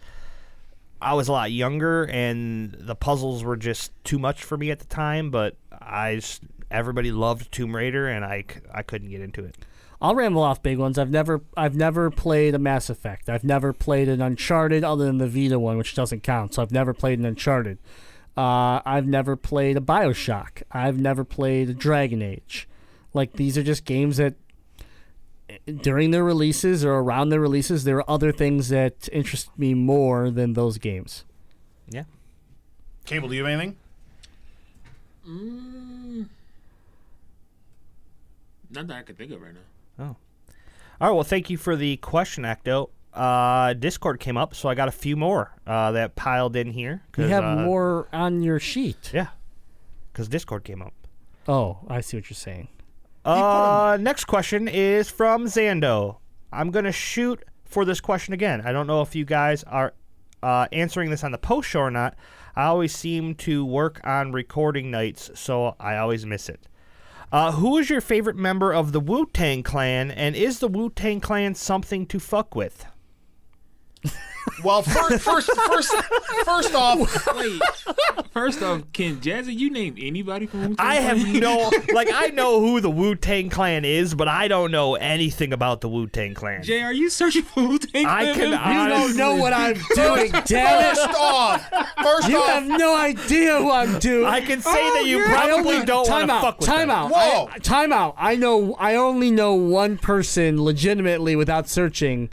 I 1.01 1.13
was 1.13 1.27
a 1.27 1.31
lot 1.31 1.51
younger 1.51 2.05
and 2.05 2.75
the 2.79 2.95
puzzles 2.95 3.43
were 3.43 3.57
just 3.57 3.91
too 4.03 4.19
much 4.19 4.43
for 4.43 4.57
me 4.57 4.71
at 4.71 4.79
the 4.79 4.85
time. 4.85 5.29
But 5.29 5.55
I 5.71 6.15
just, 6.15 6.43
everybody 6.71 7.11
loved 7.11 7.51
Tomb 7.51 7.75
Raider, 7.75 8.07
and 8.07 8.25
I, 8.25 8.43
I 8.73 8.81
couldn't 8.81 9.09
get 9.09 9.21
into 9.21 9.43
it. 9.43 9.55
I'll 10.01 10.15
ramble 10.15 10.43
off 10.43 10.61
big 10.61 10.77
ones. 10.77 10.99
I've 10.99 11.09
never 11.09 11.41
I've 11.55 11.75
never 11.75 12.11
played 12.11 12.53
a 12.53 12.59
Mass 12.59 12.89
Effect. 12.89 13.29
I've 13.29 13.43
never 13.43 13.73
played 13.73 14.07
an 14.07 14.21
Uncharted 14.21 14.83
other 14.83 15.05
than 15.05 15.17
the 15.17 15.27
Vita 15.27 15.57
one, 15.57 15.77
which 15.77 15.95
doesn't 15.95 16.21
count. 16.21 16.53
So 16.53 16.61
I've 16.61 16.71
never 16.71 16.93
played 16.93 17.17
an 17.19 17.25
Uncharted. 17.25 17.79
Uh, 18.35 18.81
I've 18.85 19.07
never 19.07 19.35
played 19.35 19.75
a 19.75 19.81
Bioshock. 19.81 20.61
I've 20.71 20.99
never 20.99 21.23
played 21.23 21.69
a 21.69 21.73
Dragon 21.73 22.21
Age. 22.21 22.67
Like 23.13 23.33
these 23.33 23.57
are 23.57 23.63
just 23.63 23.85
games 23.85 24.17
that 24.17 24.35
during 25.67 26.11
their 26.11 26.23
releases 26.23 26.85
or 26.85 26.93
around 26.93 27.29
their 27.29 27.41
releases, 27.41 27.83
there 27.83 27.97
are 27.97 28.09
other 28.09 28.31
things 28.31 28.69
that 28.69 29.09
interest 29.11 29.49
me 29.57 29.73
more 29.73 30.31
than 30.31 30.53
those 30.53 30.77
games. 30.77 31.25
Yeah. 31.89 32.03
Cable, 33.05 33.29
do 33.29 33.35
you 33.35 33.43
have 33.43 33.51
anything? 33.51 33.75
Not 38.69 38.87
that 38.87 38.97
I 38.97 39.01
can 39.01 39.15
think 39.15 39.31
of 39.31 39.41
right 39.41 39.53
now. 39.53 40.05
Oh. 40.05 40.15
All 40.99 41.09
right. 41.09 41.15
Well, 41.15 41.23
thank 41.23 41.49
you 41.49 41.57
for 41.57 41.75
the 41.75 41.97
question, 41.97 42.43
Acto. 42.43 42.89
Uh, 43.13 43.73
Discord 43.73 44.19
came 44.19 44.37
up, 44.37 44.55
so 44.55 44.69
I 44.69 44.75
got 44.75 44.87
a 44.87 44.91
few 44.91 45.15
more 45.15 45.51
uh, 45.65 45.91
that 45.91 46.15
piled 46.15 46.55
in 46.55 46.71
here. 46.71 47.03
You 47.17 47.25
have 47.25 47.43
uh, 47.43 47.55
more 47.63 48.07
on 48.13 48.41
your 48.41 48.59
sheet. 48.59 49.11
Yeah. 49.13 49.27
Because 50.11 50.27
Discord 50.27 50.63
came 50.63 50.81
up. 50.81 50.93
Oh, 51.47 51.79
I 51.89 52.01
see 52.01 52.17
what 52.17 52.29
you're 52.29 52.35
saying. 52.35 52.67
Uh, 53.27 53.97
next 53.99 54.23
question 54.23 54.69
is 54.69 55.09
from 55.09 55.47
Zando. 55.47 56.17
I'm 56.53 56.71
gonna 56.71 56.93
shoot 56.93 57.43
for 57.65 57.83
this 57.83 57.99
question 57.99 58.33
again. 58.33 58.61
I 58.61 58.71
don't 58.71 58.87
know 58.87 59.01
if 59.01 59.15
you 59.15 59.25
guys 59.25 59.63
are 59.65 59.93
uh, 60.41 60.67
answering 60.71 61.09
this 61.09 61.25
on 61.25 61.33
the 61.33 61.37
post 61.37 61.67
show 61.67 61.81
or 61.81 61.91
not. 61.91 62.15
I 62.55 62.65
always 62.65 62.95
seem 62.95 63.35
to 63.35 63.65
work 63.65 63.99
on 64.05 64.31
recording 64.31 64.89
nights, 64.89 65.29
so 65.35 65.75
I 65.77 65.97
always 65.97 66.25
miss 66.25 66.47
it. 66.47 66.67
Uh, 67.29 67.51
who 67.51 67.77
is 67.77 67.89
your 67.89 67.99
favorite 67.99 68.37
member 68.37 68.73
of 68.73 68.93
the 68.93 69.01
Wu 69.01 69.25
Tang 69.33 69.61
Clan, 69.61 70.09
and 70.09 70.33
is 70.33 70.59
the 70.59 70.69
Wu 70.69 70.89
Tang 70.89 71.19
Clan 71.19 71.53
something 71.53 72.05
to 72.05 72.19
fuck 72.19 72.55
with? 72.55 72.85
Well, 74.63 74.81
first, 74.81 75.21
first, 75.23 75.51
first, 75.53 75.93
first 76.45 76.73
off, 76.73 76.97
Wait, 77.35 77.61
first 78.31 78.63
off, 78.63 78.81
can 78.93 79.17
Jazzy 79.17 79.55
you 79.55 79.69
name 79.69 79.95
anybody 79.99 80.45
from 80.47 80.69
Wu-Tang 80.69 80.75
I 80.79 80.95
have 80.95 81.17
Clan? 81.19 81.39
no, 81.41 81.69
like, 81.93 82.07
I 82.11 82.27
know 82.27 82.61
who 82.61 82.79
the 82.79 82.89
Wu 82.89 83.15
Tang 83.15 83.49
Clan 83.49 83.83
is, 83.83 84.15
but 84.15 84.29
I 84.29 84.47
don't 84.47 84.71
know 84.71 84.95
anything 84.95 85.51
about 85.51 85.81
the 85.81 85.89
Wu 85.89 86.07
Tang 86.07 86.33
Clan. 86.33 86.63
Jay, 86.63 86.81
are 86.81 86.93
you 86.93 87.09
searching 87.09 87.43
for 87.43 87.67
Wu-Tang 87.67 88.05
I 88.05 88.23
Clan? 88.23 88.35
can 88.35 88.49
members? 88.51 88.73
You 88.73 88.87
don't 88.87 89.17
know 89.17 89.35
what 89.35 89.51
I'm 89.53 89.73
doing, 89.95 90.31
damn 90.45 90.91
it! 90.91 90.97
first 90.97 91.09
off, 91.19 91.69
first 92.01 92.29
You 92.29 92.37
off, 92.39 92.47
have 92.49 92.67
no 92.67 92.95
idea 92.95 93.57
who 93.59 93.69
I'm 93.69 93.99
doing. 93.99 94.25
I 94.27 94.39
can 94.41 94.61
say 94.61 94.71
that 94.71 95.03
you 95.05 95.19
oh, 95.19 95.25
I 95.27 95.47
probably 95.49 95.73
only- 95.75 95.85
don't 95.85 96.09
want 96.09 96.21
time 96.21 96.27
to 96.29 96.33
out, 96.33 96.41
fuck 96.41 96.59
with 96.61 96.69
time 96.69 96.87
them. 96.87 96.97
out. 96.97 97.11
Whoa. 97.11 97.49
I, 97.51 97.57
time 97.59 97.91
out. 97.91 98.15
I 98.17 98.37
know. 98.37 98.75
I 98.79 98.95
only 98.95 99.29
know 99.29 99.53
one 99.55 99.97
person 99.97 100.63
legitimately 100.63 101.35
without 101.35 101.67
searching, 101.67 102.29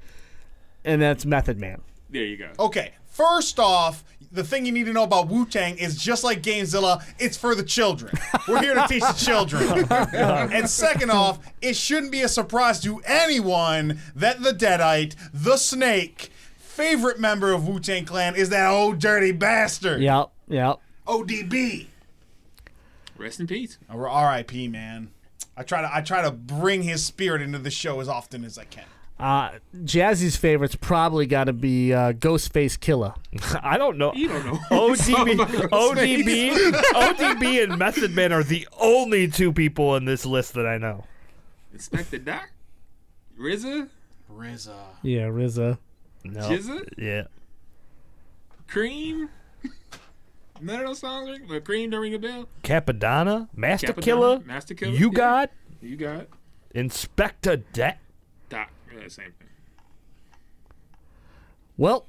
and 0.85 1.01
that's 1.01 1.25
Method 1.25 1.59
Man. 1.59 1.81
There 2.11 2.25
you 2.25 2.37
go. 2.37 2.51
Okay, 2.59 2.93
first 3.07 3.59
off, 3.59 4.05
the 4.31 4.45
thing 4.45 4.67
you 4.67 4.73
need 4.73 4.87
to 4.87 4.93
know 4.93 5.05
about 5.05 5.29
Wu 5.29 5.47
Tang 5.47 5.79
is 5.79 5.97
just 5.97 6.25
like 6.25 6.43
Gamezilla, 6.43 7.05
it's 7.19 7.37
for 7.37 7.55
the 7.55 7.63
children. 7.63 8.13
We're 8.49 8.61
here 8.63 8.75
to 8.75 8.87
teach 8.89 9.03
the 9.03 9.13
children. 9.13 9.87
Oh, 10.15 10.49
and 10.53 10.69
second 10.69 11.11
off, 11.11 11.39
it 11.61 11.77
shouldn't 11.77 12.13
be 12.13 12.23
a 12.23 12.29
surprise 12.29 12.81
to 12.81 13.01
anyone 13.07 14.01
that 14.15 14.43
the 14.43 14.53
Deadite, 14.53 15.15
the 15.33 15.57
Snake, 15.57 16.31
favorite 16.59 17.21
member 17.21 17.53
of 17.53 17.69
Wu 17.69 17.79
Tang 17.79 18.05
Clan 18.05 18.35
is 18.35 18.49
that 18.49 18.69
old 18.69 18.99
dirty 18.99 19.33
bastard. 19.33 20.01
Yep. 20.01 20.31
Yep. 20.49 20.81
ODB. 21.07 21.87
Rest 23.17 23.41
in 23.41 23.47
peace. 23.47 23.79
Or 23.93 24.09
R.I.P. 24.09 24.69
Man. 24.69 25.11
I 25.57 25.63
try 25.63 25.83
to 25.83 25.95
I 25.95 26.01
try 26.01 26.23
to 26.23 26.33
bring 26.33 26.83
his 26.83 27.05
spirit 27.05 27.41
into 27.41 27.59
the 27.59 27.71
show 27.71 28.01
as 28.01 28.09
often 28.09 28.45
as 28.45 28.59
I 28.59 28.65
can. 28.65 28.85
Uh, 29.19 29.53
Jazzy's 29.77 30.37
favorite's 30.37 30.75
probably 30.75 31.27
got 31.27 31.45
to 31.45 31.53
be 31.53 31.95
uh, 31.95 32.13
Ghostface 32.13 32.77
Killah. 32.79 33.15
I 33.63 33.79
don't 33.79 33.97
know. 33.97 34.13
You 34.15 34.29
don't 34.29 34.45
know. 34.45 34.59
ODB, 34.71 35.37
ODB, 35.71 36.73
ODB, 36.73 37.63
and 37.63 37.79
Method 37.79 38.11
Man 38.13 38.33
are 38.33 38.43
the 38.43 38.67
only 38.81 39.29
two 39.29 39.53
people 39.53 39.95
in 39.97 40.05
this 40.05 40.27
list 40.27 40.55
that 40.55 40.67
I 40.67 40.79
know. 40.79 41.05
Inspector 41.73 42.19
Doc, 42.19 42.51
RZA, 43.39 43.89
RZA. 44.33 44.75
Yeah, 45.03 45.23
RZA. 45.29 45.79
No. 46.25 46.41
GZA, 46.41 46.89
Yeah. 46.99 47.23
Cream. 48.67 49.29
None 50.61 50.81
of 50.81 50.87
those 50.87 50.99
songs 51.01 51.29
ring, 51.31 51.47
but 51.49 51.65
Cream 51.65 51.91
don't 51.91 52.01
ring 52.01 52.15
a 52.15 52.19
bell. 52.19 52.49
Cappadonna, 52.63 53.49
Master 53.55 53.89
Cappadonna, 53.93 54.03
Killer, 54.03 54.41
Masta 54.47 54.75
Killa, 54.75 54.93
You 54.93 55.07
yeah. 55.13 55.17
got 55.19 55.51
You 55.83 55.97
got 55.97 56.27
Inspector 56.75 57.57
Deck. 57.73 57.99
Doc. 58.95 59.03
Yeah, 59.03 59.09
same 59.09 59.33
thing. 59.33 59.49
Well, 61.77 62.07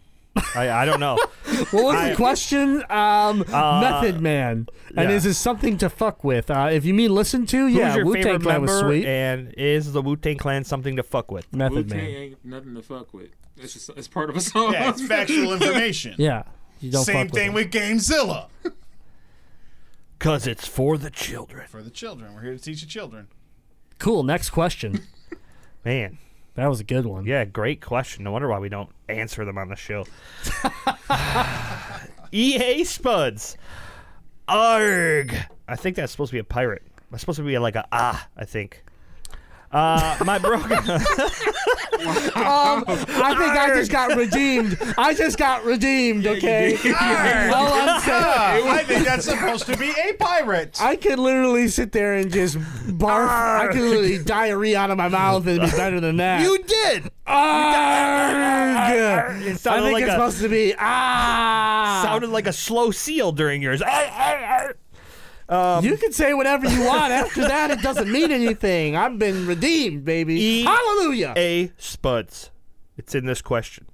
I, 0.55 0.69
I 0.69 0.85
don't 0.85 0.99
know. 0.99 1.15
what 1.71 1.73
was 1.73 1.95
I- 1.95 2.09
the 2.09 2.15
question? 2.15 2.83
Um, 2.89 3.39
Method 3.49 4.21
Man. 4.21 4.67
And 4.95 5.09
yeah. 5.09 5.15
is 5.15 5.23
this 5.23 5.37
something 5.37 5.77
to 5.79 5.89
fuck 5.89 6.23
with? 6.23 6.49
Uh, 6.51 6.69
if 6.71 6.85
you 6.85 6.93
mean 6.93 7.13
listen 7.13 7.45
to, 7.47 7.67
yeah, 7.67 7.87
Who's 7.87 7.95
your 7.97 8.05
Wu 8.05 8.23
Tang 8.23 8.39
Clan 8.39 8.61
was 8.61 8.79
sweet. 8.79 9.05
And 9.05 9.53
is 9.57 9.91
the 9.93 10.01
Wu 10.01 10.15
Tang 10.15 10.37
Clan 10.37 10.63
something 10.63 10.95
to 10.95 11.03
fuck 11.03 11.31
with? 11.31 11.51
Method 11.53 11.89
Wu-Tang 11.89 11.97
Man. 11.97 12.07
ain't 12.07 12.45
nothing 12.45 12.75
to 12.75 12.81
fuck 12.81 13.13
with. 13.13 13.29
It's 13.57 13.73
just 13.73 13.89
it's 13.95 14.07
part 14.07 14.29
of 14.29 14.35
a 14.35 14.41
song. 14.41 14.73
Yeah, 14.73 14.89
it's 14.89 15.05
factual 15.05 15.53
information. 15.53 16.15
Yeah. 16.19 16.43
You 16.81 16.91
don't 16.91 17.05
Same 17.05 17.27
fuck 17.27 17.35
thing 17.35 17.53
with. 17.53 17.73
with 17.73 17.81
Gamezilla. 17.81 18.47
Cause 20.19 20.45
it's 20.45 20.67
for 20.67 20.97
the 20.97 21.09
children. 21.09 21.65
For 21.67 21.81
the 21.81 21.89
children. 21.89 22.35
We're 22.35 22.41
here 22.41 22.53
to 22.53 22.59
teach 22.59 22.81
the 22.81 22.87
children. 22.87 23.27
Cool. 23.97 24.23
Next 24.23 24.49
question. 24.49 25.01
Man, 25.85 26.17
That 26.55 26.67
was 26.67 26.79
a 26.79 26.85
good 26.85 27.05
one. 27.05 27.25
yeah, 27.25 27.43
great 27.43 27.81
question. 27.81 28.23
No 28.23 28.31
wonder 28.31 28.47
why 28.47 28.59
we 28.59 28.69
don't 28.69 28.89
answer 29.09 29.43
them 29.43 29.57
on 29.57 29.67
the 29.67 29.75
show. 29.75 30.05
EA 32.31 32.83
Spuds. 32.85 33.57
Arg. 34.47 35.35
I 35.67 35.75
think 35.75 35.97
that's 35.97 36.13
supposed 36.13 36.29
to 36.29 36.35
be 36.35 36.39
a 36.39 36.45
pirate. 36.45 36.83
That's 37.11 37.21
supposed 37.21 37.37
to 37.37 37.43
be 37.43 37.57
like 37.57 37.75
a 37.75 37.85
ah, 37.91 38.27
I 38.37 38.45
think. 38.45 38.84
Uh, 39.71 40.17
my 40.25 40.37
broken. 40.37 40.77
Um, 42.35 42.83
I 42.87 43.33
think 43.37 43.57
I 43.57 43.71
just 43.73 43.89
got 43.89 44.15
redeemed. 44.17 44.77
I 44.97 45.13
just 45.13 45.37
got 45.37 45.63
redeemed. 45.63 46.27
Okay. 46.27 46.75
All 46.75 46.83
I'm 47.73 48.01
saying, 48.01 48.67
I 48.67 48.83
think 48.85 49.05
that's 49.05 49.25
supposed 49.25 49.65
to 49.67 49.77
be 49.77 49.89
a 49.91 50.13
pirate. 50.13 50.77
I 50.81 50.97
could 50.97 51.17
literally 51.17 51.67
sit 51.69 51.93
there 51.93 52.15
and 52.15 52.31
just 52.31 52.57
barf. 52.57 53.29
I 53.29 53.67
could 53.71 53.81
literally 53.81 54.23
diarrhea 54.23 54.77
out 54.77 54.91
of 54.91 54.97
my 54.97 55.07
mouth 55.07 55.47
and 55.47 55.57
it'd 55.57 55.71
be 55.71 55.77
better 55.77 55.99
than 55.99 56.17
that. 56.17 56.41
you 56.41 56.61
did. 56.63 57.03
Arrgh. 57.25 57.35
It 59.41 59.51
I 59.51 59.53
sounded 59.55 59.83
think 59.83 59.93
like 59.93 60.03
it's 60.03 60.11
a, 60.11 60.15
supposed 60.15 60.41
to 60.41 60.49
be 60.49 60.75
ah. 60.77 62.01
sounded 62.03 62.29
like 62.29 62.47
a 62.47 62.53
slow 62.53 62.91
seal 62.91 63.31
during 63.31 63.61
yours. 63.61 63.81
Um, 65.47 65.85
you 65.85 65.95
can 65.97 66.11
say 66.11 66.33
whatever 66.33 66.67
you 66.67 66.83
want. 66.85 67.11
After 67.11 67.41
that, 67.47 67.71
it 67.71 67.81
doesn't 67.81 68.11
mean 68.11 68.31
anything. 68.31 68.95
I've 68.95 69.19
been 69.19 69.45
redeemed, 69.45 70.03
baby. 70.05 70.39
E- 70.41 70.63
Hallelujah. 70.63 71.33
A 71.37 71.71
spuds. 71.77 72.51
It's 72.97 73.13
in 73.13 73.25
this 73.25 73.41
question. 73.41 73.85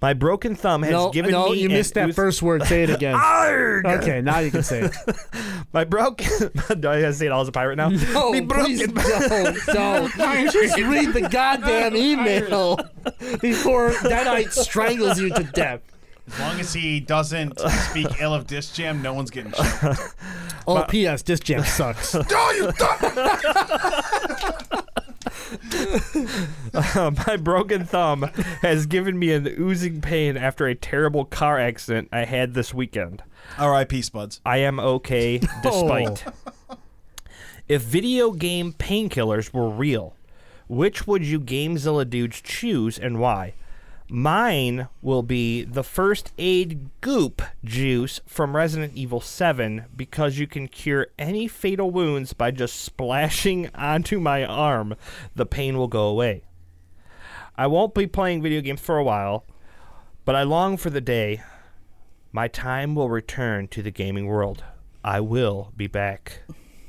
My 0.00 0.14
broken 0.14 0.56
thumb 0.56 0.82
has 0.82 0.90
no, 0.90 1.10
given 1.10 1.30
no, 1.30 1.50
me 1.50 1.60
you 1.60 1.66
an 1.66 1.72
missed 1.74 1.94
that 1.94 2.08
ooze- 2.08 2.16
first 2.16 2.42
word. 2.42 2.64
Say 2.64 2.82
it 2.82 2.90
again. 2.90 3.14
Arrgh! 3.18 4.02
Okay, 4.02 4.20
now 4.20 4.40
you 4.40 4.50
can 4.50 4.64
say 4.64 4.80
it. 4.82 4.92
My 5.72 5.84
broken. 5.84 6.50
Do 6.80 6.88
I 6.88 6.96
have 6.96 7.12
to 7.12 7.14
say 7.14 7.26
it 7.26 7.32
all 7.32 7.40
as 7.42 7.48
a 7.48 7.52
pirate 7.52 7.76
now? 7.76 7.88
No, 7.88 8.32
please 8.32 8.84
broken. 8.88 9.56
don't, 9.66 10.12
don't. 10.16 10.52
Just 10.52 10.76
read 10.76 11.12
the 11.12 11.28
goddamn 11.30 11.96
email 11.96 12.76
before 13.40 13.90
that 14.02 14.26
Deadite 14.26 14.50
strangles 14.50 15.20
you 15.20 15.30
to 15.30 15.44
death. 15.44 15.80
As 16.28 16.38
long 16.38 16.60
as 16.60 16.72
he 16.72 17.00
doesn't 17.00 17.58
speak 17.58 18.06
ill 18.20 18.34
of 18.34 18.46
Disc 18.46 18.74
Jam, 18.74 19.02
no 19.02 19.12
one's 19.12 19.30
getting 19.30 19.52
shot. 19.52 19.98
Oh, 20.64 20.84
P.S. 20.88 21.22
This 21.22 21.40
jam 21.40 21.64
sucks. 21.64 22.14
Oh, 22.30 22.52
you 22.56 22.70
thought 26.72 27.26
My 27.26 27.36
broken 27.36 27.84
thumb 27.84 28.22
has 28.62 28.86
given 28.86 29.18
me 29.18 29.32
an 29.32 29.48
oozing 29.58 30.00
pain 30.00 30.36
after 30.36 30.68
a 30.68 30.76
terrible 30.76 31.24
car 31.24 31.58
accident 31.58 32.08
I 32.12 32.26
had 32.26 32.54
this 32.54 32.72
weekend. 32.72 33.24
R.I.P. 33.58 34.02
Spuds. 34.02 34.40
I 34.46 34.58
am 34.58 34.78
okay 34.78 35.38
despite. 35.64 36.24
Oh. 36.70 36.76
If 37.68 37.82
video 37.82 38.30
game 38.30 38.72
painkillers 38.72 39.52
were 39.52 39.68
real, 39.68 40.14
which 40.68 41.06
would 41.08 41.26
you 41.26 41.40
Gamezilla 41.40 42.08
dudes 42.08 42.40
choose 42.40 42.98
and 42.98 43.18
why? 43.18 43.54
Mine 44.14 44.88
will 45.00 45.22
be 45.22 45.64
the 45.64 45.82
first 45.82 46.32
aid 46.36 46.90
goop 47.00 47.40
juice 47.64 48.20
from 48.26 48.54
Resident 48.54 48.92
Evil 48.94 49.22
7 49.22 49.86
because 49.96 50.36
you 50.36 50.46
can 50.46 50.68
cure 50.68 51.06
any 51.18 51.48
fatal 51.48 51.90
wounds 51.90 52.34
by 52.34 52.50
just 52.50 52.76
splashing 52.76 53.70
onto 53.74 54.20
my 54.20 54.44
arm. 54.44 54.96
The 55.34 55.46
pain 55.46 55.78
will 55.78 55.88
go 55.88 56.08
away. 56.08 56.42
I 57.56 57.66
won't 57.68 57.94
be 57.94 58.06
playing 58.06 58.42
video 58.42 58.60
games 58.60 58.82
for 58.82 58.98
a 58.98 59.02
while, 59.02 59.46
but 60.26 60.34
I 60.34 60.42
long 60.42 60.76
for 60.76 60.90
the 60.90 61.00
day 61.00 61.40
my 62.32 62.48
time 62.48 62.94
will 62.94 63.08
return 63.08 63.66
to 63.68 63.82
the 63.82 63.90
gaming 63.90 64.26
world. 64.26 64.62
I 65.02 65.20
will 65.20 65.72
be 65.74 65.86
back. 65.86 66.42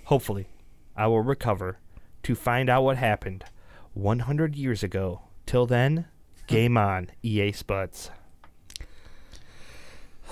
Hopefully, 0.07 0.49
I 0.93 1.07
will 1.07 1.21
recover 1.21 1.79
to 2.23 2.35
find 2.35 2.69
out 2.69 2.83
what 2.83 2.97
happened 2.97 3.45
100 3.93 4.57
years 4.57 4.83
ago. 4.83 5.21
Till 5.45 5.65
then, 5.65 6.07
game 6.47 6.77
on, 6.77 7.09
EA 7.21 7.51
Spuds. 7.51 8.09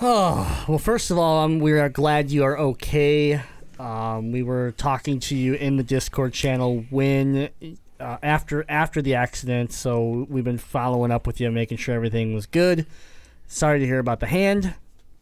Oh, 0.00 0.64
well, 0.68 0.78
first 0.78 1.10
of 1.10 1.18
all, 1.18 1.44
um, 1.44 1.58
we 1.58 1.72
are 1.72 1.88
glad 1.88 2.30
you 2.30 2.44
are 2.44 2.58
okay. 2.58 3.42
Um, 3.78 4.32
we 4.32 4.42
were 4.42 4.72
talking 4.72 5.20
to 5.20 5.36
you 5.36 5.54
in 5.54 5.76
the 5.76 5.82
Discord 5.82 6.32
channel 6.32 6.84
when 6.90 7.50
uh, 7.98 8.18
after 8.22 8.64
after 8.68 9.00
the 9.00 9.14
accident, 9.14 9.72
so 9.72 10.26
we've 10.28 10.44
been 10.44 10.58
following 10.58 11.10
up 11.10 11.26
with 11.26 11.40
you, 11.40 11.50
making 11.50 11.78
sure 11.78 11.94
everything 11.94 12.34
was 12.34 12.46
good. 12.46 12.86
Sorry 13.46 13.78
to 13.78 13.86
hear 13.86 13.98
about 13.98 14.20
the 14.20 14.26
hand, 14.26 14.74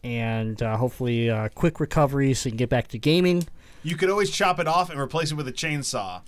and 0.03 0.61
uh, 0.61 0.77
hopefully, 0.77 1.29
uh, 1.29 1.49
quick 1.49 1.79
recovery 1.79 2.33
so 2.33 2.47
you 2.47 2.51
can 2.51 2.57
get 2.57 2.69
back 2.69 2.87
to 2.89 2.97
gaming. 2.97 3.47
You 3.83 3.95
could 3.95 4.09
always 4.09 4.29
chop 4.29 4.59
it 4.59 4.67
off 4.67 4.89
and 4.89 4.99
replace 4.99 5.31
it 5.31 5.35
with 5.35 5.47
a 5.47 5.53
chainsaw. 5.53 6.21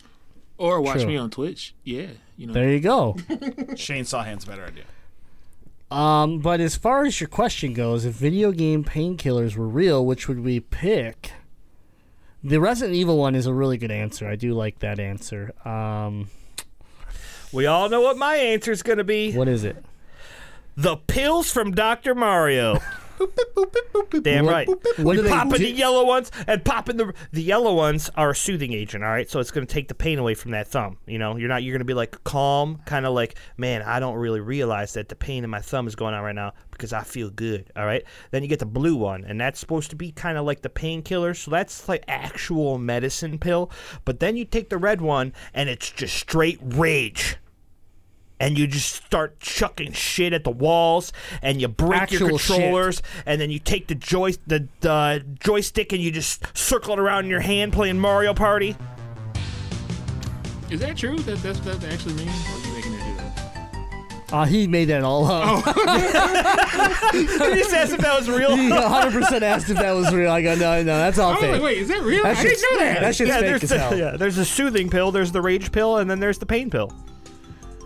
Or 0.57 0.81
watch 0.81 0.99
True. 0.99 1.07
me 1.07 1.17
on 1.17 1.29
Twitch. 1.29 1.73
Yeah, 1.83 2.07
you 2.37 2.47
know. 2.47 2.53
There 2.53 2.69
you 2.71 2.79
go. 2.79 3.13
Chainsaw 3.75 4.25
hand's 4.25 4.43
a 4.45 4.47
better 4.47 4.65
idea. 4.65 4.83
Um, 5.91 6.39
but 6.39 6.59
as 6.59 6.75
far 6.75 7.05
as 7.05 7.21
your 7.21 7.27
question 7.27 7.73
goes, 7.73 8.03
if 8.05 8.15
video 8.15 8.51
game 8.51 8.83
painkillers 8.83 9.55
were 9.55 9.67
real, 9.67 10.03
which 10.05 10.27
would 10.27 10.39
we 10.39 10.59
pick? 10.59 11.31
The 12.43 12.59
Resident 12.59 12.95
Evil 12.95 13.17
one 13.17 13.35
is 13.35 13.45
a 13.45 13.53
really 13.53 13.77
good 13.77 13.91
answer. 13.91 14.27
I 14.27 14.35
do 14.35 14.53
like 14.53 14.79
that 14.79 14.99
answer. 14.99 15.53
Um, 15.67 16.29
We 17.53 17.67
all 17.67 17.87
know 17.89 18.01
what 18.01 18.17
my 18.17 18.35
answer 18.35 18.71
is 18.71 18.81
going 18.81 18.97
to 18.97 19.03
be 19.03 19.33
what 19.33 19.47
is 19.47 19.63
it? 19.63 19.83
the 20.75 20.97
pills 20.97 21.51
from 21.51 21.71
Dr. 21.71 22.15
Mario. 22.15 22.79
Damn 24.21 24.47
right. 24.47 24.67
What 24.97 25.15
do 25.15 25.21
they 25.21 25.29
popping 25.29 25.57
do? 25.57 25.65
the 25.65 25.71
yellow 25.71 26.05
ones 26.05 26.31
and 26.47 26.63
popping 26.63 26.97
the 26.97 27.13
the 27.31 27.41
yellow 27.41 27.73
ones 27.73 28.09
are 28.15 28.31
a 28.31 28.35
soothing 28.35 28.73
agent. 28.73 29.03
All 29.03 29.09
right, 29.09 29.29
so 29.29 29.39
it's 29.39 29.51
going 29.51 29.65
to 29.65 29.73
take 29.73 29.87
the 29.87 29.95
pain 29.95 30.19
away 30.19 30.33
from 30.33 30.51
that 30.51 30.67
thumb. 30.67 30.97
You 31.05 31.17
know, 31.17 31.35
you're 31.35 31.49
not 31.49 31.63
you're 31.63 31.73
going 31.73 31.79
to 31.79 31.85
be 31.85 31.93
like 31.93 32.23
calm, 32.23 32.81
kind 32.85 33.05
of 33.05 33.13
like, 33.13 33.35
man, 33.57 33.81
I 33.81 33.99
don't 33.99 34.15
really 34.15 34.39
realize 34.39 34.93
that 34.93 35.09
the 35.09 35.15
pain 35.15 35.43
in 35.43 35.49
my 35.49 35.61
thumb 35.61 35.87
is 35.87 35.95
going 35.95 36.13
on 36.13 36.23
right 36.23 36.35
now 36.35 36.53
because 36.71 36.93
I 36.93 37.03
feel 37.03 37.29
good. 37.29 37.71
All 37.75 37.85
right, 37.85 38.03
then 38.31 38.43
you 38.43 38.49
get 38.49 38.59
the 38.59 38.65
blue 38.65 38.95
one, 38.95 39.23
and 39.25 39.39
that's 39.39 39.59
supposed 39.59 39.89
to 39.91 39.95
be 39.95 40.11
kind 40.11 40.37
of 40.37 40.45
like 40.45 40.61
the 40.61 40.69
painkiller. 40.69 41.33
So 41.33 41.51
that's 41.51 41.87
like 41.87 42.03
actual 42.07 42.77
medicine 42.77 43.39
pill. 43.39 43.71
But 44.05 44.19
then 44.19 44.35
you 44.37 44.45
take 44.45 44.69
the 44.69 44.77
red 44.77 45.01
one, 45.01 45.33
and 45.53 45.69
it's 45.69 45.89
just 45.89 46.15
straight 46.15 46.59
rage 46.61 47.37
and 48.43 48.57
you 48.57 48.67
just 48.67 48.93
start 49.05 49.39
chucking 49.39 49.93
shit 49.93 50.33
at 50.33 50.43
the 50.43 50.51
walls, 50.51 51.13
and 51.41 51.61
you 51.61 51.67
break 51.69 52.11
your 52.11 52.23
Actual 52.23 52.37
shit. 52.37 52.57
controllers, 52.57 53.01
and 53.25 53.39
then 53.39 53.49
you 53.49 53.57
take 53.57 53.87
the 53.87 53.95
joy 53.95 54.33
the, 54.45 54.67
the 54.81 55.23
joystick 55.39 55.93
and 55.93 56.01
you 56.01 56.11
just 56.11 56.45
circle 56.55 56.91
it 56.93 56.99
around 56.99 57.23
in 57.23 57.29
your 57.31 57.39
hand 57.39 57.71
playing 57.71 57.97
Mario 57.97 58.33
Party. 58.33 58.75
Is 60.69 60.81
that 60.81 60.97
true? 60.97 61.17
That 61.19 61.37
that's 61.41 61.59
that 61.61 61.81
actually 61.85 62.15
means? 62.15 62.31
Or 62.31 62.55
are 62.55 62.67
you 62.67 62.73
making 62.73 62.91
that 62.91 63.05
do 63.05 63.15
that? 63.15 64.33
Uh, 64.33 64.45
he 64.45 64.67
made 64.67 64.85
that 64.85 65.03
all 65.03 65.25
up. 65.25 65.63
I 65.77 67.53
just 67.55 67.73
asked 67.73 67.93
if 67.93 67.99
that 68.01 68.17
was 68.19 68.27
real. 68.27 68.57
he 68.57 68.67
100% 68.69 69.41
asked 69.41 69.69
if 69.69 69.77
that 69.77 69.91
was 69.93 70.13
real. 70.13 70.31
I 70.31 70.41
go, 70.41 70.55
no, 70.55 70.83
no, 70.83 70.97
that's 70.97 71.17
all 71.17 71.29
I 71.29 71.33
was 71.33 71.41
fake. 71.41 71.51
like, 71.53 71.61
wait, 71.61 71.77
is 71.77 71.87
that 71.87 72.01
real? 72.01 72.23
That 72.23 72.37
I 72.37 72.41
didn't 72.43 72.57
shit's- 72.57 72.71
know 72.71 72.79
that. 72.79 72.99
That 73.01 73.15
shit's 73.15 73.27
yeah, 73.29 73.39
fake 73.39 73.45
there's 73.45 73.63
as 73.63 73.69
the, 73.69 73.79
hell. 73.79 73.97
yeah, 73.97 74.17
there's 74.17 74.35
the 74.35 74.43
soothing 74.45 74.89
pill, 74.89 75.11
there's 75.11 75.31
the 75.31 75.41
rage 75.41 75.71
pill, 75.71 75.97
and 75.99 76.09
then 76.09 76.19
there's 76.19 76.39
the 76.39 76.45
pain 76.45 76.69
pill. 76.69 76.91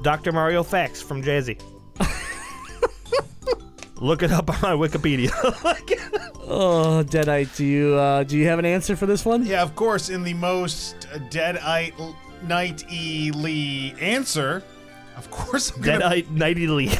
Dr. 0.08 0.32
Mario 0.32 0.64
Facts 0.64 1.02
from 1.02 1.22
Jazzy. 1.22 1.60
Look 4.00 4.24
it 4.24 4.32
up 4.32 4.50
on 4.50 4.62
my 4.62 4.88
Wikipedia. 4.88 5.32
Oh, 6.50 7.04
Deadite, 7.06 7.54
do 7.58 7.66
you 7.66 7.96
uh, 7.96 8.24
do 8.24 8.38
you 8.38 8.48
have 8.48 8.58
an 8.58 8.64
answer 8.64 8.96
for 8.96 9.06
this 9.06 9.26
one? 9.26 9.46
Yeah, 9.46 9.62
of 9.62 9.76
course, 9.76 10.10
in 10.10 10.24
the 10.24 10.34
most 10.34 10.98
deadite 11.30 11.94
night-y 12.42 13.32
Lee 13.36 13.94
answer, 14.00 14.64
of 15.18 15.30
course 15.30 15.72
I'm 15.72 15.82
gonna 15.82 16.06
Deadite 16.06 16.30
Nighty 16.30 16.68
Lee. 16.68 16.88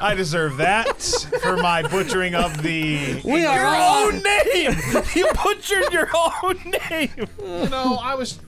I 0.00 0.14
deserve 0.16 0.56
that 0.56 1.00
for 1.40 1.56
my 1.56 1.82
butchering 1.82 2.34
of 2.34 2.60
the. 2.60 3.20
We 3.24 3.46
are 3.46 3.56
your 3.56 3.66
all 3.68 4.06
own 4.06 4.20
name! 4.20 4.72
you 5.14 5.30
butchered 5.44 5.92
your 5.92 6.08
own 6.42 6.58
name! 6.90 7.28
You 7.40 7.68
know, 7.68 8.00
I 8.02 8.16
was. 8.16 8.40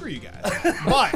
Screw 0.00 0.10
you 0.10 0.20
guys. 0.20 0.42
But 0.86 1.14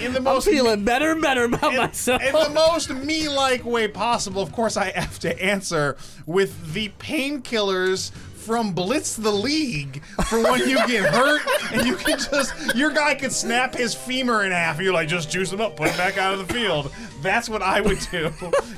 in 0.00 0.12
the 0.12 0.18
I'm 0.18 0.24
most 0.24 0.46
feeling 0.46 0.84
better 0.84 1.12
and 1.12 1.22
better 1.22 1.44
about 1.44 1.72
in, 1.72 1.78
myself. 1.78 2.22
in 2.22 2.32
the 2.32 2.50
most 2.50 2.90
me-like 2.90 3.64
way 3.64 3.88
possible, 3.88 4.42
of 4.42 4.52
course, 4.52 4.76
I 4.76 4.90
have 4.90 5.18
to 5.20 5.42
answer 5.42 5.96
with 6.26 6.74
the 6.74 6.90
painkillers 6.98 8.10
from 8.12 8.72
Blitz 8.74 9.16
the 9.16 9.30
League 9.32 10.02
for 10.28 10.42
when 10.42 10.68
you 10.68 10.76
get 10.86 11.10
hurt 11.10 11.40
and 11.72 11.86
you 11.86 11.96
can 11.96 12.18
just 12.18 12.52
your 12.76 12.90
guy 12.90 13.14
could 13.14 13.32
snap 13.32 13.74
his 13.74 13.94
femur 13.94 14.44
in 14.44 14.52
half 14.52 14.76
and 14.76 14.84
you're 14.84 14.92
like 14.92 15.08
just 15.08 15.30
juice 15.30 15.50
him 15.50 15.62
up, 15.62 15.76
put 15.76 15.88
him 15.88 15.96
back 15.96 16.18
out 16.18 16.34
of 16.38 16.46
the 16.46 16.52
field. 16.52 16.92
That's 17.22 17.48
what 17.48 17.62
I 17.62 17.80
would 17.80 18.00
do. 18.10 18.30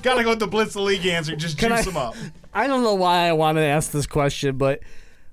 Gotta 0.02 0.22
go 0.22 0.30
with 0.30 0.38
the 0.38 0.46
Blitz 0.46 0.74
the 0.74 0.80
League 0.82 1.04
answer, 1.06 1.34
just 1.34 1.58
Can 1.58 1.70
juice 1.76 1.88
I- 1.88 1.90
him 1.90 1.96
up. 1.96 2.14
I 2.54 2.68
don't 2.68 2.84
know 2.84 2.94
why 2.94 3.26
I 3.28 3.32
wanted 3.32 3.62
to 3.62 3.66
ask 3.66 3.90
this 3.90 4.06
question, 4.06 4.56
but 4.56 4.80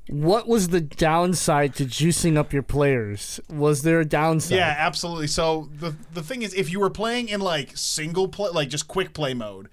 what 0.09 0.47
was 0.47 0.69
the 0.69 0.81
downside 0.81 1.75
to 1.75 1.85
juicing 1.85 2.37
up 2.37 2.51
your 2.51 2.63
players? 2.63 3.39
Was 3.49 3.83
there 3.83 4.01
a 4.01 4.05
downside? 4.05 4.57
Yeah, 4.57 4.75
absolutely. 4.77 5.27
So 5.27 5.69
the 5.79 5.95
the 6.13 6.21
thing 6.21 6.41
is, 6.41 6.53
if 6.53 6.71
you 6.71 6.79
were 6.79 6.89
playing 6.89 7.29
in 7.29 7.39
like 7.39 7.77
single 7.77 8.27
play, 8.27 8.49
like 8.49 8.69
just 8.69 8.87
quick 8.87 9.13
play 9.13 9.33
mode, 9.33 9.69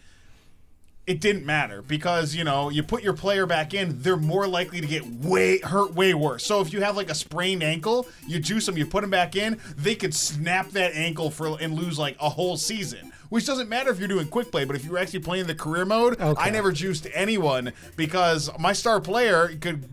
it 1.07 1.21
didn't 1.21 1.45
matter 1.45 1.83
because 1.83 2.37
you 2.37 2.45
know 2.45 2.71
you 2.71 2.85
put 2.85 3.03
your 3.03 3.13
player 3.13 3.45
back 3.45 3.75
in, 3.75 4.03
they're 4.03 4.17
more 4.17 4.47
likely 4.47 4.81
to 4.81 4.87
get 4.87 5.05
way 5.05 5.59
hurt 5.59 5.95
way 5.95 6.15
worse. 6.15 6.47
So 6.47 6.61
if 6.61 6.73
you 6.73 6.81
have 6.83 6.97
like 6.97 7.11
a 7.11 7.15
sprained 7.15 7.65
ankle, 7.65 8.07
you 8.29 8.39
juice 8.39 8.67
them, 8.67 8.77
you 8.77 8.87
put 8.87 9.01
them 9.01 9.11
back 9.11 9.35
in, 9.35 9.61
they 9.77 9.97
could 9.97 10.15
snap 10.15 10.71
that 10.71 10.95
ankle 10.95 11.31
for 11.31 11.61
and 11.61 11.75
lose 11.75 11.99
like 11.99 12.17
a 12.21 12.29
whole 12.29 12.57
season. 12.57 13.13
Which 13.31 13.47
doesn't 13.47 13.69
matter 13.69 13.91
if 13.91 13.99
you're 14.01 14.09
doing 14.09 14.27
quick 14.27 14.51
play, 14.51 14.65
but 14.65 14.75
if 14.75 14.85
you're 14.85 14.99
actually 14.99 15.21
playing 15.21 15.47
the 15.47 15.55
career 15.55 15.85
mode, 15.85 16.21
Okay. 16.21 16.41
I 16.41 16.51
never 16.51 16.73
juiced 16.73 17.07
anyone 17.15 17.73
because 17.97 18.51
my 18.59 18.73
star 18.73 19.01
player 19.01 19.57
could 19.61 19.89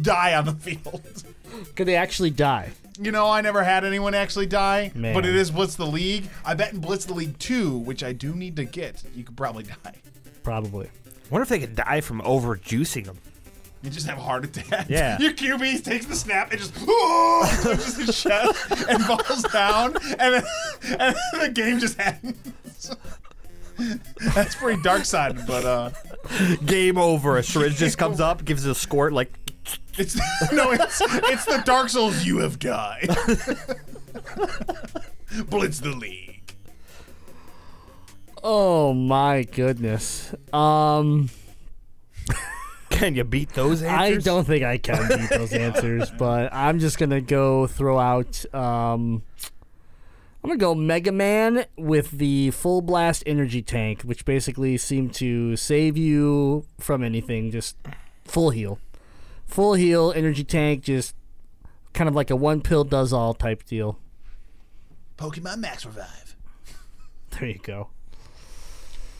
die 0.00 0.34
on 0.34 0.44
the 0.44 0.52
field. 0.52 1.24
Could 1.74 1.86
they 1.86 1.96
actually 1.96 2.30
die? 2.30 2.72
You 3.00 3.10
know, 3.10 3.30
I 3.30 3.40
never 3.40 3.62
had 3.62 3.84
anyone 3.84 4.14
actually 4.14 4.46
die, 4.46 4.92
Man. 4.94 5.14
but 5.14 5.24
it 5.24 5.34
is 5.34 5.50
Blitz 5.50 5.76
the 5.76 5.86
League. 5.86 6.28
I 6.44 6.54
bet 6.54 6.72
in 6.72 6.80
Blitz 6.80 7.06
the 7.06 7.14
League 7.14 7.38
2, 7.38 7.76
which 7.78 8.04
I 8.04 8.12
do 8.12 8.34
need 8.34 8.56
to 8.56 8.64
get, 8.64 9.02
you 9.14 9.24
could 9.24 9.36
probably 9.36 9.64
die. 9.64 9.94
Probably. 10.42 10.90
wonder 11.30 11.42
if 11.42 11.48
they 11.48 11.58
could 11.58 11.74
die 11.74 12.00
from 12.00 12.20
overjuicing 12.20 13.06
them. 13.06 13.18
You 13.82 13.90
just 13.90 14.06
have 14.06 14.18
a 14.18 14.22
heart 14.22 14.44
attack. 14.44 14.88
Yeah. 14.88 15.18
Your 15.20 15.32
QB 15.32 15.82
takes 15.82 16.06
the 16.06 16.14
snap 16.14 16.52
and 16.52 16.60
just 16.60 16.74
oh, 16.80 17.60
punches 17.62 17.96
his 18.06 18.22
chest 18.22 18.88
and 18.88 19.02
falls 19.04 19.42
down, 19.44 19.96
and 20.18 20.34
then, 20.34 20.44
and 20.98 21.16
then 21.32 21.40
the 21.40 21.50
game 21.52 21.78
just 21.80 21.98
ends. 21.98 22.96
That's 24.34 24.54
pretty 24.54 24.80
dark 24.82 25.04
side, 25.04 25.46
but 25.46 25.64
uh, 25.64 25.90
Game 26.64 26.98
over. 26.98 27.36
A 27.36 27.42
syringe 27.42 27.76
just 27.76 27.98
comes 27.98 28.20
up, 28.20 28.44
gives 28.44 28.64
it 28.64 28.70
a 28.70 28.74
squirt 28.74 29.12
like. 29.12 29.32
It's 29.98 30.16
no, 30.52 30.72
it's 30.72 31.00
it's 31.00 31.44
the 31.44 31.62
Dark 31.64 31.88
Souls. 31.88 32.24
You 32.24 32.38
have 32.38 32.58
died. 32.58 33.08
Blitz 35.48 35.80
the 35.80 35.90
League. 35.90 36.54
Oh 38.42 38.92
my 38.92 39.44
goodness. 39.44 40.34
Um, 40.52 41.30
Can 42.90 43.14
you 43.14 43.24
beat 43.24 43.50
those 43.50 43.82
I 43.82 44.06
answers? 44.08 44.24
don't 44.24 44.44
think 44.44 44.64
I 44.64 44.78
can 44.78 45.08
beat 45.08 45.30
those 45.30 45.52
answers, 45.52 46.10
but 46.18 46.52
I'm 46.52 46.78
just 46.78 46.98
gonna 46.98 47.20
go 47.20 47.66
throw 47.66 47.98
out. 47.98 48.44
Um, 48.54 49.22
I'm 50.44 50.48
gonna 50.50 50.58
go 50.58 50.74
Mega 50.74 51.12
Man 51.12 51.64
with 51.76 52.10
the 52.10 52.50
full 52.50 52.82
blast 52.82 53.22
energy 53.26 53.62
tank, 53.62 54.02
which 54.02 54.24
basically 54.24 54.76
seemed 54.76 55.14
to 55.14 55.56
save 55.56 55.96
you 55.96 56.66
from 56.78 57.02
anything. 57.04 57.50
Just 57.52 57.76
full 58.24 58.50
heal, 58.50 58.78
full 59.52 59.74
heal 59.74 60.12
energy 60.16 60.44
tank, 60.44 60.82
just 60.82 61.14
kind 61.92 62.08
of 62.08 62.14
like 62.14 62.30
a 62.30 62.36
one 62.36 62.60
pill 62.62 62.84
does 62.84 63.12
all 63.12 63.34
type 63.34 63.64
deal. 63.64 63.98
Pokemon 65.18 65.58
Max 65.58 65.84
Revive. 65.86 66.36
There 67.30 67.48
you 67.48 67.58
go. 67.62 67.88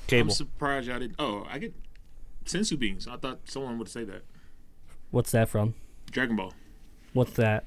Cable. 0.07 0.29
I'm 0.29 0.35
surprised 0.35 0.89
y'all 0.89 0.99
didn't. 0.99 1.17
Oh, 1.19 1.47
I 1.51 1.59
get 1.59 1.75
senzu 2.45 2.79
beans. 2.79 3.07
I 3.09 3.17
thought 3.17 3.41
someone 3.45 3.79
would 3.79 3.89
say 3.89 4.05
that. 4.05 4.23
What's 5.11 5.31
that 5.33 5.49
from? 5.49 5.75
Dragon 6.11 6.37
Ball. 6.37 6.53
What's 7.13 7.33
that? 7.35 7.65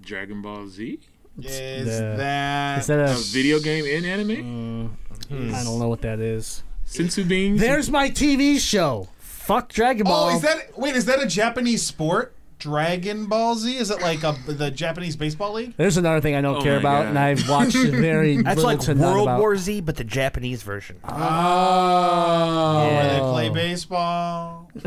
Dragon 0.00 0.42
Ball 0.42 0.66
Z? 0.68 1.00
Is 1.40 1.86
the- 1.86 2.14
that 2.16 2.78
Is 2.80 2.86
that 2.86 2.98
A 3.00 3.12
a? 3.12 3.14
video 3.16 3.58
game 3.60 3.84
in 3.84 4.04
anime? 4.04 4.28
Mm, 4.28 5.28
hmm. 5.28 5.54
I 5.54 5.64
don't 5.64 5.78
know 5.80 5.88
what 5.88 6.02
that 6.02 6.20
is. 6.20 6.62
Senzu 6.86 7.26
beans? 7.26 7.60
There's 7.60 7.90
my 7.90 8.10
TV 8.10 8.58
show. 8.60 9.08
Fuck 9.44 9.72
Dragon 9.72 10.04
Ball. 10.04 10.30
Oh, 10.30 10.36
is 10.36 10.42
that 10.42 10.78
wait? 10.78 10.96
Is 10.96 11.04
that 11.06 11.22
a 11.22 11.26
Japanese 11.26 11.84
sport? 11.84 12.34
Dragon 12.58 13.26
Ball 13.26 13.56
Z? 13.56 13.76
Is 13.76 13.90
it 13.90 14.00
like 14.00 14.22
a, 14.22 14.34
the 14.46 14.70
Japanese 14.70 15.16
baseball 15.16 15.52
league? 15.52 15.74
There's 15.76 15.98
another 15.98 16.20
thing 16.22 16.34
I 16.34 16.40
don't 16.40 16.56
Oh 16.56 16.62
care 16.62 16.74
my 16.74 16.78
about, 16.80 17.02
God. 17.02 17.06
and 17.08 17.18
I've 17.18 17.46
watched 17.48 17.76
very 17.76 18.36
That's 18.40 18.56
little 18.56 18.70
like 18.72 18.80
to 18.80 18.94
none 18.94 19.14
World 19.14 19.28
about. 19.28 19.40
War 19.40 19.54
Z, 19.56 19.82
but 19.82 19.96
the 19.96 20.04
Japanese 20.04 20.62
version. 20.62 20.96
Oh, 21.04 22.86
where 22.88 23.12
they 23.12 23.18
play 23.20 23.50
baseball. 23.50 24.70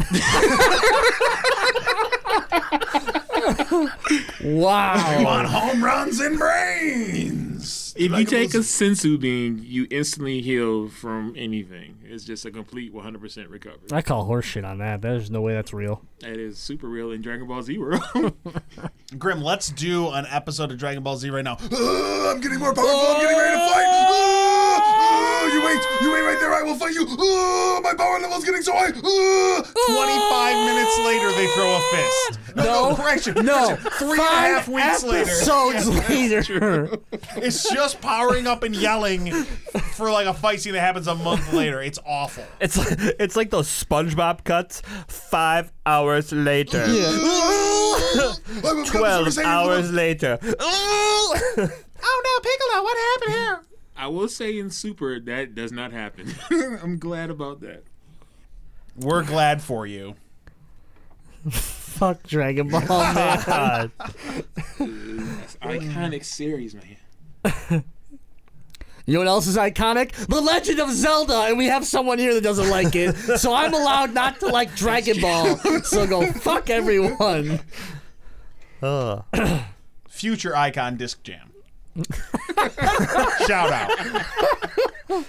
Wow. 4.43 5.25
on 5.27 5.45
home 5.45 5.83
runs 5.83 6.19
and 6.19 6.37
brains. 6.37 7.46
If 7.95 8.11
you 8.11 8.25
take 8.25 8.53
a 8.53 8.59
senzu 8.59 9.19
bean, 9.19 9.61
you 9.63 9.87
instantly 9.89 10.41
heal 10.41 10.89
from 10.89 11.33
anything. 11.37 11.97
It's 12.03 12.23
just 12.23 12.45
a 12.45 12.51
complete 12.51 12.93
100% 12.93 13.49
recovery. 13.49 13.89
I 13.91 14.01
call 14.01 14.25
horseshit 14.27 14.65
on 14.65 14.77
that. 14.79 15.01
There's 15.01 15.29
no 15.29 15.41
way 15.41 15.53
that's 15.53 15.73
real. 15.73 16.01
That 16.19 16.37
is 16.37 16.57
super 16.57 16.87
real 16.87 17.11
in 17.11 17.21
Dragon 17.21 17.47
Ball 17.47 17.61
Z 17.61 17.77
world. 17.77 18.33
Grim, 19.17 19.41
let's 19.41 19.69
do 19.69 20.09
an 20.09 20.25
episode 20.29 20.71
of 20.71 20.77
Dragon 20.77 21.03
Ball 21.03 21.17
Z 21.17 21.29
right 21.29 21.43
now. 21.43 21.57
Uh, 21.71 22.31
I'm 22.31 22.41
getting 22.41 22.59
more 22.59 22.73
powerful. 22.73 22.93
I'm 22.95 23.21
getting 23.21 23.37
ready 23.37 23.57
to 23.57 23.67
fight. 23.73 24.53
You 25.69 25.75
wait. 25.75 26.01
You 26.01 26.13
wait 26.13 26.21
right 26.21 26.39
there. 26.39 26.53
I 26.53 26.61
will 26.63 26.75
fight 26.75 26.93
you. 26.93 27.03
Uh, 27.03 27.81
my 27.81 27.93
power 27.97 28.19
level's 28.19 28.45
getting 28.45 28.61
so 28.61 28.73
high. 28.73 28.87
Uh, 28.87 28.91
25 28.91 30.65
minutes 30.65 30.97
later, 31.05 31.31
they 31.31 31.47
throw 31.53 31.75
a 31.75 31.81
fist. 31.91 32.39
No, 32.55 32.63
no, 32.89 32.95
correction. 32.95 33.45
No, 33.45 33.75
correction. 33.75 33.91
Three 33.91 34.11
and 34.11 34.19
a 34.19 34.23
half 34.23 34.67
weeks 34.67 35.03
later. 35.03 35.29
episodes 35.29 36.09
later. 36.09 36.97
It's 37.37 37.69
just 37.71 38.01
powering 38.01 38.47
up 38.47 38.63
and 38.63 38.75
yelling 38.75 39.31
for 39.95 40.09
like 40.11 40.25
a 40.27 40.33
fight 40.33 40.61
scene 40.61 40.73
that 40.73 40.79
happens 40.81 41.07
a 41.07 41.15
month 41.15 41.53
later. 41.53 41.81
It's 41.81 41.99
awful. 42.05 42.43
It's 42.59 42.77
like, 42.77 42.97
it's 43.19 43.35
like 43.35 43.49
those 43.49 43.67
SpongeBob 43.67 44.43
cuts. 44.43 44.81
Five 45.07 45.71
hours 45.85 46.31
later. 46.31 46.83
I 46.87 48.33
will 48.61 48.61
come 48.61 48.83
to 48.85 48.91
Twelve 48.91 49.37
hours 49.39 49.91
later. 49.91 50.39
Oh 51.99 52.21
no, 52.23 52.39
Piccolo, 52.49 52.83
what 52.83 52.97
happened 52.97 53.33
here? 53.33 53.66
I 53.97 54.07
will 54.07 54.29
say 54.29 54.57
in 54.57 54.69
Super, 54.69 55.19
that 55.19 55.55
does 55.55 55.71
not 55.71 55.91
happen. 55.91 56.33
I'm 56.51 56.99
glad 56.99 57.29
about 57.29 57.61
that. 57.61 57.83
We're 58.95 59.23
glad 59.23 59.61
for 59.61 59.85
you. 59.87 60.15
Fuck 61.49 62.23
Dragon 62.23 62.69
Ball, 62.69 62.81
man. 62.81 63.43
God. 63.45 63.91
It's 64.79 65.55
iconic 65.57 66.23
series, 66.23 66.75
man. 66.75 67.83
You 69.07 69.13
know 69.13 69.19
what 69.19 69.27
else 69.29 69.47
is 69.47 69.55
iconic? 69.55 70.11
The 70.27 70.41
Legend 70.41 70.81
of 70.81 70.91
Zelda, 70.91 71.43
and 71.43 71.57
we 71.57 71.67
have 71.67 71.85
someone 71.85 72.19
here 72.19 72.33
that 72.33 72.43
doesn't 72.43 72.69
like 72.69 72.93
it. 72.93 73.15
So 73.37 73.53
I'm 73.53 73.73
allowed 73.73 74.13
not 74.13 74.39
to 74.41 74.47
like 74.47 74.75
Dragon 74.75 75.21
Ball. 75.21 75.57
So 75.83 76.05
go 76.05 76.29
fuck 76.33 76.69
everyone. 76.69 77.61
Ugh. 78.81 79.23
Future 80.09 80.55
icon 80.55 80.97
disc 80.97 81.23
jam. 81.23 81.51
Shout 83.47 83.71
out. 83.71 85.25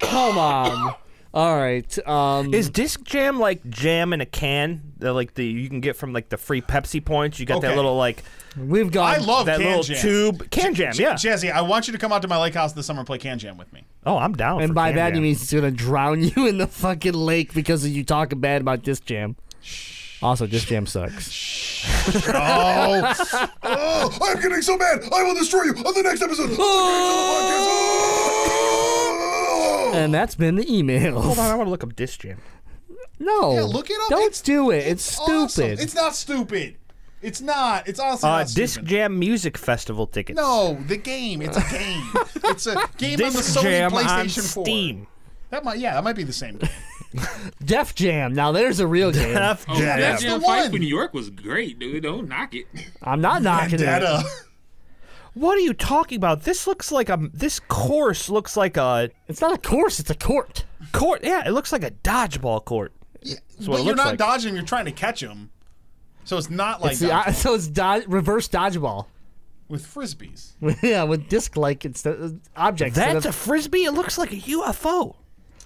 Come 0.00 0.38
on. 0.38 0.94
All 1.32 1.56
right. 1.56 2.06
Um, 2.08 2.54
Is 2.54 2.70
disc 2.70 3.02
jam 3.02 3.40
like 3.40 3.68
jam 3.68 4.12
in 4.12 4.20
a 4.20 4.26
can? 4.26 4.92
The, 4.98 5.12
like 5.12 5.34
the 5.34 5.44
you 5.44 5.68
can 5.68 5.80
get 5.80 5.96
from 5.96 6.12
like 6.12 6.28
the 6.28 6.36
free 6.36 6.60
Pepsi 6.60 7.04
points. 7.04 7.40
You 7.40 7.46
got 7.46 7.58
Okay. 7.58 7.66
that 7.68 7.76
little 7.76 7.96
like 7.96 8.22
we've 8.56 8.92
got. 8.92 9.18
I 9.18 9.20
love 9.20 9.46
that 9.46 9.58
can 9.58 9.66
little 9.66 9.82
jam. 9.82 9.96
tube 10.00 10.50
can 10.50 10.74
jam. 10.74 10.92
J- 10.92 11.02
Yeah. 11.02 11.14
Jazzy, 11.14 11.50
I 11.52 11.62
want 11.62 11.88
you 11.88 11.92
to 11.92 11.98
come 11.98 12.12
out 12.12 12.22
to 12.22 12.28
my 12.28 12.40
lake 12.40 12.54
house 12.54 12.72
this 12.72 12.86
summer 12.86 13.00
and 13.00 13.06
play 13.06 13.18
can 13.18 13.40
jam 13.40 13.56
with 13.58 13.72
me. 13.72 13.82
Oh, 14.06 14.16
I'm 14.16 14.34
down. 14.34 14.60
And 14.60 14.68
for 14.70 14.74
by 14.74 14.88
Can 14.90 14.96
that, 14.96 15.08
Jam. 15.08 15.14
he 15.16 15.20
means 15.22 15.40
he's 15.40 15.52
gonna 15.60 15.72
drown 15.72 16.22
you 16.36 16.46
in 16.46 16.58
the 16.58 16.68
fucking 16.68 17.14
lake 17.14 17.52
because 17.52 17.84
you 17.88 18.04
talking 18.04 18.38
bad 18.38 18.60
about 18.60 18.82
Disc 18.84 19.04
Jam. 19.04 19.34
Also, 20.24 20.46
Disc 20.46 20.66
Jam 20.68 20.86
sucks. 20.86 21.84
Oh, 22.28 23.14
Oh, 23.62 24.18
I'm 24.22 24.40
getting 24.40 24.62
so 24.62 24.76
mad. 24.78 25.02
I 25.14 25.22
will 25.22 25.34
destroy 25.34 25.64
you 25.64 25.72
on 25.74 25.94
the 25.94 26.02
next 26.02 26.22
episode. 26.22 26.44
of 26.44 26.50
the 26.50 26.56
Oh! 28.64 29.92
And 29.94 30.12
that's 30.14 30.34
been 30.34 30.56
the 30.56 30.66
email. 30.74 31.20
Hold 31.20 31.38
on, 31.38 31.50
I 31.50 31.54
want 31.54 31.66
to 31.66 31.70
look 31.70 31.84
up 31.84 31.94
disc 31.94 32.20
jam. 32.20 32.38
No, 33.20 33.54
Yeah, 33.54 33.62
look 33.62 33.90
it 33.90 33.96
up. 34.02 34.08
Don't 34.10 34.22
It's- 34.22 34.40
do 34.40 34.70
it. 34.70 34.86
It's, 34.86 35.18
awesome. 35.18 35.48
stupid. 35.48 35.80
It's 35.80 35.94
not 35.94 36.14
stupid. 36.16 36.76
It's 37.22 37.40
not. 37.40 37.86
It's 37.88 38.00
honestly 38.00 38.28
Uh, 38.28 38.38
not 38.38 38.48
disc 38.48 38.74
stupid. 38.74 38.88
jam 38.88 39.18
music 39.18 39.56
festival 39.56 40.06
tickets. 40.06 40.36
No, 40.36 40.76
the 40.88 40.96
game. 40.96 41.40
It's 41.42 41.56
a 41.56 41.62
game. 41.70 42.10
it's 42.44 42.66
a 42.66 42.74
game 42.98 43.20
on 43.22 43.30
the 43.32 43.38
disc 43.38 43.56
Sony 43.58 43.62
jam 43.62 43.94
on 43.94 44.04
PlayStation 44.04 44.52
4. 44.54 44.64
Steam. 44.64 45.06
That 45.50 45.64
might, 45.64 45.78
yeah, 45.78 45.94
that 45.94 46.02
might 46.02 46.16
be 46.16 46.24
the 46.24 46.32
same 46.32 46.56
game. 46.56 46.70
Def 47.64 47.94
Jam. 47.94 48.32
Now 48.34 48.52
there's 48.52 48.80
a 48.80 48.86
real 48.86 49.12
game. 49.12 49.34
Def 49.34 49.64
Oh, 49.68 49.74
Jam. 49.76 49.84
that 49.84 50.00
That's 50.00 50.22
Jam 50.22 50.40
the 50.40 50.46
fight 50.46 50.62
one. 50.62 50.72
for 50.72 50.78
New 50.78 50.86
York 50.88 51.14
was 51.14 51.30
great, 51.30 51.78
dude. 51.78 52.02
Don't 52.02 52.28
knock 52.28 52.54
it. 52.54 52.66
I'm 53.02 53.20
not 53.20 53.42
knocking 53.42 53.78
Vendetta. 53.78 54.22
it. 54.24 54.26
What 55.34 55.56
are 55.56 55.60
you 55.62 55.74
talking 55.74 56.16
about? 56.16 56.42
This 56.44 56.66
looks 56.66 56.92
like 56.92 57.08
a. 57.08 57.18
This 57.32 57.58
course 57.60 58.28
looks 58.28 58.56
like 58.56 58.76
a 58.76 59.10
It's 59.28 59.40
not 59.40 59.52
a 59.52 59.58
course. 59.58 59.98
It's 59.98 60.10
a 60.10 60.14
court. 60.14 60.64
court. 60.92 61.22
Yeah, 61.24 61.46
it 61.46 61.50
looks 61.50 61.72
like 61.72 61.82
a 61.82 61.90
dodgeball 61.90 62.64
court. 62.64 62.92
Yeah, 63.22 63.36
what 63.58 63.66
but 63.66 63.76
you're 63.78 63.84
looks 63.86 63.96
not 63.96 64.06
like. 64.10 64.18
dodging. 64.18 64.54
You're 64.54 64.64
trying 64.64 64.84
to 64.84 64.92
catch 64.92 65.20
them. 65.20 65.50
So 66.24 66.36
it's 66.38 66.50
not 66.50 66.80
like 66.80 66.92
It's 66.92 67.00
the, 67.00 67.08
dodgeball. 67.08 67.34
so 67.34 67.54
it's 67.54 67.66
do- 67.68 68.04
reverse 68.06 68.48
dodgeball. 68.48 69.06
with 69.68 69.84
frisbees. 69.84 70.52
yeah, 70.82 71.02
with 71.02 71.28
disc 71.28 71.56
like 71.56 71.84
instead 71.84 72.40
objects. 72.56 72.96
instead 72.96 73.14
That's 73.16 73.26
a 73.26 73.30
of- 73.30 73.34
frisbee. 73.34 73.84
It 73.84 73.92
looks 73.92 74.16
like 74.18 74.32
a 74.32 74.36
UFO. 74.36 75.16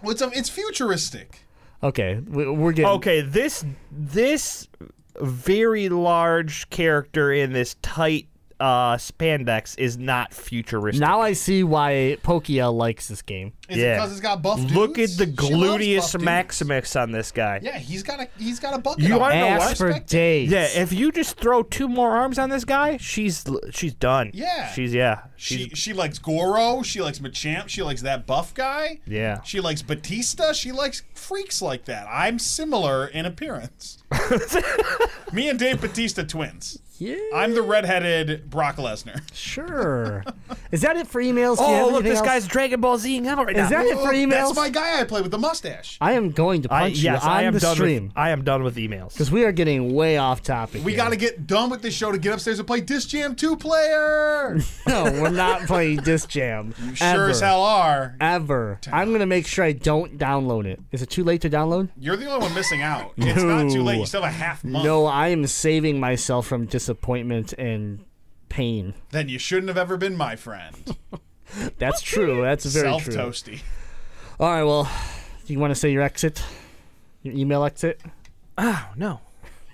Well, 0.03 0.13
it's, 0.13 0.23
a, 0.23 0.31
it's 0.33 0.49
futuristic. 0.49 1.41
okay. 1.83 2.21
We're 2.27 2.73
getting 2.73 2.91
Okay, 2.93 3.21
this 3.21 3.65
this 3.91 4.69
very 5.21 5.89
large 5.89 6.71
character 6.71 7.33
in 7.33 7.53
this 7.53 7.75
tight 7.83 8.29
uh, 8.61 8.97
spandex 8.97 9.79
is 9.79 9.97
not 9.99 10.35
futuristic. 10.35 11.01
Now 11.01 11.21
I 11.21 11.33
see 11.33 11.63
why 11.63 12.17
Pokia 12.23 12.73
likes 12.77 13.07
this 13.09 13.23
game. 13.23 13.53
Is 13.69 13.77
Yeah. 13.77 13.93
it 13.93 13.97
because 13.97 14.13
it's 14.13 14.21
got 14.21 14.43
buff 14.43 14.59
dudes? 14.61 14.75
Look 14.75 14.99
at 14.99 15.11
the 15.11 15.27
She 15.27 15.55
loves 15.55 15.83
gluteus 15.83 16.13
dudes. 16.13 16.25
maximus 16.25 16.97
on 16.97 17.13
this 17.13 17.31
guy. 17.31 17.61
Yeah, 17.63 17.79
he's 17.79 18.03
got 18.03 18.21
a 18.21 18.29
he's 18.39 18.59
got 18.59 18.75
a 18.75 18.79
bucket. 18.79 19.05
You 19.05 19.15
on 19.15 19.21
wanna 19.21 19.35
know 19.41 19.47
I 19.47 19.51
Ass 19.71 19.79
for 19.79 19.93
days. 20.01 20.51
Yeah, 20.51 20.67
if 20.75 20.93
you 20.93 21.13
just 21.13 21.37
throw 21.39 21.63
two 21.63 21.89
more 21.89 22.17
arms 22.17 22.39
on 22.39 22.51
this 22.51 22.65
guy, 22.65 22.97
she's 22.97 23.45
she's 23.71 23.95
done. 23.95 24.31
Yeah. 24.35 24.73
she's 24.73 24.93
yeah, 24.95 25.23
She 25.37 25.69
she 25.71 25.93
likes 25.93 26.19
Goro. 26.19 26.83
She 26.83 27.01
likes 27.01 27.21
Machamp. 27.21 27.69
She 27.69 27.83
likes 27.83 28.03
that 28.03 28.27
buff 28.27 28.55
guy. 28.55 28.99
yeah. 29.07 29.41
She 29.43 29.61
likes 29.61 29.83
Batista. 29.83 30.53
She 30.53 30.73
likes 30.73 31.03
freaks 31.15 31.63
like 31.63 31.85
that. 31.85 32.07
I'm 32.11 32.39
similar 32.39 33.07
in 33.07 33.25
appearance. 33.27 34.03
Me 35.33 35.49
and 35.49 35.59
Dave 35.59 35.81
Batista 35.81 36.23
twins. 36.25 36.79
Yeah. 36.99 37.17
I'm 37.35 37.55
the 37.55 37.63
redheaded 37.63 38.51
Brock 38.51 38.77
Lesnar. 38.77 39.21
Sure. 39.33 40.25
Is 40.73 40.83
that 40.83 40.97
it 40.97 41.07
for 41.07 41.23
emails? 41.23 41.57
Do 41.59 41.63
you 41.65 41.69
have 41.71 41.85
Oh, 41.85 41.87
look, 41.87 42.05
anything 42.05 42.11
this 42.11 42.19
else? 42.19 42.27
guy's 42.27 42.47
Dragon 42.49 42.81
Ball 42.81 42.99
Zing 42.99 43.27
out 43.27 43.39
right 43.47 43.57
Is 43.57 43.71
now. 43.71 43.83
that 43.83 43.87
it 43.87 43.97
for 43.99 44.13
emails? 44.13 44.31
That's 44.31 44.57
my 44.57 44.69
guy 44.69 45.01
I 45.01 45.05
play 45.05 45.23
with 45.23 45.31
the 45.31 45.39
mustache. 45.39 45.97
I 46.01 46.13
am 46.13 46.31
going 46.33 46.63
to 46.63 46.73
I, 46.75 46.81
punch 46.83 46.99
yes, 46.99 47.23
you 47.23 47.29
on 47.31 47.37
I 47.37 47.43
am 47.45 47.55
the 47.55 47.61
done 47.61 47.75
stream 47.77 48.03
with. 48.09 48.13
I 48.17 48.31
am 48.31 48.43
done 48.45 48.63
with 48.65 48.77
emails. 48.77 49.13
because 49.13 49.31
we 49.31 49.45
are 49.45 49.53
getting 49.53 49.95
way 49.95 50.17
off 50.19 50.43
topic. 50.43 50.85
We 50.85 50.93
here. 50.93 51.03
got 51.05 51.11
to 51.11 51.17
get 51.17 51.47
done 51.47 51.71
with 51.71 51.83
this 51.83 51.95
show 51.95 52.11
to 52.13 52.19
get 52.19 52.35
upstairs 52.35 52.59
and 52.59 52.67
play 52.67 52.81
Disc 52.81 53.09
Jam 53.09 53.35
2 53.37 53.57
player. 53.57 54.59
No, 54.89 55.05
we're 55.05 55.29
not 55.31 55.63
playing 55.67 55.99
Disc 55.99 56.29
Jam. 56.31 56.75
You 56.89 56.95
sure 56.95 57.07
ever. 57.07 57.29
as 57.31 57.41
hell 57.41 57.63
are. 57.63 58.17
Ever. 58.21 58.81
I'm 58.91 59.13
gonna 59.13 59.27
make 59.27 59.47
sure 59.47 59.65
I 59.65 59.73
don't 59.73 60.17
download 60.19 60.65
it. 60.65 60.81
Is 60.93 61.03
it 61.03 61.11
too 61.11 61.25
late 61.25 61.43
to 61.43 61.51
download? 61.51 61.91
You're 61.99 62.17
the 62.17 62.27
only 62.27 62.47
one 62.47 62.55
missing 62.55 62.81
out. 62.81 63.13
It's 63.19 63.43
not 63.43 63.71
too 63.71 63.83
late. 63.83 63.99
You 63.99 64.07
still 64.07 64.23
have 64.23 64.33
a 64.33 64.37
half 64.37 64.65
month. 64.65 64.85
No, 64.87 65.05
I 65.05 65.29
am 65.29 65.47
saving 65.47 66.01
myself 66.01 66.47
from 66.47 66.67
disappointment 66.89 67.53
and 67.59 68.03
pain. 68.49 68.95
Then 69.11 69.29
you 69.29 69.39
shouldn't 69.39 69.69
have 69.69 69.77
ever 69.77 69.99
been 69.99 70.17
my 70.17 70.37
friend. 70.37 70.97
That's 71.79 72.01
true. 72.01 72.41
That's 72.41 72.65
very 72.65 72.89
Self 72.89 73.05
true. 73.05 73.15
toasty. 73.15 73.61
All 74.41 74.49
right. 74.51 74.63
Well, 74.63 74.91
do 75.45 75.53
you 75.53 75.59
want 75.59 75.71
to 75.71 75.75
say 75.75 75.93
your 75.93 76.01
exit? 76.01 76.43
Your 77.23 77.35
email 77.35 77.63
exit? 77.65 78.01
Oh 78.57 78.89
no. 78.97 79.21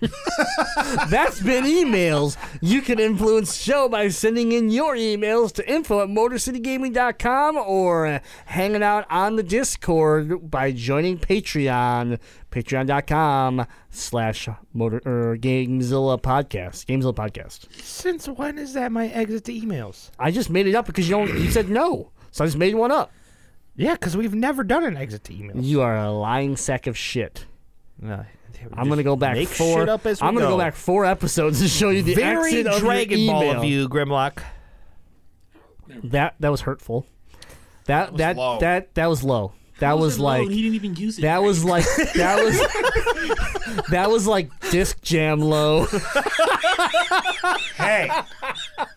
That's 1.09 1.40
been 1.40 1.64
emails. 1.64 2.36
You 2.60 2.81
can 2.82 2.98
influence 2.98 3.56
show 3.56 3.89
by 3.89 4.09
sending 4.09 4.52
in 4.52 4.70
your 4.70 4.97
emails 4.97 5.52
to 5.55 5.70
info 5.70 6.02
at 6.02 6.09
motorcitygaming.com 6.09 7.56
or 7.56 8.06
uh, 8.06 8.18
hanging 8.47 8.82
out 8.82 9.06
on 9.10 9.36
the 9.36 9.43
Discord 9.43 10.51
by 10.51 10.72
joining 10.72 11.18
Patreon, 11.18 12.18
patreon.com 12.51 13.66
slash 13.90 14.48
motor 14.72 15.01
or 15.05 15.36
Gamezilla 15.36 16.20
podcast. 16.20 16.86
Gamezilla 16.86 17.14
podcast. 17.14 17.66
Since 17.82 18.28
when 18.28 18.59
is 18.59 18.74
that 18.74 18.93
my 18.93 19.09
exit 19.09 19.44
to 19.44 19.52
emails? 19.52 20.10
I 20.18 20.31
just 20.31 20.51
made 20.51 20.66
it 20.66 20.74
up 20.74 20.86
because 20.86 21.09
you 21.09 21.16
don't 21.16 21.39
you 21.39 21.51
said 21.51 21.68
no. 21.68 22.10
So 22.31 22.44
I 22.44 22.47
just 22.47 22.59
made 22.59 22.74
one 22.74 22.90
up. 22.90 23.12
Yeah, 23.76 23.94
because 23.94 24.16
we've 24.16 24.35
never 24.35 24.62
done 24.62 24.85
an 24.85 24.97
exit 24.97 25.24
to 25.24 25.32
emails. 25.32 25.64
You 25.64 25.82
are 25.82 25.97
a 25.97 26.10
lying 26.10 26.56
sack 26.56 26.86
of 26.86 26.97
shit. 26.97 27.47
No, 28.01 28.24
I'm 28.76 28.89
gonna 28.89 29.02
go 29.02 29.16
back 29.16 29.36
four. 29.47 29.89
up 29.89 30.06
as 30.06 30.20
I'm 30.22 30.35
gonna 30.35 30.47
go. 30.47 30.52
go. 30.52 30.59
back 30.59 30.74
four 30.74 31.05
episodes 31.05 31.60
to 31.60 31.68
show 31.68 31.90
you 31.90 32.02
the 32.02 32.14
Very 32.14 32.59
exit 32.60 32.66
of 32.66 32.81
Dragon 32.81 33.18
your 33.18 33.32
Ball 33.35 33.43
email. 33.44 33.59
of 33.59 33.64
you, 33.64 33.89
Grimlock. 33.89 34.43
That 36.05 36.35
that 36.40 36.51
was 36.51 36.62
hurtful. 36.62 37.06
That 37.86 38.16
that 38.16 38.36
low. 38.36 38.59
that 38.60 38.94
that 38.94 39.06
was 39.06 39.22
low. 39.22 39.52
That 39.81 39.89
How 39.89 39.97
was 39.97 40.18
it 40.18 40.22
like 40.22 40.48
he 40.48 40.62
didn't 40.62 40.76
even 40.76 40.94
use 40.97 41.18
it. 41.18 41.22
that 41.22 41.35
right? 41.36 41.39
was 41.40 41.64
like 41.64 41.85
that 42.14 42.43
was 42.43 43.86
that 43.90 44.09
was 44.10 44.26
like 44.26 44.51
disc 44.70 45.02
jam 45.02 45.40
low. 45.40 45.86
Hey. 47.76 48.09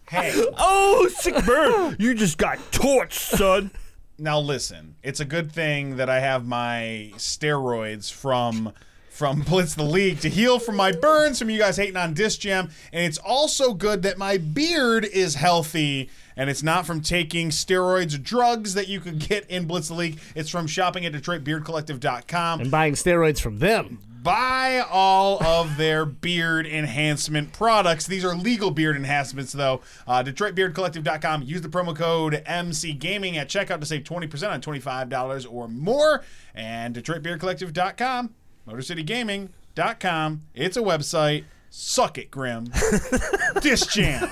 hey. 0.09 0.31
Oh, 0.57 1.09
sick 1.13 1.43
burn! 1.45 1.95
you 1.99 2.13
just 2.13 2.37
got 2.37 2.57
torched, 2.71 3.37
son. 3.37 3.71
Now 4.19 4.39
listen, 4.39 4.95
it's 5.03 5.19
a 5.19 5.25
good 5.25 5.51
thing 5.51 5.97
that 5.97 6.09
I 6.09 6.19
have 6.19 6.45
my 6.45 7.11
steroids 7.15 8.11
from 8.11 8.71
from 9.17 9.41
Blitz 9.41 9.73
the 9.73 9.81
League 9.83 10.19
to 10.19 10.29
heal 10.29 10.59
from 10.59 10.75
my 10.75 10.91
burns 10.91 11.39
from 11.39 11.49
you 11.49 11.57
guys 11.57 11.75
hating 11.75 11.97
on 11.97 12.13
Disc 12.13 12.39
Jam, 12.39 12.69
and 12.93 13.03
it's 13.03 13.17
also 13.17 13.73
good 13.73 14.03
that 14.03 14.19
my 14.19 14.37
beard 14.37 15.05
is 15.05 15.33
healthy 15.33 16.09
and 16.35 16.51
it's 16.51 16.61
not 16.61 16.85
from 16.85 17.01
taking 17.01 17.49
steroids 17.49 18.13
or 18.13 18.19
drugs 18.19 18.75
that 18.75 18.87
you 18.87 18.99
could 18.99 19.17
get 19.17 19.49
in 19.49 19.65
Blitz 19.65 19.87
the 19.87 19.95
League. 19.95 20.19
It's 20.35 20.51
from 20.51 20.67
shopping 20.67 21.03
at 21.07 21.13
DetroitBeardCollective.com. 21.13 22.61
and 22.61 22.69
buying 22.69 22.93
steroids 22.93 23.39
from 23.39 23.57
them. 23.57 23.97
buy 24.21 24.83
all 24.87 25.43
of 25.43 25.77
their 25.77 26.05
beard 26.05 26.67
enhancement 26.67 27.53
products. 27.53 28.05
These 28.05 28.23
are 28.23 28.35
legal 28.35 28.69
beard 28.69 28.95
enhancements, 28.95 29.51
though. 29.51 29.81
Uh, 30.05 30.21
DetroitBeardCollective.com. 30.21 31.41
Use 31.41 31.61
the 31.61 31.69
promo 31.69 31.95
code 31.95 32.43
MC 32.45 32.93
Gaming 32.93 33.35
at 33.37 33.49
checkout 33.49 33.79
to 33.79 33.85
save 33.87 34.03
20% 34.03 34.51
on 34.51 34.61
$25 34.61 35.47
or 35.49 35.67
more. 35.67 36.23
And 36.53 36.95
DetroitBeardCollective.com, 36.95 38.35
MotorCityGaming.com. 38.67 40.41
It's 40.53 40.77
a 40.77 40.81
website. 40.81 41.45
Suck 41.69 42.17
it, 42.17 42.31
Grim. 42.31 42.65
Disc 43.61 43.91
Jam. 43.91 44.29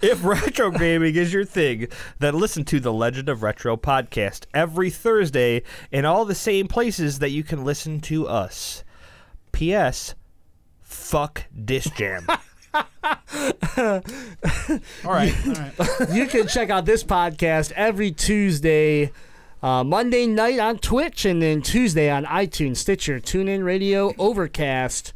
If 0.00 0.24
retro 0.24 0.70
gaming 0.70 1.14
is 1.14 1.32
your 1.32 1.44
thing, 1.44 1.88
then 2.18 2.38
listen 2.38 2.64
to 2.66 2.80
the 2.80 2.92
Legend 2.92 3.28
of 3.28 3.42
Retro 3.42 3.76
podcast 3.76 4.44
every 4.52 4.90
Thursday 4.90 5.62
in 5.90 6.04
all 6.04 6.24
the 6.24 6.34
same 6.34 6.66
places 6.68 7.18
that 7.20 7.30
you 7.30 7.42
can 7.44 7.64
listen 7.64 8.00
to 8.02 8.26
us. 8.26 8.84
P.S. 9.52 10.14
Fuck 10.80 11.44
Disc 11.64 11.94
Jam. 11.94 12.26
All 12.74 12.82
right. 15.04 15.34
All 15.46 15.54
right. 15.54 16.10
You 16.12 16.26
can 16.26 16.46
check 16.48 16.70
out 16.70 16.84
this 16.84 17.04
podcast 17.04 17.72
every 17.72 18.10
Tuesday, 18.10 19.12
uh, 19.62 19.84
Monday 19.84 20.26
night 20.26 20.58
on 20.58 20.78
Twitch, 20.78 21.24
and 21.24 21.40
then 21.40 21.62
Tuesday 21.62 22.10
on 22.10 22.24
iTunes, 22.24 22.78
Stitcher, 22.78 23.20
TuneIn 23.20 23.64
Radio, 23.64 24.12
Overcast, 24.18 25.12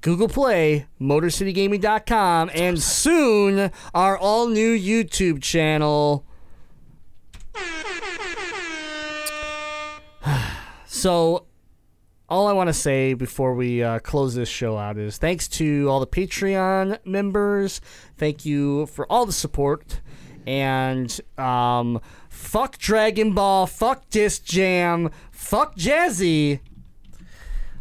Google 0.00 0.28
Play, 0.28 0.86
MotorCityGaming.com, 1.00 2.50
and 2.54 2.82
soon 2.82 3.70
our 3.92 4.16
all 4.16 4.48
new 4.48 4.74
YouTube 4.76 5.42
channel. 5.42 6.24
so, 10.86 11.44
all 12.30 12.46
I 12.46 12.52
want 12.52 12.68
to 12.68 12.74
say 12.74 13.12
before 13.12 13.54
we 13.54 13.82
uh, 13.82 13.98
close 13.98 14.34
this 14.34 14.48
show 14.48 14.78
out 14.78 14.96
is 14.96 15.18
thanks 15.18 15.48
to 15.48 15.88
all 15.90 16.00
the 16.00 16.06
Patreon 16.06 17.04
members. 17.04 17.80
Thank 18.16 18.46
you 18.46 18.86
for 18.86 19.04
all 19.12 19.26
the 19.26 19.32
support. 19.32 20.00
And 20.46 21.20
um, 21.36 22.00
fuck 22.40 22.78
Dragon 22.78 23.32
Ball, 23.32 23.66
fuck 23.66 24.08
Disc 24.10 24.44
Jam, 24.44 25.10
fuck 25.30 25.76
Jazzy. 25.76 26.60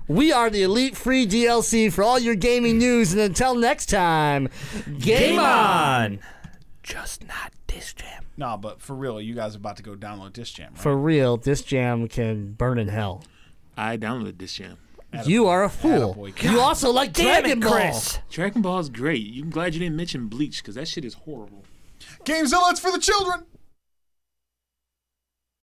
We 0.07 0.31
are 0.31 0.49
the 0.49 0.63
Elite 0.63 0.97
Free 0.97 1.25
DLC 1.25 1.91
for 1.91 2.03
all 2.03 2.19
your 2.19 2.35
gaming 2.35 2.77
news. 2.77 3.13
And 3.13 3.21
until 3.21 3.55
next 3.55 3.87
time, 3.87 4.49
game, 4.99 5.39
on! 5.39 6.19
Just 6.83 7.27
not 7.27 7.53
Disc 7.67 7.97
Jam. 7.97 8.25
Nah, 8.37 8.57
but 8.57 8.81
for 8.81 8.95
real, 8.95 9.21
you 9.21 9.33
guys 9.33 9.55
are 9.55 9.59
about 9.59 9.77
to 9.77 9.83
go 9.83 9.95
download 9.95 10.33
Disc 10.33 10.55
Jam, 10.55 10.73
right? 10.73 10.81
For 10.81 10.97
real, 10.97 11.37
Disc 11.37 11.65
Jam 11.65 12.07
can 12.07 12.53
burn 12.53 12.77
in 12.77 12.89
hell. 12.89 13.23
I 13.77 13.97
downloaded 13.97 14.39
this 14.39 14.53
jam. 14.53 14.77
You 15.25 15.47
are 15.47 15.63
a 15.63 15.69
fool. 15.69 16.29
You 16.41 16.59
also 16.59 16.91
like 16.91 17.13
Damn 17.13 17.43
Dragon 17.43 17.59
it, 17.59 17.61
Ball. 17.61 17.71
Chris. 17.71 18.19
Dragon 18.29 18.61
Ball 18.61 18.79
is 18.79 18.89
great. 18.89 19.41
I'm 19.41 19.49
glad 19.49 19.73
you 19.73 19.79
didn't 19.79 19.95
mention 19.95 20.27
Bleach 20.27 20.61
because 20.61 20.75
that 20.75 20.87
shit 20.87 21.05
is 21.05 21.13
horrible. 21.13 21.63
Gamezilla, 22.25 22.71
it's 22.71 22.79
for 22.79 22.91
the 22.91 22.99
children. 22.99 23.45